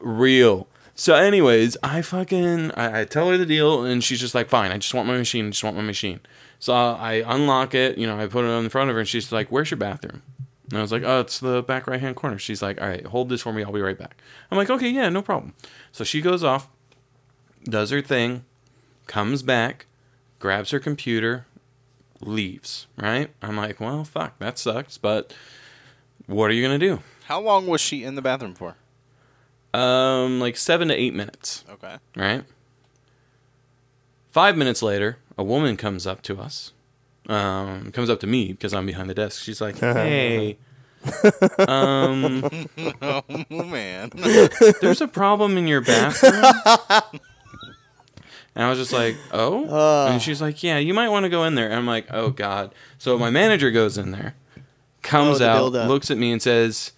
real. 0.00 0.66
So, 0.96 1.14
anyways, 1.14 1.76
I 1.82 2.02
fucking 2.02 2.70
I, 2.72 3.00
I 3.00 3.04
tell 3.04 3.28
her 3.28 3.36
the 3.36 3.46
deal, 3.46 3.84
and 3.84 4.02
she's 4.02 4.20
just 4.20 4.34
like, 4.34 4.48
"Fine, 4.48 4.70
I 4.70 4.78
just 4.78 4.94
want 4.94 5.08
my 5.08 5.16
machine. 5.16 5.48
I 5.48 5.50
just 5.50 5.64
want 5.64 5.76
my 5.76 5.82
machine." 5.82 6.20
So 6.60 6.72
I 6.72 7.24
unlock 7.26 7.74
it. 7.74 7.98
You 7.98 8.06
know, 8.06 8.18
I 8.18 8.26
put 8.26 8.44
it 8.44 8.48
in 8.48 8.68
front 8.68 8.90
of 8.90 8.94
her, 8.94 9.00
and 9.00 9.08
she's 9.08 9.32
like, 9.32 9.48
"Where's 9.48 9.70
your 9.70 9.78
bathroom?" 9.78 10.22
And 10.70 10.78
I 10.78 10.82
was 10.82 10.92
like, 10.92 11.02
"Oh, 11.04 11.20
it's 11.20 11.40
the 11.40 11.62
back 11.62 11.86
right 11.88 12.00
hand 12.00 12.14
corner." 12.16 12.38
She's 12.38 12.62
like, 12.62 12.80
"All 12.80 12.86
right, 12.88 13.04
hold 13.06 13.28
this 13.28 13.42
for 13.42 13.52
me. 13.52 13.64
I'll 13.64 13.72
be 13.72 13.82
right 13.82 13.98
back." 13.98 14.16
I'm 14.50 14.56
like, 14.56 14.70
"Okay, 14.70 14.88
yeah, 14.88 15.08
no 15.08 15.20
problem." 15.20 15.54
So 15.90 16.04
she 16.04 16.20
goes 16.20 16.44
off, 16.44 16.70
does 17.64 17.90
her 17.90 18.00
thing, 18.00 18.44
comes 19.08 19.42
back, 19.42 19.86
grabs 20.38 20.70
her 20.70 20.78
computer, 20.78 21.46
leaves. 22.20 22.86
Right? 22.96 23.30
I'm 23.42 23.56
like, 23.56 23.80
"Well, 23.80 24.04
fuck, 24.04 24.38
that 24.38 24.60
sucks, 24.60 24.96
but 24.96 25.34
what 26.26 26.50
are 26.50 26.54
you 26.54 26.62
gonna 26.62 26.78
do?" 26.78 27.00
How 27.24 27.40
long 27.40 27.66
was 27.66 27.80
she 27.80 28.04
in 28.04 28.14
the 28.14 28.22
bathroom 28.22 28.54
for? 28.54 28.76
Um, 29.74 30.38
like 30.40 30.56
seven 30.56 30.88
to 30.88 30.94
eight 30.94 31.14
minutes. 31.14 31.64
Okay. 31.70 31.96
right? 32.16 32.44
Five 34.30 34.56
minutes 34.56 34.82
later, 34.82 35.18
a 35.38 35.44
woman 35.44 35.76
comes 35.76 36.06
up 36.06 36.22
to 36.22 36.38
us. 36.40 36.72
Um, 37.28 37.90
comes 37.92 38.10
up 38.10 38.20
to 38.20 38.26
me 38.26 38.48
because 38.48 38.74
I'm 38.74 38.86
behind 38.86 39.08
the 39.10 39.14
desk. 39.14 39.42
She's 39.42 39.60
like, 39.60 39.78
"Hey, 39.80 40.58
um, 41.68 42.44
Oh 43.02 43.22
man. 43.50 44.10
there's 44.80 45.00
a 45.00 45.08
problem 45.08 45.56
in 45.56 45.66
your 45.66 45.80
bathroom." 45.80 46.44
And 48.56 48.64
I 48.64 48.68
was 48.70 48.78
just 48.78 48.92
like, 48.92 49.16
"Oh," 49.32 50.06
and 50.08 50.20
she's 50.22 50.40
like, 50.40 50.62
"Yeah, 50.62 50.78
you 50.78 50.94
might 50.94 51.08
want 51.08 51.24
to 51.24 51.30
go 51.30 51.44
in 51.44 51.54
there." 51.56 51.66
And 51.66 51.74
I'm 51.74 51.86
like, 51.86 52.06
"Oh 52.10 52.30
God!" 52.30 52.72
So 52.98 53.18
my 53.18 53.30
manager 53.30 53.70
goes 53.72 53.98
in 53.98 54.12
there, 54.12 54.34
comes 55.02 55.36
Oh, 55.36 55.38
the 55.44 55.48
out, 55.50 55.56
buildup. 55.56 55.88
looks 55.88 56.10
at 56.10 56.18
me, 56.18 56.30
and 56.30 56.40
says, 56.40 56.92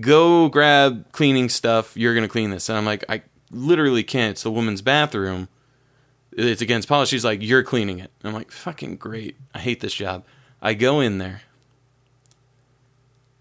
"Go 0.00 0.48
grab 0.48 1.10
cleaning 1.12 1.48
stuff. 1.48 1.96
You're 1.96 2.14
gonna 2.14 2.28
clean 2.28 2.50
this." 2.50 2.68
And 2.68 2.76
I'm 2.78 2.84
like, 2.84 3.04
"I 3.08 3.22
literally 3.50 4.02
can't. 4.02 4.32
It's 4.32 4.42
the 4.42 4.50
woman's 4.50 4.82
bathroom. 4.82 5.48
It's 6.32 6.60
against 6.62 6.88
policy." 6.88 7.16
She's 7.16 7.24
like, 7.24 7.42
"You're 7.42 7.62
cleaning 7.62 7.98
it." 7.98 8.10
I'm 8.24 8.34
like, 8.34 8.50
"Fucking 8.50 8.96
great. 8.96 9.36
I 9.54 9.58
hate 9.60 9.80
this 9.80 9.94
job." 9.94 10.24
I 10.60 10.74
go 10.74 11.00
in 11.00 11.18
there, 11.18 11.42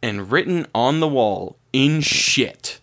and 0.02 0.32
written 0.32 0.68
on 0.74 1.00
the 1.00 1.08
wall 1.08 1.58
in 1.74 2.02
shit 2.02 2.80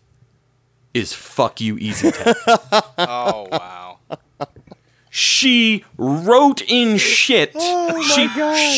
is 0.93 1.13
"fuck 1.13 1.61
you, 1.61 1.77
EasyTech." 1.77 2.83
Oh 2.99 3.49
wow. 3.51 3.99
she 5.11 5.85
wrote 5.97 6.63
in 6.63 6.97
shit. 6.97 7.53
Oh, 7.55 8.03
she 8.03 8.29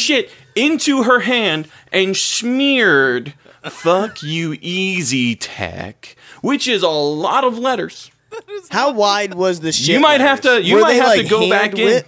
shit 0.01 0.31
into 0.55 1.03
her 1.05 1.21
hand 1.21 1.69
and 1.93 2.17
smeared 2.17 3.35
"fuck 3.71 4.23
you, 4.23 4.53
EasyTech," 4.53 6.15
which 6.43 6.69
is 6.69 6.83
a 6.83 6.89
lot 6.89 7.45
of 7.45 7.59
letters. 7.59 8.11
How 8.71 8.93
wide 8.93 9.35
was 9.35 9.61
the 9.61 9.73
shit? 9.73 9.89
You 9.95 10.01
might 10.01 10.21
have 10.21 10.41
to- 10.43 10.63
you 10.63 10.75
Were 10.77 10.81
might 10.83 10.93
they, 10.95 10.99
have 10.99 11.15
to 11.17 11.25
go 11.29 11.49
back 11.49 11.79
in. 11.79 12.03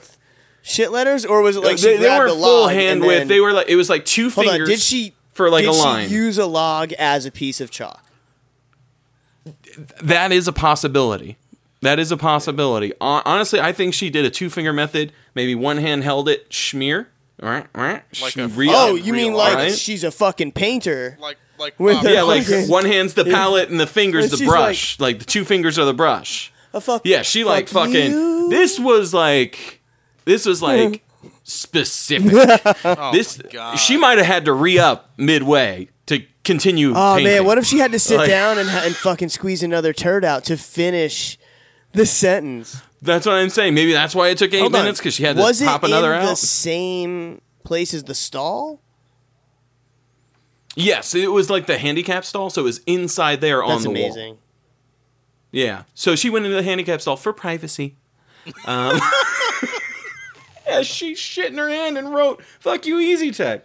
Shit 0.62 0.90
letters, 0.92 1.24
or 1.24 1.40
was 1.40 1.56
it 1.56 1.60
like 1.60 1.74
uh, 1.74 1.76
they, 1.76 1.92
she 1.94 1.96
they 1.96 1.98
grabbed 2.04 2.20
were 2.20 2.26
a 2.26 2.30
full 2.32 2.68
hand 2.68 2.98
and 3.00 3.06
width. 3.06 3.18
then- 3.20 3.28
They 3.28 3.40
were 3.40 3.52
like 3.52 3.68
it 3.68 3.76
was 3.76 3.88
like 3.88 4.04
two 4.04 4.28
Hold 4.30 4.46
fingers. 4.48 4.68
on, 4.68 4.72
did 4.72 4.80
she 4.80 5.14
for 5.32 5.48
like 5.48 5.62
did 5.62 5.70
a 5.70 5.72
line? 5.72 6.08
She 6.08 6.14
use 6.14 6.36
a 6.36 6.46
log 6.46 6.92
as 6.94 7.24
a 7.24 7.30
piece 7.30 7.60
of 7.60 7.70
chalk. 7.70 8.04
that 10.02 10.32
is 10.32 10.46
a 10.48 10.52
possibility. 10.52 11.36
That 11.80 11.98
is 12.00 12.10
a 12.10 12.16
possibility. 12.16 12.92
Honestly, 13.00 13.60
I 13.60 13.72
think 13.72 13.94
she 13.94 14.10
did 14.10 14.24
a 14.24 14.30
two 14.30 14.50
finger 14.50 14.72
method. 14.72 15.12
Maybe 15.34 15.54
one 15.54 15.76
hand 15.78 16.02
held 16.02 16.28
it, 16.28 16.52
smear. 16.52 17.08
Right, 17.40 17.66
right. 17.72 18.02
Like 18.20 18.36
a- 18.36 18.48
Re- 18.48 18.68
Oh, 18.70 18.96
you 18.96 19.12
mean 19.12 19.32
like 19.32 19.54
right. 19.54 19.72
she's 19.72 20.02
a 20.02 20.10
fucking 20.10 20.52
painter? 20.52 21.16
Like 21.20 21.38
like 21.58 21.78
With 21.78 21.96
um, 21.98 22.04
the- 22.04 22.12
Yeah, 22.14 22.22
like 22.22 22.42
Okay. 22.42 22.66
one 22.66 22.84
hand's 22.84 23.14
the 23.14 23.24
palette 23.24 23.68
and 23.70 23.78
the 23.80 23.86
fingers 23.86 24.24
And 24.24 24.32
the 24.32 24.36
she's 24.38 24.48
brush. 24.48 24.98
Like, 25.00 25.18
the 25.20 25.24
two 25.24 25.44
fingers 25.44 25.78
are 25.78 25.84
the 25.84 25.94
brush. 25.94 26.52
A 26.72 26.80
fuck. 26.80 27.02
Yeah, 27.04 27.22
she 27.22 27.44
like 27.44 27.68
fuck 27.68 27.86
fucking. 27.88 28.12
you. 28.12 28.48
This 28.50 28.78
was 28.78 29.12
like, 29.14 29.80
this 30.24 30.44
was 30.46 30.60
like 30.62 31.02
specific. 31.44 32.32
oh 32.84 33.10
this 33.12 33.42
my 33.42 33.50
God. 33.50 33.76
she 33.76 33.96
might 33.96 34.18
have 34.18 34.26
had 34.26 34.44
to 34.44 34.52
re 34.52 34.78
up 34.78 35.10
midway 35.16 35.88
to 36.06 36.22
continue. 36.44 36.90
Oh 36.94 37.14
painting. 37.16 37.24
man, 37.24 37.44
what 37.44 37.58
if 37.58 37.64
she 37.66 37.78
had 37.78 37.92
to 37.92 37.98
sit 37.98 38.18
Like- 38.18 38.28
down 38.28 38.58
and, 38.58 38.68
and 38.68 38.94
fucking 38.94 39.30
squeeze 39.30 39.62
another 39.62 39.92
turd 39.92 40.24
out 40.24 40.44
to 40.44 40.56
finish 40.56 41.38
the 41.92 42.06
sentence? 42.06 42.80
That's 43.00 43.26
what 43.26 43.36
I'm 43.36 43.48
saying. 43.48 43.74
Maybe 43.74 43.92
that's 43.92 44.14
why 44.14 44.28
it 44.28 44.38
took 44.38 44.52
eight 44.52 44.58
Hold 44.60 44.74
on. 44.74 44.82
minutes 44.82 44.98
because 44.98 45.14
she 45.14 45.22
had 45.22 45.36
to 45.36 45.42
Was 45.42 45.62
pop 45.62 45.84
it 45.84 45.86
another 45.86 46.12
in 46.14 46.22
the 46.24 46.30
out. 46.32 46.38
same 46.38 47.40
place 47.64 47.94
as 47.94 48.04
the 48.04 48.14
stall? 48.14 48.82
Yes, 50.80 51.14
it 51.14 51.32
was 51.32 51.50
like 51.50 51.66
the 51.66 51.76
handicap 51.78 52.24
stall, 52.24 52.50
so 52.50 52.60
it 52.62 52.64
was 52.64 52.78
inside 52.86 53.40
there 53.40 53.62
on 53.64 53.70
That's 53.70 53.82
the 53.84 53.90
wall. 53.90 53.96
amazing. 53.98 54.38
Yeah. 55.50 55.82
So 55.94 56.14
she 56.14 56.30
went 56.30 56.44
into 56.44 56.56
the 56.56 56.62
handicap 56.62 57.00
stall 57.00 57.16
for 57.16 57.32
privacy. 57.32 57.96
Um, 58.64 59.00
as 60.66 60.86
she 60.86 61.14
shit 61.14 61.50
in 61.52 61.58
her 61.58 61.68
hand 61.68 61.98
and 61.98 62.12
wrote 62.14 62.42
"Fuck 62.60 62.86
you, 62.86 62.96
EasyTech." 62.96 63.62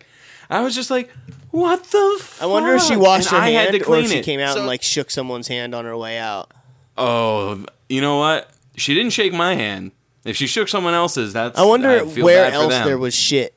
I 0.49 0.61
was 0.61 0.76
just 0.76 0.89
like, 0.89 1.09
"What 1.51 1.84
the?" 1.86 2.18
Fuck? 2.20 2.43
I 2.43 2.45
wonder 2.47 2.74
if 2.76 2.82
she 2.84 2.93
And 2.93 3.01
washed 3.01 3.30
her 3.30 3.38
I 3.38 3.49
hand 3.49 3.74
had 3.76 3.84
to 3.84 3.89
or 3.89 3.97
if 3.97 4.09
she 4.09 4.18
it. 4.18 4.26
came 4.26 4.39
out 4.39 4.53
So- 4.53 4.59
and 4.59 4.68
like 4.68 4.82
shook 4.82 5.11
someone's 5.11 5.47
hand 5.47 5.76
on 5.76 5.86
her 5.86 5.95
way 5.97 6.18
out. 6.18 6.51
Oh, 6.97 7.64
you 7.89 8.01
know 8.01 8.18
what? 8.18 8.49
She 8.76 8.93
didn't 8.93 9.11
shake 9.11 9.34
my 9.34 9.55
hand. 9.55 9.91
If 10.26 10.36
she 10.38 10.47
shook 10.47 10.68
someone 10.70 10.93
else's, 10.93 11.34
that's. 11.34 11.59
I 11.59 11.64
wonder 11.66 11.89
I 11.89 12.05
feel 12.07 12.26
where 12.26 12.49
bad 12.49 12.53
else 12.53 12.74
there 12.86 12.97
was 12.97 13.14
shit 13.14 13.53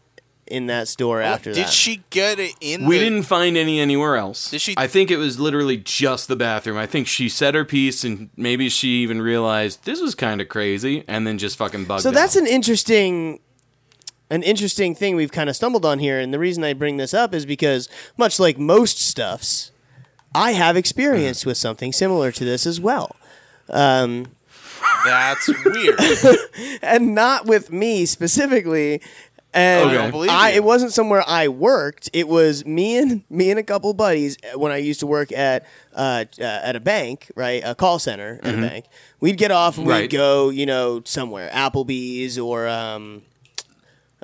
in 0.47 0.67
that 0.67 0.89
store 0.89 1.21
after 1.21 1.51
Did 1.53 1.65
that. 1.65 1.67
Did 1.67 1.73
she 1.73 2.03
get 2.11 2.39
it 2.39 2.55
in? 2.61 2.87
We 2.87 2.99
the, 2.99 3.05
didn't 3.05 3.23
find 3.25 3.57
any 3.57 3.81
anywhere 3.81 4.17
else. 4.17 4.51
Did 4.51 4.61
she- 4.61 4.75
I 4.77 4.87
think 4.87 5.11
it 5.11 5.17
was 5.17 5.39
literally 5.41 5.77
just 5.77 6.29
the 6.29 6.37
bathroom. 6.37 6.77
I 6.77 6.87
think 6.87 7.07
she 7.07 7.29
said 7.29 7.55
her 7.55 7.65
piece, 7.65 8.05
and 8.05 8.31
maybe 8.37 8.69
she 8.69 9.03
even 9.03 9.21
realized 9.21 9.85
this 9.85 10.01
was 10.01 10.15
kind 10.15 10.41
of 10.41 10.49
crazy, 10.49 11.05
and 11.09 11.27
then 11.27 11.39
just 11.39 11.57
fucking 11.57 11.85
bugged. 11.87 12.03
So 12.03 12.11
that's 12.11 12.37
out. 12.37 12.43
an 12.43 12.49
interesting 12.49 13.41
an 14.29 14.43
interesting 14.43 14.95
thing 14.95 15.15
we've 15.15 15.31
kind 15.31 15.49
of 15.49 15.55
stumbled 15.55 15.87
on 15.87 16.01
here 16.01 16.19
and 16.19 16.35
the 16.35 16.39
reason 16.41 16.65
I 16.65 16.73
bring 16.73 16.97
this 16.97 17.15
up 17.15 17.33
is 17.33 17.47
because 17.47 17.89
much 18.17 18.41
like 18.41 18.59
most 18.59 18.99
stuffs 18.99 19.71
I 20.35 20.51
have 20.53 20.77
experience 20.77 21.47
with 21.47 21.57
something 21.57 21.93
similar 21.93 22.33
to 22.33 22.45
this 22.45 22.67
as 22.67 22.81
well. 22.81 23.15
Um, 23.71 24.27
That's 25.05 25.49
weird. 25.65 25.99
and 26.83 27.15
not 27.15 27.47
with 27.47 27.73
me 27.73 28.05
specifically. 28.05 29.01
And 29.57 29.89
I 29.91 29.95
don't 29.95 30.11
believe 30.11 30.31
I, 30.31 30.51
it 30.51 30.63
wasn't 30.63 30.93
somewhere 30.93 31.25
I 31.27 31.49
worked. 31.49 32.11
It 32.13 32.29
was 32.29 32.65
me 32.67 32.99
and 32.99 33.25
me 33.31 33.51
and 33.51 33.59
a 33.59 33.63
couple 33.63 33.93
buddies 33.95 34.37
when 34.55 34.71
I 34.71 34.77
used 34.77 35.01
to 35.01 35.07
work 35.07 35.33
at 35.33 35.65
uh, 35.95 36.27
uh, 36.39 36.45
at 36.45 36.77
a 36.77 36.81
bank, 36.81 37.31
right, 37.35 37.63
a 37.65 37.75
call 37.75 37.99
center 37.99 38.39
at 38.43 38.55
a 38.55 38.59
bank. 38.59 38.85
We'd 39.21 39.39
get 39.39 39.51
off 39.51 39.79
and 39.79 39.87
Right. 39.87 40.03
we'd 40.03 40.11
go, 40.11 40.51
you 40.51 40.67
know, 40.67 41.01
somewhere, 41.07 41.49
Applebee's 41.51 42.39
or 42.39 42.69
um, 42.69 43.23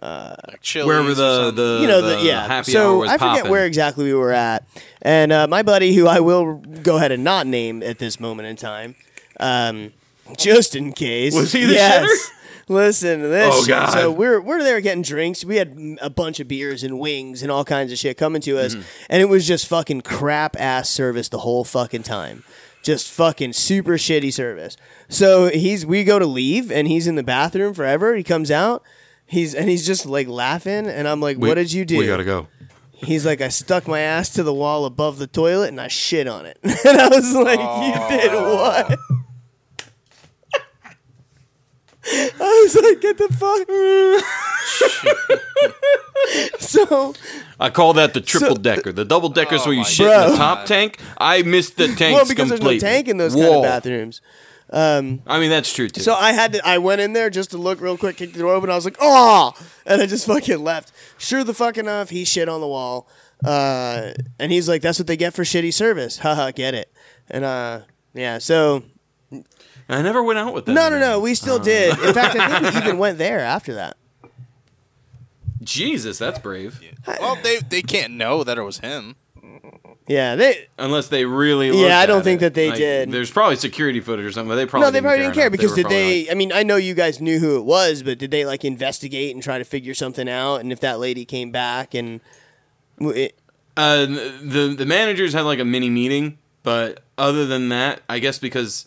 like 0.03 0.61
Chili's 0.61 0.87
wherever 0.87 1.11
or 1.11 1.15
the 1.15 1.37
something. 1.47 1.55
the 1.57 1.79
you 1.81 1.89
know, 1.89 2.03
the 2.03 2.17
the, 2.17 2.23
yeah. 2.25 2.47
happy 2.47 2.77
hour 2.77 2.83
so 2.83 2.99
was 2.99 3.11
I 3.11 3.15
forget 3.15 3.37
popping. 3.37 3.51
where 3.51 3.65
exactly 3.67 4.05
we 4.05 4.15
were 4.15 4.33
at, 4.33 4.65
and 5.01 5.33
uh, 5.33 5.47
my 5.47 5.63
buddy, 5.63 5.95
who 5.95 6.07
I 6.07 6.21
will 6.21 6.57
go 6.83 6.97
ahead 6.97 7.13
and 7.13 7.25
not 7.25 7.47
name 7.47 7.83
at 7.83 7.99
this 7.99 8.19
moment 8.21 8.49
in 8.49 8.57
time, 8.57 8.97
um, 9.41 9.93
just 10.37 10.75
in 10.77 10.93
case, 10.93 11.35
Was 11.35 11.53
he 11.53 11.65
the 11.65 11.75
yes. 11.75 12.05
shitter? 12.05 12.33
Listen 12.73 13.21
to 13.21 13.29
this. 13.29 13.55
Oh. 13.55 13.67
God. 13.67 13.93
So 13.93 14.11
we're 14.11 14.41
we're 14.41 14.63
there 14.63 14.81
getting 14.81 15.03
drinks. 15.03 15.45
We 15.45 15.57
had 15.57 15.77
a 16.01 16.11
bunch 16.11 16.41
of 16.41 16.49
beers 16.49 16.83
and 16.83 16.99
wings 16.99 17.43
and 17.43 17.51
all 17.53 17.65
kinds 17.65 17.93
of 17.93 17.99
shit 17.99 18.17
coming 18.17 18.41
to 18.43 18.59
us, 18.59 18.75
Mm-hmm. 18.75 18.87
and 19.11 19.23
it 19.23 19.27
was 19.29 19.47
just 19.47 19.67
fucking 19.67 20.01
crap 20.03 20.57
ass 20.59 20.89
service 20.89 21.29
the 21.29 21.39
whole 21.39 21.65
fucking 21.65 22.03
time. 22.03 22.45
Just 22.83 23.11
fucking 23.13 23.53
super 23.53 23.93
shitty 23.93 24.33
service. 24.33 24.77
So 25.09 25.49
he's 25.51 25.87
we 25.87 26.03
go 26.05 26.19
to 26.19 26.27
leave 26.27 26.73
and 26.73 26.89
he's 26.89 27.07
in 27.07 27.15
the 27.15 27.23
bathroom 27.23 27.75
forever. 27.75 28.15
He 28.17 28.25
comes 28.25 28.51
out. 28.51 28.83
He's 29.27 29.55
and 29.55 29.69
he's 29.69 29.87
just 29.87 30.05
like 30.05 30.27
laughing 30.29 30.87
and 30.89 31.07
I'm 31.07 31.21
like, 31.21 31.39
We- 31.39 31.49
"What 31.49 31.55
did 31.55 31.73
you 31.73 31.85
do?" 31.85 31.99
We 31.99 32.07
gotta 32.07 32.25
go. 32.25 32.49
He's 32.95 33.27
like, 33.27 33.41
I 33.41 33.49
stuck 33.49 33.89
my 33.89 33.99
ass 33.99 34.29
to 34.31 34.45
the 34.45 34.55
wall 34.55 34.85
above 34.85 35.19
the 35.19 35.27
toilet 35.27 35.69
and 35.71 35.81
I 35.81 35.89
shit 35.89 36.29
on 36.29 36.47
it. 36.47 36.57
and 36.63 36.75
I 37.01 37.09
was 37.09 37.35
like, 37.35 37.59
You 37.59 38.17
did 38.17 38.33
what? 38.33 38.99
I 42.05 42.63
was 42.65 42.75
like, 42.77 43.01
Get 43.01 43.19
the 43.19 43.29
fuck. 43.29 43.69
so, 46.61 47.15
I 47.61 47.71
call 47.71 47.93
that 47.95 48.15
the 48.15 48.21
triple 48.21 48.57
So- 48.57 48.63
decker. 48.63 48.93
The 48.93 49.05
double 49.05 49.29
deckers 49.29 49.63
Oh 49.63 49.67
where 49.67 49.75
you 49.75 49.81
my 49.83 49.87
shit 49.89 50.07
in 50.11 50.31
the 50.33 50.37
top 50.37 50.67
tank. 50.67 50.99
I 51.19 51.43
missed 51.43 51.77
the 51.77 51.89
tanks 51.89 52.01
well, 52.01 52.27
because 52.27 52.51
completely. 52.51 52.79
there's 52.79 52.83
no 52.83 52.89
tank 52.89 53.09
in 53.09 53.17
those 53.19 53.35
Whoa. 53.35 53.43
kind 53.43 53.57
of 53.57 53.63
bathrooms. 53.63 54.21
Um, 54.71 55.21
I 55.27 55.39
mean, 55.39 55.51
that's 55.51 55.73
true 55.73 55.89
too. 55.91 56.01
So 56.01 56.15
I 56.15 56.33
had 56.33 56.55
to, 56.55 56.67
I 56.67 56.79
went 56.79 57.03
in 57.03 57.13
there 57.13 57.29
just 57.29 57.51
to 57.51 57.59
look 57.59 57.81
real 57.81 57.99
quick, 57.99 58.17
kicked 58.17 58.33
the 58.33 58.39
door 58.39 58.55
open. 58.55 58.71
I 58.71 58.75
was 58.75 58.87
like, 58.87 58.97
oh, 59.01 59.53
and 59.85 60.01
I 60.01 60.07
just 60.07 60.27
fucking 60.27 60.65
left. 60.65 60.93
Sure 61.19 61.45
the 61.45 61.53
fuck 61.53 61.77
enough, 61.77 62.09
he 62.09 62.25
shit 62.25 62.49
on 62.49 62.61
the 62.63 62.67
wall. 62.67 63.07
Uh, 63.45 64.13
and 64.39 64.51
he's 64.51 64.69
like, 64.69 64.81
that's 64.81 64.99
what 64.99 65.07
they 65.07 65.17
get 65.17 65.35
for 65.35 65.43
shitty 65.43 65.75
service. 65.75 66.19
Haha, 66.21 66.53
get 66.53 66.75
it. 66.75 66.91
And, 67.29 67.45
uh, 67.45 67.81
yeah, 68.15 68.39
so 68.39 68.83
I 69.89 70.01
never 70.03 70.23
went 70.23 70.39
out 70.39 70.55
with 70.55 70.65
them. 70.67 70.75
No, 70.75 70.89
no, 70.89 70.99
no. 70.99 71.21
We 71.21 71.35
still 71.35 71.59
did. 71.59 71.99
In 71.99 72.15
fact, 72.15 72.37
I 72.37 72.61
think 72.61 72.75
we 72.75 72.81
even 72.85 72.99
went 72.99 73.19
there 73.19 73.41
after 73.41 73.75
that. 73.75 73.97
Jesus, 75.63 76.19
that's 76.19 76.39
brave. 76.39 76.81
Well, 77.07 77.37
they 77.43 77.59
they 77.59 77.83
can't 77.83 78.15
know 78.15 78.43
that 78.45 78.59
it 78.59 78.63
was 78.63 78.79
him. 78.79 79.17
Yeah, 80.09 80.35
they. 80.35 80.67
Unless 80.79 81.09
they 81.09 81.25
really. 81.25 81.71
Yeah, 81.81 81.99
I 82.01 82.07
don't 82.07 82.19
at 82.19 82.25
think 82.25 82.39
it. 82.39 82.47
that 82.47 82.55
they 82.55 82.71
Like, 82.71 82.79
did. 82.79 83.13
There's 83.13 83.31
probably 83.31 83.55
security 83.57 84.01
footage 84.01 84.25
or 84.25 84.33
something, 84.33 84.49
but 84.49 84.57
they 84.57 84.67
probably 84.67 84.87
No, 84.87 84.91
they 84.91 85.01
probably 85.01 85.19
didn't 85.21 85.35
care 85.35 85.45
enough. 85.47 85.53
because 85.53 85.71
were 85.71 85.77
did 85.77 85.83
probably 85.85 85.99
they? 85.99 86.21
like- 86.23 86.31
I 86.33 86.35
mean, 86.35 86.53
I 86.53 86.63
know 86.65 86.77
you 86.77 86.95
guys 86.95 87.21
knew 87.21 87.39
who 87.39 87.57
it 87.59 87.65
was, 87.65 88.03
but 88.03 88.19
did 88.19 88.33
they 88.33 88.45
like 88.45 88.65
investigate 88.65 89.35
and 89.35 89.43
try 89.43 89.59
to 89.59 89.65
figure 89.65 89.95
something 89.95 90.29
out? 90.29 90.57
And 90.57 90.73
if 90.73 90.81
that 90.81 90.99
lady 90.99 91.25
came 91.25 91.53
back 91.53 91.95
and 91.95 92.21
w- 92.99 93.25
it, 93.27 93.39
Uh, 93.77 94.05
the 94.07 94.75
the 94.77 94.87
managers 94.87 95.33
had 95.33 95.43
like 95.43 95.61
a 95.61 95.65
mini 95.65 95.89
meeting, 95.91 96.39
but 96.65 97.05
other 97.17 97.47
than 97.47 97.69
that, 97.69 98.03
I 98.09 98.19
guess 98.19 98.39
because 98.41 98.87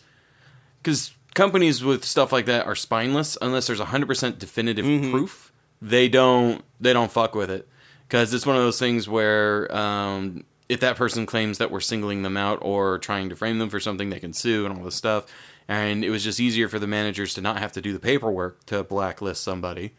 because 0.86 1.14
companies 1.34 1.84
with 1.84 2.06
stuff 2.06 2.32
like 2.32 2.46
that 2.46 2.66
are 2.68 2.76
spineless 2.76 3.38
unless 3.42 3.68
there's 3.68 3.80
100% 3.82 4.38
definitive 4.40 4.86
Mm-hmm. 4.86 5.12
proof. 5.12 5.52
They 5.82 6.08
don't 6.08 6.64
they 6.80 6.94
don't 6.94 7.12
fuck 7.12 7.36
with 7.36 7.50
it 7.52 7.68
because 8.08 8.34
it's 8.34 8.46
one 8.46 8.56
of 8.56 8.62
those 8.62 8.80
things 8.80 9.10
where 9.10 9.74
um, 9.76 10.46
if 10.70 10.80
that 10.80 10.96
person 10.96 11.26
claims 11.26 11.58
that 11.58 11.70
we're 11.72 11.80
singling 11.82 12.22
them 12.24 12.38
out 12.38 12.60
or 12.62 12.98
trying 13.00 13.30
to 13.30 13.36
frame 13.36 13.60
them 13.60 13.70
for 13.70 13.80
something, 13.80 14.10
they 14.10 14.20
can 14.20 14.32
sue 14.34 14.66
and 14.66 14.78
all 14.78 14.84
this 14.86 14.96
stuff. 14.96 15.26
And 15.68 16.06
it 16.06 16.10
was 16.12 16.24
just 16.24 16.40
easier 16.40 16.70
for 16.70 16.80
the 16.80 16.88
managers 16.88 17.34
to 17.34 17.42
not 17.42 17.58
have 17.60 17.72
to 17.74 17.82
do 17.82 17.92
the 17.92 18.00
paperwork 18.00 18.66
to 18.68 18.84
blacklist 18.84 19.44
somebody. 19.44 19.94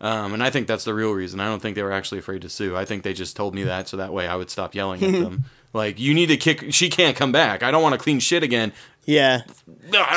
Um, 0.00 0.34
and 0.34 0.42
I 0.42 0.50
think 0.50 0.66
that's 0.68 0.84
the 0.84 0.92
real 0.94 1.12
reason. 1.12 1.40
I 1.40 1.46
don't 1.46 1.60
think 1.60 1.74
they 1.74 1.82
were 1.82 1.92
actually 1.92 2.18
afraid 2.18 2.42
to 2.42 2.48
sue. 2.50 2.76
I 2.76 2.84
think 2.84 3.02
they 3.02 3.14
just 3.14 3.34
told 3.34 3.54
me 3.54 3.64
that 3.64 3.88
so 3.88 3.96
that 3.96 4.12
way 4.12 4.28
I 4.28 4.36
would 4.36 4.50
stop 4.50 4.74
yelling 4.74 5.02
at 5.02 5.12
them. 5.24 5.44
Like, 5.72 5.98
you 6.00 6.14
need 6.14 6.26
to 6.26 6.36
kick. 6.36 6.72
She 6.72 6.88
can't 6.88 7.16
come 7.16 7.32
back. 7.32 7.62
I 7.62 7.70
don't 7.70 7.82
want 7.82 7.92
to 7.94 7.98
clean 7.98 8.18
shit 8.20 8.42
again. 8.42 8.72
yeah. 9.04 9.42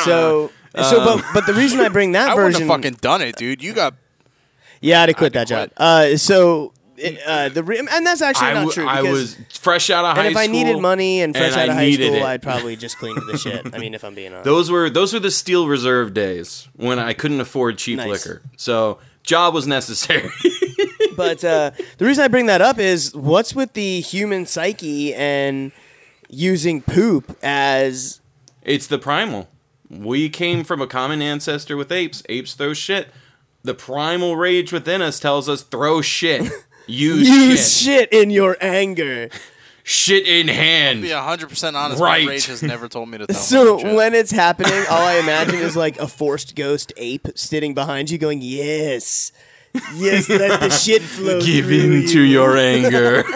So, 0.03 0.51
so, 0.75 1.03
but 1.03 1.23
but 1.33 1.45
the 1.45 1.53
reason 1.53 1.79
I 1.79 1.89
bring 1.89 2.13
that 2.13 2.27
version 2.27 2.31
I 2.31 2.35
wouldn't 2.35 2.53
version, 2.55 2.67
have 2.69 2.77
fucking 2.77 2.93
done 3.01 3.21
it, 3.21 3.35
dude. 3.35 3.61
You 3.63 3.73
got 3.73 3.95
yeah, 4.81 5.01
I'd 5.01 5.09
have 5.09 5.17
quit 5.17 5.35
I'd 5.35 5.41
that 5.41 5.47
job. 5.47 5.69
quit. 5.75 5.81
Uh, 5.81 6.17
so. 6.17 6.73
it- 6.97 7.19
Uh, 7.25 7.49
the 7.49 7.63
re- 7.63 7.79
and 7.79 8.05
that's 8.05 8.21
actually 8.21 8.47
I, 8.47 8.53
not 8.53 8.59
w- 8.61 8.73
true. 8.73 8.87
I 8.87 9.01
because- 9.01 9.37
was 9.37 9.57
fresh 9.59 9.89
out 9.89 10.05
of 10.05 10.15
high 10.15 10.15
school. 10.15 10.27
and 10.27 10.27
if 10.37 10.43
school. 10.43 10.59
I 10.59 10.63
needed 10.63 10.81
money 10.81 11.21
and 11.21 11.35
fresh 11.35 11.51
and 11.53 11.61
out 11.61 11.69
of 11.69 11.71
I 11.71 11.73
high 11.79 11.85
needed 11.85 12.07
school, 12.13 12.15
it. 12.17 12.23
I'd 12.23 12.41
probably 12.41 12.75
just 12.75 12.97
clean 12.97 13.15
the 13.27 13.37
shit. 13.37 13.73
I 13.73 13.77
mean, 13.77 13.93
if 13.93 14.03
I'm 14.03 14.15
being 14.15 14.31
honest. 14.31 14.45
Those 14.45 14.69
were 14.71 14.89
those 14.89 15.13
were 15.13 15.19
the 15.19 15.31
steel 15.31 15.67
reserve 15.67 16.13
days 16.13 16.67
when 16.75 16.99
I 16.99 17.13
couldn't 17.13 17.41
afford 17.41 17.77
cheap 17.77 17.97
Nice. 17.97 18.07
liquor. 18.25 18.41
So 18.57 18.99
job 19.23 19.53
was 19.53 19.65
necessary. 19.67 20.29
but 21.19 21.43
uh, 21.43 21.71
the 21.97 22.05
reason 22.05 22.23
I 22.23 22.29
bring 22.29 22.45
that 22.45 22.61
up 22.61 22.79
is 22.79 23.13
what's 23.13 23.53
with 23.53 23.73
the 23.73 23.99
human 23.99 24.45
psyche 24.45 25.13
and 25.13 25.73
using 26.29 26.81
poop 26.81 27.37
as 27.43 28.21
it's 28.63 28.87
the 28.87 28.97
primal. 28.97 29.49
We 29.89 30.29
came 30.29 30.63
from 30.63 30.81
a 30.81 30.87
common 30.87 31.21
ancestor 31.21 31.75
with 31.75 31.91
apes. 31.91 32.23
Apes 32.29 32.53
throw 32.53 32.73
shit. 32.73 33.09
The 33.63 33.73
primal 33.73 34.37
rage 34.37 34.71
within 34.71 35.01
us 35.01 35.19
tells 35.19 35.49
us 35.49 35.61
throw 35.61 36.01
shit. 36.01 36.49
Use, 36.87 37.29
use 37.29 37.77
shit. 37.77 38.09
shit 38.09 38.13
in 38.13 38.31
your 38.31 38.57
anger. 38.61 39.29
Shit 39.83 40.25
in 40.27 40.47
hand. 40.47 41.03
be 41.03 41.11
hundred 41.11 41.49
percent 41.49 41.75
honest. 41.75 42.01
Right. 42.01 42.25
My 42.25 42.31
rage 42.31 42.47
has 42.47 42.63
never 42.63 42.87
told 42.87 43.09
me 43.09 43.19
to 43.19 43.27
tell 43.27 43.35
So 43.35 43.95
when 43.95 44.15
it's 44.15 44.31
happening, 44.31 44.85
all 44.89 45.03
I 45.03 45.15
imagine 45.15 45.59
is 45.59 45.75
like 45.75 45.99
a 45.99 46.07
forced 46.07 46.55
ghost 46.55 46.91
ape 46.97 47.27
sitting 47.35 47.75
behind 47.75 48.09
you, 48.09 48.17
going, 48.17 48.41
"Yes, 48.41 49.31
yes, 49.95 50.29
let 50.29 50.59
the 50.61 50.69
shit 50.69 51.01
flow 51.01 51.41
Give 51.41 51.65
through 51.65 51.75
in 51.79 51.91
you." 52.03 52.07
to 52.09 52.21
your 52.21 52.57
anger. 52.57 53.23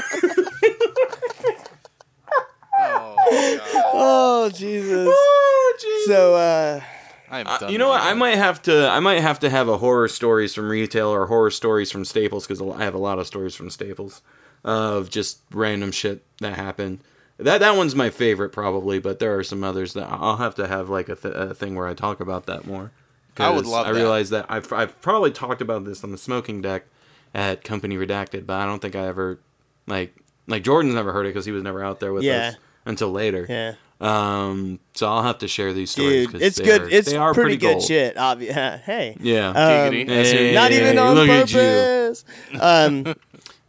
Oh 3.95 4.49
Jesus! 4.53 5.07
Oh, 5.09 5.77
Jesus. 5.79 6.07
So 6.07 6.35
uh, 6.35 6.81
I 7.29 7.39
am 7.39 7.47
Uh, 7.47 7.57
done 7.59 7.71
you 7.71 7.77
know 7.77 7.87
what? 7.89 8.01
with 8.01 8.09
I 8.09 8.13
might 8.13 8.35
have 8.37 8.61
to. 8.63 8.87
I 8.89 8.99
might 8.99 9.21
have 9.21 9.39
to 9.39 9.49
have 9.49 9.67
a 9.67 9.77
horror 9.77 10.07
stories 10.07 10.53
from 10.53 10.69
retail 10.69 11.07
or 11.09 11.27
horror 11.27 11.51
stories 11.51 11.91
from 11.91 12.03
Staples 12.05 12.45
because 12.47 12.61
I 12.61 12.83
have 12.83 12.93
a 12.95 12.99
lot 12.99 13.19
of 13.19 13.27
stories 13.27 13.55
from 13.55 13.69
Staples 13.69 14.21
of 14.63 15.09
just 15.09 15.39
random 15.51 15.91
shit 15.91 16.23
that 16.39 16.55
happened. 16.55 16.99
That 17.37 17.59
that 17.59 17.75
one's 17.75 17.95
my 17.95 18.09
favorite 18.09 18.49
probably, 18.49 18.99
but 18.99 19.19
there 19.19 19.37
are 19.37 19.43
some 19.43 19.63
others 19.63 19.93
that 19.93 20.07
I'll 20.09 20.37
have 20.37 20.55
to 20.55 20.67
have 20.67 20.89
like 20.89 21.09
a, 21.09 21.15
th- 21.15 21.33
a 21.35 21.53
thing 21.53 21.75
where 21.75 21.87
I 21.87 21.93
talk 21.93 22.19
about 22.19 22.45
that 22.47 22.65
more. 22.67 22.91
I 23.37 23.49
would 23.49 23.65
love 23.65 23.87
I 23.87 23.91
that. 23.91 23.97
realize 23.97 24.29
that 24.31 24.45
I've 24.49 24.71
I've 24.73 24.99
probably 25.01 25.31
talked 25.31 25.61
about 25.61 25.85
this 25.85 26.03
on 26.03 26.11
the 26.11 26.17
smoking 26.17 26.61
deck 26.61 26.85
at 27.33 27.63
Company 27.63 27.95
Redacted, 27.97 28.45
but 28.45 28.55
I 28.59 28.65
don't 28.65 28.79
think 28.81 28.95
I 28.95 29.07
ever 29.07 29.39
like 29.87 30.15
like 30.47 30.63
Jordan's 30.63 30.95
never 30.95 31.13
heard 31.13 31.25
it 31.25 31.29
because 31.29 31.45
he 31.45 31.51
was 31.51 31.63
never 31.63 31.83
out 31.83 31.99
there 31.99 32.13
with 32.13 32.23
Yeah. 32.23 32.49
us 32.49 32.55
until 32.85 33.11
later. 33.11 33.45
yeah, 33.49 33.73
Um, 34.01 34.79
so 34.93 35.07
I'll 35.07 35.23
have 35.23 35.37
to 35.39 35.47
share 35.47 35.71
these 35.73 35.91
stories. 35.91 36.25
dude, 36.25 36.31
'cause 36.33 36.41
it's 36.41 36.57
they 36.57 36.63
good. 36.65 36.81
are- 36.81 36.89
it's 36.89 37.09
they 37.11 37.17
are 37.17 37.33
pretty, 37.33 37.55
good 37.55 37.73
gold. 37.75 37.83
shit. 37.83 38.15
Obvi- 38.17 38.51
hey, 38.83 39.15
Yeah. 39.21 39.49
Um, 39.49 39.55
Giggity. 39.93 40.07
Hey, 40.09 40.53
not 40.53 40.71
even 40.73 40.99
on 40.99 41.15
look 41.15 41.29
at 41.29 41.49
you. 41.51 41.57
purpose. 41.59 42.25
Um, 42.59 43.15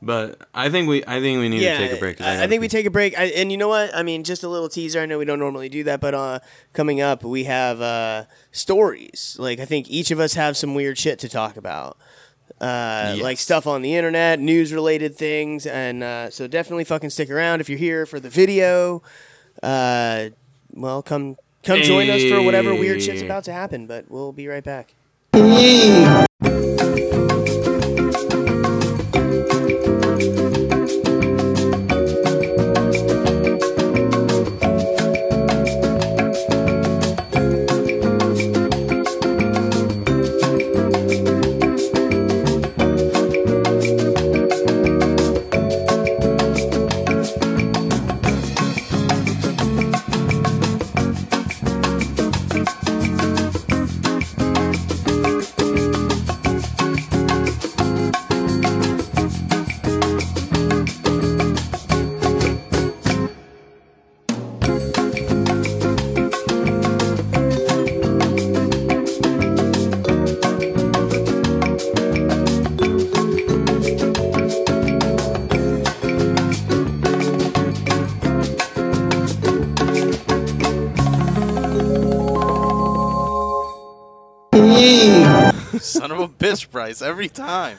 But 0.04 0.46
I 0.52 0.68
think 0.68 0.86
we 0.88 1.02
I 1.06 1.20
think 1.20 1.40
we 1.40 1.48
need 1.48 1.60
to 1.60 1.76
take 1.78 1.92
a 1.92 1.96
break. 1.96 2.20
I, 2.20 2.32
I 2.32 2.36
gotta 2.36 2.48
think 2.48 2.60
we 2.60 2.66
pee. 2.68 2.72
take 2.72 2.86
a 2.86 2.90
break. 2.90 3.18
I, 3.18 3.24
and 3.24 3.50
you 3.50 3.56
know 3.56 3.68
what? 3.68 3.94
I 3.94 4.02
mean, 4.02 4.22
just 4.22 4.42
a 4.42 4.48
little 4.48 4.68
teaser. 4.68 5.00
I 5.00 5.06
know 5.06 5.18
we 5.18 5.24
don't 5.24 5.38
normally 5.38 5.68
do 5.70 5.82
that, 5.84 6.00
but 6.00 6.12
uh, 6.14 6.38
coming 6.74 7.00
up, 7.00 7.24
we 7.24 7.44
have 7.44 7.80
uh, 7.80 8.24
stories. 8.52 9.36
Like, 9.40 9.60
I 9.60 9.64
think 9.64 9.88
each 9.88 10.10
of 10.10 10.20
us 10.20 10.34
have 10.34 10.56
some 10.58 10.74
weird 10.74 10.98
shit 10.98 11.18
to 11.20 11.28
talk 11.28 11.56
about. 11.56 11.96
Uh, 12.60 13.16
Like 13.20 13.38
stuff 13.38 13.66
on 13.66 13.80
the 13.82 13.94
internet, 13.96 14.38
news 14.40 14.72
related 14.74 15.16
things. 15.16 15.64
And 15.66 16.02
uh, 16.02 16.28
so 16.30 16.46
definitely 16.46 16.84
fucking 16.84 17.10
stick 17.10 17.30
around 17.30 17.60
if 17.62 17.68
you're 17.70 17.78
here 17.78 18.04
for 18.04 18.20
the 18.20 18.28
video. 18.30 19.02
Uh, 19.62 20.28
well, 20.72 21.02
come. 21.02 21.36
Come 21.62 21.80
join 21.80 22.10
us 22.10 22.22
for 22.24 22.42
whatever 22.42 22.74
weird 22.74 23.02
shit's 23.02 23.20
Hey. 23.20 23.26
about 23.26 23.44
to 23.44 23.52
happen, 23.54 23.86
but 23.86 24.10
we'll 24.10 24.32
be 24.32 24.46
right 24.48 24.62
back. 24.62 24.92
Son 25.34 26.83
of 86.62 86.68
a 86.68 86.72
Bryce, 86.72 87.02
every 87.02 87.28
time. 87.28 87.78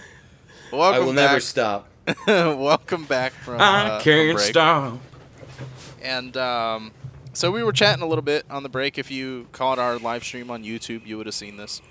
I 0.72 0.76
Welcome 0.76 1.06
will 1.06 1.14
back. 1.14 1.30
never 1.30 1.40
stop. 1.40 1.88
Welcome 2.28 3.06
back 3.06 3.34
from 3.34 3.62
uh, 3.62 3.64
I 3.64 3.90
from 3.90 4.02
can't 4.04 4.38
break. 4.38 4.48
stop. 4.50 5.00
And 6.02 6.36
um, 6.38 6.92
so 7.34 7.52
we 7.52 7.64
were 7.64 7.72
chatting 7.72 8.04
a 8.04 8.08
little 8.08 8.22
bit 8.22 8.46
on 8.50 8.64
the 8.64 8.70
break. 8.70 8.98
If 8.98 9.10
you 9.10 9.48
caught 9.52 9.80
our 9.80 9.98
live 9.98 10.24
stream 10.24 10.52
on 10.52 10.64
YouTube, 10.64 11.06
you 11.06 11.18
would 11.18 11.26
have 11.26 11.36
seen 11.36 11.58
this. 11.58 11.82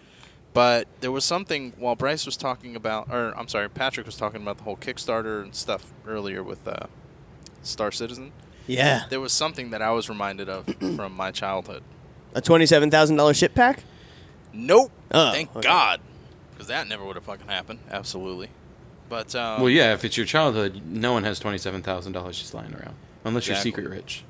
But 0.52 0.86
there 1.00 1.10
was 1.10 1.24
something 1.24 1.72
while 1.78 1.96
Bryce 1.96 2.26
was 2.26 2.36
talking 2.36 2.76
about, 2.76 3.08
or 3.10 3.36
I'm 3.36 3.48
sorry, 3.48 3.68
Patrick 3.68 4.06
was 4.06 4.16
talking 4.16 4.40
about 4.40 4.58
the 4.58 4.64
whole 4.64 4.76
Kickstarter 4.76 5.42
and 5.42 5.52
stuff 5.54 5.92
earlier 6.06 6.44
with 6.44 6.66
uh, 6.68 6.86
Star 7.64 7.90
Citizen. 7.90 8.30
Yeah. 8.68 9.04
There 9.10 9.20
was 9.20 9.32
something 9.32 9.70
that 9.70 9.82
I 9.82 9.90
was 9.90 10.08
reminded 10.08 10.48
of 10.48 10.66
from 10.96 11.16
my 11.16 11.32
childhood. 11.32 11.82
A 12.34 12.40
$27,000 12.40 13.34
ship 13.34 13.54
pack? 13.54 13.82
Nope. 14.52 14.92
Oh, 15.10 15.32
Thank 15.32 15.50
okay. 15.56 15.66
God. 15.66 16.00
Because 16.54 16.68
that 16.68 16.88
never 16.88 17.04
would 17.04 17.16
have 17.16 17.24
fucking 17.24 17.48
happened. 17.48 17.80
Absolutely. 17.90 18.48
But 19.08 19.34
um, 19.34 19.60
Well, 19.60 19.70
yeah, 19.70 19.92
if 19.92 20.04
it's 20.04 20.16
your 20.16 20.26
childhood, 20.26 20.82
no 20.86 21.12
one 21.12 21.24
has 21.24 21.38
twenty 21.38 21.58
seven 21.58 21.82
thousand 21.82 22.12
dollars 22.12 22.38
just 22.38 22.54
lying 22.54 22.72
around, 22.74 22.94
unless 23.24 23.46
you're 23.48 23.56
secret 23.56 23.88
rich. 23.88 24.24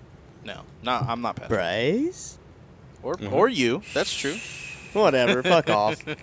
no, 0.44 0.62
no, 0.82 0.92
I'm 1.06 1.20
not 1.20 1.36
Patrick. 1.36 1.50
Bryce? 1.58 2.38
Or 3.02 3.14
Mhm. 3.16 3.32
or 3.32 3.48
you. 3.48 3.82
That's 3.92 4.14
true. 4.14 4.36
Whatever. 4.94 5.42
Fuck 5.42 5.68
off. 5.70 6.02
I 6.08 6.16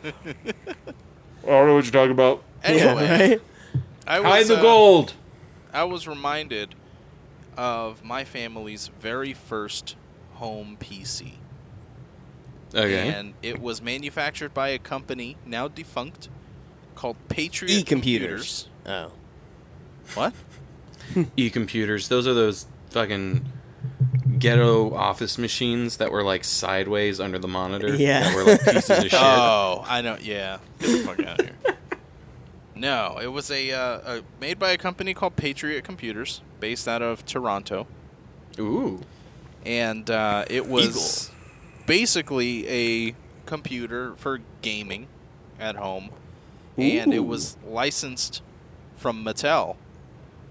don't 1.46 1.68
know 1.68 1.76
what 1.76 1.86
you're 1.86 1.92
talking 1.92 2.12
about. 2.12 2.44
Anyway, 2.64 2.84
Yeah, 3.06 3.20
right? 3.30 3.42
I 4.08 4.20
was 4.20 4.30
Hide 4.30 4.48
the 4.48 4.58
uh, 4.58 4.62
gold. 4.62 5.14
I 5.74 5.84
was 5.86 6.08
reminded 6.08 6.76
of 7.58 8.04
my 8.04 8.24
family's 8.24 8.88
very 9.00 9.34
first 9.34 9.96
home 10.34 10.78
PC. 10.80 11.34
Okay. 12.74 13.10
And 13.10 13.34
it 13.42 13.62
was 13.62 13.82
manufactured 13.82 14.54
by 14.54 14.70
a 14.70 14.80
company 14.80 15.38
now 15.46 15.68
defunct 15.68 16.30
called 16.96 17.18
Patriot 17.28 17.72
E-computers. 17.72 18.70
Oh. 18.86 19.12
What? 20.14 20.34
E-computers. 21.38 22.08
Those 22.08 22.28
are 22.28 22.34
those 22.34 22.66
fucking 22.92 23.46
ghetto 24.40 24.94
office 24.94 25.38
machines 25.38 25.98
that 25.98 26.12
were 26.12 26.24
like 26.24 26.44
sideways 26.44 27.20
under 27.20 27.40
the 27.40 27.48
monitor. 27.48 27.96
Yeah. 27.96 28.22
That 28.24 28.36
were 28.36 28.44
like 28.44 28.64
pieces 28.64 28.90
of 28.90 29.04
shit. 29.04 29.14
Oh, 29.16 29.84
I 29.88 30.02
know. 30.02 30.18
Yeah. 30.22 30.60
Get 30.80 30.88
the 30.88 30.98
fuck 31.00 31.20
out 31.26 31.40
of 31.40 31.46
here. 31.46 31.56
No, 32.82 33.20
it 33.22 33.28
was 33.28 33.52
a, 33.52 33.72
uh, 33.72 34.18
a 34.18 34.22
made 34.40 34.58
by 34.58 34.72
a 34.72 34.78
company 34.78 35.14
called 35.14 35.36
Patriot 35.36 35.84
Computers, 35.84 36.42
based 36.60 36.88
out 36.88 37.04
of 37.04 37.24
Toronto, 37.28 37.86
Ooh. 38.58 39.02
and 39.64 40.10
uh, 40.10 40.46
it 40.50 40.66
was 40.66 41.30
basically 41.86 42.68
a 42.68 43.16
computer 43.46 44.14
for 44.18 44.40
gaming 44.62 45.08
at 45.60 45.76
home, 45.76 46.10
and 46.78 47.14
it 47.14 47.26
was 47.26 47.58
licensed 47.68 48.42
from 48.98 49.24
Mattel. 49.26 49.76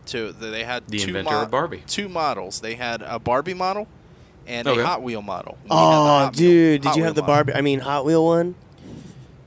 To 0.07 0.33
they 0.33 0.64
had 0.64 0.89
The 0.89 0.99
two 0.99 1.09
inventor 1.09 1.37
of 1.37 1.51
Barbie. 1.51 1.83
Two 1.87 2.09
models. 2.09 2.61
They 2.61 2.74
had 2.74 3.03
a 3.03 3.18
Barbie 3.20 3.55
model 3.55 3.87
and 4.47 4.66
Okay. 4.66 4.81
a 4.81 4.85
Hot 4.85 5.03
Wheel 5.03 5.22
model. 5.22 5.59
We 5.64 5.68
Oh, 5.70 5.76
Hot 5.76 6.22
Wheel- 6.37 6.49
dude, 6.49 6.81
did 6.83 6.89
Hot 6.89 6.97
you 6.97 7.05
have 7.05 7.14
the 7.14 7.20
model. 7.22 7.35
Barbie? 7.35 7.53
I 7.55 7.61
mean, 7.61 7.81
Hot 7.81 8.05
Wheel 8.05 8.24
one. 8.24 8.55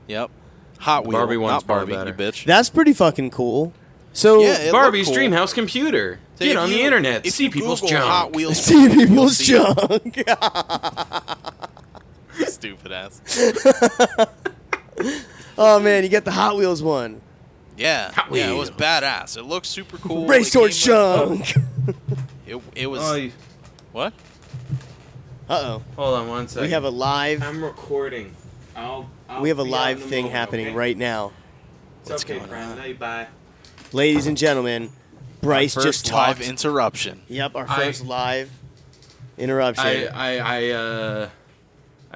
Yep. 0.06 0.30
Hot 0.78 1.04
Wheel. 1.06 1.12
Barbie 1.18 1.36
one's 1.36 1.50
not 1.52 1.66
Barbie, 1.66 1.92
far 1.94 2.06
you 2.06 2.12
better. 2.12 2.32
bitch. 2.32 2.44
That's 2.44 2.70
pretty 2.70 2.92
fucking 2.94 3.30
cool. 3.30 3.72
So, 4.14 4.40
Yeah, 4.42 4.58
it 4.58 4.72
Barbie's 4.72 5.08
looked 5.08 5.18
cool. 5.18 5.28
Dreamhouse 5.28 5.52
computer. 5.52 6.20
So 6.38 6.44
Get 6.44 6.52
if 6.52 6.58
on 6.62 6.70
the 6.70 6.80
internet. 6.82 7.26
if 7.26 7.34
See 7.34 7.48
people's 7.50 7.80
Google 7.80 7.96
junk. 7.98 8.10
Hot 8.10 8.32
Wheels. 8.32 8.56
see 8.62 8.84
you'll 8.84 8.94
people's 8.94 9.36
see 9.38 9.44
junk. 9.52 10.24
Stupid 12.54 12.92
ass. 12.92 13.20
oh 15.58 15.80
man, 15.80 16.02
you 16.02 16.08
get 16.08 16.24
the 16.24 16.30
Hot 16.30 16.56
Wheels 16.56 16.82
one. 16.82 17.20
Yeah, 17.76 18.12
Hot 18.12 18.32
yeah, 18.34 18.50
it 18.50 18.54
was 18.56 18.70
badass. 18.70 19.36
It 19.36 19.42
looked 19.42 19.66
super 19.66 19.98
cool. 19.98 20.26
Race 20.26 20.48
It 20.48 20.52
towards 20.52 20.78
junk. 20.82 21.52
It, 22.46 22.60
it 22.76 22.86
was 22.86 23.00
Oh, 23.02 23.14
you- 23.14 23.32
what? 23.92 24.12
Uh 25.48 25.78
oh, 25.78 25.82
hold 25.96 26.14
on 26.18 26.28
one 26.28 26.46
second. 26.46 26.66
we 26.68 26.72
have 26.72 26.84
a 26.84 26.90
live. 26.90 27.42
I'm 27.42 27.64
recording. 27.64 28.36
I'll, 28.76 29.08
I'll 29.30 29.40
We 29.40 29.48
have 29.48 29.58
a 29.58 29.62
live 29.64 29.98
thing 30.02 30.24
moment, 30.26 30.32
happening 30.34 30.66
okay? 30.68 30.74
right 30.76 30.96
now, 30.96 31.32
It's 32.02 32.10
What's 32.10 32.24
okay, 32.24 32.36
going 32.36 32.48
friend. 32.50 32.72
on? 32.72 32.78
Hey, 32.78 32.92
bye. 32.92 33.28
ladies 33.92 34.26
and 34.26 34.36
gentlemen. 34.36 34.90
Bryce 35.40 35.74
Our 35.76 35.82
just 35.84 36.04
first 36.04 36.12
live 36.14 36.40
interruption. 36.42 37.22
yep, 37.28 37.56
our 37.56 37.66
I- 37.68 37.76
first 37.76 38.04
live 38.04 38.50
interruption. 39.38 39.86
I, 39.86 40.06
I, 40.06 40.36
I, 40.36 40.70
uh, 40.70 41.28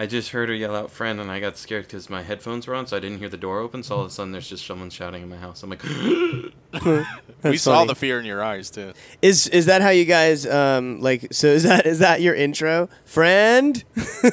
I 0.00 0.06
just 0.06 0.30
heard 0.30 0.48
her 0.48 0.54
yell 0.54 0.76
out 0.76 0.92
"friend" 0.92 1.20
and 1.20 1.28
I 1.28 1.40
got 1.40 1.56
scared 1.58 1.86
because 1.86 2.08
my 2.08 2.22
headphones 2.22 2.68
were 2.68 2.74
on, 2.76 2.86
so 2.86 2.96
I 2.96 3.00
didn't 3.00 3.18
hear 3.18 3.28
the 3.28 3.36
door 3.36 3.58
open. 3.58 3.82
So 3.82 3.96
all 3.96 4.00
of 4.02 4.06
a 4.06 4.10
sudden, 4.10 4.30
there's 4.30 4.48
just 4.48 4.64
someone 4.64 4.90
shouting 4.90 5.24
in 5.24 5.28
my 5.28 5.36
house. 5.38 5.64
I'm 5.64 5.70
like, 5.70 5.82
we 6.84 7.04
That's 7.42 7.62
saw 7.62 7.84
the 7.84 7.96
fear 7.96 8.20
in 8.20 8.24
your 8.24 8.40
eyes 8.42 8.70
too. 8.70 8.92
Is 9.22 9.48
is 9.48 9.66
that 9.66 9.82
how 9.82 9.88
you 9.90 10.04
guys 10.04 10.46
um 10.46 11.00
like? 11.00 11.32
So 11.34 11.48
is 11.48 11.64
that 11.64 11.84
is 11.84 11.98
that 11.98 12.20
your 12.20 12.36
intro, 12.36 12.88
friend? 13.04 13.82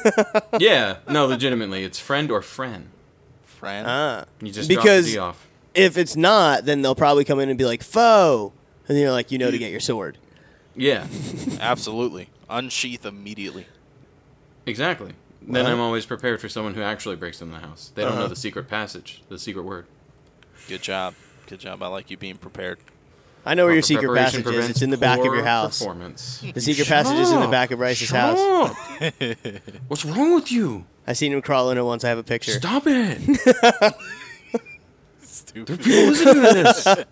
yeah, 0.60 0.98
no, 1.10 1.26
legitimately, 1.26 1.84
it's 1.84 2.00
friend 2.00 2.30
or 2.30 2.42
friend. 2.44 2.90
Friend. 3.46 3.88
Ah, 3.90 4.26
You 4.42 4.52
just 4.52 4.70
Because- 4.70 5.12
drop 5.12 5.34
the 5.34 5.40
D 5.40 5.40
off. 5.40 5.48
if 5.74 5.98
it's 5.98 6.16
not, 6.16 6.66
then 6.66 6.84
they'll 6.84 6.94
probably 6.94 7.26
come 7.26 7.40
in 7.40 7.50
and 7.50 7.58
be 7.58 7.66
like 7.66 7.82
foe, 7.82 8.54
and 8.88 9.00
you're 9.00 9.12
like, 9.12 9.32
you 9.32 9.40
know, 9.40 9.50
to 9.50 9.58
get 9.58 9.72
your 9.72 9.80
sword. 9.80 10.20
Yeah, 10.76 11.08
Absolutely. 11.60 12.30
Unsheath 12.50 13.04
immediately. 13.06 13.66
exactly. 14.68 15.14
Then 15.48 15.66
I'm 15.66 15.80
always 15.80 16.06
prepared 16.06 16.42
for 16.42 16.50
someone 16.50 16.74
who 16.74 16.82
actually 16.82 17.16
breaks 17.16 17.42
in 17.42 17.52
the 17.52 17.60
house. 17.60 17.92
They 17.96 18.02
don't 18.04 18.14
Uh-huh. 18.14 18.22
know 18.24 18.28
the 18.28 18.36
secret 18.36 18.68
passage, 18.68 19.22
the 19.30 19.38
secret 19.40 19.64
word. 19.64 19.86
Good 20.68 20.82
job. 20.82 21.14
Good 21.48 21.60
job. 21.60 21.84
I 21.84 21.88
like 21.88 22.10
you 22.10 22.18
being 22.18 22.38
prepared. 22.38 22.80
I 23.46 23.54
know 23.54 23.66
where 23.66 23.74
your 23.74 23.84
secret 23.84 24.08
preparation 24.08 24.40
passage 24.42 24.46
is. 24.48 24.52
prevents 24.52 24.70
It's 24.72 24.82
in 24.82 24.90
the 24.90 24.98
back 24.98 25.20
of 25.20 25.26
your 25.26 25.44
house. 25.44 25.78
Performance. 25.78 26.44
The 26.54 26.60
secret 26.62 26.88
passage 26.88 27.20
is 27.20 27.32
in 27.32 27.40
the 27.42 27.48
back 27.48 27.70
of 27.70 27.78
Bryce's 27.78 28.10
house. 28.10 28.40
Stop. 28.40 28.76
What's 29.88 30.04
wrong 30.04 30.34
with 30.34 30.52
you? 30.52 30.86
I 31.06 31.14
seen 31.14 31.32
him 31.32 31.44
crawl 31.44 31.70
in 31.70 31.78
it 31.78 31.84
once. 31.84 32.04
I 32.04 32.10
have 32.10 32.18
a 32.18 32.24
picture. 32.24 32.54
Stop 32.54 32.88
it! 32.88 33.20
There 33.46 33.54
are 33.84 33.94
Stupid. 35.22 35.80
people 35.80 36.06
listening 36.08 36.34
to 36.36 36.42
this. 36.54 36.88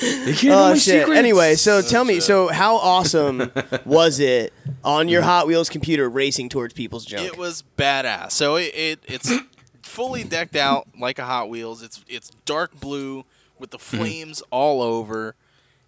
They 0.00 0.32
can't 0.32 0.44
know 0.44 0.64
Oh 0.66 0.68
my 0.70 0.74
shit! 0.74 1.00
secrets. 1.00 1.18
Anyway, 1.18 1.56
so 1.56 1.82
tell 1.82 2.04
me, 2.04 2.20
so 2.20 2.46
how 2.46 2.76
awesome 2.76 3.50
was 3.84 4.20
it 4.20 4.52
on 4.88 5.08
your 5.08 5.22
Hot 5.22 5.46
Wheels 5.46 5.68
computer 5.68 6.08
racing 6.08 6.48
towards 6.48 6.72
people's 6.74 7.04
junk? 7.04 7.26
It 7.26 7.36
was 7.36 7.62
badass. 7.76 8.32
So 8.32 8.56
it, 8.56 8.72
it 8.74 8.98
it's 9.06 9.32
fully 9.82 10.24
decked 10.24 10.56
out 10.56 10.88
like 10.98 11.18
a 11.18 11.24
Hot 11.24 11.48
Wheels. 11.48 11.82
It's 11.82 12.04
it's 12.08 12.30
dark 12.44 12.78
blue 12.80 13.24
with 13.58 13.70
the 13.70 13.78
flames 13.78 14.42
all 14.50 14.82
over. 14.82 15.34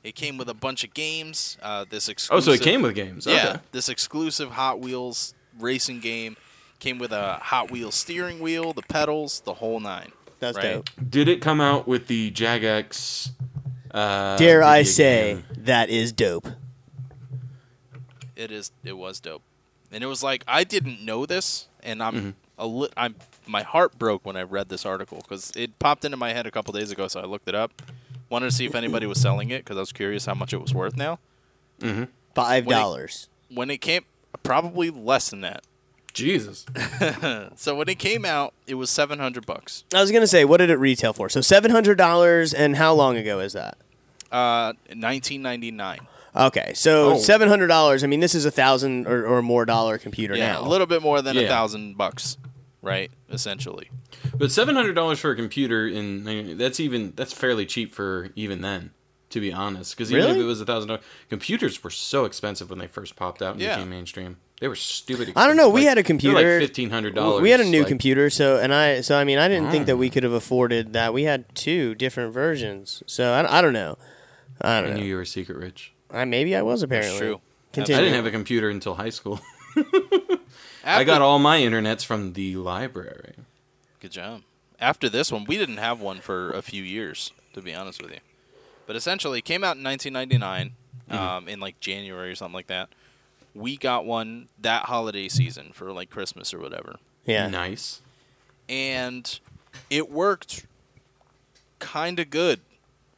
It 0.02 0.14
came 0.14 0.38
with 0.38 0.48
a 0.48 0.54
bunch 0.54 0.82
of 0.84 0.94
games. 0.94 1.58
Uh, 1.62 1.84
this 1.88 2.08
Oh, 2.08 2.12
exclusive, 2.12 2.44
so 2.44 2.52
it 2.52 2.62
came 2.62 2.82
with 2.82 2.94
games. 2.94 3.26
Okay. 3.26 3.36
yeah, 3.36 3.58
this 3.72 3.88
exclusive 3.88 4.50
Hot 4.52 4.80
Wheels 4.80 5.34
racing 5.58 6.00
game 6.00 6.36
came 6.78 6.98
with 6.98 7.12
a 7.12 7.34
Hot 7.42 7.70
Wheels 7.70 7.94
steering 7.94 8.40
wheel, 8.40 8.72
the 8.72 8.82
pedals, 8.82 9.40
the 9.44 9.54
whole 9.54 9.78
nine. 9.80 10.12
That's 10.38 10.56
right? 10.56 10.76
dope. 10.76 10.88
Did 11.10 11.28
it 11.28 11.42
come 11.42 11.60
out 11.60 11.86
with 11.86 12.06
the 12.06 12.30
Jagex? 12.30 13.30
Uh, 13.90 14.36
Dare 14.38 14.62
I 14.62 14.78
video 14.78 14.90
say 14.90 15.34
game? 15.34 15.44
that 15.64 15.90
is 15.90 16.12
dope. 16.12 16.46
It 18.40 18.50
is. 18.50 18.72
It 18.84 18.96
was 18.96 19.20
dope, 19.20 19.42
and 19.92 20.02
it 20.02 20.06
was 20.06 20.22
like 20.22 20.44
I 20.48 20.64
didn't 20.64 21.04
know 21.04 21.26
this, 21.26 21.68
and 21.82 22.02
I'm 22.02 22.14
Mm-hmm. 22.14 22.30
a 22.58 22.66
li- 22.66 22.88
I'm 22.96 23.14
my 23.46 23.62
heart 23.62 23.98
broke 23.98 24.24
when 24.24 24.36
I 24.36 24.42
read 24.42 24.68
this 24.68 24.86
article 24.86 25.18
because 25.18 25.52
it 25.56 25.78
popped 25.78 26.04
into 26.04 26.16
my 26.16 26.32
head 26.32 26.46
a 26.46 26.50
couple 26.50 26.72
days 26.72 26.90
ago, 26.90 27.06
so 27.08 27.20
I 27.20 27.24
looked 27.26 27.48
it 27.48 27.54
up. 27.54 27.70
Wanted 28.30 28.46
to 28.46 28.52
see 28.52 28.64
if 28.64 28.74
anybody 28.74 29.06
was 29.06 29.20
selling 29.20 29.50
it 29.50 29.64
because 29.64 29.76
I 29.76 29.80
was 29.80 29.92
curious 29.92 30.24
how 30.26 30.34
much 30.34 30.52
it 30.52 30.58
was 30.60 30.72
worth 30.72 30.96
now. 30.96 31.18
Five 32.34 32.66
When 32.66 32.76
it- 32.76 32.80
dollars. 32.80 33.28
When 33.52 33.68
it 33.70 33.78
came, 33.78 34.04
probably 34.44 34.90
less 34.90 35.30
than 35.30 35.40
that. 35.42 35.64
Jesus. 36.14 36.64
So 37.56 37.74
when 37.76 37.88
it 37.88 37.98
came 37.98 38.24
out, 38.24 38.54
it 38.66 38.74
was 38.74 38.88
seven 38.90 39.18
hundred 39.18 39.44
bucks. 39.46 39.84
I 39.94 40.00
was 40.00 40.10
gonna 40.12 40.26
say, 40.26 40.44
what 40.44 40.58
did 40.58 40.70
it 40.70 40.76
retail 40.76 41.12
for? 41.12 41.28
So 41.28 41.40
seven 41.40 41.70
hundred 41.70 41.98
dollars, 41.98 42.54
and 42.54 42.76
how 42.76 42.94
long 42.94 43.16
ago 43.16 43.40
is 43.40 43.52
that? 43.52 43.76
Uh, 44.32 44.72
nineteen 44.94 45.42
ninety 45.42 45.70
nine. 45.70 46.00
Okay, 46.34 46.72
so 46.74 47.12
Oh. 47.14 47.18
seven 47.18 47.48
hundred 47.48 47.66
dollars. 47.68 48.04
I 48.04 48.06
mean, 48.06 48.20
this 48.20 48.34
is 48.34 48.44
a 48.44 48.50
thousand 48.50 49.06
or, 49.08 49.26
or 49.26 49.42
more 49.42 49.64
dollar 49.64 49.98
computer 49.98 50.36
Yeah, 50.36 50.52
now. 50.52 50.62
a 50.62 50.68
little 50.68 50.86
bit 50.86 51.02
more 51.02 51.20
than 51.22 51.36
a 51.36 51.42
Yeah. 51.42 51.48
thousand 51.48 51.96
bucks, 51.96 52.36
right? 52.82 53.10
Essentially. 53.30 53.90
But 54.36 54.50
seven 54.52 54.76
hundred 54.76 54.94
dollars 54.94 55.18
for 55.18 55.30
a 55.32 55.36
computer, 55.36 55.88
in 55.88 56.26
I 56.28 56.34
mean, 56.42 56.56
that's 56.58 56.78
even 56.80 57.12
that's 57.16 57.32
fairly 57.32 57.66
cheap 57.66 57.92
for 57.92 58.28
even 58.36 58.60
then, 58.60 58.90
to 59.30 59.40
be 59.40 59.52
honest. 59.52 59.96
Because 59.96 60.12
even 60.12 60.30
if 60.30 60.36
it 60.36 60.44
was 60.44 60.60
a 60.60 60.64
thousand 60.66 60.88
dollars, 60.88 61.04
computers 61.28 61.82
were 61.82 61.90
so 61.90 62.24
expensive 62.26 62.70
when 62.70 62.78
they 62.78 62.86
first 62.86 63.16
popped 63.16 63.42
out 63.42 63.54
and 63.54 63.60
Yeah. 63.62 63.76
became 63.76 63.90
mainstream. 63.90 64.36
They 64.60 64.68
were 64.68 64.76
stupid. 64.76 65.32
I 65.36 65.46
don't 65.46 65.56
know. 65.56 65.70
We 65.70 65.80
Like, 65.80 65.88
had 65.88 65.98
a 65.98 66.02
computer. 66.02 66.36
like 66.36 66.44
fifteen 66.60 66.90
hundred 66.90 67.14
dollars. 67.16 67.40
We 67.42 67.50
had 67.50 67.60
a 67.60 67.64
new 67.64 67.80
like, 67.80 67.88
computer, 67.88 68.30
so 68.30 68.58
and 68.58 68.72
I 68.72 69.00
so 69.00 69.16
I 69.18 69.24
mean 69.24 69.38
I 69.38 69.48
didn't 69.48 69.70
think 69.72 69.86
that 69.86 69.96
we 69.96 70.10
could 70.10 70.22
have 70.22 70.32
afforded 70.34 70.92
that. 70.92 71.12
We 71.12 71.24
had 71.24 71.52
two 71.56 71.94
different 71.96 72.32
versions, 72.34 73.02
so 73.06 73.32
I, 73.32 73.58
I 73.58 73.62
don't 73.62 73.72
know. 73.72 73.96
I 74.60 74.76
I 74.76 74.80
don't 74.82 74.90
knew 74.90 74.98
know. 75.00 75.04
you 75.06 75.16
were 75.16 75.24
secret 75.24 75.56
rich. 75.56 75.92
I, 76.12 76.24
maybe 76.24 76.56
I 76.56 76.62
was 76.62 76.82
apparently. 76.82 77.10
That's 77.10 77.20
true. 77.20 77.40
Continue. 77.72 77.98
I 78.00 78.02
didn't 78.02 78.16
have 78.16 78.26
a 78.26 78.30
computer 78.30 78.68
until 78.70 78.94
high 78.94 79.10
school. 79.10 79.40
I 80.84 81.04
got 81.04 81.22
all 81.22 81.38
my 81.38 81.58
internets 81.60 82.04
from 82.04 82.32
the 82.32 82.56
library. 82.56 83.34
Good 84.00 84.12
job. 84.12 84.42
After 84.80 85.08
this 85.08 85.30
one, 85.30 85.44
we 85.44 85.56
didn't 85.58 85.76
have 85.76 86.00
one 86.00 86.20
for 86.20 86.50
a 86.50 86.62
few 86.62 86.82
years, 86.82 87.32
to 87.52 87.60
be 87.60 87.74
honest 87.74 88.02
with 88.02 88.10
you. 88.12 88.18
But 88.86 88.96
essentially, 88.96 89.38
it 89.38 89.44
came 89.44 89.62
out 89.62 89.76
in 89.76 89.84
1999, 89.84 90.72
um, 91.10 91.48
in 91.48 91.60
like 91.60 91.78
January 91.80 92.30
or 92.30 92.34
something 92.34 92.54
like 92.54 92.68
that. 92.68 92.88
We 93.54 93.76
got 93.76 94.04
one 94.04 94.48
that 94.60 94.84
holiday 94.86 95.28
season 95.28 95.70
for 95.72 95.92
like 95.92 96.08
Christmas 96.10 96.54
or 96.54 96.58
whatever, 96.60 96.96
Yeah. 97.26 97.48
Nice. 97.48 98.00
and 98.68 99.38
it 99.90 100.10
worked 100.10 100.66
kind 101.78 102.18
of 102.18 102.30
good 102.30 102.60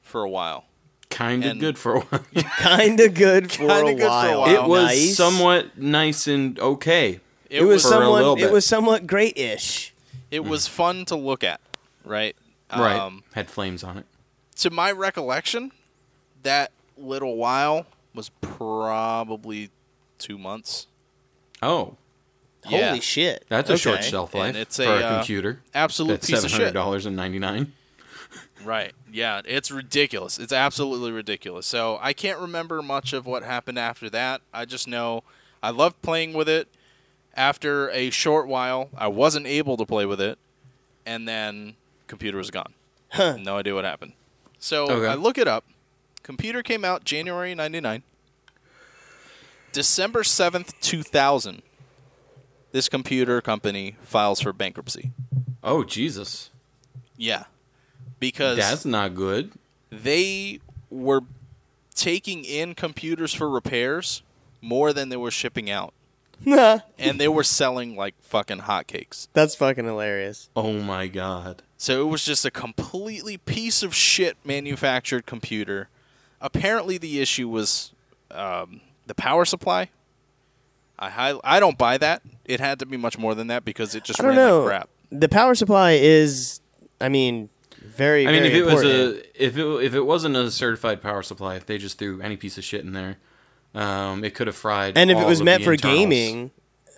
for 0.03 0.23
a 0.23 0.29
while. 0.31 0.65
Kind 1.13 1.45
of 1.45 1.59
good 1.59 1.79
for 1.79 1.97
a 1.97 2.01
while. 2.01 2.25
kind 2.59 2.99
of 3.01 3.15
good 3.15 3.53
for 3.53 3.65
a 3.65 3.95
good 3.95 3.99
for 4.01 4.05
a 4.05 4.09
while. 4.09 4.41
while. 4.41 4.65
it 4.65 4.69
was 4.69 4.85
Nice. 4.87 5.17
somewhat 5.17 5.79
nice 5.79 6.27
and 6.27 6.59
okay. 6.59 7.21
It 7.51 7.63
was 7.65 7.83
for 7.83 7.95
a 8.03 8.09
little 8.09 8.35
somewhat. 8.37 8.41
It 8.41 8.53
was 8.53 8.65
somewhat 8.67 9.07
great-ish. 9.07 9.93
it 10.31 10.45
was 10.45 10.67
fun 10.67 11.05
to 11.07 11.17
look 11.17 11.45
at, 11.45 11.61
right? 12.05 12.35
Right. 12.75 12.99
Um, 12.99 13.23
Had 13.35 13.51
flames 13.51 13.85
on 13.85 13.99
it. 13.99 14.07
to 14.57 14.71
my 14.71 14.91
recollection, 14.91 15.73
that 16.43 16.73
little 16.97 17.37
while 17.37 17.85
was 18.15 18.31
probably 18.41 19.69
two 20.19 20.39
months. 20.39 20.87
Oh, 21.61 21.97
Yeah. 22.69 22.89
Holy 22.89 23.01
shit! 23.01 23.45
that's 23.49 23.69
a 23.71 23.77
short 23.77 23.99
Okay. 23.99 24.09
shelf 24.09 24.35
And 24.35 24.41
life 24.43 24.57
it's 24.57 24.77
for 24.77 24.85
a, 24.85 24.87
a, 24.87 25.01
uh, 25.03 25.17
computer. 25.19 25.61
Absolute 25.75 26.09
That's 26.15 26.27
piece 26.29 26.37
seven 26.37 26.47
of 26.47 26.53
hundred 26.53 26.65
shit. 26.69 26.75
dollars 26.75 27.07
and 27.07 27.17
ninety 27.17 27.39
nine. 27.39 27.73
Right. 28.65 28.93
Yeah, 29.13 29.43
it's 29.45 29.71
ridiculous. 29.71 30.39
It's 30.39 30.53
absolutely 30.53 31.13
ridiculous. 31.13 31.67
So 31.67 31.99
I 32.01 32.13
can't 32.13 32.39
remember 32.39 32.83
much 32.83 33.13
of 33.13 33.27
what 33.27 33.43
happened 33.43 33.79
after 33.79 34.09
that. 34.11 34.41
I 34.53 34.65
just 34.65 34.87
know 34.89 35.23
I 35.63 35.71
loved 35.71 36.01
playing 36.03 36.33
with 36.33 36.49
it. 36.49 36.69
After 37.35 37.89
a 37.91 38.11
short 38.11 38.47
while, 38.47 38.91
I 38.97 39.09
wasn't 39.09 39.47
able 39.47 39.77
to 39.79 39.87
play 39.87 40.05
with 40.05 40.21
it, 40.21 40.39
and 41.07 41.27
then 41.27 41.77
computer 42.07 42.37
was 42.37 42.51
gone. 42.51 42.75
Huh. 43.11 43.37
No 43.39 43.57
idea 43.57 43.75
what 43.75 43.85
happened. 43.85 44.13
So 44.59 44.85
Okay. 44.91 45.07
I 45.07 45.15
look 45.15 45.39
it 45.39 45.49
up. 45.49 45.65
Computer 46.23 46.63
came 46.63 46.85
out 46.85 47.05
January 47.05 47.55
'99. 47.55 48.03
December 49.73 50.23
seventh, 50.25 50.79
two 50.81 51.03
thousand. 51.03 51.63
This 52.73 52.89
computer 52.89 53.41
company 53.41 53.97
files 54.03 54.41
for 54.41 54.53
bankruptcy. 54.53 55.13
Oh 55.65 55.85
Jesus, 55.85 56.51
Yeah, 57.17 57.45
because 58.23 58.57
that's 58.57 58.85
not 58.87 59.15
good. 59.15 59.53
they 59.91 60.61
were 60.91 61.21
taking 61.95 62.45
in 62.45 62.75
computers 62.75 63.35
for 63.35 63.51
repairs 63.51 64.23
more 64.63 64.93
than 64.95 65.09
they 65.11 65.17
were 65.17 65.31
shipping 65.31 65.69
out. 65.71 65.93
and 66.47 67.21
they 67.21 67.29
were 67.29 67.45
selling 67.45 67.95
like 67.97 68.15
fucking 68.21 68.61
hotcakes. 68.61 69.29
That's 69.33 69.55
fucking 69.55 69.85
hilarious. 69.85 70.49
Oh 70.57 70.73
my 70.75 71.07
God. 71.09 71.63
So 71.77 72.01
it 72.03 72.11
was 72.11 72.25
just 72.25 72.45
a 72.45 72.51
completely 72.51 73.37
piece 73.39 73.83
of 73.83 73.95
shit 73.95 74.37
manufactured 74.45 75.27
computer. 75.27 75.89
Apparently, 76.41 76.97
the 76.99 77.21
issue 77.21 77.49
was 77.49 77.93
um, 78.31 78.81
the 79.07 79.15
power 79.15 79.45
supply. 79.45 79.91
I 80.99 81.11
hi- 81.11 81.41
I 81.45 81.61
don't 81.61 81.77
buy 81.79 81.99
that. 81.99 82.23
It 82.45 82.61
had 82.61 82.79
to 82.81 82.87
be 82.87 82.97
much 82.97 83.19
more 83.19 83.35
than 83.35 83.49
that 83.49 83.65
because 83.65 83.95
it 83.95 84.05
just 84.05 84.21
I 84.21 84.23
don't 84.25 84.37
ran 84.37 84.47
know. 84.49 84.59
like 84.61 84.69
crap. 84.69 84.89
The 85.11 85.29
power 85.29 85.55
supply 85.55 85.93
is, 85.93 86.61
I 87.01 87.09
mean, 87.09 87.49
very. 87.93 88.27
I 88.27 88.33
mean, 88.33 88.45
if 88.45 88.53
very 88.53 88.59
it 88.59 88.67
was 88.67 88.85
a 88.85 89.45
if 89.47 89.57
it 89.57 89.67
if 89.85 89.95
it 89.95 90.03
wasn't 90.03 90.37
a 90.37 90.51
certified 90.51 91.03
power 91.03 91.23
supply, 91.23 91.57
if 91.57 91.67
they 91.67 91.79
just 91.79 91.99
threw 91.99 92.21
any 92.21 92.37
piece 92.37 92.59
of 92.59 92.65
shit 92.65 92.85
in 92.85 92.93
there, 92.93 93.19
um, 93.75 94.25
it 94.25 94.35
could 94.35 94.47
have 94.47 94.57
fried. 94.57 94.97
and 94.99 95.11
if 95.11 95.19
it 95.19 95.27
was 95.27 95.43
meant 95.43 95.65
for 95.65 95.73
internals. 95.73 95.99
gaming, 95.99 96.51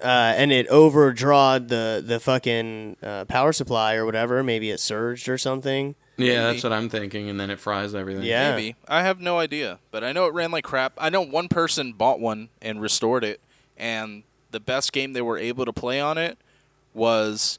uh, 0.03 0.35
and 0.37 0.53
it 0.53 0.67
overdrawed 0.69 1.69
the 1.69 2.03
the 2.05 2.21
fucking 2.21 2.97
uh, 3.03 3.25
power 3.27 3.53
supply 3.53 3.95
or 3.95 4.05
whatever, 4.05 4.43
maybe 4.43 4.71
it 4.71 4.81
surged 4.81 5.29
or 5.29 5.39
something. 5.39 5.95
yeah, 6.17 6.27
Maybe. 6.27 6.53
that's 6.53 6.65
what 6.65 6.73
I'm 6.73 6.89
thinking, 6.89 7.29
and 7.29 7.39
then 7.41 7.51
it 7.51 7.59
fries 7.61 7.95
everything. 7.95 8.25
Yeah. 8.25 8.55
Maybe. 8.55 8.77
I 8.89 9.03
have 9.03 9.21
no 9.21 9.39
idea. 9.39 9.79
But 9.91 10.05
I 10.05 10.13
know 10.13 10.27
it 10.27 10.35
ran 10.35 10.51
like 10.51 10.65
crap. 10.65 10.93
I 10.99 11.11
know 11.11 11.21
one 11.23 11.49
person 11.49 11.93
bought 11.93 12.21
one 12.21 12.51
and 12.63 12.81
restored 12.81 13.25
it, 13.25 13.41
and 13.77 14.23
the 14.51 14.61
best 14.61 14.93
game 14.93 15.13
they 15.13 15.23
were 15.23 15.39
able 15.39 15.65
to 15.65 15.73
play 15.73 16.01
on 16.01 16.17
it 16.17 16.39
was 16.93 17.59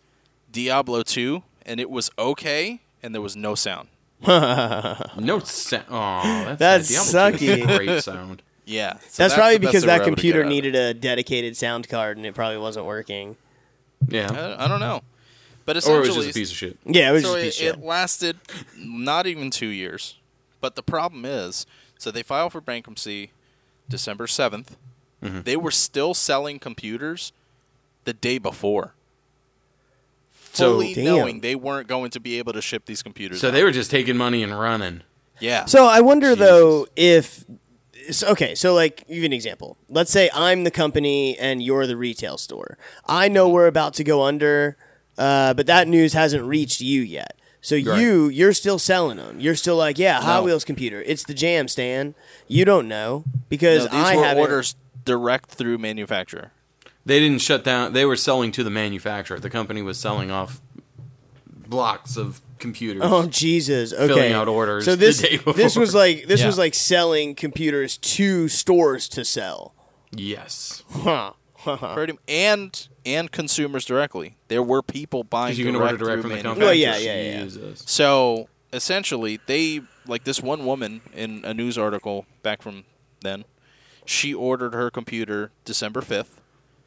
Diablo 0.51 1.03
2, 1.03 1.43
and 1.65 1.79
it 1.81 1.89
was 1.89 2.09
okay, 2.17 2.79
and 3.05 3.13
there 3.13 3.21
was 3.21 3.35
no 3.35 3.55
sound. 3.55 3.87
no 4.27 5.39
sound. 5.43 5.85
Oh, 5.89 6.55
that's 6.57 6.89
That's 6.89 7.11
Diablo 7.11 7.37
2 7.37 7.45
is 7.45 7.51
sucky. 7.51 7.77
Great 7.77 8.03
sound. 8.03 8.41
Yeah. 8.65 8.97
so 9.09 9.23
that's, 9.23 9.35
probably 9.35 9.59
because 9.59 9.83
that 9.83 9.97
able 10.01 10.05
to 10.05 10.09
get 10.09 10.15
computer 10.15 10.39
out 10.39 10.45
of 10.45 10.51
it. 10.51 10.55
needed 10.55 10.75
a 10.75 10.93
dedicated 10.93 11.55
sound 11.55 11.87
card, 11.87 12.17
and 12.17 12.25
it 12.25 12.33
probably 12.33 12.57
wasn't 12.57 12.85
working. 12.85 13.37
Yeah, 14.07 14.31
I, 14.31 14.65
I 14.65 14.67
don't 14.67 14.79
know. 14.79 15.01
But 15.65 15.77
essentially, 15.77 15.99
or 15.99 16.11
it 16.11 16.15
was 16.15 16.25
just 16.25 16.29
a 16.29 16.39
piece 16.39 16.51
of 16.51 16.57
shit. 16.57 16.77
Yeah, 16.85 17.09
it 17.09 17.13
was 17.13 17.23
so 17.23 17.35
just 17.35 17.37
a 17.37 17.39
it, 17.39 17.45
piece 17.45 17.73
of 17.73 17.79
it 17.79 17.85
lasted 17.85 18.37
not 18.77 19.27
even 19.27 19.51
two 19.51 19.67
years. 19.67 20.17
But 20.61 20.75
the 20.75 20.83
problem 20.83 21.25
is, 21.25 21.65
so 21.97 22.11
they 22.11 22.23
filed 22.23 22.51
for 22.51 22.61
bankruptcy 22.61 23.31
December 23.87 24.25
7th. 24.25 24.69
Mm-hmm. 25.23 25.41
They 25.41 25.57
were 25.57 25.71
still 25.71 26.13
selling 26.13 26.59
computers 26.59 27.31
the 28.03 28.13
day 28.13 28.37
before. 28.37 28.93
So- 30.55 30.73
Fully 30.73 30.93
Damn. 30.93 31.05
knowing 31.05 31.39
they 31.41 31.55
weren't 31.55 31.87
going 31.87 32.09
to 32.11 32.19
be 32.19 32.37
able 32.39 32.53
to 32.53 32.61
ship 32.61 32.85
these 32.85 33.03
computers. 33.03 33.41
So 33.41 33.49
out. 33.49 33.51
they 33.51 33.63
were 33.63 33.71
just 33.71 33.91
taking 33.91 34.17
money 34.17 34.41
and 34.43 34.57
running. 34.59 35.01
yeah. 35.39 35.65
So 35.65 35.85
I 35.85 36.01
wonder 36.01 36.35
though 36.35 36.87
if 36.95 37.43
so, 38.11 38.27
okay, 38.29 38.53
so 38.55 38.73
like 38.73 39.07
give 39.07 39.17
you 39.17 39.25
an 39.25 39.33
example. 39.33 39.77
Let's 39.89 40.11
say 40.11 40.29
I'm 40.33 40.63
the 40.63 40.71
company 40.71 41.37
and 41.39 41.61
you're 41.63 41.87
the 41.87 41.97
retail 41.97 42.37
store. 42.37 42.77
I 43.07 43.27
know 43.29 43.49
we're 43.49 43.67
about 43.67 43.93
to 43.95 44.03
go 44.03 44.23
under, 44.23 44.77
uh, 45.17 45.53
but 45.55 45.65
that 45.67 45.87
news 45.87 46.13
hasn't 46.13 46.43
reached 46.43 46.81
you 46.81 47.01
yet. 47.01 47.35
So 47.61 47.75
Right. 47.75 47.99
you 47.99 48.27
you're 48.29 48.53
still 48.53 48.77
selling 48.77 49.17
them. 49.17 49.39
You're 49.39 49.55
still 49.55 49.75
like, 49.75 49.97
yeah, 49.97 50.21
Hot 50.21 50.41
No. 50.41 50.43
Wheels 50.43 50.63
computer. 50.63 51.01
It's 51.01 51.23
the 51.23 51.33
Jam 51.33 51.67
Stan. 51.67 52.13
You 52.47 52.63
don't 52.63 52.87
know 52.87 53.23
because 53.49 53.85
No, 53.85 53.91
these 53.91 54.05
I 54.05 54.15
were 54.17 54.23
haven't. 54.23 54.41
orders 54.41 54.75
direct 55.03 55.49
through 55.49 55.79
manufacturer. 55.79 56.51
They 57.05 57.19
didn't 57.19 57.41
shut 57.41 57.63
down. 57.63 57.93
They 57.93 58.05
were 58.05 58.15
selling 58.15 58.51
to 58.53 58.63
the 58.63 58.69
manufacturer. 58.71 59.39
The 59.39 59.49
company 59.49 59.81
was 59.81 59.99
selling 59.99 60.31
off 60.31 60.59
blocks 61.67 62.17
of 62.17 62.41
computers. 62.59 63.01
Oh 63.05 63.27
Jesus! 63.27 63.93
Okay. 63.93 64.07
Filling 64.07 64.33
out 64.33 64.47
orders 64.47 64.85
So 64.85 64.91
the 64.91 64.97
this 65.05 65.17
day 65.21 65.37
this 65.37 65.75
was 65.75 65.93
like 65.93 66.27
this 66.27 66.41
Yeah. 66.41 66.47
was 66.47 66.57
like 66.57 66.73
selling 66.73 67.35
computers 67.35 67.97
to 67.97 68.47
stores 68.47 69.07
to 69.09 69.25
sell. 69.25 69.73
Yes, 70.11 70.83
Huh. 70.89 71.33
Pretty 71.95 72.13
and 72.27 72.87
and 73.05 73.31
consumers 73.31 73.85
directly. 73.85 74.37
There 74.49 74.61
were 74.63 74.81
people 74.83 75.23
buying 75.23 75.47
because 75.47 75.59
you 75.59 75.65
can 75.65 75.73
direct 75.73 75.93
order 75.93 76.05
direct 76.05 76.21
from 76.21 76.31
the 76.31 76.41
company. 76.41 76.65
Well, 76.65 76.73
yeah, 76.75 76.97
yeah, 76.97 77.21
yeah. 77.21 77.43
Jesus. 77.43 77.83
So 77.87 78.49
essentially, 78.71 79.39
they 79.47 79.81
like 80.07 80.23
this 80.25 80.41
one 80.41 80.65
woman 80.65 81.01
in 81.13 81.43
a 81.43 81.53
news 81.55 81.77
article 81.77 82.25
back 82.43 82.61
from 82.61 82.83
then. 83.21 83.45
She 84.05 84.31
ordered 84.33 84.75
her 84.75 84.91
computer 84.91 85.51
December 85.65 86.01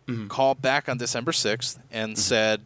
5th 0.09 0.29
called 0.29 0.63
back 0.63 0.89
on 0.89 0.99
December 0.99 1.33
sixth 1.33 1.79
and 1.91 2.13
mm-hmm. 2.13 2.21
said, 2.21 2.63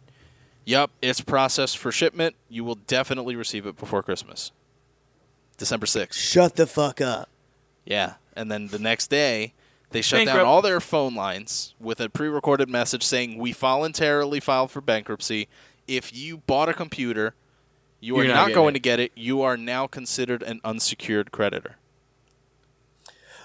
"Yep, 0.64 0.90
it's 1.00 1.20
processed 1.20 1.78
for 1.78 1.92
shipment. 1.92 2.36
You 2.48 2.64
will 2.64 2.76
definitely 2.76 3.36
receive 3.36 3.66
it 3.66 3.76
before 3.76 4.02
Christmas." 4.02 4.52
December 5.56 5.86
sixth. 5.86 6.20
Shut 6.20 6.56
the 6.56 6.66
fuck 6.66 7.00
up. 7.00 7.28
Yeah, 7.84 8.14
and 8.34 8.50
then 8.50 8.68
the 8.68 8.78
next 8.78 9.10
day 9.10 9.52
they 9.90 10.02
shut 10.02 10.26
down 10.26 10.40
all 10.40 10.62
their 10.62 10.80
phone 10.80 11.14
lines 11.14 11.74
with 11.78 12.00
a 12.00 12.08
pre-recorded 12.08 12.68
message 12.68 13.02
saying, 13.02 13.38
"We 13.38 13.52
voluntarily 13.52 14.40
filed 14.40 14.70
for 14.70 14.80
bankruptcy. 14.80 15.48
If 15.86 16.14
you 16.14 16.38
bought 16.38 16.68
a 16.68 16.74
computer, 16.74 17.34
you 18.00 18.16
are 18.18 18.24
You're 18.24 18.34
not 18.34 18.48
not, 18.48 18.54
going 18.54 18.70
it." 18.70 18.78
to 18.78 18.80
get 18.80 19.00
it. 19.00 19.12
You 19.14 19.42
are 19.42 19.56
now 19.56 19.86
considered 19.86 20.42
an 20.42 20.60
unsecured 20.64 21.32
creditor." 21.32 21.76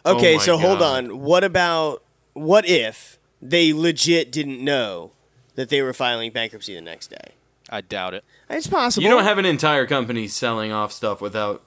Okay, 0.05 0.35
Oh 0.35 0.37
my 0.37 0.43
so 0.43 0.57
hold 0.57 0.81
on. 0.81 1.19
What 1.19 1.43
about 1.43 2.03
what 2.33 2.67
if 2.67 3.16
they 3.41 3.73
legit 3.73 4.31
didn't 4.31 4.63
know 4.63 5.11
that 5.55 5.69
they 5.69 5.81
were 5.81 5.93
filing 5.93 6.31
bankruptcy 6.31 6.73
the 6.73 6.81
next 6.81 7.07
day? 7.07 7.33
I 7.69 7.81
doubt 7.81 8.13
it. 8.13 8.23
It's 8.49 8.67
possible. 8.67 9.03
You 9.03 9.09
don't 9.09 9.23
have 9.25 9.37
an 9.37 9.45
entire 9.45 9.85
company 9.85 10.27
selling 10.27 10.71
off 10.71 10.91
stuff 10.93 11.19
without, 11.21 11.63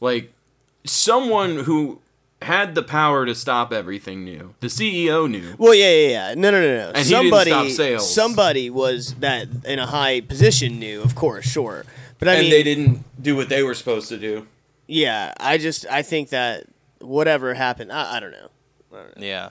like, 0.00 0.32
someone 0.84 1.58
who 1.58 2.00
had 2.42 2.74
the 2.74 2.82
power 2.82 3.24
to 3.24 3.34
stop 3.36 3.72
everything 3.72 4.24
new. 4.24 4.54
The 4.58 4.66
CEO 4.66 5.30
knew. 5.30 5.54
Well, 5.58 5.74
yeah, 5.74 5.90
yeah, 5.90 6.08
yeah. 6.08 6.34
No, 6.34 6.50
no, 6.50 6.60
no, 6.60 6.76
no. 6.76 6.88
And 6.88 6.96
he 6.98 7.04
didn't 7.04 7.30
somebody, 7.30 7.50
stop 7.50 7.68
sales. 7.68 8.12
somebody 8.14 8.68
was 8.70 9.14
that 9.20 9.46
in 9.64 9.78
a 9.78 9.86
high 9.86 10.20
position 10.22 10.80
knew, 10.80 11.02
of 11.02 11.14
course, 11.14 11.44
sure. 11.44 11.84
But 12.18 12.26
I 12.28 12.32
and 12.34 12.42
mean, 12.42 12.50
they 12.50 12.62
didn't 12.64 13.04
do 13.22 13.36
what 13.36 13.48
they 13.48 13.62
were 13.62 13.74
supposed 13.74 14.08
to 14.08 14.18
do. 14.18 14.48
yeah. 14.88 15.32
I 15.38 15.56
just, 15.58 15.86
I 15.86 16.02
think 16.02 16.30
that 16.30 16.64
whatever 17.00 17.54
happened, 17.54 17.92
I, 17.92 18.16
I 18.16 18.20
don't 18.20 18.32
know. 18.32 18.48
Yeah, 19.16 19.50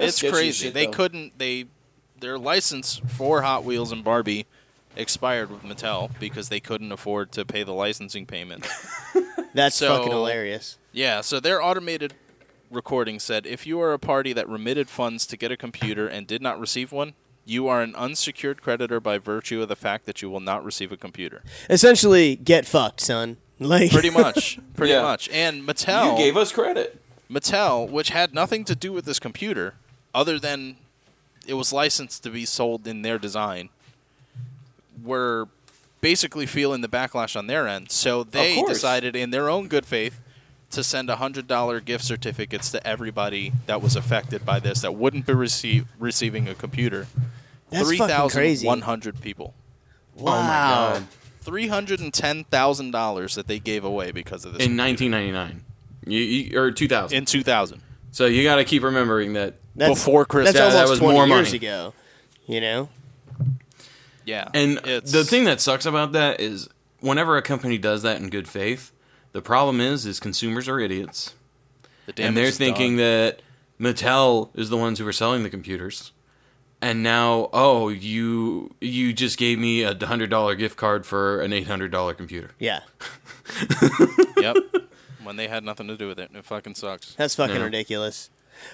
That's 0.00 0.22
it's 0.22 0.32
crazy. 0.32 0.66
shit, 0.66 0.74
they 0.74 0.86
though. 0.86 0.92
couldn't. 0.92 1.38
They 1.38 1.66
their 2.18 2.38
license 2.38 3.00
for 3.08 3.42
Hot 3.42 3.64
Wheels 3.64 3.92
and 3.92 4.04
Barbie 4.04 4.46
expired 4.96 5.50
with 5.50 5.62
Mattel 5.62 6.10
because 6.18 6.48
they 6.48 6.60
couldn't 6.60 6.92
afford 6.92 7.32
to 7.32 7.44
pay 7.44 7.62
the 7.62 7.72
licensing 7.72 8.26
payment. 8.26 8.66
That's 9.54 9.76
So- 9.76 9.96
fucking 9.96 10.12
hilarious. 10.12 10.76
yeah, 10.92 11.20
so 11.22 11.40
their 11.40 11.62
automated 11.62 12.14
recording 12.70 13.18
said 13.18 13.46
if 13.46 13.66
you 13.66 13.80
are 13.80 13.92
a 13.92 13.98
party 13.98 14.32
that 14.32 14.48
remitted 14.48 14.88
funds 14.90 15.26
to 15.26 15.36
get 15.36 15.50
a 15.50 15.56
computer 15.56 16.06
and 16.06 16.26
did 16.26 16.42
not 16.42 16.60
receive 16.60 16.92
one, 16.92 17.14
you 17.44 17.66
are 17.68 17.82
an 17.82 17.94
unsecured 17.96 18.60
creditor 18.62 19.00
by 19.00 19.18
virtue 19.18 19.62
of 19.62 19.68
the 19.68 19.74
fact 19.76 20.04
that 20.06 20.20
you 20.22 20.28
will 20.30 20.40
not 20.40 20.64
receive 20.64 20.92
a 20.92 20.96
computer. 20.96 21.42
Essentially, 21.68 22.36
get 22.36 22.66
fucked, 22.66 23.00
son. 23.00 23.38
Like 23.58 23.90
Pretty 23.90 24.10
much, 24.10 24.58
pretty 24.74 24.92
Yeah. 24.92 25.02
much. 25.02 25.28
And 25.30 25.62
Mattel 25.66 26.12
You 26.12 26.18
gave 26.24 26.36
us 26.36 26.52
credit. 26.52 27.00
Mattel, 27.30 27.88
which 27.88 28.10
had 28.10 28.34
nothing 28.34 28.64
to 28.64 28.74
do 28.74 28.92
with 28.92 29.04
this 29.04 29.18
computer, 29.18 29.74
other 30.14 30.38
than 30.38 30.76
it 31.46 31.54
was 31.54 31.72
licensed 31.72 32.22
to 32.24 32.30
be 32.30 32.44
sold 32.44 32.86
in 32.86 33.02
their 33.02 33.18
design, 33.18 33.68
were 35.02 35.48
basically 36.00 36.46
feeling 36.46 36.80
the 36.80 36.88
backlash 36.88 37.36
on 37.36 37.46
their 37.46 37.66
end. 37.66 37.90
So 37.90 38.24
they 38.24 38.62
decided, 38.62 39.16
in 39.16 39.30
their 39.30 39.48
own 39.48 39.68
good 39.68 39.86
faith, 39.86 40.20
to 40.70 40.84
send 40.84 41.10
hundred 41.10 41.48
dollar 41.48 41.80
gift 41.80 42.04
certificates 42.04 42.70
to 42.70 42.86
everybody 42.86 43.52
that 43.66 43.82
was 43.82 43.96
affected 43.96 44.44
by 44.44 44.60
this 44.60 44.82
that 44.82 44.94
wouldn't 44.94 45.26
be 45.26 45.32
receive, 45.32 45.86
receiving 45.98 46.48
a 46.48 46.54
computer. 46.54 47.08
That's 47.70 47.86
Three 47.86 47.98
fucking 47.98 48.30
crazy. 48.30 48.66
one 48.66 48.82
hundred 48.82 49.20
people. 49.20 49.54
Wow. 50.14 50.94
Oh. 50.96 51.06
Three 51.40 51.68
hundred 51.68 52.00
and 52.00 52.12
ten 52.12 52.44
thousand 52.44 52.90
dollars 52.92 53.34
that 53.34 53.46
they 53.46 53.58
gave 53.58 53.84
away 53.84 54.12
because 54.12 54.44
of 54.44 54.52
this 54.52 54.64
In 54.64 54.76
1999. 54.76 55.64
You, 56.06 56.18
you, 56.18 56.58
or 56.58 56.70
2000. 56.70 57.16
in 57.16 57.24
two 57.26 57.42
thousand 57.42 57.82
so 58.12 58.26
you 58.26 58.42
got 58.42 58.56
to 58.56 58.64
keep 58.64 58.82
remembering 58.82 59.34
that. 59.34 59.54
That's, 59.76 59.90
before 59.94 60.24
Christmas. 60.24 60.54
That's 60.54 60.74
Yeah, 60.74 60.80
that 60.80 60.84
almost 60.86 60.90
was 60.90 60.98
20 61.00 61.14
more 61.14 61.26
years 61.38 61.48
money. 61.48 61.56
ago. 61.56 61.94
You 62.46 62.60
know? 62.60 62.88
yeah, 64.24 64.48
And 64.54 64.80
it's, 64.84 65.12
the 65.12 65.24
thing 65.24 65.44
that 65.44 65.60
sucks 65.60 65.86
about 65.86 66.12
that 66.12 66.40
is 66.40 66.68
whenever 67.00 67.36
a 67.36 67.42
company 67.42 67.78
does 67.78 68.02
that 68.02 68.20
in 68.20 68.28
good 68.30 68.48
faith, 68.48 68.92
the 69.32 69.40
problem 69.42 69.80
is 69.80 70.04
is 70.06 70.20
consumers 70.20 70.68
are 70.68 70.78
idiots. 70.80 71.34
the 72.06 72.22
and 72.22 72.36
they're 72.36 72.46
is 72.46 72.58
done. 72.58 72.66
thinking 72.68 72.96
that 72.96 73.40
Mattel 73.80 74.50
is 74.54 74.68
the 74.68 74.76
ones 74.76 74.98
who 74.98 75.06
are 75.06 75.12
selling 75.12 75.42
the 75.42 75.50
computers. 75.50 76.12
And 76.82 77.02
now, 77.02 77.50
oh, 77.52 77.88
you 77.90 78.74
you 78.80 79.12
just 79.12 79.38
gave 79.38 79.58
me 79.58 79.82
a 79.82 79.94
hundred 80.06 80.30
dollar 80.30 80.54
gift 80.54 80.76
card 80.78 81.04
for 81.06 81.40
an 81.42 81.52
eight 81.52 81.66
hundred 81.66 81.90
dollar 81.92 82.14
computer. 82.14 82.50
Yeah. 82.58 82.80
yep. 84.38 84.56
When 85.22 85.36
they 85.36 85.46
had 85.48 85.62
nothing 85.62 85.88
to 85.88 85.96
do 85.96 86.08
with 86.08 86.18
it. 86.18 86.30
It 86.34 86.44
fucking 86.44 86.74
sucks. 86.76 87.14
That's 87.14 87.34
fucking 87.34 87.56
Yeah. 87.56 87.64
ridiculous. 87.64 88.30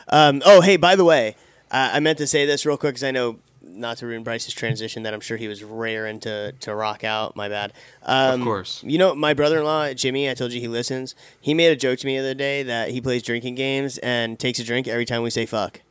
Um, 0.09 0.43
oh, 0.45 0.61
hey, 0.61 0.77
by 0.77 0.97
the 0.97 1.05
way, 1.05 1.37
uh, 1.71 1.91
I 1.95 2.01
meant 2.01 2.19
to 2.19 2.27
say 2.27 2.47
this 2.47 2.65
real 2.67 2.77
quick 2.77 2.95
because 2.95 3.05
I 3.05 3.11
know 3.11 3.39
not 3.63 3.99
to 3.99 4.07
ruin 4.07 4.23
Bryce's 4.23 4.55
transition 4.55 5.03
that 5.03 5.13
I'm 5.13 5.21
sure 5.21 5.37
he 5.37 5.49
was 5.49 5.63
raring 5.63 6.21
to, 6.21 6.53
to 6.53 6.75
rock 6.75 7.05
out. 7.05 7.37
My 7.37 7.49
bad. 7.49 7.73
Um, 8.05 8.41
Of 8.41 8.45
course. 8.45 8.83
You 8.85 8.97
know, 8.99 9.15
my 9.15 9.35
brother 9.35 9.59
in 9.59 9.65
law, 9.65 9.93
Jimmy, 9.93 10.31
I 10.31 10.35
told 10.35 10.53
you 10.53 10.61
he 10.61 10.69
listens. 10.69 11.15
He 11.41 11.53
made 11.53 11.69
a 11.73 11.77
joke 11.77 11.99
to 11.99 12.07
me 12.07 12.15
the 12.17 12.21
other 12.21 12.35
day 12.35 12.63
that 12.63 12.91
he 12.91 13.01
plays 13.01 13.23
drinking 13.23 13.57
games 13.57 13.99
and 13.99 14.39
takes 14.39 14.59
a 14.59 14.65
drink 14.65 14.87
every 14.89 15.05
time 15.05 15.23
we 15.23 15.31
say 15.31 15.47
fuck. 15.47 15.83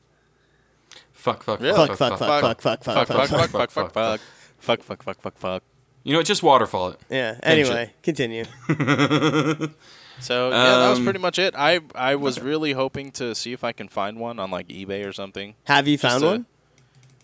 Fuck, 1.12 1.44
fuck, 1.44 1.60
Really? 1.60 1.76
Fuck, 1.76 1.98
fuck, 1.98 2.20
fuck, 2.20 2.42
fuck, 2.42 2.62
fuck, 2.62 2.84
fuck, 2.84 2.84
Fuck, 2.84 3.08
fuck, 3.08 3.28
fuck, 3.28 3.30
fuck. 3.30 3.50
fuck, 3.50 3.72
fuck, 3.72 3.72
fuck, 3.72 3.92
fuck. 3.92 4.22
Fuck, 4.60 4.84
fuck, 4.84 5.04
fuck, 5.04 5.22
fuck, 5.22 5.38
fuck. 5.38 5.64
You 6.04 6.14
know, 6.14 6.20
what, 6.20 6.28
just 6.28 6.44
waterfall 6.44 6.90
it. 6.90 7.00
Yeah. 7.10 7.34
Finish 7.44 7.68
Anyway, 7.68 7.94
continue. 8.04 8.46
So 10.20 10.50
yeah, 10.50 10.64
that 10.80 10.90
was 10.90 11.00
Um, 11.00 11.04
pretty 11.06 11.20
much 11.20 11.38
it. 11.40 11.54
I 11.58 11.82
I 11.94 12.16
was 12.16 12.40
really 12.40 12.72
hoping 12.74 13.12
to 13.14 13.36
see 13.36 13.54
if 13.54 13.64
I 13.64 13.72
can 13.74 13.88
find 13.90 14.18
one 14.20 14.40
on 14.40 14.50
like 14.52 14.68
eBay 14.70 15.06
or 15.08 15.14
something. 15.14 15.56
Have 15.66 15.88
you 15.88 15.98
Just 15.98 16.10
found 16.12 16.22
to- 16.22 16.28
one? 16.28 16.46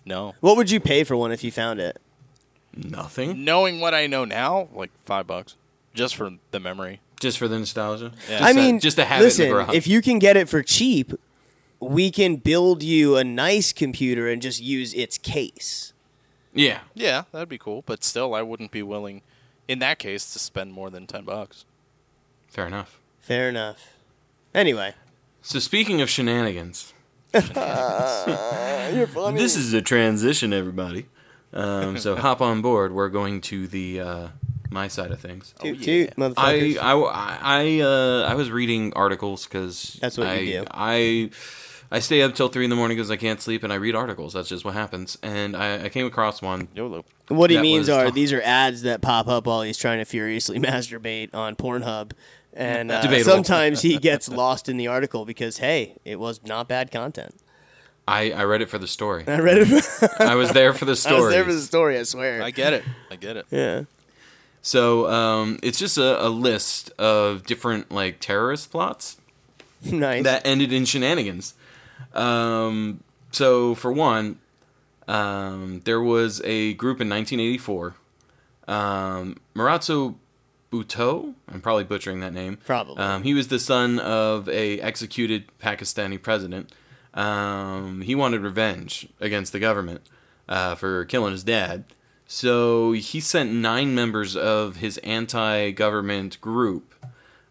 No. 0.06 0.34
What 0.40 0.58
would 0.58 0.70
you 0.72 0.80
pay 0.80 1.04
for 1.04 1.16
one 1.16 1.32
if 1.32 1.44
you 1.44 1.52
found 1.52 1.80
it? 1.80 2.02
Nothing. 2.76 3.44
Knowing 3.44 3.80
what 3.80 3.94
I 3.94 4.08
know 4.08 4.26
now, 4.26 4.70
like 4.74 4.92
five 5.06 5.28
bucks, 5.28 5.56
just 5.94 6.16
for 6.16 6.32
the 6.52 6.60
memory. 6.60 7.02
Just 7.20 7.38
for 7.38 7.48
the 7.48 7.60
nostalgia. 7.60 8.12
Yeah. 8.30 8.40
Just 8.40 8.44
I 8.44 8.54
to- 8.54 8.60
mean, 8.60 8.80
just 8.80 8.98
to 8.98 9.06
have 9.06 9.22
listen, 9.22 9.46
it 9.46 9.50
in 9.50 9.56
the 9.58 9.64
garage. 9.66 9.76
if 9.76 9.88
you 9.88 10.02
can 10.02 10.20
get 10.20 10.38
it 10.38 10.50
for 10.50 10.64
cheap, 10.64 11.14
we 11.80 12.10
can 12.12 12.38
build 12.38 12.82
you 12.84 13.16
a 13.18 13.24
nice 13.24 13.72
computer 13.74 14.28
and 14.30 14.42
just 14.42 14.62
use 14.62 14.94
its 14.94 15.18
case. 15.18 15.94
yeah. 16.54 16.80
Yeah, 16.94 17.24
that'd 17.32 17.48
be 17.50 17.58
cool. 17.58 17.84
But 17.86 18.04
still, 18.04 18.34
I 18.34 18.42
wouldn't 18.42 18.72
be 18.72 18.82
willing, 18.84 19.22
in 19.68 19.80
that 19.80 20.00
case, 20.00 20.32
to 20.34 20.40
spend 20.40 20.74
more 20.74 20.90
than 20.90 21.06
ten 21.08 21.24
bucks. 21.26 21.66
Fair 22.52 22.68
enough. 22.68 23.00
Fair 23.22 23.48
enough. 23.48 23.94
Anyway, 24.54 24.94
So 25.42 25.60
speaking 25.60 26.02
of 26.02 26.10
shenanigans, 26.10 26.94
you're 27.34 27.42
funny. 29.08 29.38
this 29.38 29.56
is 29.56 29.72
a 29.74 29.82
transition, 29.82 30.52
everybody. 30.52 31.06
Um, 31.54 31.98
so 31.98 32.18
hop 32.18 32.42
on 32.42 32.62
board. 32.62 32.92
We're 32.92 33.08
going 33.08 33.40
to 33.42 33.68
the 33.68 34.02
uh, 34.02 34.28
my 34.70 34.90
side 34.90 35.12
of 35.12 35.22
things. 35.22 35.54
toot 35.62 35.78
yeah. 35.78 35.86
toot, 35.86 36.10
I 36.10 36.20
motherfuckers. 36.20 36.78
I 36.82 36.94
I 37.42 37.80
uh, 37.80 38.28
I 38.30 38.36
was 38.36 38.52
reading 38.52 38.92
articles 38.98 39.46
because 39.46 39.98
That's 40.02 40.18
what 40.18 40.28
I, 40.28 40.36
you 40.40 40.60
do. 40.60 40.66
I 40.72 41.30
I 41.90 42.00
stay 42.00 42.22
up 42.22 42.36
till 42.36 42.48
three 42.50 42.64
in 42.66 42.70
the 42.70 42.76
morning 42.76 42.98
because 42.98 43.12
I 43.12 43.18
can't 43.18 43.42
sleep, 43.42 43.64
and 43.64 43.72
I 43.72 43.76
read 43.76 43.96
articles. 43.96 44.34
That's 44.34 44.48
just 44.48 44.64
what 44.64 44.74
happens. 44.74 45.18
And 45.24 45.56
I, 45.56 45.86
I 45.86 45.90
came 45.90 46.06
across 46.06 46.42
one. 46.42 46.70
YOLO. 46.74 47.04
what 47.28 47.50
he 47.50 47.62
means 47.62 47.90
are 47.90 48.06
tough. 48.06 48.14
these 48.16 48.32
are 48.32 48.42
ads 48.42 48.82
that 48.84 49.02
pop 49.02 49.28
up 49.28 49.46
while 49.46 49.62
he's 49.62 49.78
trying 49.78 50.00
to 50.00 50.06
furiously 50.06 50.60
masturbate 50.60 51.34
on 51.34 51.56
Pornhub. 51.56 52.12
And 52.54 52.92
uh, 52.92 53.24
sometimes 53.24 53.82
he 53.82 53.98
gets 53.98 54.28
lost 54.28 54.68
in 54.68 54.78
the 54.78 54.88
article 54.88 55.26
because, 55.26 55.58
hey, 55.58 55.96
it 56.04 56.20
was 56.20 56.42
not 56.44 56.68
bad 56.68 56.92
content. 56.92 57.36
I, 58.08 58.32
I 58.32 58.44
read 58.44 58.62
it 58.62 58.70
for 58.70 58.78
the 58.78 58.88
story. 58.88 59.24
I 59.28 59.40
read 59.40 59.60
it. 59.60 59.86
I 60.20 60.36
was 60.36 60.52
there 60.52 60.74
for 60.74 60.86
the 60.86 60.96
story. 60.96 61.16
I 61.16 61.18
story. 61.18 61.26
was 61.26 61.34
there 61.34 61.46
for 61.46 61.54
the 61.54 61.62
story, 61.62 61.98
I 61.98 62.04
swear. 62.04 62.44
I 62.44 62.52
get 62.52 62.74
it. 62.74 62.84
I 63.10 63.16
get 63.16 63.38
it. 63.38 63.46
yeah. 63.52 63.84
So 64.62 65.10
um, 65.10 65.60
it's 65.64 65.80
just 65.80 65.98
a, 65.98 66.26
a 66.26 66.30
list 66.30 66.92
of 67.00 67.46
different 67.46 67.92
like 67.92 68.20
terrorist 68.20 68.70
plots 68.70 69.18
Nice. 69.84 70.24
that 70.26 70.46
ended 70.46 70.72
in 70.74 70.86
shenanigans. 70.86 71.56
Um, 72.14 73.04
so 73.32 73.74
for 73.76 73.92
one, 73.92 74.40
um, 75.08 75.82
there 75.86 76.02
was 76.02 76.42
a 76.44 76.74
group 76.74 77.02
in 77.02 77.10
1984. 77.10 77.96
Um, 78.68 79.38
Marazzo 79.56 80.16
Bhutto, 80.72 81.34
I'm 81.52 81.60
probably 81.60 81.84
butchering 81.84 82.22
that 82.22 82.34
name. 82.34 82.58
Probably. 82.66 82.98
Um, 82.98 83.24
he 83.24 83.34
was 83.34 83.50
the 83.50 83.60
son 83.60 84.00
of 84.00 84.48
a 84.48 84.80
executed 84.80 85.46
Pakistani 85.62 86.22
president. 86.22 86.72
Um, 87.14 88.02
he 88.02 88.16
wanted 88.16 88.42
revenge 88.42 89.10
against 89.20 89.52
the 89.52 89.60
government 89.60 90.02
uh, 90.48 90.76
for 90.76 91.04
killing 91.06 91.34
his 91.34 91.44
dad. 91.44 91.84
So 92.26 92.94
he 92.94 93.20
sent 93.20 93.52
nine 93.52 93.94
members 93.94 94.38
of 94.38 94.78
his 94.78 94.98
anti-government 95.00 96.40
group 96.40 96.96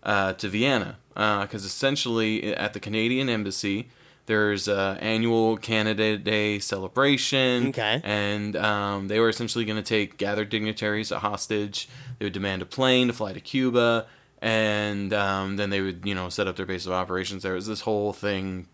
uh, 0.02 0.32
to 0.32 0.48
Vienna 0.48 0.96
because 1.12 1.66
essentially 1.66 2.56
at 2.56 2.72
the 2.72 2.80
Canadian 2.80 3.28
embassy 3.28 3.90
There's 4.30 4.68
a 4.68 4.96
annual 5.00 5.56
Canada 5.56 6.16
Day 6.16 6.60
celebration. 6.60 7.70
Okay. 7.70 8.00
And 8.04 8.54
um, 8.54 9.08
they 9.08 9.18
were 9.18 9.28
essentially 9.28 9.64
going 9.64 9.76
to 9.76 9.82
take 9.82 10.18
gathered 10.18 10.50
dignitaries 10.50 11.10
a 11.10 11.18
hostage. 11.18 11.88
They 12.20 12.26
would 12.26 12.34
demand 12.34 12.60
a 12.60 12.66
plane 12.66 13.06
to 13.06 13.12
fly 13.14 13.32
to 13.32 13.40
Cuba, 13.40 14.06
and 14.42 15.12
um, 15.14 15.56
then 15.56 15.70
they 15.70 15.80
would, 15.80 16.02
you 16.04 16.14
know, 16.14 16.28
set 16.28 16.46
up 16.46 16.56
their 16.56 16.66
base 16.66 16.84
of 16.84 16.92
operations. 16.92 17.42
There 17.42 17.54
was 17.54 17.66
this 17.66 17.80
whole 17.80 18.12
thing 18.12 18.68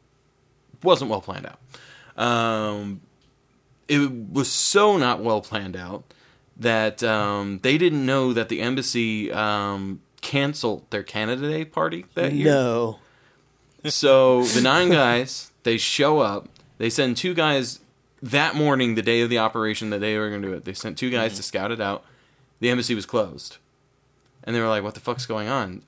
wasn't 0.82 1.10
well 1.10 1.20
planned 1.20 1.46
out. 1.46 2.22
Um, 2.22 3.00
it 3.88 4.10
was 4.32 4.50
so 4.50 4.96
not 4.96 5.22
well 5.22 5.40
planned 5.40 5.76
out 5.76 6.12
that 6.56 7.04
um, 7.04 7.60
they 7.62 7.78
didn't 7.78 8.04
know 8.04 8.32
that 8.32 8.48
the 8.48 8.60
embassy 8.60 9.30
um, 9.30 10.00
canceled 10.22 10.90
their 10.90 11.04
Canada 11.04 11.48
Day 11.48 11.64
party 11.64 12.06
that 12.14 12.32
year. 12.32 12.46
No. 12.46 12.98
So 13.84 14.42
the 14.42 14.60
nine 14.60 14.88
guys, 14.90 15.52
they 15.62 15.76
show 15.76 16.18
up. 16.18 16.48
They 16.78 16.90
send 16.90 17.16
two 17.16 17.32
guys 17.32 17.78
that 18.22 18.56
morning, 18.56 18.96
the 18.96 19.02
day 19.02 19.20
of 19.20 19.30
the 19.30 19.38
operation 19.38 19.90
that 19.90 20.00
they 20.00 20.18
were 20.18 20.30
going 20.30 20.42
to 20.42 20.48
do 20.48 20.54
it. 20.54 20.64
They 20.64 20.72
sent 20.74 20.98
two 20.98 21.10
guys 21.10 21.36
to 21.36 21.44
scout 21.44 21.70
it 21.70 21.80
out. 21.80 22.04
The 22.60 22.70
embassy 22.70 22.94
was 22.94 23.06
closed, 23.06 23.58
and 24.44 24.54
they 24.56 24.60
were 24.60 24.68
like, 24.68 24.82
"What 24.82 24.94
the 24.94 25.00
fuck's 25.00 25.26
going 25.26 25.48
on?" 25.48 25.82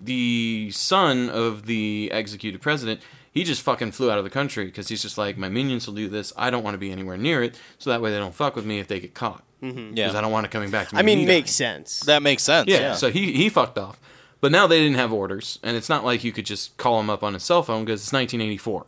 The 0.00 0.70
son 0.72 1.28
of 1.28 1.66
the 1.66 2.10
executed 2.12 2.60
president, 2.60 3.00
he 3.30 3.44
just 3.44 3.62
fucking 3.62 3.92
flew 3.92 4.10
out 4.10 4.18
of 4.18 4.24
the 4.24 4.30
country 4.30 4.64
because 4.66 4.88
he's 4.88 5.02
just 5.02 5.16
like, 5.18 5.36
"My 5.38 5.48
minions 5.48 5.86
will 5.86 5.94
do 5.94 6.08
this. 6.08 6.32
I 6.36 6.50
don't 6.50 6.64
want 6.64 6.74
to 6.74 6.78
be 6.78 6.90
anywhere 6.90 7.16
near 7.16 7.42
it, 7.42 7.54
so 7.78 7.90
that 7.90 8.00
way 8.02 8.10
they 8.10 8.18
don't 8.18 8.34
fuck 8.34 8.56
with 8.56 8.66
me 8.66 8.78
if 8.80 8.88
they 8.88 9.00
get 9.00 9.14
caught." 9.14 9.44
Because 9.60 9.92
Yeah. 9.96 10.18
I 10.18 10.20
don't 10.20 10.32
want 10.32 10.44
it 10.46 10.50
coming 10.50 10.70
back 10.70 10.88
to 10.88 10.94
me. 10.96 10.98
I 10.98 11.02
mean, 11.04 11.18
me 11.18 11.26
makes 11.26 11.52
sense. 11.52 12.00
That 12.00 12.20
makes 12.22 12.42
sense. 12.42 12.68
Yeah, 12.68 12.80
Yeah. 12.80 12.94
so 12.94 13.10
he 13.12 13.32
he 13.32 13.48
fucked 13.48 13.78
off. 13.78 14.00
But 14.40 14.50
now 14.50 14.66
they 14.66 14.80
didn't 14.80 14.96
have 14.96 15.12
orders, 15.12 15.60
and 15.62 15.76
it's 15.76 15.88
not 15.88 16.04
like 16.04 16.24
you 16.24 16.32
could 16.32 16.46
just 16.46 16.76
call 16.78 16.98
him 16.98 17.08
up 17.08 17.22
on 17.22 17.34
his 17.34 17.44
cell 17.44 17.62
phone 17.62 17.84
because 17.84 18.02
it's 18.02 18.12
1984. 18.12 18.86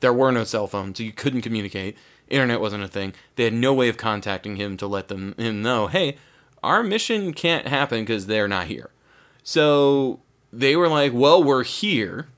There 0.00 0.12
were 0.12 0.32
no 0.32 0.42
cell 0.42 0.66
phones, 0.66 0.98
so 0.98 1.04
you 1.04 1.12
couldn't 1.12 1.42
communicate. 1.42 1.96
Internet 2.28 2.60
wasn't 2.60 2.82
a 2.82 2.88
thing. 2.88 3.14
They 3.36 3.44
had 3.44 3.52
no 3.52 3.72
way 3.72 3.88
of 3.88 3.96
contacting 3.96 4.56
him 4.56 4.76
to 4.78 4.88
let 4.88 5.06
them 5.06 5.36
him 5.38 5.62
know, 5.62 5.86
hey, 5.86 6.16
our 6.62 6.82
mission 6.82 7.32
can't 7.32 7.68
happen 7.68 8.00
because 8.00 8.26
they're 8.26 8.48
not 8.48 8.66
here. 8.66 8.90
So 9.42 10.20
they 10.52 10.76
were 10.76 10.88
like, 10.88 11.12
well, 11.14 11.42
we're 11.42 11.64
here. 11.64 12.28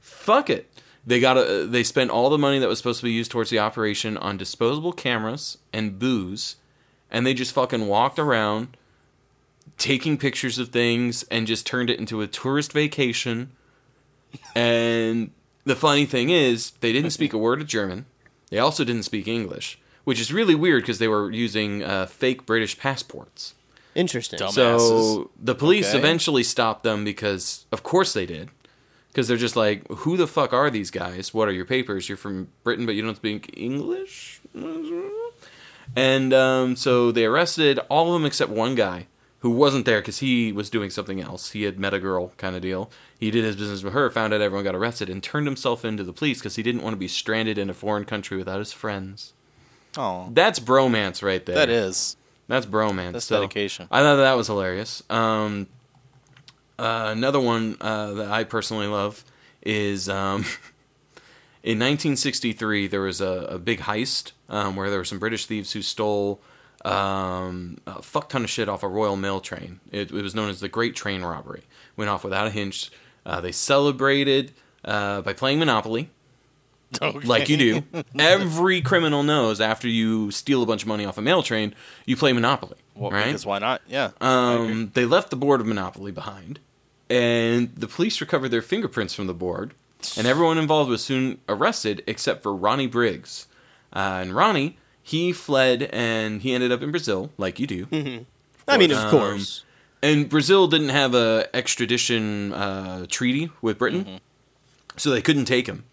Fuck 0.00 0.50
it. 0.50 0.68
They 1.04 1.18
got 1.18 1.36
a, 1.36 1.66
they 1.66 1.82
spent 1.82 2.10
all 2.10 2.30
the 2.30 2.38
money 2.38 2.58
that 2.60 2.68
was 2.68 2.78
supposed 2.78 3.00
to 3.00 3.04
be 3.04 3.12
used 3.12 3.30
towards 3.30 3.50
the 3.50 3.58
operation 3.58 4.16
on 4.16 4.36
disposable 4.36 4.92
cameras 4.92 5.58
and 5.72 5.98
booze, 5.98 6.56
and 7.10 7.26
they 7.26 7.34
just 7.34 7.52
fucking 7.52 7.88
walked 7.88 8.20
around 8.20 8.76
taking 9.78 10.16
pictures 10.16 10.58
of 10.58 10.68
things 10.68 11.24
and 11.24 11.46
just 11.46 11.66
turned 11.66 11.90
it 11.90 11.98
into 11.98 12.22
a 12.22 12.28
tourist 12.28 12.72
vacation. 12.72 13.50
And 14.54 15.32
the 15.64 15.74
funny 15.74 16.06
thing 16.06 16.30
is, 16.30 16.70
they 16.80 16.92
didn't 16.92 17.10
speak 17.10 17.32
a 17.32 17.38
word 17.38 17.60
of 17.60 17.66
German. 17.66 18.06
They 18.50 18.58
also 18.58 18.84
didn't 18.84 19.04
speak 19.04 19.26
English, 19.26 19.80
which 20.04 20.20
is 20.20 20.32
really 20.32 20.54
weird 20.54 20.82
because 20.82 20.98
they 20.98 21.08
were 21.08 21.30
using 21.30 21.82
uh, 21.82 22.06
fake 22.06 22.44
British 22.46 22.78
passports. 22.78 23.54
Interesting. 23.94 24.38
Dumb. 24.38 24.52
So 24.52 25.30
the 25.38 25.54
police 25.54 25.90
Okay. 25.90 25.98
eventually 25.98 26.42
stopped 26.42 26.82
them 26.82 27.04
because, 27.04 27.66
of 27.70 27.82
course, 27.82 28.12
they 28.14 28.26
did. 28.26 28.48
Because 29.08 29.28
they're 29.28 29.36
just 29.36 29.56
like, 29.56 29.86
who 29.88 30.16
the 30.16 30.26
fuck 30.26 30.54
are 30.54 30.70
these 30.70 30.90
guys? 30.90 31.34
What 31.34 31.46
are 31.46 31.52
your 31.52 31.66
papers? 31.66 32.08
You're 32.08 32.16
from 32.16 32.48
Britain, 32.64 32.86
but 32.86 32.94
you 32.94 33.02
don't 33.02 33.16
speak 33.16 33.52
English? 33.56 34.40
And 35.94 36.32
um, 36.32 36.76
so 36.76 37.12
they 37.12 37.26
arrested 37.26 37.78
all 37.90 38.08
of 38.08 38.14
them 38.14 38.26
except 38.26 38.50
one 38.50 38.74
guy 38.74 39.06
who 39.40 39.50
wasn't 39.50 39.84
there 39.84 40.00
because 40.00 40.20
he 40.20 40.52
was 40.52 40.70
doing 40.70 40.88
something 40.88 41.20
else. 41.20 41.50
He 41.50 41.64
had 41.64 41.78
met 41.78 41.92
a 41.92 41.98
girl 41.98 42.32
kind 42.38 42.56
of 42.56 42.62
deal. 42.62 42.90
He 43.18 43.30
did 43.30 43.44
his 43.44 43.56
business 43.56 43.82
with 43.82 43.92
her, 43.92 44.08
found 44.10 44.32
out 44.32 44.40
everyone 44.40 44.64
got 44.64 44.74
arrested, 44.74 45.10
and 45.10 45.22
turned 45.22 45.46
himself 45.46 45.84
into 45.84 46.04
the 46.04 46.12
police 46.12 46.38
because 46.38 46.56
he 46.56 46.62
didn't 46.62 46.82
want 46.82 46.94
to 46.94 46.98
be 46.98 47.08
stranded 47.08 47.58
in 47.58 47.68
a 47.68 47.74
foreign 47.74 48.04
country 48.04 48.36
without 48.38 48.60
his 48.60 48.72
friends. 48.72 49.34
Oh, 49.96 50.28
That's 50.32 50.58
bromance 50.60 51.22
right 51.22 51.44
there. 51.44 51.56
that 51.56 51.68
is. 51.68 52.16
That's 52.48 52.66
bromance. 52.66 53.12
That's 53.12 53.24
So, 53.26 53.36
dedication. 53.40 53.88
I 53.90 54.00
thought 54.00 54.16
that 54.16 54.32
was 54.36 54.46
hilarious. 54.46 55.02
Um, 55.10 55.66
uh, 56.78 57.08
another 57.12 57.40
one 57.40 57.76
uh, 57.80 58.12
that 58.14 58.30
I 58.30 58.44
personally 58.44 58.86
love 58.86 59.24
is 59.62 60.08
um, 60.08 60.40
in 61.62 61.78
1963 61.78 62.88
there 62.88 63.00
was 63.02 63.20
a, 63.20 63.46
a 63.50 63.58
big 63.58 63.80
heist 63.80 64.32
um, 64.48 64.76
where 64.76 64.90
there 64.90 64.98
were 64.98 65.04
some 65.04 65.18
British 65.18 65.46
thieves 65.46 65.72
who 65.72 65.82
stole 65.82 66.40
um, 66.84 67.78
a 67.86 68.02
fuck 68.02 68.28
ton 68.28 68.44
of 68.44 68.50
shit 68.50 68.68
off 68.68 68.82
a 68.82 68.88
Royal 68.88 69.16
Mail 69.16 69.40
train. 69.40 69.80
It, 69.92 70.10
it 70.10 70.22
was 70.22 70.34
known 70.34 70.48
as 70.50 70.60
the 70.60 70.68
Great 70.68 70.96
Train 70.96 71.22
Robbery. 71.22 71.62
Went 71.96 72.10
off 72.10 72.24
without 72.24 72.46
a 72.46 72.50
hitch. 72.50 72.90
Uh, 73.24 73.40
they 73.40 73.52
celebrated 73.52 74.52
uh, 74.84 75.20
by 75.20 75.32
playing 75.32 75.58
Monopoly 75.60 76.10
like 77.24 77.48
you 77.48 77.56
do. 77.56 78.02
Every 78.18 78.80
criminal 78.82 79.22
knows 79.22 79.60
after 79.60 79.88
you 79.88 80.30
steal 80.30 80.62
a 80.62 80.66
bunch 80.66 80.82
of 80.82 80.88
money 80.88 81.04
off 81.04 81.16
a 81.18 81.22
mail 81.22 81.42
train, 81.42 81.74
you 82.06 82.16
play 82.16 82.32
Monopoly, 82.32 82.76
Well, 82.94 83.10
right? 83.10 83.26
Because 83.26 83.46
why 83.46 83.58
not? 83.58 83.82
Yeah. 83.88 84.10
Um, 84.20 84.90
they 84.94 85.04
left 85.04 85.30
the 85.30 85.36
board 85.36 85.60
of 85.60 85.66
Monopoly 85.66 86.12
behind, 86.12 86.60
and 87.08 87.74
the 87.76 87.86
police 87.88 88.20
recovered 88.20 88.50
their 88.50 88.62
fingerprints 88.62 89.14
from 89.14 89.26
the 89.26 89.34
board, 89.34 89.74
and 90.16 90.26
everyone 90.26 90.58
involved 90.58 90.90
was 90.90 91.04
soon 91.04 91.38
arrested 91.48 92.02
except 92.06 92.42
for 92.42 92.54
Ronnie 92.54 92.86
Briggs. 92.86 93.46
Uh, 93.94 94.20
and 94.22 94.34
Ronnie, 94.34 94.78
he 95.02 95.32
fled 95.32 95.84
and 95.92 96.42
he 96.42 96.52
ended 96.54 96.72
up 96.72 96.82
in 96.82 96.90
Brazil, 96.90 97.30
like 97.38 97.60
you 97.60 97.66
do. 97.66 97.86
I 98.68 98.78
mean, 98.78 98.90
of 98.90 98.98
Um, 98.98 99.10
course. 99.10 99.64
And 100.04 100.28
Brazil 100.28 100.66
didn't 100.66 100.88
have 100.88 101.14
a 101.14 101.48
extradition 101.54 102.52
uh, 102.52 103.06
treaty 103.08 103.50
with 103.60 103.78
Britain, 103.78 104.18
so 104.96 105.10
they 105.10 105.22
couldn't 105.22 105.44
take 105.44 105.66
him. 105.68 105.84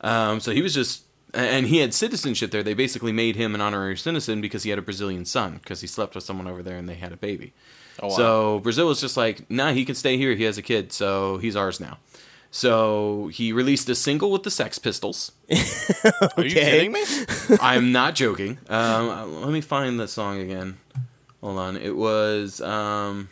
Um, 0.00 0.40
so 0.40 0.52
he 0.52 0.62
was 0.62 0.74
just, 0.74 1.04
and 1.34 1.66
he 1.66 1.78
had 1.78 1.94
citizenship 1.94 2.50
there. 2.50 2.62
They 2.62 2.74
basically 2.74 3.12
made 3.12 3.36
him 3.36 3.54
an 3.54 3.60
honorary 3.60 3.96
citizen 3.96 4.40
because 4.40 4.62
he 4.62 4.70
had 4.70 4.78
a 4.78 4.82
Brazilian 4.82 5.24
son 5.24 5.54
because 5.62 5.80
he 5.80 5.86
slept 5.86 6.14
with 6.14 6.24
someone 6.24 6.46
over 6.46 6.62
there 6.62 6.76
and 6.76 6.88
they 6.88 6.94
had 6.94 7.12
a 7.12 7.16
baby. 7.16 7.52
Oh, 8.00 8.08
wow. 8.08 8.14
So 8.14 8.58
Brazil 8.60 8.88
was 8.88 9.00
just 9.00 9.16
like, 9.16 9.50
nah, 9.50 9.72
he 9.72 9.84
can 9.84 9.94
stay 9.94 10.16
here. 10.16 10.34
He 10.34 10.44
has 10.44 10.58
a 10.58 10.62
kid, 10.62 10.92
so 10.92 11.38
he's 11.38 11.56
ours 11.56 11.80
now. 11.80 11.98
So 12.50 13.28
he 13.28 13.52
released 13.52 13.88
a 13.90 13.94
single 13.94 14.30
with 14.30 14.42
the 14.42 14.50
Sex 14.50 14.78
Pistols. 14.78 15.32
Are 15.50 16.42
you 16.42 16.54
kidding 16.54 16.92
me? 16.92 17.04
I'm 17.60 17.92
not 17.92 18.14
joking. 18.14 18.58
Um, 18.68 19.42
let 19.42 19.50
me 19.50 19.60
find 19.60 20.00
the 20.00 20.08
song 20.08 20.40
again. 20.40 20.78
Hold 21.42 21.58
on. 21.58 21.76
It 21.76 21.94
was 21.94 22.60
um, 22.60 23.28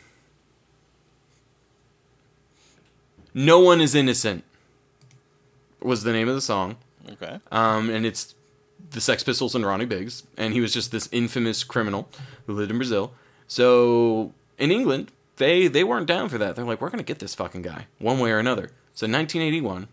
"No 3.33 3.59
One 3.59 3.81
Is 3.81 3.95
Innocent." 3.95 4.43
Was 5.85 6.03
the 6.03 6.11
name 6.13 6.27
of 6.27 6.35
the 6.35 6.41
song, 6.41 6.77
Okay. 7.13 7.39
um, 7.51 7.89
and 7.89 8.05
it's 8.05 8.35
the 8.91 8.99
Sex 9.01 9.23
Pistols 9.23 9.55
and 9.55 9.65
Ronnie 9.65 9.85
Biggs, 9.85 10.23
and 10.37 10.53
he 10.53 10.61
was 10.61 10.73
just 10.73 10.91
this 10.91 11.07
infamous 11.11 11.63
criminal 11.63 12.07
who 12.45 12.53
lived 12.53 12.71
in 12.71 12.77
Brazil. 12.77 13.13
So 13.47 14.33
in 14.57 14.71
England, 14.71 15.11
they 15.37 15.67
they 15.67 15.83
weren't 15.83 16.07
down 16.07 16.29
for 16.29 16.37
that. 16.37 16.55
They're 16.55 16.65
like, 16.65 16.81
we're 16.81 16.89
gonna 16.89 17.03
get 17.03 17.19
this 17.19 17.35
fucking 17.35 17.61
guy 17.61 17.87
one 17.99 18.19
way 18.19 18.31
or 18.31 18.39
another. 18.39 18.71
So 18.93 19.05
in 19.05 19.11
1981, 19.11 19.87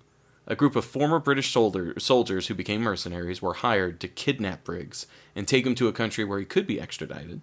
a 0.46 0.56
group 0.56 0.74
of 0.76 0.84
former 0.84 1.18
British 1.18 1.52
soldier, 1.52 1.94
soldiers 1.98 2.46
who 2.48 2.54
became 2.54 2.80
mercenaries 2.82 3.40
were 3.42 3.54
hired 3.54 4.00
to 4.00 4.08
kidnap 4.08 4.64
Briggs 4.64 5.06
and 5.36 5.46
take 5.46 5.66
him 5.66 5.74
to 5.76 5.88
a 5.88 5.92
country 5.92 6.24
where 6.24 6.38
he 6.38 6.44
could 6.44 6.66
be 6.66 6.80
extradited. 6.80 7.40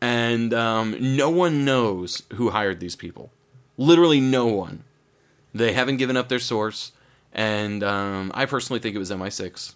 and 0.00 0.52
um, 0.54 0.96
no 1.16 1.30
one 1.30 1.64
knows 1.64 2.22
who 2.34 2.50
hired 2.50 2.80
these 2.80 2.96
people. 2.96 3.30
Literally 3.76 4.20
no 4.20 4.46
one. 4.46 4.84
They 5.54 5.72
haven't 5.72 5.98
given 5.98 6.16
up 6.16 6.28
their 6.28 6.38
source, 6.38 6.92
and 7.32 7.82
um, 7.82 8.30
I 8.34 8.46
personally 8.46 8.80
think 8.80 8.94
it 8.96 8.98
was 8.98 9.10
MI6 9.10 9.74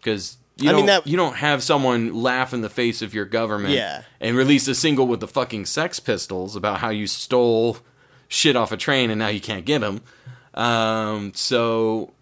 because 0.00 0.38
you 0.56 0.68
I 0.68 0.72
don't 0.72 0.80
mean, 0.80 0.86
that- 0.86 1.06
you 1.06 1.16
don't 1.16 1.36
have 1.36 1.62
someone 1.62 2.14
laugh 2.14 2.52
in 2.54 2.62
the 2.62 2.70
face 2.70 3.02
of 3.02 3.14
your 3.14 3.24
government 3.24 3.74
Yeah. 3.74 4.02
and 4.20 4.36
release 4.36 4.66
a 4.68 4.74
single 4.74 5.06
with 5.06 5.20
the 5.20 5.28
fucking 5.28 5.66
Sex 5.66 6.00
Pistols 6.00 6.56
about 6.56 6.78
how 6.80 6.88
you 6.90 7.06
stole 7.06 7.78
shit 8.28 8.56
off 8.56 8.72
a 8.72 8.76
train 8.76 9.10
and 9.10 9.18
now 9.18 9.28
you 9.28 9.40
can't 9.40 9.64
get 9.64 9.80
them. 9.80 10.00
Um, 10.54 11.32
so 11.34 12.12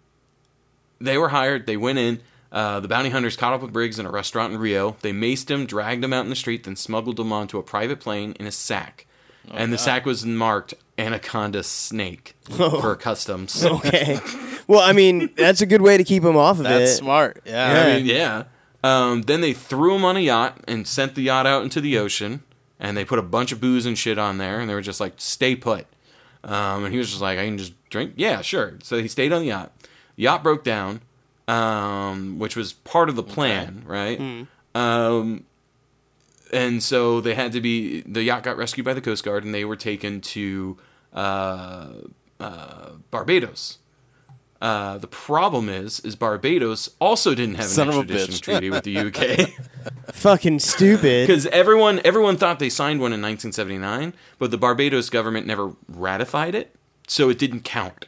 they 1.01 1.17
were 1.17 1.29
hired. 1.29 1.65
They 1.65 1.77
went 1.77 1.97
in. 1.99 2.21
Uh, 2.51 2.79
the 2.79 2.87
bounty 2.87 3.09
hunters 3.09 3.35
caught 3.35 3.53
up 3.53 3.61
with 3.61 3.73
Briggs 3.73 3.99
in 3.99 4.05
a 4.05 4.11
restaurant 4.11 4.53
in 4.53 4.59
Rio. 4.59 4.95
They 5.01 5.11
maced 5.11 5.49
him, 5.49 5.65
dragged 5.65 6.03
him 6.03 6.13
out 6.13 6.23
in 6.23 6.29
the 6.29 6.35
street, 6.35 6.63
then 6.63 6.75
smuggled 6.75 7.19
him 7.19 7.33
onto 7.33 7.57
a 7.57 7.63
private 7.63 7.99
plane 7.99 8.35
in 8.39 8.45
a 8.47 8.51
sack. 8.51 9.05
And 9.51 9.71
the 9.73 9.77
sack 9.77 10.05
was 10.05 10.25
marked 10.25 10.73
Anaconda 10.97 11.63
Snake 11.63 12.35
for 12.49 12.95
customs. 12.95 13.63
Okay. 13.65 14.19
well, 14.67 14.79
I 14.81 14.93
mean, 14.93 15.29
that's 15.35 15.61
a 15.61 15.65
good 15.65 15.81
way 15.81 15.97
to 15.97 16.03
keep 16.03 16.23
him 16.23 16.35
off 16.37 16.57
of 16.57 16.63
That's 16.63 16.75
it. 16.75 16.79
That's 16.79 16.95
smart. 16.97 17.41
Yeah. 17.45 17.73
Yeah. 17.73 17.81
I 17.81 17.95
mean, 17.97 18.05
yeah. 18.05 18.43
Um, 18.83 19.21
then 19.23 19.41
they 19.41 19.53
threw 19.53 19.95
him 19.95 20.05
on 20.05 20.17
a 20.17 20.21
yacht 20.21 20.59
and 20.67 20.87
sent 20.87 21.15
the 21.15 21.21
yacht 21.21 21.45
out 21.45 21.63
into 21.63 21.81
the 21.81 21.97
ocean. 21.97 22.43
And 22.79 22.95
they 22.95 23.03
put 23.05 23.17
a 23.17 23.23
bunch 23.23 23.51
of 23.51 23.59
booze 23.59 23.85
and 23.85 23.97
shit 23.97 24.17
on 24.19 24.37
there. 24.37 24.59
And 24.59 24.69
they 24.69 24.73
were 24.75 24.81
just 24.81 24.99
like, 24.99 25.13
stay 25.17 25.55
put. 25.55 25.87
Um, 26.43 26.83
and 26.85 26.93
he 26.93 26.97
was 26.99 27.09
just 27.09 27.21
like, 27.21 27.39
I 27.39 27.45
can 27.45 27.57
just 27.57 27.73
drink? 27.89 28.13
Yeah, 28.15 28.41
sure. 28.41 28.73
So 28.83 28.97
he 29.01 29.07
stayed 29.07 29.33
on 29.33 29.41
the 29.41 29.47
yacht. 29.47 29.71
The 30.15 30.23
yacht 30.23 30.43
broke 30.43 30.63
down, 30.63 31.01
um, 31.47 32.39
which 32.39 32.55
was 32.55 32.73
part 32.73 33.09
of 33.09 33.15
the 33.15 33.23
plan, 33.23 33.83
right? 33.85 34.45
Um, 34.75 35.43
and 36.51 36.81
so 36.81 37.21
they 37.21 37.33
had 37.35 37.51
to 37.53 37.61
be, 37.61 38.01
the 38.01 38.23
yacht 38.23 38.43
got 38.43 38.57
rescued 38.57 38.85
by 38.85 38.93
the 38.93 39.01
Coast 39.01 39.23
Guard 39.23 39.43
and 39.43 39.53
they 39.53 39.65
were 39.65 39.75
taken 39.75 40.21
to 40.21 40.77
uh, 41.13 41.89
uh, 42.39 42.89
Barbados 43.11 43.79
Uh, 44.59 44.97
the 44.97 45.07
problem 45.07 45.69
is, 45.69 45.99
is 45.99 46.15
Barbados 46.15 46.89
also 46.99 47.35
didn't 47.35 47.55
have 47.55 47.65
an 47.65 47.71
Son 47.71 47.87
extradition 47.89 48.33
treaty 48.41 48.69
with 48.71 48.83
the 48.83 48.97
UK 48.97 49.49
Fucking 50.13 50.59
stupid. 50.59 51.27
because 51.27 51.45
everyone 51.47 52.01
everyone 52.03 52.37
thought 52.37 52.57
they 52.57 52.69
signed 52.69 52.99
one 52.99 53.13
in 53.13 53.21
1979, 53.21 54.13
but 54.39 54.49
the 54.49 54.57
Barbados 54.57 55.11
government 55.11 55.45
never 55.45 55.73
ratified 55.87 56.55
it, 56.55 56.75
so 57.07 57.29
it 57.29 57.37
didn't 57.37 57.63
count. 57.65 58.06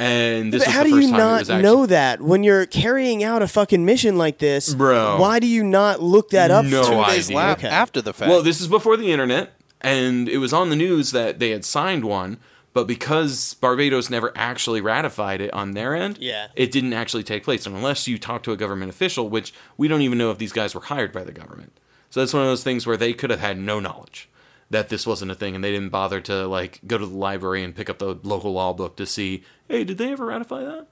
And 0.00 0.52
this 0.52 0.60
But 0.62 0.68
was 0.68 0.74
how 0.76 0.82
the 0.84 0.90
do 0.90 0.94
first 0.96 1.08
you 1.08 1.12
not 1.16 1.40
actually, 1.40 1.62
know 1.62 1.86
that 1.86 2.20
when 2.20 2.44
you're 2.44 2.66
carrying 2.66 3.24
out 3.24 3.42
a 3.42 3.48
fucking 3.48 3.84
mission 3.84 4.16
like 4.16 4.38
this, 4.38 4.72
Bro. 4.74 5.18
Why 5.18 5.40
do 5.40 5.46
you 5.48 5.64
not 5.64 6.00
look 6.00 6.30
that 6.30 6.50
up? 6.52 6.64
No 6.64 6.84
for- 6.84 6.90
Two 6.90 7.04
days 7.12 7.26
idea. 7.26 7.36
la- 7.36 7.52
Okay. 7.52 7.68
after 7.68 8.00
the 8.00 8.12
fact. 8.12 8.28
Well, 8.30 8.42
this 8.42 8.60
is 8.60 8.68
before 8.68 8.96
the 8.96 9.10
internet, 9.10 9.54
and 9.80 10.28
it 10.28 10.38
was 10.38 10.52
on 10.52 10.70
the 10.70 10.76
news 10.76 11.10
that 11.10 11.40
they 11.40 11.50
had 11.50 11.64
signed 11.64 12.04
one, 12.04 12.38
but 12.74 12.86
because 12.86 13.54
Barbados 13.54 14.08
never 14.08 14.30
actually 14.36 14.80
ratified 14.80 15.40
it 15.40 15.52
on 15.52 15.72
their 15.72 15.96
end, 15.96 16.18
Yeah. 16.20 16.46
it 16.54 16.70
didn't 16.70 16.92
actually 16.92 17.24
take 17.24 17.42
place. 17.42 17.66
And 17.66 17.74
unless 17.74 18.06
you 18.06 18.18
talk 18.18 18.44
to 18.44 18.52
a 18.52 18.56
government 18.56 18.90
official, 18.92 19.28
which 19.28 19.52
we 19.76 19.88
don't 19.88 20.02
even 20.02 20.16
know 20.16 20.30
if 20.30 20.38
these 20.38 20.52
guys 20.52 20.76
were 20.76 20.82
hired 20.82 21.12
by 21.12 21.24
the 21.24 21.32
government. 21.32 21.72
So 22.10 22.20
that's 22.20 22.32
one 22.32 22.42
of 22.44 22.48
those 22.48 22.62
things 22.62 22.86
where 22.86 22.96
they 22.96 23.12
could 23.12 23.30
have 23.30 23.40
had 23.40 23.58
no 23.58 23.80
knowledge 23.80 24.28
that 24.70 24.88
this 24.90 25.06
wasn't 25.06 25.30
a 25.30 25.34
thing, 25.34 25.54
and 25.54 25.64
they 25.64 25.70
didn't 25.70 25.88
bother 25.90 26.20
to 26.22 26.46
like 26.46 26.80
go 26.86 26.98
to 26.98 27.06
the 27.06 27.16
library 27.16 27.64
and 27.64 27.74
pick 27.74 27.88
up 27.88 27.98
the 27.98 28.18
local 28.22 28.52
law 28.52 28.72
book 28.72 28.96
to 28.96 29.06
see, 29.06 29.42
hey, 29.68 29.84
did 29.84 29.98
they 29.98 30.12
ever 30.12 30.26
ratify 30.26 30.64
that? 30.64 30.86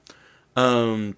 Um, 0.55 1.15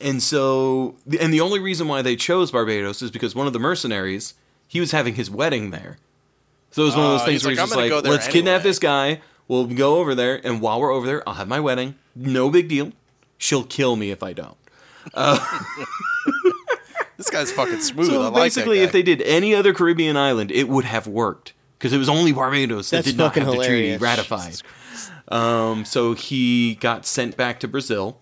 and 0.00 0.22
so, 0.22 0.96
and 1.20 1.32
the 1.34 1.40
only 1.40 1.58
reason 1.58 1.88
why 1.88 2.02
they 2.02 2.16
chose 2.16 2.50
Barbados 2.52 3.02
is 3.02 3.10
because 3.10 3.34
one 3.34 3.46
of 3.46 3.52
the 3.52 3.58
mercenaries, 3.58 4.34
he 4.68 4.80
was 4.80 4.92
having 4.92 5.14
his 5.16 5.30
wedding 5.30 5.70
there. 5.70 5.98
So 6.70 6.82
it 6.82 6.86
was 6.86 6.96
one 6.96 7.04
of 7.06 7.12
those 7.12 7.24
things 7.24 7.42
he's 7.42 7.44
where 7.44 7.54
like, 7.56 7.68
he's 7.68 7.90
just 7.90 7.92
like, 7.92 8.04
let's 8.04 8.28
kidnap 8.28 8.62
this 8.62 8.78
guy. 8.78 9.20
We'll 9.48 9.66
go 9.66 9.96
over 9.98 10.14
there, 10.14 10.40
and 10.46 10.60
while 10.60 10.80
we're 10.80 10.92
over 10.92 11.06
there, 11.06 11.28
I'll 11.28 11.34
have 11.34 11.48
my 11.48 11.60
wedding. 11.60 11.96
No 12.14 12.48
big 12.48 12.68
deal. 12.68 12.92
She'll 13.38 13.64
kill 13.64 13.96
me 13.96 14.12
if 14.12 14.22
I 14.22 14.32
don't. 14.32 14.56
this 17.16 17.30
guy's 17.30 17.52
fucking 17.52 17.80
smooth. 17.80 18.08
I 18.08 18.12
So 18.12 18.20
like 18.20 18.34
that 18.34 18.40
basically, 18.40 18.78
guy. 18.78 18.84
if 18.84 18.92
they 18.92 19.02
did 19.02 19.22
any 19.22 19.54
other 19.54 19.72
Caribbean 19.74 20.16
island, 20.16 20.50
it 20.50 20.68
would 20.68 20.84
have 20.84 21.06
worked 21.06 21.52
because 21.82 21.92
it 21.92 21.98
was 21.98 22.08
only 22.08 22.30
Barbados 22.30 22.90
that 22.90 22.98
That's 22.98 23.08
did 23.08 23.16
not 23.16 23.34
fucking 23.34 23.42
have 23.42 23.56
the 23.56 23.66
treaty 23.66 23.96
ratified. 23.96 24.62
Um, 25.26 25.84
so 25.84 26.14
he 26.14 26.76
got 26.76 27.04
sent 27.04 27.36
back 27.36 27.58
to 27.58 27.66
Brazil, 27.66 28.20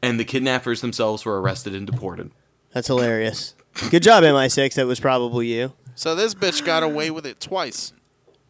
and 0.00 0.20
the 0.20 0.24
kidnappers 0.24 0.80
themselves 0.80 1.24
were 1.24 1.40
arrested 1.40 1.74
and 1.74 1.88
deported. 1.88 2.30
That's 2.72 2.86
hilarious. 2.86 3.56
Good 3.90 4.04
job, 4.04 4.22
MI6. 4.22 4.74
That 4.74 4.86
was 4.86 5.00
probably 5.00 5.48
you. 5.48 5.72
So 5.96 6.14
this 6.14 6.36
bitch 6.36 6.64
got 6.64 6.84
away 6.84 7.10
with 7.10 7.26
it 7.26 7.40
twice. 7.40 7.92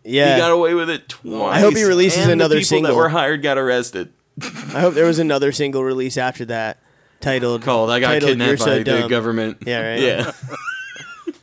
Yeah. 0.05 0.35
He 0.35 0.41
got 0.41 0.51
away 0.51 0.75
with 0.75 0.91
it 0.91 1.09
twice. 1.09 1.57
I 1.57 1.61
hope 1.61 1.75
he 1.75 1.85
releases 1.85 2.25
and 2.25 2.31
another 2.33 2.57
the 2.57 2.61
people 2.61 2.69
single. 2.69 2.93
that 2.93 2.99
were 2.99 3.09
hired 3.09 3.43
got 3.43 3.57
arrested. 3.57 4.13
I 4.43 4.81
hope 4.81 4.93
there 4.93 5.07
was 5.07 5.19
another 5.19 5.53
single 5.53 5.83
release 5.83 6.19
after 6.19 6.45
that 6.47 6.83
titled 7.21 7.63
Called 7.63 7.91
I 7.91 7.99
got 8.01 8.09
titled, 8.09 8.29
kidnapped 8.33 8.49
You're 8.49 8.59
by 8.59 8.65
so 8.65 8.79
the 8.79 8.85
dumb. 8.85 9.09
government. 9.09 9.59
Yeah, 9.67 9.91
right. 9.91 10.01
Yeah. 10.01 10.33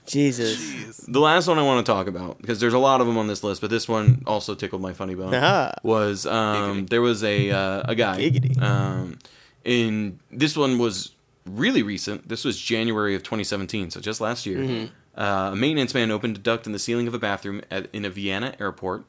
Jesus. 0.08 0.98
the 0.98 1.20
last 1.20 1.48
one 1.48 1.60
I 1.60 1.62
want 1.64 1.86
to 1.86 1.92
talk 1.92 2.08
about 2.08 2.40
because 2.40 2.60
there's 2.60 2.74
a 2.74 2.80
lot 2.80 3.02
of 3.02 3.08
them 3.08 3.18
on 3.18 3.28
this 3.28 3.44
list, 3.44 3.62
but 3.62 3.70
this 3.70 3.88
one 3.88 4.24
also 4.26 4.56
tickled 4.56 4.82
my 4.82 4.94
funny 4.94 5.16
bone. 5.16 5.34
Aha. 5.36 5.74
Was 5.84 6.26
um, 6.26 6.86
there 6.88 7.02
was 7.02 7.24
a 7.24 7.52
uh, 7.52 7.84
a 7.86 7.96
guy 7.96 8.18
Giggity. 8.20 8.62
um, 8.62 9.20
in 9.64 10.20
this 10.32 10.56
one 10.58 10.78
was 10.80 11.12
really 11.46 11.84
recent. 11.84 12.28
This 12.30 12.44
was 12.44 12.60
January 12.60 13.16
of 13.16 13.24
2017, 13.24 13.92
so 13.92 14.00
just 14.00 14.20
last 14.22 14.46
year. 14.46 14.58
Mm-hmm. 14.60 14.86
Uh, 15.20 15.52
a 15.52 15.56
maintenance 15.56 15.94
man 15.94 16.12
opened 16.12 16.38
a 16.38 16.40
duct 16.40 16.66
in 16.68 16.74
the 16.74 16.80
ceiling 16.80 17.08
of 17.08 17.14
a 17.14 17.20
bathroom 17.20 17.62
at, 17.72 17.88
in 17.92 18.06
a 18.06 18.10
Vienna 18.10 18.54
airport, 18.60 19.04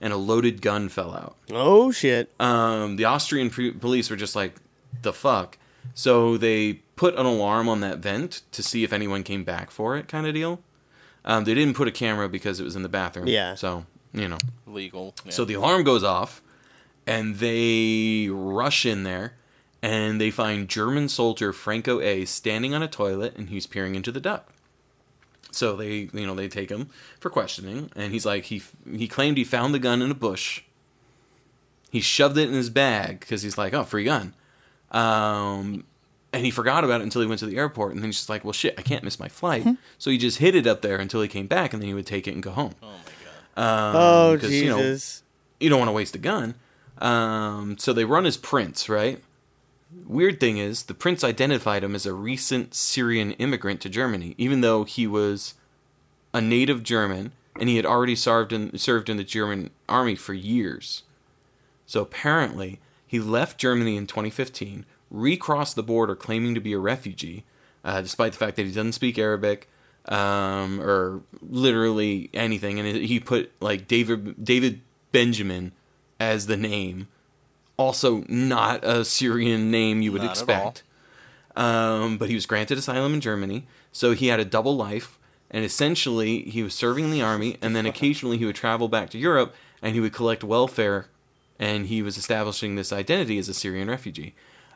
and 0.00 0.12
a 0.12 0.16
loaded 0.16 0.60
gun 0.60 0.88
fell 0.88 1.14
out. 1.14 1.36
Oh 1.52 1.90
shit. 1.92 2.30
um, 2.40 2.96
the 2.96 3.04
Austrian 3.04 3.50
pre- 3.50 3.70
police 3.72 4.10
were 4.10 4.16
just 4.16 4.34
like, 4.34 4.56
the 5.02 5.12
fuck. 5.12 5.58
So 5.94 6.36
they 6.36 6.80
put 6.96 7.14
an 7.16 7.26
alarm 7.26 7.68
on 7.68 7.80
that 7.80 7.98
vent 7.98 8.42
to 8.52 8.62
see 8.62 8.84
if 8.84 8.92
anyone 8.92 9.22
came 9.22 9.44
back 9.44 9.70
for 9.70 9.96
it, 9.96 10.08
kind 10.08 10.26
of 10.26 10.34
deal. 10.34 10.60
Um, 11.24 11.44
they 11.44 11.54
didn't 11.54 11.74
put 11.74 11.88
a 11.88 11.92
camera 11.92 12.28
because 12.28 12.60
it 12.60 12.64
was 12.64 12.76
in 12.76 12.82
the 12.82 12.88
bathroom. 12.88 13.26
Yeah. 13.26 13.54
So, 13.54 13.86
you 14.12 14.28
know. 14.28 14.38
Legal. 14.66 15.14
Yeah. 15.24 15.32
So 15.32 15.44
the 15.44 15.54
alarm 15.54 15.84
goes 15.84 16.04
off, 16.04 16.42
and 17.06 17.36
they 17.36 18.28
rush 18.30 18.84
in 18.84 19.04
there, 19.04 19.34
and 19.82 20.20
they 20.20 20.30
find 20.30 20.68
German 20.68 21.08
soldier 21.08 21.52
Franco 21.52 22.00
A 22.00 22.24
standing 22.24 22.74
on 22.74 22.82
a 22.82 22.88
toilet, 22.88 23.36
and 23.36 23.48
he's 23.48 23.66
peering 23.66 23.94
into 23.94 24.12
the 24.12 24.20
duct. 24.20 24.50
So 25.50 25.76
they, 25.76 26.10
you 26.12 26.26
know, 26.26 26.34
they 26.34 26.48
take 26.48 26.70
him 26.70 26.90
for 27.20 27.30
questioning, 27.30 27.90
and 27.94 28.12
he's 28.12 28.26
like, 28.26 28.44
he 28.44 28.62
he 28.90 29.06
claimed 29.06 29.36
he 29.36 29.44
found 29.44 29.72
the 29.72 29.78
gun 29.78 30.02
in 30.02 30.10
a 30.10 30.14
bush. 30.14 30.62
He 31.90 32.00
shoved 32.00 32.36
it 32.36 32.48
in 32.48 32.54
his 32.54 32.70
bag 32.70 33.20
because 33.20 33.42
he's 33.42 33.56
like, 33.56 33.72
oh, 33.72 33.84
free 33.84 34.02
gun. 34.02 34.34
Um, 34.90 35.84
and 36.34 36.44
he 36.44 36.50
forgot 36.50 36.84
about 36.84 37.00
it 37.00 37.04
until 37.04 37.22
he 37.22 37.26
went 37.26 37.38
to 37.40 37.46
the 37.46 37.56
airport, 37.56 37.92
and 37.92 38.02
then 38.02 38.08
he's 38.08 38.16
just 38.16 38.28
like, 38.28 38.44
well, 38.44 38.52
shit, 38.52 38.74
I 38.78 38.82
can't 38.82 39.02
miss 39.04 39.18
my 39.18 39.28
flight. 39.28 39.66
So 39.98 40.10
he 40.10 40.18
just 40.18 40.38
hid 40.38 40.54
it 40.54 40.66
up 40.66 40.82
there 40.82 40.96
until 40.98 41.22
he 41.22 41.28
came 41.28 41.46
back, 41.46 41.72
and 41.72 41.80
then 41.82 41.88
he 41.88 41.94
would 41.94 42.06
take 42.06 42.28
it 42.28 42.34
and 42.34 42.42
go 42.42 42.50
home. 42.50 42.72
oh 42.82 42.86
my 42.88 42.92
god. 43.56 43.90
Um, 43.90 43.96
Oh 43.96 44.38
'cause, 44.40 44.50
you 44.50 44.68
know, 44.68 44.76
Jesus. 44.78 45.22
you 45.60 45.70
don't 45.70 45.78
want 45.78 45.88
to 45.88 45.92
waste 45.92 46.14
a 46.14 46.18
gun. 46.18 46.54
Um, 46.98 47.78
so 47.78 47.92
they 47.92 48.04
run 48.04 48.24
his 48.24 48.36
prints, 48.36 48.88
right? 48.88 49.22
Weird 50.06 50.40
thing 50.40 50.58
is, 50.58 50.84
the 50.84 50.94
prints 50.94 51.22
identified 51.24 51.84
him 51.84 51.94
as 51.94 52.04
a 52.06 52.12
recent 52.12 52.74
Syrian 52.74 53.32
immigrant 53.32 53.80
to 53.82 53.88
Germany, 53.88 54.34
even 54.38 54.60
though 54.60 54.84
he 54.84 55.06
was 55.06 55.54
a 56.32 56.40
native 56.40 56.82
German 56.82 57.32
and 57.60 57.68
he 57.68 57.76
had 57.76 57.86
already 57.86 58.16
served 58.16 58.52
in 58.52 58.76
served 58.76 59.08
in 59.08 59.16
the 59.16 59.22
German 59.24 59.70
army 59.88 60.16
for 60.16 60.34
years. 60.34 61.04
So 61.86 62.00
apparently, 62.02 62.80
he 63.06 63.20
left 63.20 63.58
Germany 63.58 63.96
in 63.96 64.08
2015, 64.08 64.84
recrossed 65.14 65.76
the 65.76 65.82
border 65.82 66.16
claiming 66.16 66.54
to 66.54 66.60
be 66.60 66.72
a 66.72 66.78
refugee, 66.78 67.44
uh, 67.84 68.00
despite 68.00 68.32
the 68.32 68.38
fact 68.38 68.56
that 68.56 68.66
he 68.66 68.72
doesn't 68.72 68.92
speak 68.92 69.18
Arabic 69.18 69.68
um, 70.06 70.80
or 70.80 71.22
literally 71.40 72.28
anything, 72.34 72.78
and 72.78 72.96
he 72.96 73.20
put 73.20 73.52
like 73.60 73.88
David 73.88 74.44
David 74.44 74.80
Benjamin 75.12 75.72
as 76.20 76.46
the 76.46 76.56
name. 76.56 77.08
Also, 77.76 78.24
not 78.28 78.84
a 78.84 79.04
Syrian 79.04 79.70
name 79.70 80.00
you 80.00 80.12
would 80.12 80.22
Not 80.22 80.30
expect. 80.30 80.82
Um, 81.56 82.18
but 82.18 82.28
he 82.28 82.34
was 82.34 82.46
granted 82.46 82.78
asylum 82.78 83.14
in 83.14 83.20
Germany, 83.20 83.66
so 83.92 84.12
he 84.12 84.28
had 84.28 84.40
a 84.40 84.44
double 84.44 84.76
life. 84.76 85.18
And 85.50 85.64
essentially, 85.64 86.42
he 86.42 86.64
was 86.64 86.74
serving 86.74 87.04
in 87.04 87.10
the 87.12 87.22
army, 87.22 87.56
and 87.62 87.74
then 87.76 87.86
occasionally 87.92 88.38
he 88.38 88.44
would 88.44 88.56
travel 88.56 88.88
back 88.88 89.10
to 89.10 89.18
Europe 89.18 89.54
and 89.82 89.94
he 89.94 90.00
would 90.00 90.14
collect 90.14 90.42
welfare, 90.42 91.08
and 91.58 91.86
he 91.86 92.00
was 92.00 92.16
establishing 92.16 92.74
this 92.74 92.90
identity 92.90 93.38
as 93.38 93.50
a 93.50 93.54
Syrian 93.54 93.88
refugee. 93.88 94.34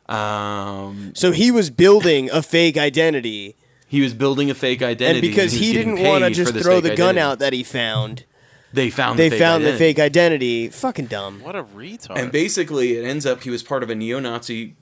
Um, 0.09 1.13
So 1.15 1.33
he 1.33 1.51
was 1.51 1.71
building 1.71 2.31
a 2.31 2.43
fake 2.43 2.77
identity, 2.77 3.57
he 3.87 4.01
was 4.01 4.15
building 4.15 4.51
a 4.51 4.55
fake 4.55 4.83
identity, 4.83 5.27
and 5.27 5.35
because 5.35 5.53
was 5.53 5.61
he 5.61 5.73
getting 5.73 5.97
didn't 5.97 6.09
want 6.09 6.25
to 6.25 6.31
just 6.31 6.55
throw 6.55 6.81
the 6.81 6.91
gun 6.97 7.11
identity. 7.17 7.21
out 7.21 7.39
that 7.41 7.53
he 7.53 7.63
found, 7.63 8.25
they 8.73 8.91
found 8.91 9.19
they 9.19 9.29
the 9.29 9.37
fake 9.37 9.41
found 9.41 9.65
the 9.65 9.69
identity. 9.69 9.85
fake 9.85 9.99
identity. 9.99 10.69
Fucking 10.69 11.07
dumb. 11.07 11.41
What 11.43 11.57
a 11.57 11.63
retard. 11.65 12.19
And 12.19 12.31
basically, 12.33 12.97
it 12.99 13.05
ends 13.05 13.25
up 13.27 13.43
he 13.43 13.51
was 13.51 13.63
part 13.63 13.83
of 13.83 13.91
a 13.91 13.95
neo-Nazi 13.95 14.75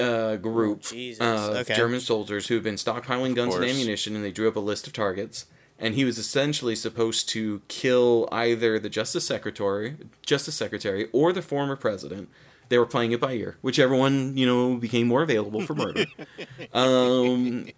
uh, 0.00 0.36
group 0.36 0.80
Oh, 0.86 0.90
Jesus. 0.90 1.20
of 1.20 1.56
Okay. 1.56 1.76
German 1.76 2.00
soldiers 2.00 2.46
who 2.48 2.54
had 2.54 2.64
been 2.64 2.76
stockpiling 2.76 3.34
guns 3.34 3.54
and 3.54 3.64
ammunition, 3.64 4.14
and 4.16 4.24
they 4.24 4.32
drew 4.32 4.48
up 4.48 4.56
a 4.56 4.60
list 4.60 4.86
of 4.86 4.92
targets. 4.92 5.46
And 5.76 5.96
he 5.96 6.04
was 6.04 6.18
essentially 6.18 6.76
supposed 6.76 7.28
to 7.30 7.60
kill 7.66 8.28
either 8.30 8.78
the 8.78 8.88
Justice 8.88 9.26
Secretary, 9.26 9.96
Justice 10.24 10.54
Secretary, 10.54 11.08
or 11.12 11.32
the 11.32 11.42
former 11.42 11.74
president. 11.74 12.28
They 12.74 12.78
were 12.78 12.86
playing 12.86 13.12
it 13.12 13.20
by 13.20 13.34
ear, 13.34 13.56
whichever 13.62 13.94
one 13.94 14.36
you 14.36 14.44
know 14.46 14.74
became 14.74 15.06
more 15.06 15.22
available 15.22 15.60
for 15.60 15.76
murder. 15.76 16.06
um, 16.72 17.68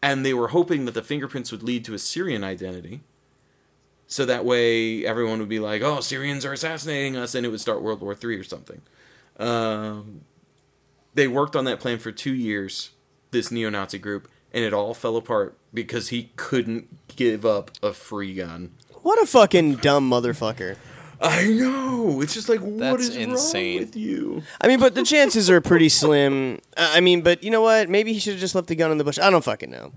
and 0.00 0.24
they 0.24 0.32
were 0.32 0.48
hoping 0.48 0.86
that 0.86 0.94
the 0.94 1.02
fingerprints 1.02 1.52
would 1.52 1.62
lead 1.62 1.84
to 1.84 1.92
a 1.92 1.98
Syrian 1.98 2.42
identity. 2.42 3.02
So 4.06 4.24
that 4.24 4.46
way, 4.46 5.04
everyone 5.04 5.40
would 5.40 5.50
be 5.50 5.58
like, 5.58 5.82
"Oh, 5.82 6.00
Syrians 6.00 6.46
are 6.46 6.54
assassinating 6.54 7.18
us," 7.18 7.34
and 7.34 7.44
it 7.44 7.50
would 7.50 7.60
start 7.60 7.82
World 7.82 8.00
War 8.00 8.14
Three 8.14 8.36
or 8.36 8.42
something. 8.42 8.80
Um, 9.38 10.22
they 11.12 11.28
worked 11.28 11.54
on 11.54 11.66
that 11.66 11.78
plan 11.78 11.98
for 11.98 12.10
two 12.10 12.32
years, 12.32 12.92
this 13.32 13.50
neo-Nazi 13.50 13.98
group, 13.98 14.26
and 14.54 14.64
it 14.64 14.72
all 14.72 14.94
fell 14.94 15.18
apart 15.18 15.54
because 15.74 16.08
he 16.08 16.30
couldn't 16.36 16.96
give 17.14 17.44
up 17.44 17.72
a 17.82 17.92
free 17.92 18.32
gun. 18.32 18.70
What 19.02 19.22
a 19.22 19.26
fucking 19.26 19.76
dumb 19.76 20.08
motherfucker. 20.10 20.78
I 21.20 21.46
know. 21.48 22.20
It's 22.22 22.32
just 22.34 22.48
like, 22.48 22.60
what 22.60 22.78
That's 22.78 23.08
is 23.08 23.16
insane. 23.16 23.76
wrong 23.76 23.86
with 23.86 23.96
you? 23.96 24.42
I 24.60 24.68
mean, 24.68 24.80
but 24.80 24.94
the 24.94 25.02
chances 25.04 25.50
are 25.50 25.60
pretty 25.60 25.88
slim. 25.88 26.60
I 26.76 27.00
mean, 27.00 27.20
but 27.22 27.44
you 27.44 27.50
know 27.50 27.60
what? 27.60 27.88
Maybe 27.88 28.12
he 28.12 28.18
should 28.18 28.32
have 28.34 28.40
just 28.40 28.54
left 28.54 28.68
the 28.68 28.74
gun 28.74 28.90
in 28.90 28.98
the 28.98 29.04
bush. 29.04 29.18
I 29.18 29.28
don't 29.30 29.44
fucking 29.44 29.70
know. 29.70 29.92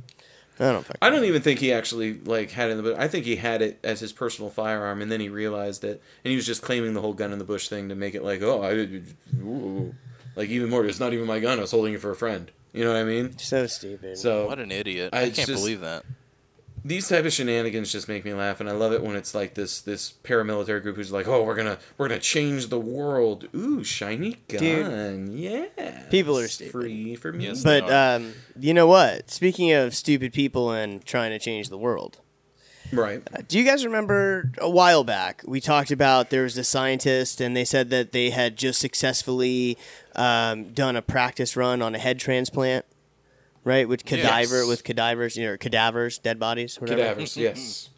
I 0.59 0.71
don't 0.71 0.83
fucking. 0.85 0.99
I 1.01 1.09
don't 1.09 1.23
even 1.25 1.41
think 1.41 1.59
he 1.59 1.73
actually 1.73 2.13
like 2.19 2.51
had 2.51 2.69
it 2.69 2.71
in 2.71 2.77
the 2.77 2.83
bush. 2.83 2.95
I 2.99 3.07
think 3.07 3.25
he 3.25 3.37
had 3.37 3.61
it 3.61 3.79
as 3.83 3.99
his 4.01 4.11
personal 4.13 4.51
firearm, 4.51 5.01
and 5.01 5.11
then 5.11 5.19
he 5.19 5.27
realized 5.29 5.83
it, 5.83 6.01
and 6.23 6.29
he 6.29 6.35
was 6.35 6.45
just 6.45 6.61
claiming 6.61 6.93
the 6.93 7.01
whole 7.01 7.13
gun 7.13 7.31
in 7.33 7.39
the 7.39 7.45
bush 7.45 7.69
thing 7.69 7.89
to 7.89 7.95
make 7.95 8.13
it 8.15 8.23
like, 8.23 8.41
oh, 8.43 8.61
I, 8.61 8.71
ooh. 9.41 9.95
like 10.35 10.49
even 10.49 10.69
more. 10.69 10.85
It's 10.85 10.99
not 10.99 11.11
even 11.13 11.25
my 11.25 11.39
gun. 11.39 11.57
I 11.57 11.61
was 11.61 11.71
holding 11.71 11.93
it 11.93 12.01
for 12.01 12.11
a 12.11 12.15
friend. 12.15 12.51
You 12.71 12.83
know 12.83 12.91
what 12.93 12.99
I 12.99 13.03
mean? 13.03 13.37
So 13.37 13.65
stupid. 13.67 14.17
So 14.17 14.47
what 14.47 14.59
an 14.59 14.71
idiot. 14.71 15.09
I 15.13 15.21
I, 15.21 15.23
can't 15.25 15.47
just- 15.47 15.61
believe 15.61 15.81
that. 15.81 16.05
These 16.85 17.07
type 17.07 17.25
of 17.25 17.33
shenanigans 17.33 17.91
just 17.91 18.07
make 18.07 18.25
me 18.25 18.33
laugh, 18.33 18.59
and 18.59 18.69
I 18.69 18.73
love 18.73 18.91
it 18.91 19.01
when 19.01 19.15
it's 19.15 19.33
like 19.33 19.53
this 19.53 19.81
this 19.81 20.13
paramilitary 20.23 20.81
group 20.81 20.95
who's 20.95 21.11
like, 21.11 21.27
"Oh, 21.27 21.43
we're 21.43 21.55
gonna 21.55 21.79
we're 21.97 22.07
gonna 22.07 22.19
change 22.19 22.67
the 22.67 22.79
world." 22.79 23.47
Ooh, 23.55 23.83
shiny 23.83 24.37
gun, 24.47 25.29
yeah. 25.31 26.03
People 26.09 26.37
are 26.37 26.47
stupid. 26.47 26.71
free 26.71 27.15
for 27.15 27.31
me. 27.31 27.45
Yes. 27.45 27.63
But 27.63 27.91
um, 27.91 28.33
you 28.59 28.73
know 28.73 28.87
what? 28.87 29.31
Speaking 29.31 29.71
of 29.71 29.95
stupid 29.95 30.33
people 30.33 30.71
and 30.71 31.03
trying 31.05 31.31
to 31.31 31.39
change 31.39 31.69
the 31.69 31.77
world, 31.77 32.19
right. 32.91 33.47
do 33.47 33.57
you 33.57 33.63
guys 33.63 33.85
remember 33.85 34.51
a 34.57 34.69
while 34.69 35.03
back 35.03 35.41
we 35.45 35.59
talked 35.61 35.91
about 35.91 36.29
there 36.29 36.43
was 36.43 36.57
a 36.57 36.63
scientist 36.63 37.41
and 37.41 37.55
they 37.55 37.65
said 37.65 37.89
that 37.89 38.11
they 38.11 38.29
had 38.29 38.57
just 38.57 38.79
successfully 38.79 39.77
um, 40.15 40.73
done 40.73 40.95
a 40.95 41.01
practice 41.01 41.55
run 41.55 41.81
on 41.81 41.95
a 41.95 41.97
head 41.97 42.19
transplant, 42.19 42.85
right? 43.63 43.87
With 43.87 44.05
cadaver, 44.05 44.59
Yes. 44.59 44.67
with 44.67 44.83
cadavers, 44.83 45.35
you 45.37 45.45
know, 45.45 45.57
cadavers, 45.57 46.17
dead 46.19 46.39
bodies, 46.39 46.79
whatever. 46.79 47.01
Cadavers, 47.01 47.37
yes. 47.37 47.89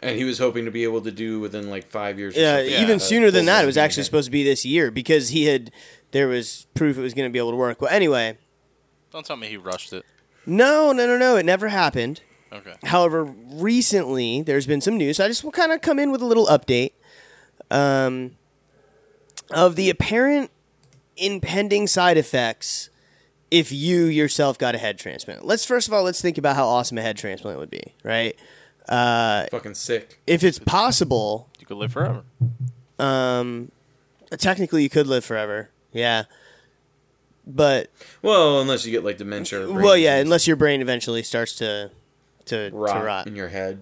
And 0.00 0.16
he 0.16 0.24
was 0.24 0.38
hoping 0.38 0.64
to 0.66 0.70
be 0.70 0.84
able 0.84 1.00
to 1.02 1.10
do 1.10 1.40
within 1.40 1.68
like 1.68 1.86
five 1.88 2.18
years. 2.18 2.36
Or 2.36 2.40
Yeah, 2.40 2.58
something. 2.58 2.82
even 2.82 3.00
sooner 3.00 3.30
than 3.30 3.44
that. 3.46 3.64
It 3.64 3.66
was 3.66 3.76
actually 3.76 4.02
head. 4.02 4.06
supposed 4.06 4.26
to 4.26 4.30
be 4.30 4.44
this 4.44 4.64
year 4.64 4.90
because 4.92 5.30
he 5.30 5.46
had 5.46 5.70
there 6.12 6.28
was 6.28 6.66
proof 6.74 6.96
it 6.96 7.00
was 7.00 7.12
going 7.12 7.28
to 7.28 7.32
be 7.32 7.38
able 7.40 7.50
to 7.50 7.56
work. 7.56 7.80
Well, 7.80 7.90
anyway, 7.90 8.38
Don't 9.10 9.26
tell 9.26 9.36
me 9.36 9.48
he 9.48 9.56
rushed 9.56 9.92
it. 9.92 10.04
no, 10.46 10.92
no, 10.92 11.06
no, 11.06 11.16
no, 11.18 11.36
it 11.36 11.44
never 11.44 11.68
happened. 11.68 12.20
Okay. 12.52 12.74
However, 12.84 13.24
recently 13.24 14.42
there's 14.42 14.66
been 14.66 14.80
some 14.80 14.96
news. 14.96 15.16
So 15.16 15.24
I 15.24 15.28
just 15.28 15.42
will 15.42 15.50
kind 15.50 15.72
of 15.72 15.80
come 15.80 15.98
in 15.98 16.12
with 16.12 16.22
a 16.22 16.26
little 16.26 16.46
update 16.46 16.92
um, 17.68 18.36
of 19.50 19.74
the 19.74 19.90
apparent 19.90 20.52
impending 21.16 21.88
side 21.88 22.16
effects 22.16 22.90
if 23.54 23.70
you 23.70 24.06
yourself 24.06 24.58
got 24.58 24.74
a 24.74 24.78
head 24.78 24.98
transplant. 24.98 25.44
Let's 25.44 25.64
first 25.64 25.86
of 25.86 25.94
all 25.94 26.02
let's 26.02 26.20
think 26.20 26.38
about 26.38 26.56
how 26.56 26.66
awesome 26.66 26.98
a 26.98 27.02
head 27.02 27.16
transplant 27.16 27.58
would 27.58 27.70
be, 27.70 27.94
right? 28.02 28.36
Uh, 28.88 29.46
fucking 29.50 29.74
sick. 29.74 30.20
if 30.26 30.42
it's 30.42 30.58
possible, 30.58 31.48
You 31.60 31.66
could 31.66 31.76
live 31.76 31.92
forever. 31.92 32.22
um, 32.98 33.70
technically 34.38 34.82
you 34.82 34.90
could 34.90 35.06
live 35.06 35.24
forever. 35.24 35.70
Yeah. 35.92 36.24
But 37.46 37.90
Well, 38.22 38.60
unless 38.60 38.84
you 38.86 38.90
get 38.92 39.04
like 39.04 39.18
dementia. 39.18 39.60
or 39.62 39.66
brain 39.72 39.84
well, 39.84 39.96
yeah, 39.96 40.14
disease. 40.16 40.24
unless 40.26 40.46
your 40.46 40.56
brain 40.56 40.80
eventually 40.80 41.22
starts 41.22 41.54
to 41.56 41.90
to 42.46 42.70
rot, 42.72 42.98
to 42.98 43.04
rot. 43.04 43.26
in 43.26 43.36
your 43.36 43.48
head. 43.48 43.80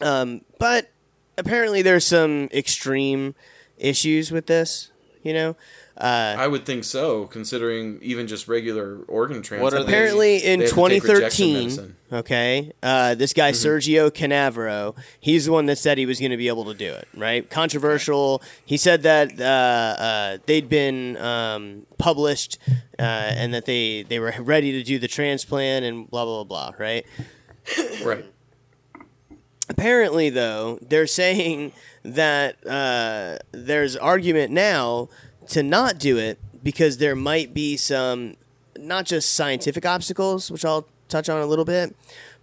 Um, 0.00 0.40
but 0.58 0.90
apparently 1.38 1.82
there's 1.82 2.04
some 2.06 2.48
extreme 2.52 3.34
issues 3.78 4.30
with 4.32 4.46
this. 4.46 4.90
You 5.22 5.34
know, 5.34 5.56
uh, 5.98 6.34
I 6.38 6.46
would 6.46 6.66
think 6.66 6.84
so, 6.84 7.26
considering 7.26 7.98
even 8.02 8.26
just 8.26 8.48
regular 8.48 8.98
organ 9.08 9.40
transplant. 9.40 9.62
What 9.62 9.72
are 9.74 9.82
they- 9.82 9.92
apparently 9.92 10.36
in 10.36 10.60
they 10.60 10.66
have 10.66 10.74
to 10.74 10.88
take 10.88 11.02
rejection 11.04 11.46
2013, 11.70 11.96
okay, 12.12 12.72
uh, 12.82 13.14
this 13.14 13.32
guy 13.32 13.52
Sergio 13.52 14.10
Canavero, 14.10 14.94
he's 15.20 15.46
the 15.46 15.52
one 15.52 15.64
that 15.66 15.76
said 15.78 15.96
he 15.96 16.04
was 16.04 16.18
going 16.20 16.32
to 16.32 16.36
be 16.36 16.48
able 16.48 16.66
to 16.66 16.74
do 16.74 16.92
it. 16.92 17.08
Right? 17.16 17.48
Controversial. 17.48 18.42
He 18.66 18.76
said 18.76 19.04
that 19.04 19.40
uh, 19.40 20.02
uh, 20.02 20.38
they'd 20.44 20.68
been 20.68 21.16
um, 21.16 21.86
published 21.96 22.58
uh, 22.98 23.02
and 23.02 23.54
that 23.54 23.64
they 23.64 24.02
they 24.02 24.18
were 24.18 24.34
ready 24.38 24.72
to 24.72 24.82
do 24.82 24.98
the 24.98 25.08
transplant 25.08 25.84
and 25.86 26.10
blah 26.10 26.24
blah 26.26 26.44
blah. 26.44 26.72
blah 26.72 26.78
right? 26.78 27.06
Right. 28.04 28.24
apparently 29.68 30.30
though 30.30 30.78
they're 30.80 31.06
saying 31.08 31.72
that 32.04 32.64
uh, 32.66 33.38
there's 33.50 33.96
argument 33.96 34.52
now 34.52 35.08
to 35.48 35.62
not 35.62 35.98
do 35.98 36.16
it 36.18 36.38
because 36.62 36.98
there 36.98 37.16
might 37.16 37.54
be 37.54 37.76
some 37.76 38.34
not 38.78 39.04
just 39.06 39.32
scientific 39.32 39.86
obstacles 39.86 40.50
which 40.50 40.64
i'll 40.64 40.86
touch 41.08 41.28
on 41.28 41.40
a 41.40 41.46
little 41.46 41.64
bit 41.64 41.94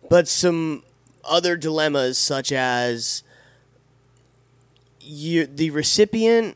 but 0.10 0.28
some 0.28 0.84
other 1.26 1.56
dilemmas 1.56 2.18
such 2.18 2.52
as 2.52 3.24
you 5.02 5.46
the 5.46 5.70
recipient 5.72 6.56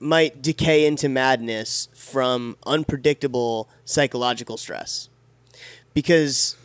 might 0.00 0.40
decay 0.42 0.86
into 0.86 1.08
madness 1.08 1.88
from 1.94 2.56
unpredictable 2.66 3.68
psychological 3.84 4.56
stress 4.56 5.08
because 5.94 6.56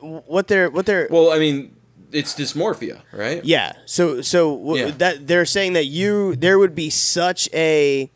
what 0.00 0.48
they're 0.48 0.70
what 0.70 0.86
they're 0.86 1.06
Well, 1.10 1.30
I 1.32 1.38
mean, 1.38 1.74
it's 2.12 2.34
dysmorphia, 2.34 3.00
right? 3.12 3.44
yeah. 3.44 3.72
So 3.86 4.20
so 4.20 4.56
w- 4.56 4.86
Yeah. 4.86 4.90
that 4.98 5.26
they're 5.26 5.46
saying 5.46 5.72
that 5.74 5.86
you 5.86 6.34
there 6.36 6.58
would 6.58 6.74
be 6.74 6.90
such 6.90 7.48
a 7.52 8.10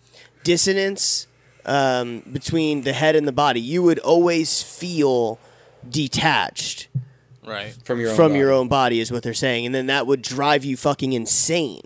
dissonance 0.47 1.27
um, 1.65 2.23
between 2.33 2.83
the 2.83 2.93
head 2.93 3.17
and 3.17 3.27
the 3.27 3.33
body. 3.33 3.61
You 3.61 3.83
would 3.83 3.99
always 3.99 4.63
feel 4.63 5.39
detached 5.89 6.89
Right. 7.45 7.73
From 7.85 8.01
your 8.01 8.11
own 8.11 8.17
from 8.17 8.35
your 8.35 8.49
body. 8.49 8.59
own 8.59 8.69
body 8.69 9.01
is 9.01 9.13
what 9.13 9.23
they're 9.23 9.33
saying, 9.35 9.67
and 9.67 9.75
then 9.75 9.87
that 9.87 10.07
would 10.09 10.21
drive 10.23 10.65
you 10.65 10.77
fucking 10.77 11.13
insane. 11.13 11.83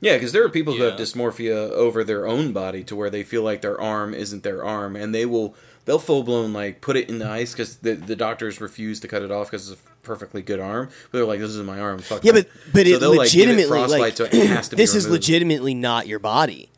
Yeah, 0.00 0.14
because 0.16 0.32
there 0.32 0.44
are 0.44 0.50
people 0.50 0.74
who 0.74 0.82
have 0.82 0.98
dysmorphia 1.00 1.70
over 1.70 2.04
their 2.04 2.26
own 2.26 2.52
body 2.52 2.84
to 2.84 2.94
where 2.94 3.08
they 3.08 3.22
feel 3.22 3.42
like 3.42 3.62
their 3.62 3.80
arm 3.80 4.12
isn't 4.12 4.42
their 4.42 4.62
arm, 4.62 4.94
and 4.94 5.14
they 5.14 5.24
will 5.24 5.54
they'll 5.86 5.98
full 5.98 6.22
blown 6.22 6.52
like 6.52 6.82
put 6.82 6.96
it 6.98 7.08
in 7.08 7.18
the 7.18 7.26
ice 7.26 7.52
because 7.52 7.78
the, 7.78 7.94
the 7.94 8.14
doctors 8.14 8.60
refuse 8.60 9.00
to 9.00 9.08
cut 9.08 9.22
it 9.22 9.30
off 9.30 9.50
because 9.50 9.70
it's 9.70 9.80
a 9.80 9.84
perfectly 10.02 10.42
good 10.42 10.60
arm. 10.60 10.90
But 11.10 11.16
they're 11.18 11.26
like, 11.26 11.40
"This 11.40 11.52
is 11.52 11.62
my 11.62 11.80
arm." 11.80 12.00
Fuck 12.00 12.22
Yeah, 12.22 12.32
that." 12.32 12.46
but 12.52 12.72
but 12.74 12.86
So 12.86 12.92
it 12.92 13.00
they'll, 13.00 13.16
like, 13.16 13.34
it 13.34 13.38
legitimately 13.38 13.98
like 13.98 14.16
so 14.18 14.24
it 14.24 14.34
has 14.48 14.68
to 14.68 14.76
be 14.76 14.82
this 14.82 14.94
is 14.94 15.06
removed. 15.06 15.22
legitimately 15.22 15.72
not 15.74 16.06
your 16.06 16.18
body. 16.18 16.68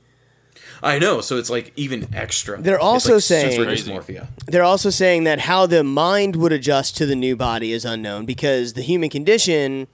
I 0.83 0.99
know, 0.99 1.21
so 1.21 1.37
it's 1.39 1.51
like 1.51 1.73
even 1.77 2.09
extra. 2.15 2.61
They're 2.61 2.77
It's 2.77 2.85
also 2.85 3.15
like 3.15 3.23
saying- 3.23 3.53
super 3.57 3.71
dysmorphia. 3.71 4.29
They're 4.47 4.63
also 4.65 4.91
saying 4.91 5.25
that 5.25 5.41
how 5.41 5.67
the 5.67 5.83
mind 5.85 6.37
would 6.37 6.53
adjust 6.53 6.97
to 6.99 7.07
the 7.07 7.17
new 7.17 7.35
body 7.37 7.73
is 7.73 7.85
unknown 7.85 8.27
because 8.27 8.75
the 8.75 8.83
human 8.83 9.11
condition 9.11 9.89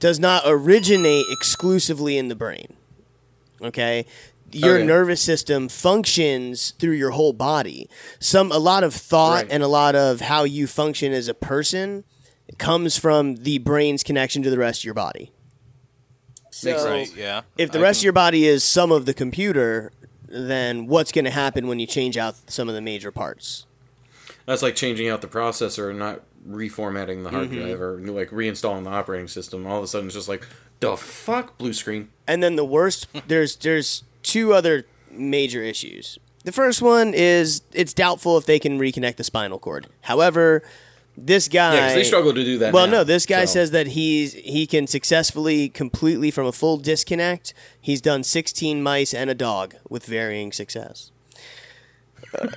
does 0.00 0.20
not 0.20 0.42
originate 0.46 1.26
exclusively 1.30 2.16
in 2.16 2.28
the 2.28 2.36
brain. 2.36 2.74
Okay? 3.60 4.06
Your 4.52 4.76
Okay. 4.76 4.86
nervous 4.86 5.20
system 5.20 5.68
functions 5.68 6.72
through 6.78 6.92
your 6.94 7.10
whole 7.10 7.32
body. 7.32 7.88
Some 8.20 8.50
a 8.52 8.58
lot 8.58 8.84
of 8.84 8.94
thought 8.94 9.42
Right. 9.44 9.46
and 9.50 9.62
a 9.62 9.68
lot 9.68 9.94
of 9.96 10.20
how 10.22 10.44
you 10.44 10.66
function 10.66 11.12
as 11.12 11.28
a 11.28 11.34
person 11.34 12.04
comes 12.58 12.96
from 12.96 13.36
the 13.36 13.58
brain's 13.58 14.02
connection 14.02 14.42
to 14.44 14.50
the 14.50 14.56
rest 14.58 14.80
of 14.80 14.84
your 14.84 14.94
body. 14.94 15.32
Makes 16.64 16.82
So, 16.82 16.90
Right. 16.90 17.10
Yeah. 17.16 17.42
if 17.58 17.70
the 17.72 17.78
I 17.78 17.82
rest 17.82 18.00
of 18.00 18.04
your 18.04 18.12
body 18.12 18.46
is 18.46 18.64
some 18.64 18.90
of 18.90 19.04
the 19.04 19.14
computer, 19.14 19.92
then 20.28 20.86
what's 20.86 21.12
going 21.12 21.24
to 21.24 21.30
happen 21.30 21.66
when 21.68 21.78
you 21.78 21.86
change 21.86 22.16
out 22.16 22.36
some 22.50 22.68
of 22.68 22.74
the 22.74 22.80
major 22.80 23.10
parts? 23.10 23.66
That's 24.46 24.62
like 24.62 24.76
changing 24.76 25.08
out 25.08 25.20
the 25.20 25.28
processor 25.28 25.90
and 25.90 25.98
not 25.98 26.22
reformatting 26.48 27.22
the 27.24 27.30
hard 27.30 27.50
Mm-hmm. 27.50 27.60
drive 27.66 27.80
or 27.80 27.98
like 28.00 28.30
reinstalling 28.30 28.84
the 28.84 28.90
operating 28.90 29.28
system. 29.28 29.66
All 29.66 29.78
of 29.78 29.84
a 29.84 29.86
sudden, 29.86 30.06
it's 30.08 30.14
just 30.14 30.28
like 30.28 30.46
the 30.80 30.96
fuck 30.96 31.58
blue 31.58 31.72
screen. 31.72 32.08
And 32.26 32.42
then 32.42 32.56
the 32.56 32.64
worst 32.64 33.08
there's 33.28 33.56
there's 33.56 34.04
two 34.22 34.54
other 34.54 34.86
major 35.10 35.62
issues. 35.62 36.18
The 36.44 36.52
first 36.52 36.80
one 36.80 37.12
is 37.14 37.62
it's 37.72 37.92
doubtful 37.92 38.38
if 38.38 38.46
they 38.46 38.58
can 38.58 38.78
reconnect 38.78 39.16
the 39.16 39.24
spinal 39.24 39.58
cord. 39.58 39.86
However, 40.02 40.62
this 41.26 41.48
guy 41.48 41.74
Yeah, 41.74 41.86
'cause 41.88 41.94
they 41.94 42.04
struggle 42.04 42.32
to 42.34 42.44
do 42.44 42.58
that. 42.58 42.72
Well, 42.72 42.86
now, 42.86 42.92
no, 42.98 43.04
this 43.04 43.26
guy 43.26 43.44
so. 43.44 43.54
says 43.54 43.70
that 43.72 43.88
he's 43.88 44.32
he 44.34 44.66
can 44.66 44.86
successfully 44.86 45.68
completely 45.68 46.30
from 46.30 46.46
a 46.46 46.52
full 46.52 46.76
disconnect. 46.76 47.54
He's 47.80 48.00
done 48.00 48.22
16 48.24 48.82
mice 48.82 49.12
and 49.14 49.28
a 49.30 49.34
dog 49.34 49.74
with 49.88 50.06
varying 50.06 50.52
success. 50.52 51.10
What 52.32 52.48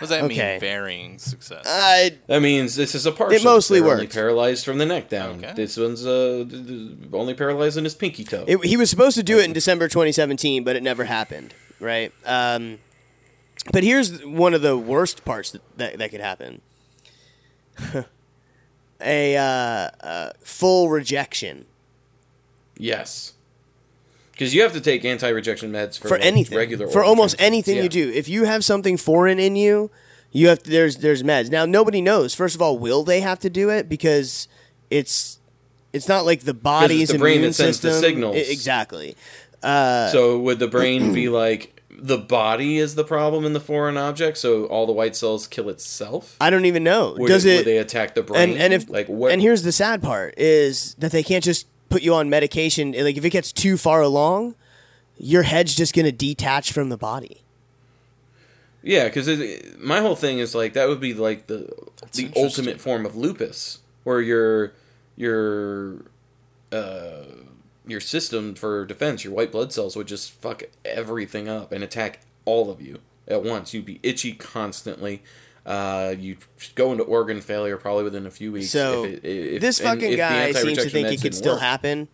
does 0.00 0.08
that 0.10 0.24
Okay. 0.24 0.52
mean? 0.52 0.60
Varying 0.60 1.18
success. 1.18 1.64
I 1.66 2.14
That 2.26 2.40
means 2.40 2.74
this 2.74 2.94
is 2.94 3.04
a 3.06 3.12
partial. 3.12 3.36
It 3.36 3.44
mostly 3.44 3.80
They're 3.80 3.90
Only 3.90 4.04
worked. 4.04 4.14
paralyzed 4.14 4.64
from 4.64 4.78
the 4.78 4.86
neck 4.86 5.08
down. 5.10 5.44
Okay. 5.44 5.52
This 5.54 5.76
one's 5.76 6.06
uh, 6.06 6.44
d- 6.48 6.62
d- 6.62 6.96
only 7.12 7.34
paralyzed 7.34 7.76
in 7.76 7.84
his 7.84 7.94
pinky 7.94 8.24
toe. 8.24 8.44
It, 8.46 8.64
he 8.64 8.76
was 8.78 8.88
supposed 8.88 9.16
to 9.16 9.22
do 9.22 9.38
it 9.38 9.44
in 9.44 9.52
December 9.52 9.88
2017, 9.88 10.64
but 10.64 10.74
it 10.76 10.82
never 10.82 11.04
happened. 11.04 11.52
Right. 11.80 12.12
Um, 12.24 12.78
but 13.72 13.84
here's 13.84 14.24
one 14.24 14.54
of 14.54 14.62
the 14.62 14.76
worst 14.76 15.24
parts 15.24 15.50
that 15.52 15.62
that, 15.76 15.98
that 15.98 16.10
could 16.10 16.20
happen: 16.22 16.62
a 19.00 19.36
uh, 19.36 19.42
uh, 20.06 20.30
full 20.40 20.88
rejection 20.88 21.66
yes, 22.76 23.34
because 24.32 24.54
you 24.54 24.62
have 24.62 24.72
to 24.72 24.80
take 24.80 25.04
anti-rejection 25.04 25.70
meds 25.72 25.98
for, 25.98 26.08
for 26.08 26.14
like, 26.16 26.26
anything, 26.26 26.56
regular 26.56 26.88
for 26.88 27.02
almost 27.04 27.36
anything 27.38 27.76
Yeah. 27.76 27.82
you 27.84 27.88
do. 27.88 28.10
If 28.10 28.28
you 28.28 28.44
have 28.44 28.64
something 28.64 28.96
foreign 28.96 29.38
in 29.38 29.56
you, 29.56 29.90
you 30.32 30.48
have 30.48 30.62
to, 30.62 30.70
there's 30.70 30.98
there's 30.98 31.22
meds. 31.22 31.50
Now 31.50 31.66
nobody 31.66 32.00
knows. 32.00 32.34
First 32.34 32.54
of 32.54 32.62
all, 32.62 32.78
will 32.78 33.02
they 33.02 33.20
have 33.20 33.38
to 33.40 33.50
do 33.50 33.70
it 33.70 33.88
because 33.88 34.48
it's 34.90 35.38
it's 35.92 36.08
not 36.08 36.24
like 36.24 36.40
the 36.40 36.54
body's 36.54 37.08
the 37.08 37.18
brain 37.18 37.38
immune 37.38 37.50
that 37.50 37.54
sends 37.54 37.80
the 37.80 37.92
signals. 37.92 38.36
Exactly. 38.36 39.16
Uh, 39.62 40.08
So 40.08 40.38
would 40.38 40.58
the 40.58 40.68
brain 40.68 41.12
be 41.12 41.28
like 41.28 41.79
the 42.00 42.18
body 42.18 42.78
is 42.78 42.94
the 42.94 43.04
problem 43.04 43.44
in 43.44 43.52
the 43.52 43.60
foreign 43.60 43.96
object? 43.96 44.38
So 44.38 44.64
all 44.66 44.86
the 44.86 44.92
white 44.92 45.16
cells 45.16 45.46
kill 45.46 45.68
itself? 45.68 46.36
I 46.40 46.50
don't 46.50 46.64
even 46.64 46.82
know. 46.84 47.14
Would, 47.18 47.28
Does 47.28 47.44
it, 47.44 47.58
would 47.58 47.66
they 47.66 47.78
attack 47.78 48.14
the 48.14 48.22
brain? 48.22 48.50
and 48.50 48.58
and 48.60 48.72
if 48.72 48.88
like 48.88 49.06
what? 49.08 49.32
and 49.32 49.40
here's 49.42 49.62
the 49.62 49.72
sad 49.72 50.02
part 50.02 50.34
is 50.38 50.94
that 50.96 51.12
they 51.12 51.22
can't 51.22 51.44
just 51.44 51.66
put 51.88 52.02
you 52.02 52.14
on 52.14 52.30
medication 52.30 52.92
like 52.92 53.16
if 53.16 53.24
it 53.24 53.30
gets 53.30 53.52
too 53.52 53.76
far 53.76 54.00
along 54.00 54.54
your 55.18 55.42
head's 55.42 55.74
just 55.74 55.92
going 55.92 56.06
to 56.06 56.12
detach 56.12 56.72
from 56.72 56.88
the 56.88 56.96
body 56.96 57.42
yeah, 58.82 59.04
because 59.04 59.28
my 59.78 60.00
whole 60.00 60.16
thing 60.16 60.38
is 60.38 60.54
like 60.54 60.72
that 60.72 60.88
would 60.88 61.00
be 61.00 61.14
like 61.14 61.46
the 61.46 61.70
the 62.12 62.30
ultimate 62.36 62.80
form 62.80 63.04
of 63.04 63.16
lupus. 63.16 63.80
or 64.04 64.20
your 64.20 64.72
your 65.16 66.02
uh, 66.72 67.24
your 67.90 68.00
system 68.00 68.54
for 68.54 68.84
defense, 68.86 69.24
your 69.24 69.32
white 69.32 69.52
blood 69.52 69.72
cells 69.72 69.96
would 69.96 70.06
just 70.06 70.30
fuck 70.32 70.62
everything 70.84 71.48
up 71.48 71.72
and 71.72 71.82
attack 71.84 72.20
all 72.44 72.70
of 72.70 72.80
you 72.80 72.98
at 73.28 73.42
once. 73.42 73.74
You'd 73.74 73.84
be 73.86 74.00
itchy 74.02 74.32
constantly. 74.32 75.22
Uh, 75.66 76.14
you'd 76.18 76.38
go 76.74 76.90
into 76.92 77.04
organ 77.04 77.40
failure 77.40 77.76
probably 77.76 78.04
within 78.04 78.26
a 78.26 78.30
few 78.30 78.50
weeks. 78.52 78.70
So 78.70 79.04
if 79.04 79.22
it- 79.24 79.24
if- 79.54 79.60
this 79.60 79.78
fucking 79.78 80.16
guy 80.16 80.52
seems 80.52 80.78
to 80.78 80.88
think 80.88 81.08
it 81.08 81.20
could 81.20 81.34
still 81.34 81.54
work. 81.54 81.60
happen. 81.62 82.08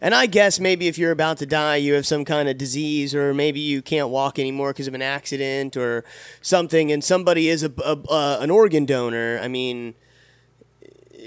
And 0.00 0.14
I 0.14 0.26
guess 0.26 0.58
maybe 0.58 0.88
if 0.88 0.98
you're 0.98 1.12
about 1.12 1.38
to 1.38 1.46
die, 1.46 1.76
you 1.76 1.94
have 1.94 2.06
some 2.06 2.24
kind 2.24 2.48
of 2.48 2.56
disease, 2.58 3.14
or 3.14 3.32
maybe 3.34 3.60
you 3.60 3.82
can't 3.82 4.08
walk 4.08 4.38
anymore 4.38 4.72
because 4.72 4.88
of 4.88 4.94
an 4.94 5.02
accident 5.02 5.76
or 5.76 6.04
something, 6.40 6.90
and 6.90 7.02
somebody 7.04 7.48
is 7.48 7.62
a, 7.62 7.72
a, 7.84 7.96
uh, 8.08 8.38
an 8.40 8.50
organ 8.50 8.84
donor. 8.86 9.38
I 9.40 9.46
mean, 9.48 9.94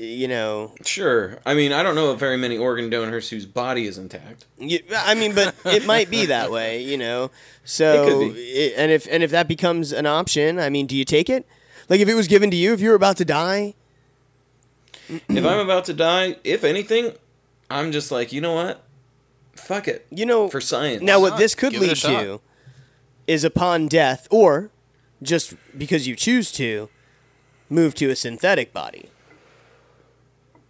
you 0.03 0.27
know, 0.27 0.73
Sure. 0.83 1.39
I 1.45 1.53
mean, 1.53 1.71
I 1.71 1.83
don't 1.83 1.95
know 1.95 2.09
of 2.09 2.19
very 2.19 2.37
many 2.37 2.57
organ 2.57 2.89
donors 2.89 3.29
whose 3.29 3.45
body 3.45 3.85
is 3.85 3.97
intact. 3.97 4.45
you, 4.57 4.79
I 4.95 5.13
mean, 5.15 5.35
but 5.35 5.53
it 5.65 5.85
might 5.85 6.09
be 6.09 6.25
that 6.27 6.51
way, 6.51 6.81
you 6.83 6.97
know. 6.97 7.29
So, 7.63 8.03
It 8.03 8.09
could 8.09 8.33
be. 8.33 8.41
it- 8.41 8.73
and 8.77 8.91
if 8.91 9.07
and 9.11 9.21
if 9.23 9.31
that 9.31 9.47
becomes 9.47 9.91
an 9.91 10.05
option, 10.05 10.59
I 10.59 10.69
mean, 10.69 10.87
do 10.87 10.95
you 10.95 11.05
take 11.05 11.29
it? 11.29 11.45
Like 11.89 11.99
if 11.99 12.07
it 12.09 12.15
was 12.15 12.27
given 12.27 12.49
to 12.51 12.57
you, 12.57 12.73
if 12.73 12.81
you 12.81 12.89
were 12.89 12.95
about 12.95 13.17
to 13.17 13.25
die, 13.25 13.75
if 15.09 15.45
I'm 15.45 15.59
about 15.59 15.85
to 15.85 15.93
die, 15.93 16.37
if 16.43 16.63
anything, 16.63 17.13
I'm 17.69 17.91
just 17.91 18.11
like, 18.11 18.31
you 18.33 18.41
know 18.41 18.53
what? 18.53 18.83
Fuck 19.53 19.87
it. 19.87 20.07
you 20.09 20.25
know, 20.25 20.47
For 20.49 20.61
science. 20.61 21.03
Now, 21.03 21.19
what 21.19 21.37
this 21.37 21.53
could 21.53 21.73
Give 21.73 21.81
it 21.83 21.85
a 21.85 21.89
lead 21.89 21.97
shot. 21.97 22.21
to 22.23 22.41
is 23.27 23.43
upon 23.43 23.87
death, 23.87 24.27
or 24.31 24.71
just 25.21 25.53
because 25.77 26.07
you 26.07 26.15
choose 26.15 26.51
to, 26.53 26.89
move 27.69 27.93
to 27.95 28.09
a 28.09 28.15
synthetic 28.15 28.73
body. 28.73 29.09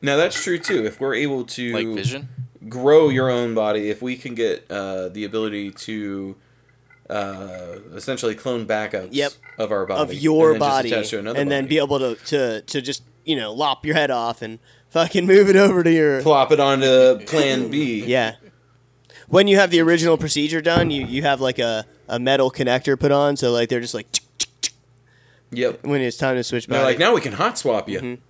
Now 0.01 0.17
that's 0.17 0.41
true 0.41 0.57
too. 0.57 0.85
If 0.85 0.99
we're 0.99 1.15
able 1.15 1.45
to 1.45 1.73
Like 1.73 1.87
Vision. 1.87 2.29
grow 2.67 3.09
your 3.09 3.29
own 3.29 3.53
body, 3.53 3.89
if 3.89 4.01
we 4.01 4.15
can 4.15 4.33
get 4.35 4.65
uh, 4.69 5.09
the 5.09 5.23
ability 5.25 5.71
to 5.71 6.35
uh, 7.09 7.75
essentially 7.93 8.33
clone 8.35 8.65
backups 8.65 9.09
Yep. 9.11 9.33
of 9.57 9.71
our 9.71 9.85
body 9.85 10.01
of 10.01 10.13
your 10.23 10.53
and 10.53 10.61
then 10.61 10.69
body, 10.69 10.89
to 10.89 11.19
another 11.19 11.39
and 11.39 11.51
then 11.51 11.63
body. 11.65 11.75
be 11.75 11.77
able 11.77 11.99
to, 11.99 12.15
to 12.25 12.61
to 12.61 12.81
just 12.81 13.03
you 13.25 13.35
know 13.35 13.53
lop 13.53 13.85
your 13.85 13.95
head 13.95 14.09
off 14.11 14.41
and 14.41 14.59
fucking 14.89 15.25
move 15.27 15.49
it 15.49 15.55
over 15.55 15.83
to 15.83 15.91
your 15.91 16.21
plop 16.21 16.51
it 16.51 16.59
onto 16.59 17.19
Plan 17.25 17.69
B. 17.69 18.03
yeah. 18.07 18.35
When 19.27 19.47
you 19.47 19.55
have 19.57 19.71
the 19.71 19.79
original 19.81 20.17
procedure 20.17 20.61
done, 20.61 20.89
you, 20.91 21.05
you 21.05 21.21
have 21.21 21.39
like 21.39 21.57
a, 21.57 21.85
a 22.09 22.19
metal 22.19 22.51
connector 22.51 22.99
put 22.99 23.11
on, 23.13 23.37
so 23.37 23.51
like 23.51 23.69
they're 23.69 23.79
just 23.79 23.93
like 23.93 24.07
Yep. 25.51 25.83
when 25.85 26.01
it's 26.01 26.17
time 26.17 26.35
to 26.37 26.43
switch 26.43 26.67
They're 26.67 26.83
like, 26.83 26.97
now 26.99 27.13
we 27.13 27.21
can 27.21 27.33
hot 27.33 27.57
swap 27.57 27.87
you. 27.89 27.99
Mm-hmm. 27.99 28.21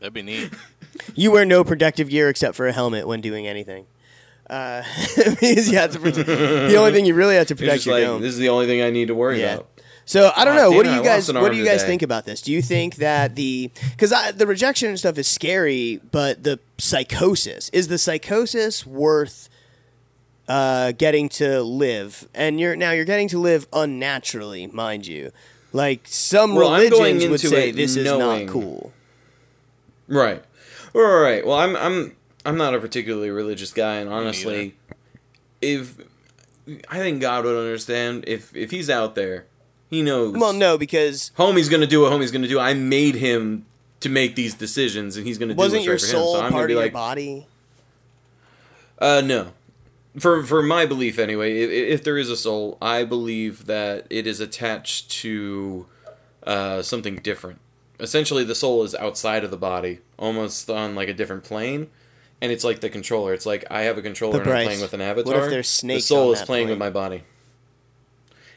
That'd 0.00 0.14
be 0.14 0.22
neat. 0.22 0.50
You 1.14 1.30
wear 1.30 1.44
no 1.44 1.64
protective 1.64 2.08
gear 2.08 2.28
except 2.28 2.54
for 2.56 2.66
a 2.66 2.72
helmet 2.72 3.06
when 3.06 3.20
doing 3.20 3.46
anything. 3.46 3.86
Uh, 4.48 4.82
because 5.16 5.70
you 5.70 5.76
have 5.76 5.92
to 5.92 5.98
protect, 6.00 6.26
the 6.26 6.76
only 6.76 6.92
thing 6.92 7.04
you 7.04 7.14
really 7.14 7.34
have 7.36 7.48
to 7.48 7.56
protect 7.56 7.84
your 7.84 7.94
like 7.96 8.04
dome. 8.04 8.22
this 8.22 8.32
is 8.32 8.38
the 8.38 8.48
only 8.48 8.66
thing 8.66 8.80
I 8.82 8.88
need 8.90 9.08
to 9.08 9.14
worry 9.14 9.40
Yeah. 9.40 9.54
about. 9.56 9.68
So 10.06 10.32
I 10.34 10.46
don't 10.46 10.56
know. 10.56 10.70
What 10.70 10.86
do 10.86 10.94
you 10.94 11.02
guys? 11.02 11.30
What 11.30 11.52
do 11.52 11.58
you 11.58 11.66
guys 11.66 11.80
today. 11.80 11.86
think 11.90 12.00
about 12.02 12.24
this? 12.24 12.40
Do 12.40 12.50
you 12.50 12.62
think 12.62 12.94
that 12.96 13.34
the 13.36 13.70
because 13.90 14.14
the 14.34 14.46
rejection 14.46 14.88
and 14.88 14.98
stuff 14.98 15.18
is 15.18 15.28
scary, 15.28 16.00
but 16.12 16.44
the 16.44 16.58
psychosis 16.78 17.68
is 17.74 17.88
the 17.88 17.98
psychosis 17.98 18.86
worth 18.86 19.50
uh, 20.48 20.92
getting 20.92 21.28
to 21.28 21.60
live? 21.62 22.26
And 22.34 22.58
you're 22.58 22.74
now 22.74 22.92
you're 22.92 23.04
getting 23.04 23.28
to 23.28 23.38
live 23.38 23.66
unnaturally, 23.70 24.66
mind 24.68 25.06
you. 25.06 25.30
Like 25.74 26.06
some 26.06 26.54
Well, 26.54 26.72
religions 26.72 27.26
would 27.28 27.40
say 27.40 27.70
this 27.70 27.94
is 27.94 28.06
not 28.06 28.46
cool. 28.46 28.94
Right. 30.06 30.42
All 30.94 31.20
right. 31.20 31.46
Well, 31.46 31.56
I'm 31.56 31.76
I'm 31.76 32.16
I'm 32.44 32.56
not 32.56 32.74
a 32.74 32.80
particularly 32.80 33.30
religious 33.30 33.72
guy, 33.72 33.96
and 33.96 34.08
honestly, 34.10 34.74
if 35.60 35.94
I 36.88 36.98
think 36.98 37.20
God 37.20 37.44
would 37.44 37.56
understand 37.56 38.24
if 38.26 38.54
if 38.56 38.70
he's 38.70 38.88
out 38.90 39.14
there, 39.14 39.46
he 39.90 40.02
knows. 40.02 40.36
Well, 40.36 40.52
no, 40.52 40.78
because 40.78 41.30
homie's 41.38 41.68
gonna 41.68 41.86
do 41.86 42.02
what 42.02 42.12
homie's 42.12 42.30
gonna 42.30 42.48
do. 42.48 42.58
I 42.58 42.74
made 42.74 43.14
him 43.16 43.66
to 44.00 44.08
make 44.08 44.34
these 44.36 44.54
decisions, 44.54 45.16
and 45.16 45.26
he's 45.26 45.38
gonna 45.38 45.54
do 45.54 45.58
wasn't 45.58 45.80
what's 45.80 45.86
your 45.86 45.94
right 45.94 46.00
for 46.00 46.06
him. 46.06 46.12
soul 46.12 46.32
So 46.34 46.38
I'm 46.38 46.44
gonna 46.44 46.52
part 46.52 46.68
be 46.68 46.72
of 46.74 46.76
your 46.76 46.84
like, 46.84 46.92
body? 46.92 47.46
uh, 48.98 49.22
no. 49.24 49.52
For 50.18 50.42
for 50.42 50.62
my 50.62 50.86
belief 50.86 51.18
anyway, 51.18 51.58
if, 51.60 51.70
if 51.70 52.04
there 52.04 52.18
is 52.18 52.28
a 52.30 52.36
soul, 52.36 52.76
I 52.80 53.04
believe 53.04 53.66
that 53.66 54.06
it 54.10 54.26
is 54.26 54.40
attached 54.40 55.10
to 55.22 55.86
uh, 56.44 56.82
something 56.82 57.16
different. 57.16 57.60
Essentially, 58.00 58.44
the 58.44 58.54
soul 58.54 58.84
is 58.84 58.94
outside 58.94 59.42
of 59.44 59.50
the 59.50 59.56
body, 59.56 59.98
almost 60.18 60.70
on 60.70 60.94
like 60.94 61.08
a 61.08 61.14
different 61.14 61.42
plane, 61.44 61.88
and 62.40 62.52
it's 62.52 62.62
like 62.64 62.80
the 62.80 62.88
controller. 62.88 63.32
It's 63.34 63.46
like 63.46 63.64
I 63.70 63.82
have 63.82 63.98
a 63.98 64.02
controller 64.02 64.32
But 64.38 64.42
and 64.42 64.48
I'm 64.50 64.54
Bryce, 64.54 64.66
playing 64.66 64.80
with 64.82 64.92
an 64.94 65.00
avatar. 65.00 65.34
what 65.34 65.44
if 65.44 65.50
there's 65.50 65.68
snakes 65.68 66.04
the 66.04 66.06
soul 66.14 66.26
on 66.28 66.32
is 66.34 66.38
that 66.40 66.46
playing 66.46 66.68
with 66.68 66.78
plane? 66.78 66.86
my 66.86 66.90
body. 66.90 67.24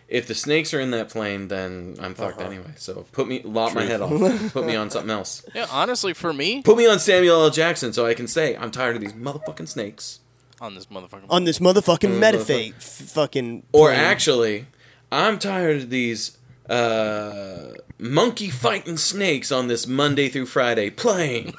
If 0.08 0.28
the 0.28 0.36
snakes 0.36 0.74
are 0.74 0.80
in 0.82 0.92
that 0.92 1.08
plane, 1.10 1.48
then 1.48 1.96
I'm 2.02 2.14
fucked 2.16 2.40
Uh-huh. 2.40 2.50
anyway. 2.50 2.72
So 2.76 3.06
put 3.14 3.30
me, 3.30 3.42
lop 3.46 3.74
my 3.74 3.86
head 3.86 4.02
off. 4.02 4.12
put 4.54 4.66
me 4.66 4.76
on 4.76 4.90
something 4.90 5.10
else. 5.10 5.42
Yeah, 5.56 5.68
honestly, 5.72 6.14
for 6.14 6.34
me, 6.34 6.62
Put 6.64 6.76
me 6.78 6.86
on 6.86 7.00
Samuel 7.00 7.44
L. 7.44 7.50
Jackson 7.50 7.94
so 7.94 8.06
I 8.06 8.14
can 8.14 8.28
say 8.28 8.58
I'm 8.58 8.72
tired 8.72 8.96
of 8.98 9.02
these 9.02 9.14
motherfucking 9.14 9.70
snakes. 9.70 10.20
on 10.60 10.76
this 10.76 10.88
motherfucker. 10.88 11.24
On 11.30 11.46
this 11.46 11.60
motherfucking 11.60 12.20
metafate, 12.20 12.74
f- 12.76 12.84
fucking. 12.84 13.64
Or 13.72 13.88
plane. 13.88 14.00
actually, 14.02 14.66
I'm 15.14 15.40
tired 15.40 15.78
of 15.84 15.90
these 15.90 16.38
uh, 16.70 17.72
monkey 18.02 18.49
fighting 18.49 18.98
snakes 18.98 19.52
on 19.52 19.68
this 19.68 19.86
Monday 19.88 20.28
through 20.28 20.48
Friday 20.48 20.90
plane. 20.90 21.53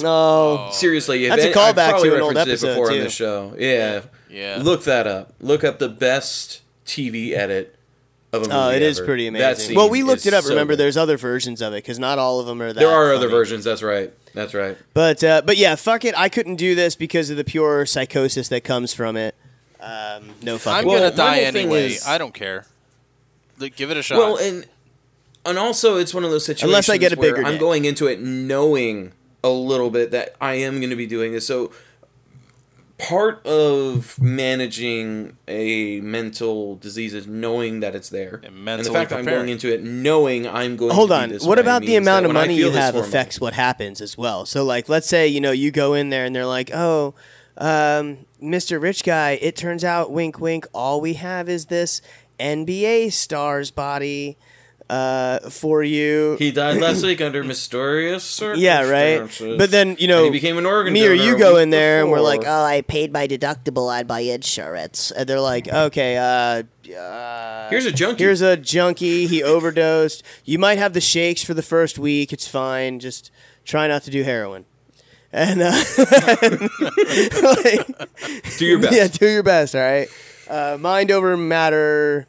No, 0.00 0.70
Seriously, 0.72 1.24
if 1.26 1.30
That's 1.30 1.44
a 1.44 1.52
callback 1.52 1.90
probably 1.90 2.10
to 2.10 2.16
an 2.16 2.20
old 2.22 2.34
referenced 2.34 2.64
it 2.64 2.66
episode, 2.68 2.80
before 2.80 2.88
too. 2.90 2.98
on 2.98 3.04
the 3.04 3.10
show. 3.10 3.54
Yeah. 3.58 4.02
Yeah. 4.28 4.58
Look 4.62 4.84
that 4.84 5.06
up. 5.06 5.34
Look 5.40 5.64
up 5.64 5.78
the 5.78 5.88
best 5.88 6.62
TV 6.84 7.32
edit 7.32 7.76
of 8.32 8.42
a 8.42 8.44
movie. 8.48 8.54
Oh, 8.58 8.70
it 8.70 8.82
is 8.82 8.98
ever. 8.98 9.06
pretty 9.06 9.26
amazing. 9.28 9.76
Well, 9.76 9.88
we 9.88 10.02
looked 10.02 10.26
it 10.26 10.34
up. 10.34 10.44
so 10.44 10.50
Remember, 10.50 10.72
good. 10.72 10.80
there's 10.80 10.96
other 10.96 11.16
versions 11.16 11.62
of 11.62 11.72
it 11.72 11.76
because 11.76 11.98
not 11.98 12.18
all 12.18 12.40
of 12.40 12.46
them 12.46 12.60
are 12.60 12.72
that. 12.72 12.74
there 12.78 12.90
are 12.90 13.14
other 13.14 13.28
versions. 13.28 13.64
That's 13.64 13.82
right. 13.82 14.12
That's 14.34 14.52
right. 14.52 14.76
But 14.92 15.24
uh, 15.24 15.42
but 15.46 15.56
yeah, 15.56 15.76
fuck 15.76 16.04
it. 16.04 16.18
I 16.18 16.28
couldn't 16.28 16.56
do 16.56 16.74
this 16.74 16.94
because 16.96 17.30
of 17.30 17.36
the 17.38 17.44
pure 17.44 17.86
psychosis 17.86 18.48
that 18.48 18.64
comes 18.64 18.92
from 18.92 19.16
it. 19.16 19.34
Um, 19.80 20.30
no 20.42 20.58
fucking. 20.58 20.90
I'm 20.90 20.94
gonna 20.94 21.10
my 21.10 21.16
die 21.16 21.38
anyway. 21.40 21.86
is- 21.92 22.06
I 22.06 22.18
don't 22.18 22.34
care. 22.34 22.66
Like, 23.58 23.76
give 23.76 23.90
it 23.90 23.96
a 23.96 24.02
shot. 24.02 24.18
Well, 24.18 24.36
and 24.36 24.66
and 25.44 25.58
also 25.58 25.96
it's 25.96 26.12
one 26.12 26.24
of 26.24 26.30
those 26.30 26.44
situations 26.44 26.68
Unless 26.70 26.88
I 26.88 26.96
get 26.96 27.12
a 27.12 27.16
bigger 27.16 27.44
I'm 27.44 27.52
dick. 27.52 27.60
going 27.60 27.84
into 27.84 28.06
it 28.06 28.20
knowing 28.20 29.12
a 29.44 29.48
little 29.48 29.90
bit 29.90 30.10
that 30.10 30.34
I 30.40 30.54
am 30.54 30.78
going 30.80 30.90
to 30.90 30.96
be 30.96 31.06
doing 31.06 31.32
this. 31.32 31.46
So 31.46 31.70
part 32.98 33.44
of 33.46 34.18
managing 34.20 35.36
a 35.46 36.00
mental 36.00 36.76
disease 36.76 37.12
is 37.14 37.26
knowing 37.26 37.80
that 37.80 37.94
it's 37.94 38.08
there, 38.08 38.36
And 38.36 38.44
and 38.46 38.56
the 38.56 38.60
mentally 38.60 38.94
fact 38.94 39.10
that 39.10 39.18
I'm 39.18 39.24
going 39.24 39.48
into 39.48 39.72
it 39.72 39.82
knowing 39.82 40.48
I'm 40.48 40.76
going. 40.76 40.94
Hold 40.94 41.10
to 41.10 41.14
on. 41.16 41.28
Be 41.28 41.34
this 41.34 41.44
What 41.44 41.58
way 41.58 41.62
about 41.62 41.82
the 41.82 41.96
amount 41.96 42.26
of 42.26 42.32
money 42.32 42.54
you 42.54 42.70
have 42.70 42.94
hormone- 42.94 43.08
affects 43.08 43.40
what 43.40 43.52
happens 43.52 44.00
as 44.00 44.16
well? 44.18 44.46
So 44.46 44.64
like, 44.64 44.88
let's 44.88 45.06
say 45.06 45.28
you 45.28 45.40
know 45.40 45.52
you 45.52 45.70
go 45.70 45.94
in 45.94 46.10
there 46.10 46.24
and 46.24 46.34
they're 46.34 46.46
like, 46.46 46.70
oh. 46.74 47.14
Um, 47.58 48.18
Mr. 48.42 48.78
Rich 48.78 49.02
Guy, 49.02 49.38
it 49.40 49.56
turns 49.56 49.82
out, 49.82 50.10
wink, 50.12 50.38
wink, 50.38 50.66
all 50.74 51.00
we 51.00 51.14
have 51.14 51.48
is 51.48 51.66
this 51.66 52.02
NBA 52.38 53.12
star's 53.12 53.70
body 53.70 54.36
uh, 54.88 55.50
for 55.50 55.82
you. 55.82 56.36
He 56.38 56.52
died 56.52 56.80
last 56.80 57.02
week 57.02 57.20
under 57.20 57.42
mysterious 57.42 58.22
circumstances. 58.22 58.62
Yeah, 58.62 58.88
right. 58.88 59.58
But 59.58 59.72
then 59.72 59.96
you 59.98 60.06
know, 60.06 60.24
And 60.26 60.26
he 60.26 60.30
became 60.40 60.58
an 60.58 60.66
organ 60.66 60.92
me 60.92 61.04
or 61.06 61.12
you 61.12 61.36
go 61.36 61.56
in 61.56 61.70
there 61.70 62.00
and 62.02 62.10
we're 62.10 62.20
like, 62.20 62.42
oh, 62.46 62.62
I 62.64 62.82
paid 62.82 63.12
my 63.12 63.26
deductible 63.26 63.88
on 63.92 64.06
my 64.06 64.20
insurance, 64.20 65.10
and 65.10 65.28
they're 65.28 65.40
like, 65.40 65.66
okay, 65.66 66.16
uh, 66.16 66.62
uh, 66.96 67.68
Here's 67.68 67.84
a 67.86 67.90
junkie. 67.90 68.22
here's 68.22 68.42
a 68.42 68.56
junkie. 68.56 69.26
He 69.26 69.42
overdosed. 69.42 70.22
You 70.44 70.58
might 70.60 70.78
have 70.78 70.92
the 70.92 71.00
shakes 71.00 71.42
for 71.42 71.52
the 71.54 71.62
first 71.62 71.98
week. 71.98 72.32
It's 72.32 72.46
fine. 72.46 73.00
Just 73.00 73.32
try 73.64 73.88
not 73.88 74.04
to 74.04 74.10
do 74.12 74.22
heroin. 74.22 74.66
And 75.32 75.60
uh, 75.60 75.72
like, 77.42 77.86
Do 78.58 78.64
your 78.64 78.78
best. 78.80 78.92
yeah, 78.94 79.06
do 79.08 79.28
your 79.28 79.42
best. 79.42 79.74
All 79.74 79.80
right. 79.80 80.08
Uh, 80.48 80.76
mind 80.80 81.10
over 81.10 81.36
matter. 81.36 82.26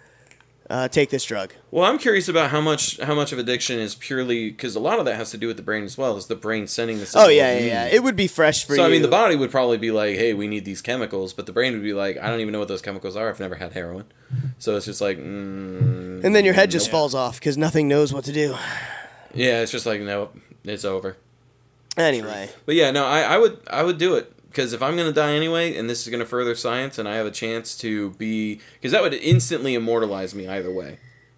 Uh, 0.69 0.85
take 0.89 1.10
this 1.10 1.23
drug. 1.23 1.53
Well, 1.72 1.85
I'm 1.85 1.98
curious 1.98 2.27
about 2.27 2.49
how 2.49 2.60
much 2.60 2.99
how 2.99 3.15
much 3.15 3.31
of 3.31 3.39
addiction 3.39 3.80
is 3.80 3.95
purely 3.95 4.49
because 4.49 4.76
a 4.76 4.81
lot 4.81 4.99
of 4.99 5.06
that 5.06 5.15
has 5.15 5.31
to 5.31 5.38
do 5.38 5.48
with 5.48 5.56
the 5.56 5.64
brain 5.64 5.85
as 5.85 5.98
well. 5.98 6.18
Is 6.18 6.27
the 6.27 6.35
brain 6.35 6.68
sending 6.68 6.99
the 6.99 7.06
signal? 7.06 7.27
Oh 7.27 7.30
yeah, 7.30 7.57
yeah, 7.57 7.65
yeah. 7.65 7.85
It 7.85 8.03
would 8.03 8.18
be 8.18 8.27
fresh 8.27 8.65
for 8.65 8.73
you. 8.73 8.77
so 8.77 8.81
you. 8.81 8.88
I 8.89 8.91
mean, 8.91 9.02
the 9.02 9.07
body 9.07 9.38
would 9.38 9.49
probably 9.49 9.77
be 9.77 9.91
like, 9.91 10.15
"Hey, 10.15 10.34
we 10.34 10.45
need 10.45 10.65
these 10.65 10.81
chemicals," 10.81 11.31
but 11.31 11.45
the 11.45 11.53
brain 11.53 11.72
would 11.72 11.84
be 11.84 11.94
like, 11.94 12.18
"I 12.18 12.27
don't 12.27 12.41
even 12.41 12.52
know 12.52 12.60
what 12.60 12.68
those 12.68 12.81
chemicals 12.81 13.15
are. 13.15 13.30
I've 13.30 13.39
never 13.39 13.56
had 13.56 13.72
heroin." 13.72 14.06
So 14.60 14.76
it's 14.76 14.85
just 14.85 14.99
like, 14.99 15.18
mm, 15.18 16.22
and 16.22 16.35
then 16.35 16.44
your 16.44 16.53
head 16.53 16.69
just 16.69 16.88
nope. 16.88 16.91
falls 16.91 17.15
off 17.15 17.39
because 17.39 17.57
nothing 17.57 17.88
knows 17.88 18.11
what 18.11 18.26
to 18.26 18.34
do. 18.34 18.53
Yeah, 19.34 19.61
it's 19.61 19.72
just 19.72 19.85
like, 19.85 20.02
nope, 20.02 20.38
it's 20.65 20.84
over. 20.84 21.15
Anyway, 21.95 22.49
But 22.65 22.76
yeah, 22.76 22.91
no, 22.91 23.06
I, 23.06 23.22
I 23.22 23.38
would 23.38 23.60
I 23.72 23.84
would 23.84 23.98
do 23.98 24.15
it 24.15 24.31
because 24.57 24.73
if 24.73 24.81
I'm 24.81 24.97
gonna 24.97 25.11
die 25.13 25.34
anyway, 25.34 25.77
and 25.77 25.88
this 25.88 26.01
is 26.05 26.11
gonna 26.11 26.25
further 26.25 26.55
science, 26.55 26.97
and 26.97 27.07
I 27.07 27.15
have 27.15 27.27
a 27.27 27.31
chance 27.31 27.77
to 27.77 28.09
be 28.11 28.59
because 28.73 28.91
that 28.91 29.03
would 29.03 29.13
instantly 29.13 29.75
immortalize 29.75 30.34
me 30.34 30.47
either 30.47 30.71
way. 30.71 30.97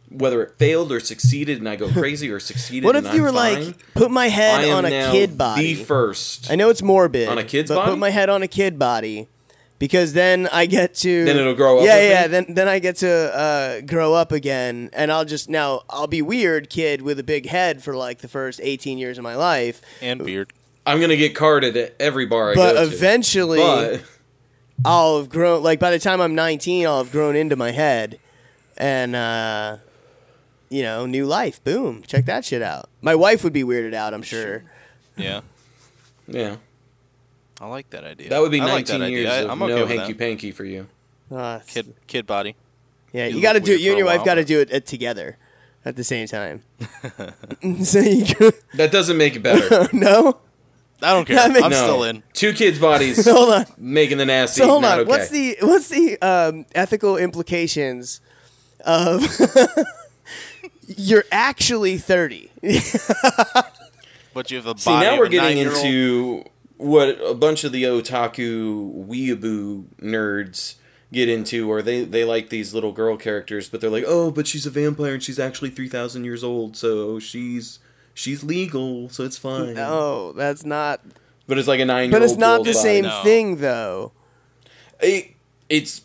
whether 0.09 0.41
it 0.41 0.57
failed 0.57 0.91
or 0.91 0.99
succeeded, 0.99 1.59
and 1.59 1.69
I 1.69 1.75
go 1.75 1.87
crazy, 1.91 2.31
or 2.31 2.39
succeeded. 2.39 2.85
What 2.87 2.95
and 2.95 3.05
if 3.05 3.13
you 3.13 3.19
I'm 3.19 3.25
were 3.25 3.39
fine, 3.39 3.65
like, 3.67 3.93
put 3.93 4.09
my 4.09 4.27
head 4.29 4.61
I 4.61 4.63
am 4.67 4.77
on 4.77 4.85
a 4.85 4.89
now 4.89 5.11
kid 5.11 5.37
body? 5.37 5.75
The 5.75 5.83
first. 5.83 6.49
I 6.49 6.55
know 6.55 6.69
it's 6.71 6.81
morbid. 6.81 7.27
On 7.29 7.37
a 7.37 7.43
kid's 7.43 7.69
but 7.69 7.75
body? 7.75 7.91
put 7.91 7.99
my 7.99 8.09
head 8.09 8.27
on 8.29 8.41
a 8.41 8.47
kid 8.47 8.79
body 8.79 9.27
because 9.77 10.13
then 10.13 10.47
I 10.51 10.65
get 10.65 10.95
to 10.95 11.25
Then 11.25 11.37
it'll 11.37 11.53
grow 11.53 11.77
up 11.79 11.85
Yeah, 11.85 11.95
with 11.97 12.09
yeah. 12.11 12.21
me? 12.23 12.27
Then 12.31 12.45
then 12.55 12.67
I 12.67 12.79
get 12.79 12.95
to 12.97 13.09
uh, 13.37 13.81
grow 13.81 14.13
up 14.15 14.31
again, 14.31 14.89
and 14.93 15.11
I'll 15.11 15.25
just 15.25 15.47
now 15.47 15.83
I'll 15.89 16.07
be 16.07 16.21
weird 16.23 16.69
kid 16.71 17.01
with 17.03 17.19
a 17.19 17.23
big 17.23 17.45
head 17.47 17.83
for 17.83 17.95
like 17.95 18.19
the 18.19 18.27
first 18.29 18.59
eighteen 18.63 18.97
years 18.97 19.17
of 19.19 19.23
my 19.23 19.35
life. 19.35 19.81
and 20.01 20.25
beard. 20.25 20.51
I'm 20.85 20.99
gonna 20.99 21.17
get 21.17 21.35
carded 21.35 21.77
at 21.77 21.95
every 21.99 22.25
bar 22.25 22.51
I 22.51 22.55
But 22.55 22.73
go 22.73 22.85
to. 22.89 22.95
eventually, 22.95 23.59
But 23.59 24.01
I'll 24.85 25.17
have 25.19 25.29
grown. 25.29 25.61
Like 25.63 25.79
by 25.79 25.91
the 25.91 25.99
time 25.99 26.21
I'm 26.21 26.35
nineteen, 26.35 26.85
I'll 26.87 27.03
have 27.03 27.11
grown 27.11 27.35
into 27.35 27.55
my 27.55 27.71
head, 27.71 28.19
and 28.77 29.15
uh, 29.15 29.77
you 30.69 30.81
know, 30.83 31.05
new 31.05 31.25
life. 31.25 31.63
Boom! 31.63 32.03
Check 32.07 32.25
that 32.25 32.45
shit 32.45 32.61
out. 32.61 32.89
My 33.01 33.13
wife 33.15 33.43
would 33.43 33.53
be 33.53 33.63
weirded 33.63 33.93
out. 33.93 34.13
I'm 34.13 34.21
sure. 34.23 34.63
Yeah, 35.17 35.41
yeah, 36.27 36.55
I 37.59 37.67
like 37.67 37.89
that 37.89 38.03
idea. 38.05 38.29
that 38.29 38.39
would 38.41 38.51
be 38.51 38.61
I 38.61 38.65
like 38.65 38.87
19 38.87 38.99
that 39.01 39.09
years 39.11 39.25
idea. 39.29 39.43
of 39.43 39.49
I, 39.49 39.51
am 39.51 39.59
no 39.59 39.65
okay 39.65 39.81
with 39.81 39.89
hanky 39.89 40.13
that. 40.13 40.19
panky 40.19 40.51
for 40.51 40.63
you. 40.65 40.87
Uh, 41.29 41.59
Kid, 41.67 41.93
kid 42.07 42.25
body. 42.25 42.55
Yeah, 43.11 43.25
You 43.27 43.35
you, 43.37 43.41
got 43.41 43.53
to 43.53 43.59
look 43.59 43.65
do 43.65 43.71
it. 43.73 43.75
weird 43.75 43.81
You 43.81 43.89
and 43.91 43.95
for 43.95 43.97
your 43.99 44.05
wife 44.07 44.17
while, 44.19 44.25
got 44.25 44.35
to 44.35 44.41
but- 44.41 44.47
do 44.47 44.59
it 44.61 44.73
uh, 44.73 44.79
together 44.79 45.37
at 45.83 45.95
the 45.95 46.03
same 46.03 46.25
time. 46.27 46.63
so 47.83 47.99
you 47.99 48.33
go, 48.35 48.51
That 48.75 48.91
doesn't 48.91 49.17
make 49.17 49.35
it 49.35 49.43
better. 49.43 49.89
no. 49.93 50.37
I 51.01 51.13
don't 51.13 51.25
care. 51.27 51.39
I'm 51.39 51.53
no, 51.53 51.69
still 51.69 52.03
in. 52.03 52.23
two 52.33 52.53
kids' 52.53 52.79
bodies 52.79 53.25
Hold 53.29 53.53
on. 53.53 53.65
making 53.77 54.17
the 54.17 54.25
nasty. 54.25 54.61
So 54.61 54.67
hold 54.67 54.81
not 54.81 54.93
on. 54.93 54.99
okay. 55.01 55.09
What's 55.09 55.29
the 55.29 55.57
what's 55.61 55.89
the 55.89 56.21
um, 56.21 56.65
ethical 56.75 57.17
implications 57.17 58.21
of 58.85 59.23
you're 60.87 61.25
actually 61.31 61.97
thirty? 61.97 62.51
But 64.33 64.51
you 64.51 64.57
have 64.57 64.65
the 64.65 64.75
See, 64.77 64.91
now 64.91 65.13
of 65.13 65.19
we're 65.19 65.25
a 65.25 65.29
getting 65.29 65.57
into 65.57 66.43
what 66.77 67.09
a 67.21 67.33
bunch 67.33 67.63
of 67.63 67.71
the 67.71 67.83
otaku 67.83 69.05
weeaboo 69.07 69.85
nerds 70.01 70.75
get 71.11 71.27
into, 71.27 71.67
where 71.67 71.81
they, 71.81 72.05
they 72.05 72.23
like 72.23 72.49
these 72.49 72.73
little 72.73 72.91
girl 72.91 73.17
characters, 73.17 73.67
but 73.67 73.81
they're 73.81 73.89
like, 73.89 74.03
oh, 74.07 74.29
but 74.29 74.45
she's 74.45 74.65
a 74.67 74.69
vampire 74.69 75.15
and 75.15 75.23
she's 75.23 75.39
actually 75.39 75.71
3,000 75.71 76.23
years 76.23 76.43
old, 76.43 76.77
so 76.77 77.17
she's 77.19 77.79
she's 78.19 78.43
legal, 78.43 79.09
so 79.09 79.23
it's 79.23 79.37
fine. 79.37 79.73
No, 79.73 80.33
that's 80.33 80.65
not. 80.65 81.01
But 81.47 81.57
it's 81.57 81.67
like 81.67 81.79
a 81.79 81.85
nine 81.85 82.09
year 82.09 82.17
old. 82.17 82.21
But 82.21 82.29
it's 82.29 82.37
not 82.37 82.63
the 82.63 82.73
same 82.73 83.05
No. 83.05 83.23
thing, 83.23 83.57
though. 83.57 84.11
It, 85.01 85.31
it's 85.69 86.01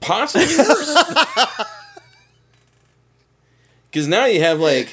possibly 0.00 0.46
worse. 0.56 0.96
Because 3.90 4.08
now 4.08 4.24
you 4.24 4.40
have 4.40 4.58
like 4.58 4.92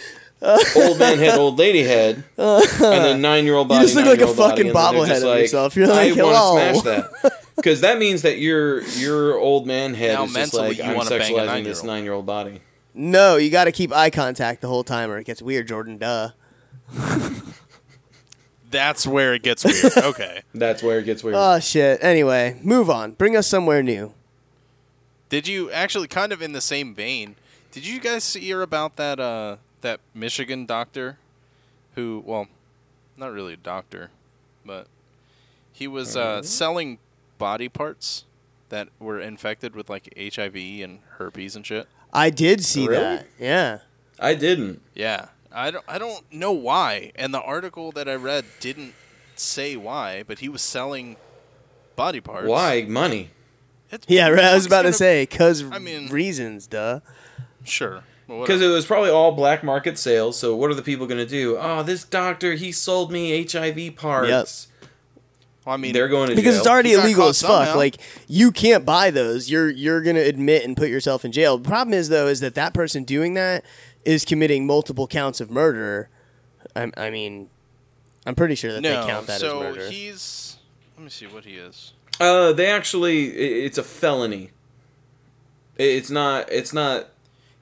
old 0.76 1.00
man 1.00 1.18
head, 1.18 1.36
old 1.40 1.58
lady 1.58 1.82
head, 1.82 2.24
and 2.38 2.64
then 2.80 3.20
nine 3.20 3.46
year 3.46 3.56
old 3.56 3.68
body. 3.68 3.80
You 3.82 3.86
just 3.88 3.96
look 3.96 4.06
like 4.06 4.22
a 4.22 4.28
fucking 4.32 4.68
and 4.68 4.76
then 4.76 4.94
they're 4.94 5.02
bobblehead 5.02 5.08
just 5.08 5.24
of 5.24 5.30
like, 5.30 5.40
yourself. 5.42 5.76
You're 5.76 5.88
like, 5.88 6.16
I 6.16 6.22
wanna 6.24 6.72
smash 6.74 6.84
that. 6.84 7.34
Because 7.56 7.82
that 7.82 7.98
means 7.98 8.22
that 8.22 8.38
your 8.38 8.82
your 8.84 9.40
old 9.40 9.66
man 9.66 9.96
head 9.96 10.14
Now 10.14 10.26
is 10.26 10.34
just 10.34 10.54
like 10.54 10.78
you 10.78 10.84
I'm 10.84 10.96
wanna 10.96 11.10
bang 11.10 11.22
a 11.22 11.24
sexualizing 11.36 11.64
this 11.64 11.84
nine-year-old. 11.84 11.86
nine 11.88 12.04
year 12.04 12.14
old 12.14 12.26
body. 12.28 12.62
No, 12.94 13.38
you 13.38 13.50
got 13.50 13.66
to 13.66 13.72
keep 13.72 13.94
eye 13.94 14.10
contact 14.10 14.62
the 14.62 14.68
whole 14.68 14.84
time, 14.84 15.10
or 15.10 15.18
it 15.18 15.24
gets 15.26 15.42
weird, 15.42 15.68
Jordan. 15.68 15.98
Duh. 15.98 16.32
That's 18.70 19.06
where 19.06 19.34
it 19.34 19.44
gets 19.44 19.64
weird. 19.66 19.94
Okay. 19.98 20.42
That's 20.54 20.82
where 20.82 21.00
it 21.00 21.06
gets 21.06 21.24
weird. 21.24 21.36
Oh 21.38 21.60
shit. 21.60 22.00
Anyway, 22.02 22.60
move 22.64 22.90
on. 22.90 23.12
Bring 23.12 23.36
us 23.36 23.48
somewhere 23.48 23.84
new. 23.84 24.14
Did 25.30 25.48
you 25.48 25.70
actually 25.72 26.08
kind 26.08 26.32
of 26.32 26.42
in 26.42 26.54
the 26.54 26.62
same 26.62 26.96
vein? 26.96 27.36
Did 27.72 27.86
you 27.86 28.00
guys 28.00 28.34
hear 28.34 28.62
about 28.62 28.96
that 28.96 29.20
uh 29.20 29.58
that 29.82 30.00
Michigan 30.14 30.66
doctor 30.66 31.18
who 31.96 32.24
well, 32.26 32.48
not 33.18 33.32
really 33.32 33.54
a 33.54 33.58
doctor, 33.58 34.10
but 34.66 34.88
he 35.74 35.88
was 35.88 36.16
uh, 36.16 36.42
selling 36.44 37.00
body 37.38 37.68
parts 37.68 38.26
that 38.70 38.88
were 39.00 39.20
infected 39.20 39.76
with 39.76 39.90
like 39.90 40.14
HIV 40.18 40.56
and 40.56 41.00
herpes 41.18 41.56
and 41.56 41.66
shit. 41.66 41.88
I 42.14 42.30
did 42.30 42.64
see 42.64 42.88
Really? 42.88 43.02
that. 43.02 43.28
Yeah. 43.40 43.80
I 44.20 44.34
didn't. 44.36 44.82
Yeah. 44.94 45.28
I 45.54 45.72
don't 45.72 45.84
I 45.88 45.98
don't 45.98 46.32
know 46.32 46.52
why. 46.52 47.12
And 47.16 47.34
the 47.34 47.42
article 47.42 47.92
that 47.94 48.08
I 48.08 48.16
read 48.16 48.46
didn't 48.60 48.94
say 49.36 49.76
why, 49.76 50.24
but 50.28 50.40
he 50.40 50.50
was 50.50 50.62
selling 50.62 51.16
body 51.96 52.22
parts. 52.22 52.48
Why 52.48 52.84
money? 52.88 53.30
It's- 53.92 54.06
Yeah, 54.08 54.30
right. 54.30 54.44
I 54.46 54.54
was 54.54 54.66
about 54.66 54.84
to 54.84 54.88
gonna- 54.90 54.94
say 54.94 55.24
because 55.24 55.64
I 55.72 55.80
mean- 55.80 56.10
reasons, 56.10 56.68
duh. 56.68 57.00
Sure. 57.64 58.04
Because 58.28 58.62
it 58.62 58.68
was 58.70 58.86
probably 58.86 59.10
all 59.10 59.34
black 59.34 59.62
market 59.62 59.98
sales. 59.98 60.40
So 60.40 60.56
what 60.56 60.72
are 60.72 60.74
the 60.74 60.82
people 60.82 61.06
going 61.06 61.18
to 61.20 61.26
do? 61.26 61.58
Oh, 61.60 61.84
this 61.84 62.06
doctor 62.06 62.54
he 62.54 62.72
sold 62.72 63.12
me 63.12 63.34
HIV 63.46 63.92
parts. 63.98 64.68
Well, 65.66 65.74
I 65.76 65.78
mean, 65.78 65.94
They're 65.94 66.08
going 66.08 66.30
to 66.30 66.36
Because 66.36 66.56
jail. 66.56 66.60
it's 66.62 66.68
already 66.68 66.94
illegal 66.94 67.28
as 67.28 67.40
fuck. 67.42 67.50
somehow. 67.66 67.76
Like 67.78 67.98
you 68.28 68.52
can't 68.52 68.84
buy 68.86 69.12
those. 69.12 69.50
You're 69.50 69.70
you're 69.70 70.02
gonna 70.02 70.22
admit 70.22 70.64
and 70.66 70.76
put 70.76 70.90
yourself 70.90 71.24
in 71.24 71.32
jail. 71.32 71.58
The 71.58 71.68
problem 71.70 71.94
is 71.94 72.10
though 72.10 72.28
is 72.28 72.40
that 72.40 72.56
that 72.56 72.74
person 72.74 73.04
doing 73.04 73.36
that 73.36 73.64
is 74.04 74.26
committing 74.26 74.66
multiple 74.66 75.06
counts 75.08 75.40
of 75.40 75.52
murder. 75.52 76.10
I, 76.76 76.90
I 76.98 77.10
mean, 77.12 77.50
I'm 78.26 78.34
pretty 78.36 78.56
sure 78.56 78.74
that 78.74 78.82
no. 78.82 79.02
they 79.02 79.08
count 79.08 79.28
that 79.28 79.40
so 79.40 79.62
as 79.62 79.76
murder. 79.76 79.90
he's. 79.90 80.58
Let 80.98 81.04
me 81.04 81.10
see 81.12 81.28
what 81.28 81.46
he 81.46 81.56
is. 81.58 81.94
Uh, 82.20 82.52
they 82.54 82.68
actually, 82.68 83.30
i- 83.32 83.66
it's 83.66 83.78
a 83.78 83.84
felony. 83.84 84.50
I- 85.80 85.84
It's 85.84 86.10
not. 86.10 86.52
It's 86.52 86.74
not 86.74 87.10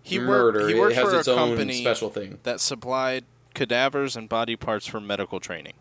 He 0.04 0.20
murder. 0.20 0.60
worked. 0.60 0.74
He 0.74 0.80
worked 0.80 0.92
it 0.94 0.96
has 0.96 1.10
for 1.10 1.20
its 1.20 1.28
a 1.28 1.32
own 1.34 1.50
company 1.50 1.82
special 1.82 2.10
thing. 2.10 2.40
that 2.44 2.60
supplied 2.62 3.26
cadavers 3.54 4.16
and 4.16 4.28
body 4.30 4.56
parts 4.56 4.86
for 4.86 5.00
medical 5.02 5.40
training. 5.40 5.74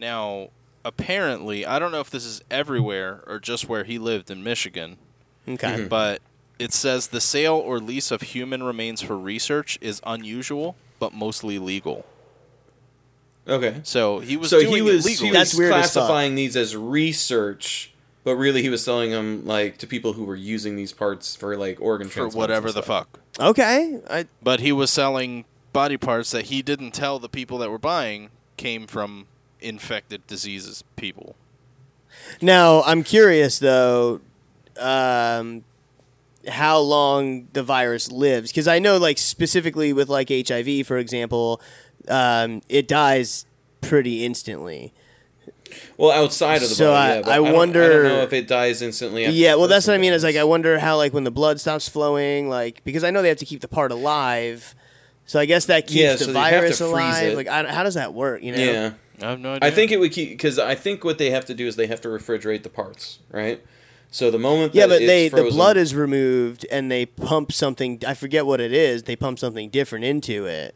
Now, 0.00 0.48
apparently, 0.84 1.66
I 1.66 1.78
don't 1.78 1.92
know 1.92 2.00
if 2.00 2.10
this 2.10 2.24
is 2.24 2.42
everywhere 2.50 3.22
or 3.26 3.38
just 3.38 3.68
where 3.68 3.84
he 3.84 3.98
lived 3.98 4.30
in 4.30 4.42
Michigan, 4.42 4.98
okay. 5.48 5.68
Mm-hmm. 5.68 5.88
but 5.88 6.22
it 6.58 6.72
says 6.72 7.08
the 7.08 7.20
sale 7.20 7.56
or 7.56 7.78
lease 7.80 8.10
of 8.10 8.22
human 8.22 8.62
remains 8.62 9.02
for 9.02 9.18
research 9.18 9.78
is 9.80 10.00
unusual 10.04 10.76
but 11.02 11.12
mostly 11.12 11.58
legal. 11.58 12.06
Okay. 13.48 13.80
So 13.82 14.20
he 14.20 14.36
was 14.36 14.50
so 14.50 14.60
doing 14.60 14.72
he 14.72 14.82
was 14.82 15.04
it 15.04 15.08
legally. 15.08 15.30
he 15.30 15.36
was 15.36 15.52
weird 15.52 15.72
as 15.72 15.80
fuck. 15.80 16.00
classifying 16.00 16.36
these 16.36 16.56
as 16.56 16.76
research, 16.76 17.92
but 18.22 18.36
really 18.36 18.62
he 18.62 18.68
was 18.68 18.84
selling 18.84 19.10
them 19.10 19.44
like 19.44 19.78
to 19.78 19.86
people 19.88 20.12
who 20.12 20.24
were 20.24 20.36
using 20.36 20.76
these 20.76 20.92
parts 20.92 21.34
for 21.34 21.56
like 21.56 21.80
organ 21.80 22.06
for 22.06 22.20
transplants 22.20 22.36
whatever 22.36 22.70
the 22.70 22.84
fuck. 22.84 23.18
Okay. 23.40 23.98
I, 24.08 24.26
But 24.40 24.60
he 24.60 24.70
was 24.70 24.92
selling 24.92 25.44
body 25.72 25.96
parts 25.96 26.30
that 26.30 26.44
he 26.44 26.62
didn't 26.62 26.92
tell 26.92 27.18
the 27.18 27.28
people 27.28 27.58
that 27.58 27.70
were 27.70 27.78
buying 27.78 28.30
came 28.56 28.86
from 28.86 29.26
infected 29.62 30.26
diseases 30.26 30.84
people. 30.96 31.36
now 32.40 32.82
I'm 32.82 33.02
curious 33.02 33.58
though, 33.58 34.20
um, 34.78 35.64
how 36.48 36.78
long 36.78 37.46
the 37.52 37.62
virus 37.62 38.10
lives 38.10 38.50
because 38.50 38.66
I 38.66 38.78
know 38.78 38.96
like 38.98 39.18
specifically 39.18 39.92
with 39.92 40.08
like 40.08 40.28
HIV 40.30 40.86
for 40.86 40.98
example, 40.98 41.60
um, 42.08 42.62
it 42.68 42.88
dies 42.88 43.46
pretty 43.80 44.24
instantly. 44.24 44.92
Well, 45.96 46.10
outside 46.10 46.62
of 46.62 46.68
the 46.68 46.74
So 46.74 46.90
body, 46.92 47.12
I- 47.12 47.14
yeah, 47.16 47.22
but 47.22 47.30
I 47.30 47.36
don't- 47.36 47.46
I 47.46 47.52
wonder- 47.52 48.02
don't 48.02 48.12
know 48.16 48.22
if 48.22 48.32
it 48.32 48.46
dies 48.46 48.82
instantly. 48.82 49.24
After 49.24 49.34
Yeah, 49.36 49.54
well, 49.54 49.68
that's 49.68 49.86
what 49.86 49.94
I 49.94 49.98
mean. 49.98 50.12
Is 50.12 50.22
like. 50.24 50.36
I 50.36 50.44
wonder 50.44 50.78
how 50.78 50.96
like 50.96 51.14
when 51.14 51.24
the 51.24 51.30
blood 51.30 51.60
stops 51.60 51.88
flowing, 51.88 52.48
like 52.48 52.82
because 52.84 53.04
I 53.04 53.10
know 53.10 53.22
they 53.22 53.28
have 53.28 53.38
to 53.38 53.46
keep 53.46 53.60
the 53.60 53.68
part 53.68 53.90
alive. 53.92 54.74
So 55.24 55.38
I 55.40 55.46
guess 55.46 55.66
that 55.66 55.86
keeps 55.86 55.94
Yeah, 56.00 56.12
the 56.14 56.18
so 56.18 56.26
they 56.26 56.32
virus 56.32 56.80
alive. 56.80 57.22
it. 57.28 57.36
Like, 57.36 57.46
I, 57.48 57.62
how 57.72 57.84
does 57.84 57.94
that 57.94 58.12
work? 58.12 58.42
You 58.42 58.52
know? 58.52 58.58
Yeah. 58.62 58.90
I 59.20 59.30
have 59.30 59.40
no 59.40 59.54
idea. 59.54 59.68
I 59.68 59.70
think 59.70 59.90
it 59.92 60.00
would 60.00 60.12
keep 60.12 60.30
because 60.30 60.58
I 60.58 60.74
think 60.74 61.04
what 61.04 61.18
they 61.18 61.30
have 61.30 61.44
to 61.46 61.54
do 61.54 61.66
is 61.66 61.76
they 61.76 61.86
have 61.86 62.00
to 62.02 62.08
refrigerate 62.08 62.62
the 62.62 62.70
parts, 62.70 63.18
right? 63.30 63.62
So 64.10 64.30
the 64.30 64.38
moment 64.38 64.74
Yeah, 64.74 64.86
but 64.86 65.02
it's 65.02 65.06
they 65.06 65.28
the 65.28 65.50
blood 65.50 65.76
is 65.76 65.94
removed 65.94 66.66
and 66.70 66.90
they 66.90 67.06
pump 67.06 67.50
something. 67.52 68.02
I 68.06 68.14
forget 68.14 68.46
what 68.46 68.60
it 68.60 68.72
is. 68.72 69.04
They 69.04 69.16
pump 69.16 69.38
something 69.38 69.70
different 69.70 70.04
into 70.04 70.46
it. 70.46 70.74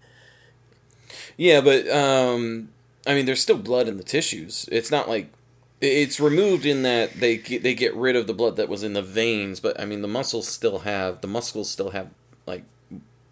yeah, 1.36 1.60
but 1.60 1.88
um, 1.90 2.70
I 3.06 3.14
mean, 3.14 3.26
there's 3.26 3.42
still 3.42 3.58
blood 3.58 3.88
in 3.88 3.98
the 3.98 4.02
tissues. 4.02 4.68
It's 4.72 4.90
not 4.90 5.08
like 5.08 5.30
it's 5.80 6.18
removed 6.18 6.64
in 6.64 6.82
that 6.82 7.20
they 7.20 7.36
get, 7.36 7.62
they 7.62 7.74
get 7.74 7.94
rid 7.94 8.16
of 8.16 8.26
the 8.26 8.32
blood 8.32 8.56
that 8.56 8.68
was 8.68 8.82
in 8.82 8.94
the 8.94 9.02
veins, 9.02 9.60
but 9.60 9.78
I 9.78 9.84
mean, 9.84 10.00
the 10.00 10.08
muscles 10.08 10.48
still 10.48 10.80
have 10.80 11.20
the 11.20 11.28
muscles 11.28 11.70
still 11.70 11.90
have 11.90 12.08
like 12.46 12.64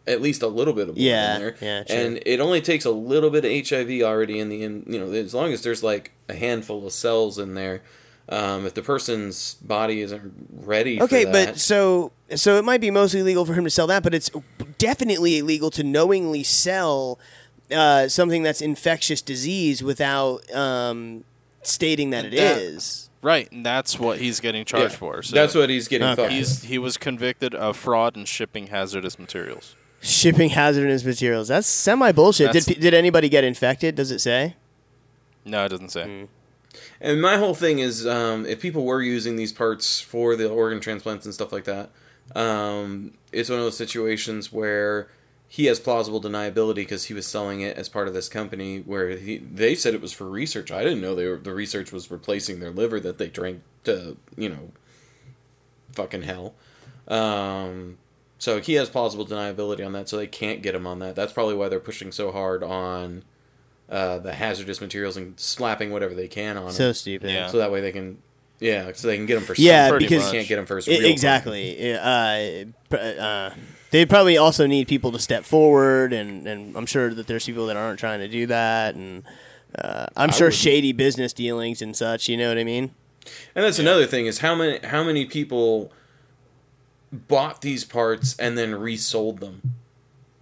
at 0.06 0.20
least 0.20 0.42
a 0.42 0.46
little 0.48 0.74
bit 0.74 0.88
of 0.88 0.94
blood 0.96 1.02
Yeah, 1.04 1.34
in 1.36 1.40
there. 1.40 1.56
yeah, 1.60 1.82
true. 1.84 1.96
and 1.96 2.20
it 2.26 2.40
only 2.40 2.60
takes 2.60 2.84
a 2.84 2.90
little 2.90 3.30
bit 3.30 3.44
of 3.44 3.68
HIV 3.68 4.02
already 4.02 4.38
in 4.38 4.48
the 4.50 4.62
in 4.62 4.84
you 4.86 4.98
know 4.98 5.10
as 5.12 5.32
long 5.34 5.52
as 5.52 5.62
there's 5.62 5.82
like 5.82 6.12
a 6.28 6.34
handful 6.34 6.86
of 6.86 6.92
cells 6.92 7.38
in 7.38 7.54
there. 7.54 7.82
Um, 8.26 8.64
if 8.64 8.72
the 8.72 8.80
person's 8.80 9.54
body 9.56 10.00
isn't 10.00 10.32
ready, 10.50 11.00
Okay, 11.02 11.24
for 11.26 11.32
but 11.32 11.58
so 11.58 12.10
so 12.34 12.56
it 12.56 12.64
might 12.64 12.80
be 12.80 12.90
mostly 12.90 13.22
legal 13.22 13.44
for 13.44 13.52
him 13.52 13.64
to 13.64 13.70
sell 13.70 13.86
that, 13.88 14.02
but 14.02 14.14
it's 14.14 14.30
definitely 14.78 15.38
illegal 15.38 15.70
to 15.72 15.84
knowingly 15.84 16.42
sell 16.42 17.18
uh, 17.70 18.08
something 18.08 18.42
that's 18.42 18.62
infectious 18.62 19.20
disease 19.20 19.82
without 19.82 20.50
um, 20.54 21.24
stating 21.62 22.10
that 22.10 22.24
it 22.26 22.30
That- 22.36 22.56
is. 22.58 23.10
Right, 23.20 23.50
and 23.52 23.64
that's 23.64 23.98
what 23.98 24.18
he's 24.18 24.40
getting 24.40 24.66
charged 24.66 24.92
Yeah. 24.92 24.98
for. 24.98 25.22
So 25.22 25.34
That's 25.34 25.54
what 25.54 25.70
he's 25.70 25.88
getting 25.88 26.08
Okay. 26.08 26.22
fucked 26.24 26.32
he's 26.32 26.62
he 26.64 26.76
was 26.78 26.98
convicted 26.98 27.54
of 27.54 27.74
fraud 27.76 28.16
and 28.16 28.28
shipping 28.28 28.66
hazardous 28.66 29.18
materials. 29.18 29.76
Shipping 30.04 30.50
hazardous 30.50 31.04
materials. 31.04 31.48
That's 31.48 31.66
semi 31.66 32.12
bullshit. 32.12 32.52
Did, 32.52 32.62
That's- 32.62 32.76
pe- 32.76 32.80
did 32.80 32.94
anybody 32.94 33.28
get 33.28 33.42
infected? 33.44 33.94
Does 33.94 34.10
it 34.10 34.20
say? 34.20 34.54
No, 35.44 35.64
it 35.64 35.70
doesn't 35.70 35.90
say. 35.90 36.04
Mm. 36.04 36.28
And 37.00 37.22
my 37.22 37.36
whole 37.36 37.54
thing 37.54 37.78
is, 37.78 38.06
um, 38.06 38.46
if 38.46 38.60
people 38.60 38.84
were 38.84 39.02
using 39.02 39.36
these 39.36 39.52
parts 39.52 40.00
for 40.00 40.36
the 40.36 40.48
organ 40.48 40.80
transplants 40.80 41.24
and 41.24 41.34
stuff 41.34 41.52
like 41.52 41.64
that, 41.64 41.90
um, 42.34 43.12
it's 43.32 43.48
one 43.50 43.58
of 43.58 43.64
those 43.64 43.76
situations 43.76 44.52
where 44.52 45.08
he 45.48 45.66
has 45.66 45.78
plausible 45.78 46.20
deniability 46.20 46.76
because 46.76 47.04
he 47.04 47.14
was 47.14 47.26
selling 47.26 47.60
it 47.60 47.76
as 47.76 47.88
part 47.88 48.08
of 48.08 48.14
this 48.14 48.28
company 48.28 48.80
where 48.80 49.10
he, 49.10 49.38
they 49.38 49.74
said 49.74 49.94
it 49.94 50.00
was 50.00 50.12
for 50.12 50.28
research. 50.28 50.72
I 50.72 50.82
didn't 50.82 51.00
know 51.00 51.14
they 51.14 51.28
were, 51.28 51.36
the 51.36 51.54
research 51.54 51.92
was 51.92 52.10
replacing 52.10 52.60
their 52.60 52.70
liver 52.70 52.98
that 53.00 53.18
they 53.18 53.28
drank 53.28 53.62
to, 53.84 54.16
you 54.36 54.48
know, 54.48 54.72
fucking 55.92 56.22
hell. 56.22 56.54
Um, 57.06 57.98
so 58.38 58.60
he 58.60 58.74
has 58.74 58.88
plausible 58.90 59.26
deniability 59.26 59.84
on 59.84 59.92
that, 59.92 60.08
so 60.08 60.16
they 60.16 60.26
can't 60.26 60.62
get 60.62 60.74
him 60.74 60.86
on 60.86 60.98
that. 61.00 61.14
That's 61.16 61.32
probably 61.32 61.54
why 61.54 61.68
they're 61.68 61.80
pushing 61.80 62.12
so 62.12 62.30
hard 62.32 62.62
on 62.62 63.24
uh, 63.88 64.18
the 64.18 64.32
hazardous 64.34 64.80
materials 64.80 65.16
and 65.16 65.38
slapping 65.38 65.90
whatever 65.90 66.14
they 66.14 66.28
can 66.28 66.56
on 66.56 66.72
So 66.72 66.88
him 66.88 66.94
stupid. 66.94 67.30
Yeah. 67.30 67.46
so 67.48 67.58
that 67.58 67.70
way 67.70 67.80
they 67.80 67.92
can 67.92 68.18
yeah 68.60 68.90
so 68.94 69.08
they 69.08 69.16
can 69.16 69.26
get 69.26 69.36
him 69.36 69.42
for 69.44 69.54
Yeah, 69.58 69.88
some- 69.88 69.98
because- 69.98 70.24
they 70.30 70.36
can't 70.38 70.48
get 70.48 70.58
him 70.58 70.66
for 70.66 70.78
I- 70.78 70.82
real 70.86 71.04
exactly. 71.06 71.94
Uh, 71.94 72.64
uh, 72.96 73.50
they 73.90 74.06
probably 74.06 74.36
also 74.38 74.66
need 74.66 74.88
people 74.88 75.12
to 75.12 75.18
step 75.20 75.44
forward, 75.44 76.12
and, 76.12 76.46
and 76.48 76.76
I'm 76.76 76.86
sure 76.86 77.14
that 77.14 77.26
there's 77.28 77.46
people 77.46 77.66
that 77.66 77.76
aren't 77.76 77.98
trying 78.00 78.20
to 78.20 78.28
do 78.28 78.46
that, 78.46 78.94
and 78.96 79.22
uh, 79.78 80.06
I'm 80.16 80.32
sure 80.32 80.48
would- 80.48 80.54
shady 80.54 80.92
business 80.92 81.32
dealings 81.32 81.80
and 81.82 81.94
such. 81.96 82.28
You 82.28 82.36
know 82.36 82.48
what 82.48 82.58
I 82.58 82.64
mean? 82.64 82.90
and 83.54 83.64
that's 83.64 83.78
another 83.78 84.04
thing 84.06 84.26
is 84.26 84.40
how 84.40 84.54
many 84.54 84.78
how 84.86 85.02
many 85.04 85.24
people 85.24 85.90
bought 87.12 87.60
these 87.60 87.84
parts 87.84 88.36
and 88.38 88.56
then 88.58 88.74
resold 88.74 89.40
them. 89.40 89.74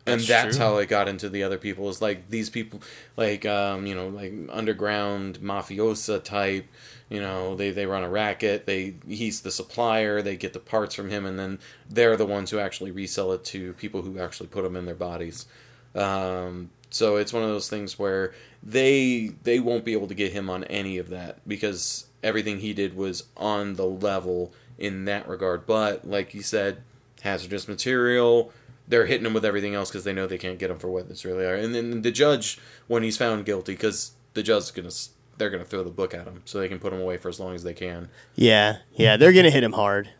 And 0.04 0.20
That's 0.20 0.26
that's 0.26 0.56
how 0.56 0.78
it 0.78 0.88
got 0.88 1.06
into 1.06 1.28
the 1.28 1.44
other 1.44 1.58
people 1.58 1.88
is 1.88 2.02
like 2.02 2.28
these 2.28 2.50
people 2.50 2.82
like 3.16 3.46
um 3.46 3.86
you 3.86 3.94
know 3.94 4.08
like 4.08 4.32
underground 4.50 5.38
mafiosa 5.38 6.22
type 6.22 6.66
you 7.08 7.20
know 7.20 7.54
they 7.54 7.70
they 7.70 7.86
run 7.86 8.02
a 8.02 8.08
racket 8.08 8.66
they 8.66 8.94
he's 9.06 9.42
the 9.42 9.52
supplier 9.52 10.20
they 10.20 10.34
get 10.34 10.54
the 10.54 10.58
parts 10.58 10.96
from 10.96 11.08
him 11.08 11.24
and 11.24 11.38
then 11.38 11.60
they're 11.88 12.16
the 12.16 12.26
ones 12.26 12.50
who 12.50 12.58
actually 12.58 12.90
resell 12.90 13.30
it 13.30 13.44
to 13.44 13.74
people 13.74 14.02
who 14.02 14.18
actually 14.18 14.48
put 14.48 14.64
them 14.64 14.74
in 14.74 14.86
their 14.86 14.96
bodies. 14.96 15.46
Um 15.94 16.70
so 16.90 17.16
it's 17.16 17.32
one 17.32 17.44
of 17.44 17.48
those 17.48 17.68
things 17.68 17.96
where 17.96 18.34
they 18.60 19.30
they 19.44 19.60
won't 19.60 19.84
be 19.84 19.92
able 19.92 20.08
to 20.08 20.14
get 20.14 20.32
him 20.32 20.50
on 20.50 20.64
any 20.64 20.98
of 20.98 21.10
that 21.10 21.46
because 21.46 22.06
everything 22.24 22.58
he 22.58 22.72
did 22.72 22.96
was 22.96 23.24
on 23.36 23.74
the 23.74 23.86
level 23.86 24.52
in 24.78 25.04
that 25.04 25.28
regard 25.28 25.66
but 25.66 26.06
like 26.06 26.34
you 26.34 26.42
said 26.42 26.78
hazardous 27.22 27.68
material 27.68 28.52
they're 28.88 29.06
hitting 29.06 29.24
him 29.26 29.32
with 29.32 29.44
everything 29.44 29.74
else 29.74 29.90
because 29.90 30.04
they 30.04 30.12
know 30.12 30.26
they 30.26 30.36
can't 30.38 30.58
get 30.58 30.68
him 30.70 30.78
for 30.78 30.88
what 30.88 31.08
this 31.08 31.24
really 31.24 31.44
are. 31.44 31.54
And 31.54 31.72
then 31.74 32.02
the 32.02 32.10
judge, 32.10 32.58
when 32.88 33.04
he's 33.04 33.16
found 33.16 33.46
guilty, 33.46 33.72
because 33.74 34.10
the 34.34 34.42
judge 34.42 34.64
is 34.64 34.70
gonna, 34.72 34.88
s- 34.88 35.10
they're 35.38 35.48
gonna 35.50 35.64
throw 35.64 35.84
the 35.84 35.90
book 35.90 36.12
at 36.12 36.26
him 36.26 36.42
so 36.44 36.58
they 36.58 36.68
can 36.68 36.80
put 36.80 36.92
him 36.92 37.00
away 37.00 37.16
for 37.16 37.28
as 37.28 37.38
long 37.38 37.54
as 37.54 37.62
they 37.62 37.72
can. 37.74 38.08
Yeah, 38.34 38.78
yeah. 38.94 39.16
They're 39.16 39.32
gonna 39.32 39.50
hit 39.50 39.62
him 39.62 39.72
hard. 39.72 40.10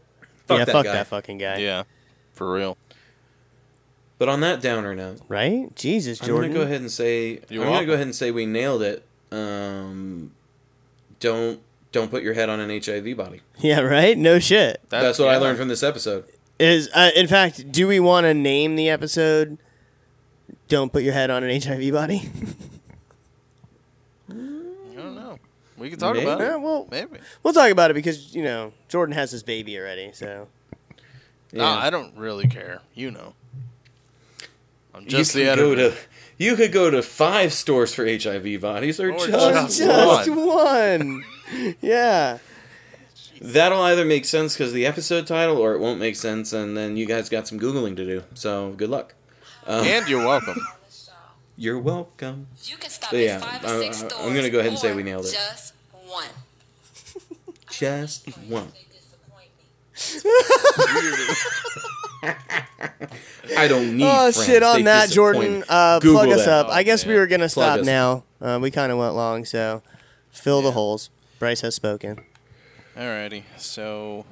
Fuck 0.47 0.59
yeah, 0.61 0.65
that 0.65 0.73
fuck 0.73 0.85
guy. 0.87 0.93
that 0.93 1.07
fucking 1.09 1.39
guy. 1.39 1.59
Yeah, 1.59 1.83
for 2.33 2.51
real. 2.53 2.79
But 4.19 4.29
on 4.29 4.41
that 4.41 4.63
downer 4.63 4.95
note, 4.95 5.21
Right? 5.29 5.75
Jesus, 5.75 6.21
I'm 6.23 6.29
Jordan. 6.29 6.53
gonna 6.53 6.61
go 6.65 6.67
ahead 6.67 6.81
and 6.81 6.91
say 6.91 7.41
You're 7.51 7.65
I'm 7.67 7.73
gonna 7.73 7.87
go 7.87 7.95
ahead 7.95 8.07
and 8.07 8.15
say 8.15 8.31
we 8.31 8.47
nailed 8.47 8.83
it. 8.83 9.05
Um, 9.33 10.31
don't 11.19 11.61
don't 11.93 12.11
put 12.11 12.23
your 12.23 12.35
head 12.35 12.49
on 12.49 12.59
an 12.61 12.71
HIV 12.83 13.17
body. 13.17 13.41
Yeah, 13.59 13.81
right. 13.81 14.17
No 14.19 14.39
shit. 14.39 14.81
That- 14.89 15.03
That's 15.03 15.19
what 15.19 15.29
I 15.29 15.37
learned 15.37 15.59
from 15.59 15.69
this 15.69 15.83
episode. 15.83 16.25
Is 16.59 16.89
uh, 16.95 17.11
in 17.17 17.27
fact, 17.27 17.71
do 17.73 17.89
we 17.89 17.99
want 18.01 18.25
to 18.25 18.35
name 18.35 18.77
the 18.77 18.89
episode? 18.89 19.59
Don't 20.69 20.93
put 20.93 21.03
your 21.03 21.13
head 21.13 21.31
on 21.31 21.43
an 21.45 21.61
HIV 21.61 21.93
body. 21.93 22.31
I 24.31 24.33
don't 24.35 25.15
know. 25.15 25.39
We 25.77 25.91
can 25.91 25.99
talk 25.99 26.15
Maybe. 26.15 26.27
about 26.27 26.41
Yeah, 26.41 26.55
it. 26.55 26.61
well, 26.61 26.87
Maybe. 26.91 27.19
we'll 27.43 27.55
talk 27.55 27.71
about 27.71 27.91
it 27.91 27.95
because 27.95 28.35
you 28.35 28.43
know 28.43 28.73
Jordan 28.89 29.15
has 29.15 29.31
his 29.31 29.43
baby 29.43 29.79
already. 29.79 30.13
So 30.13 30.49
Yeah. 31.53 31.63
Nah, 31.63 31.79
I 31.81 31.91
don't 31.91 32.17
really 32.17 32.47
care. 32.47 32.81
You 32.95 33.11
know. 33.11 33.35
I'm 34.95 35.03
you 35.05 35.09
just 35.09 35.33
the 35.33 35.45
could 35.47 35.57
go 35.59 35.73
editor. 35.73 35.91
to 35.91 35.97
you 36.39 36.57
could 36.57 36.73
go 36.73 36.91
to 36.91 37.03
five 37.03 37.53
stores 37.53 37.95
for 37.95 38.05
HIV 38.07 38.61
bodies 38.61 39.01
or, 39.01 39.11
Or 39.13 39.27
just, 39.27 39.79
just 39.79 39.79
just 39.79 40.31
one. 40.31 41.25
One. 41.53 41.75
yeah. 41.81 42.39
That'll 43.41 43.83
either 43.83 44.05
make 44.05 44.25
sense 44.25 44.55
because 44.57 44.73
the 44.73 44.87
episode 44.87 45.27
title, 45.27 45.57
or 45.59 45.75
it 45.75 45.81
won't 45.81 45.99
make 45.99 46.15
sense, 46.17 46.53
and 46.53 46.77
then 46.77 46.97
you 46.97 47.07
guys 47.07 47.29
got 47.29 47.49
some 47.49 47.59
googling 47.59 47.97
to 47.97 48.05
do. 48.05 48.23
So 48.35 48.73
good 48.77 48.91
luck. 48.91 49.15
Uh, 49.67 49.83
and 49.85 50.09
you're 50.09 50.25
welcome. 50.25 50.61
you're 51.57 51.79
welcome. 51.79 52.47
You 52.65 52.77
can 52.77 52.91
stop 52.91 53.11
But 53.11 53.21
at 53.21 53.25
yeah, 53.25 53.39
five 53.39 53.65
I- 53.65 53.75
or 53.75 53.83
six 53.83 54.03
I- 54.15 54.27
I'm 54.27 54.35
gonna 54.35 54.51
go 54.51 54.59
ahead 54.61 54.71
and 54.71 54.79
say 54.79 54.95
we 54.95 55.03
nailed 55.03 55.27
it. 55.27 55.33
Just 55.33 55.75
one. 56.07 56.27
Just 57.71 58.27
one. 58.49 58.69
I 63.57 63.69
don't 63.69 63.97
need. 63.97 64.05
Oh 64.07 64.33
friends. 64.33 64.47
shit! 64.47 64.63
On 64.63 64.77
They 64.77 64.83
that, 64.85 65.11
Jordan, 65.11 65.65
uh, 65.69 65.99
Google 65.99 66.25
plug 66.25 66.39
us 66.39 66.45
that. 66.47 66.67
up. 66.67 66.69
I 66.71 66.83
guess 66.83 67.05
we 67.05 67.15
were 67.15 67.27
gonna 67.27 67.49
Plug 67.49 67.51
stop 67.51 67.79
us. 67.81 67.87
now. 67.87 68.25
Uh, 68.41 68.59
we 68.61 68.71
kind 68.71 68.91
of 68.93 68.99
went 68.99 69.15
long, 69.15 69.45
so 69.45 69.83
fill 70.31 70.63
the 70.63 70.73
holes. 70.73 71.11
Bryce 71.43 71.63
has 71.63 71.75
spoken. 71.75 72.21
Alrighty. 72.97 73.43
So, 73.57 74.25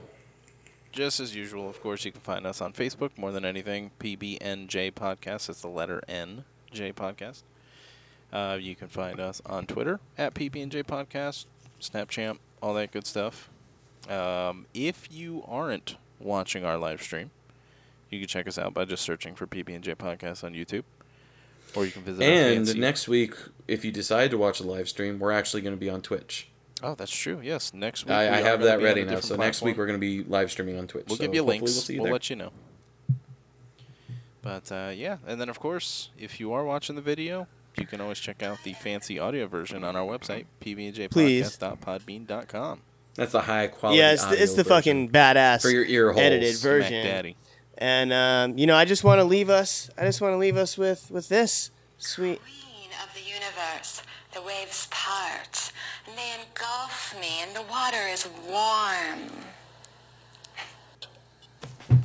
just 0.93 1.19
as 1.19 1.35
usual, 1.35 1.69
of 1.69 1.83
course, 1.83 2.05
you 2.05 2.13
can 2.13 2.21
find 2.21 2.47
us 2.47 2.61
on 2.61 2.73
Facebook 2.73 3.11
more 3.17 3.33
than 3.33 3.45
anything. 3.45 3.91
PBNJ 3.99 4.93
Podcast. 4.93 5.49
That's 5.49 5.63
the 5.63 5.67
letter 5.67 6.05
N, 6.07 6.45
J 6.71 6.93
Podcast. 6.93 7.43
Uh, 8.33 8.59
you 8.61 8.77
can 8.77 8.87
find 8.87 9.19
us 9.19 9.43
on 9.45 9.67
Twitter 9.67 9.99
at 10.17 10.35
PBNJ 10.35 10.85
Podcast, 10.85 11.47
Snapchat, 11.81 12.39
all 12.63 12.75
that 12.75 12.93
good 12.93 13.09
stuff. 13.09 13.51
Um, 14.09 14.67
if 14.73 15.09
you 15.11 15.43
aren't 15.49 15.97
watching 16.21 16.65
our 16.65 16.79
live 16.79 17.03
stream, 17.03 17.33
you 18.09 18.21
can 18.21 18.29
check 18.29 18.47
us 18.47 18.57
out 18.57 18.73
by 18.73 18.85
just 18.85 19.03
searching 19.03 19.35
for 19.35 19.49
PBNJ 19.49 19.97
Podcast 19.97 20.45
on 20.45 20.53
YouTube. 20.53 20.85
Or 21.75 21.85
you 21.85 21.91
can 21.91 22.03
visit 22.03 22.23
our 22.23 22.31
And 22.31 22.79
next 22.79 23.09
week, 23.09 23.35
if 23.67 23.85
you 23.85 23.91
decide 23.91 24.31
to 24.31 24.39
watch 24.39 24.61
a 24.61 24.65
live 24.65 24.89
stream, 24.89 25.19
we're 25.19 25.33
actually 25.33 25.63
going 25.63 25.75
to 25.75 25.81
be 25.81 25.91
on 25.91 26.03
Twitch. 26.03 26.50
Oh, 26.83 26.95
that's 26.95 27.15
true. 27.15 27.41
Yes, 27.43 27.75
next 27.75 28.05
week. 28.05 28.13
I, 28.13 28.31
we 28.31 28.37
I 28.37 28.41
have 28.43 28.61
that 28.61 28.67
be 28.67 28.73
on 28.73 28.81
a 28.81 28.85
ready 28.85 29.01
now. 29.03 29.11
different 29.11 29.25
So 29.27 29.37
next 29.37 29.63
week 29.63 29.77
we're 29.77 29.87
going 29.87 29.99
to 29.99 30.01
be 30.01 30.23
live 30.25 30.51
streaming 30.51 30.79
on 30.79 30.87
Twitch. 30.87 31.07
We'll 31.09 31.17
so 31.17 31.25
give 31.25 31.35
you 31.35 31.43
links. 31.43 31.63
We'll, 31.63 31.73
see 31.73 31.95
you 31.95 32.03
we'll 32.03 32.13
let 32.13 32.31
you 32.31 32.37
know. 32.37 32.53
But 34.43 34.73
uh, 34.73 34.91
yeah, 34.95 35.19
and 35.27 35.41
then 35.41 35.49
of 35.49 35.61
course, 35.61 36.11
if 36.19 36.41
you 36.41 36.53
are 36.53 36.65
watching 36.65 36.97
the 36.97 37.03
video, 37.03 37.47
you 37.77 37.87
can 37.87 38.01
always 38.01 38.19
check 38.19 38.43
out 38.43 38.59
the 38.65 38.73
fancy 38.73 39.19
audio 39.19 39.47
version 39.47 39.85
on 39.85 39.97
our 39.97 40.07
website, 40.07 40.47
Please. 40.61 40.97
pbnjpodcast.podbean.com. 41.09 42.81
That's 43.15 43.33
the 43.33 43.43
high 43.43 43.67
quality. 43.67 43.99
yeah, 43.99 44.13
it's 44.13 44.23
the, 44.23 44.29
audio 44.29 44.43
it's 44.43 44.55
the 44.55 44.65
fucking 44.65 45.11
badass 45.11 45.63
for 45.63 45.71
your 45.71 45.85
ear 45.85 46.13
holes. 46.13 46.23
edited 46.23 46.57
Smack 46.57 46.73
version. 46.73 47.05
Daddy. 47.05 47.37
And 47.77 48.13
um, 48.13 48.59
you 48.59 48.67
know, 48.67 48.77
I 48.77 48.85
just 48.85 49.05
want 49.05 49.19
to 49.19 49.25
leave 49.25 49.51
us. 49.51 49.91
I 49.99 50.03
just 50.03 50.21
want 50.21 50.33
to 50.33 50.39
leave 50.39 50.57
us 50.57 50.79
with 50.79 51.11
with 51.11 51.29
this 51.29 51.71
sweet. 51.99 52.41
Queen 52.41 52.91
of 53.03 53.13
the 53.15 53.21
universe. 53.21 54.03
The 54.33 54.43
waves 54.43 54.87
part, 54.93 55.73
and 55.75 55.80
they 56.17 56.33
engulf 56.41 57.15
me, 57.21 57.43
and 57.43 57.55
the 57.55 57.63
water 57.71 58.07
is 58.09 58.29
warm. 58.49 59.31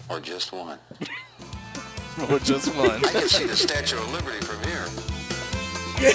Or 0.09 0.19
just 0.19 0.51
one. 0.51 0.79
Or 2.31 2.39
just 2.39 2.73
one. 2.77 3.03
I 3.03 3.09
can 3.11 3.27
see 3.27 3.43
the 3.45 3.57
Statue 3.57 3.97
of 3.97 4.09
Liberty 4.13 4.39
from 4.39 4.63
here. 4.63 4.85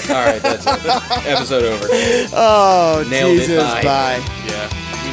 All 0.09 0.25
right, 0.25 0.41
that's 0.41 0.65
it. 0.67 1.27
Episode 1.27 1.63
over. 1.65 1.87
Oh 2.33 3.05
Nailed 3.11 3.37
it. 3.37 3.41
Jesus! 3.41 3.63
Bye. 3.63 3.83
bye. 3.83 4.23
yeah. 4.47 5.10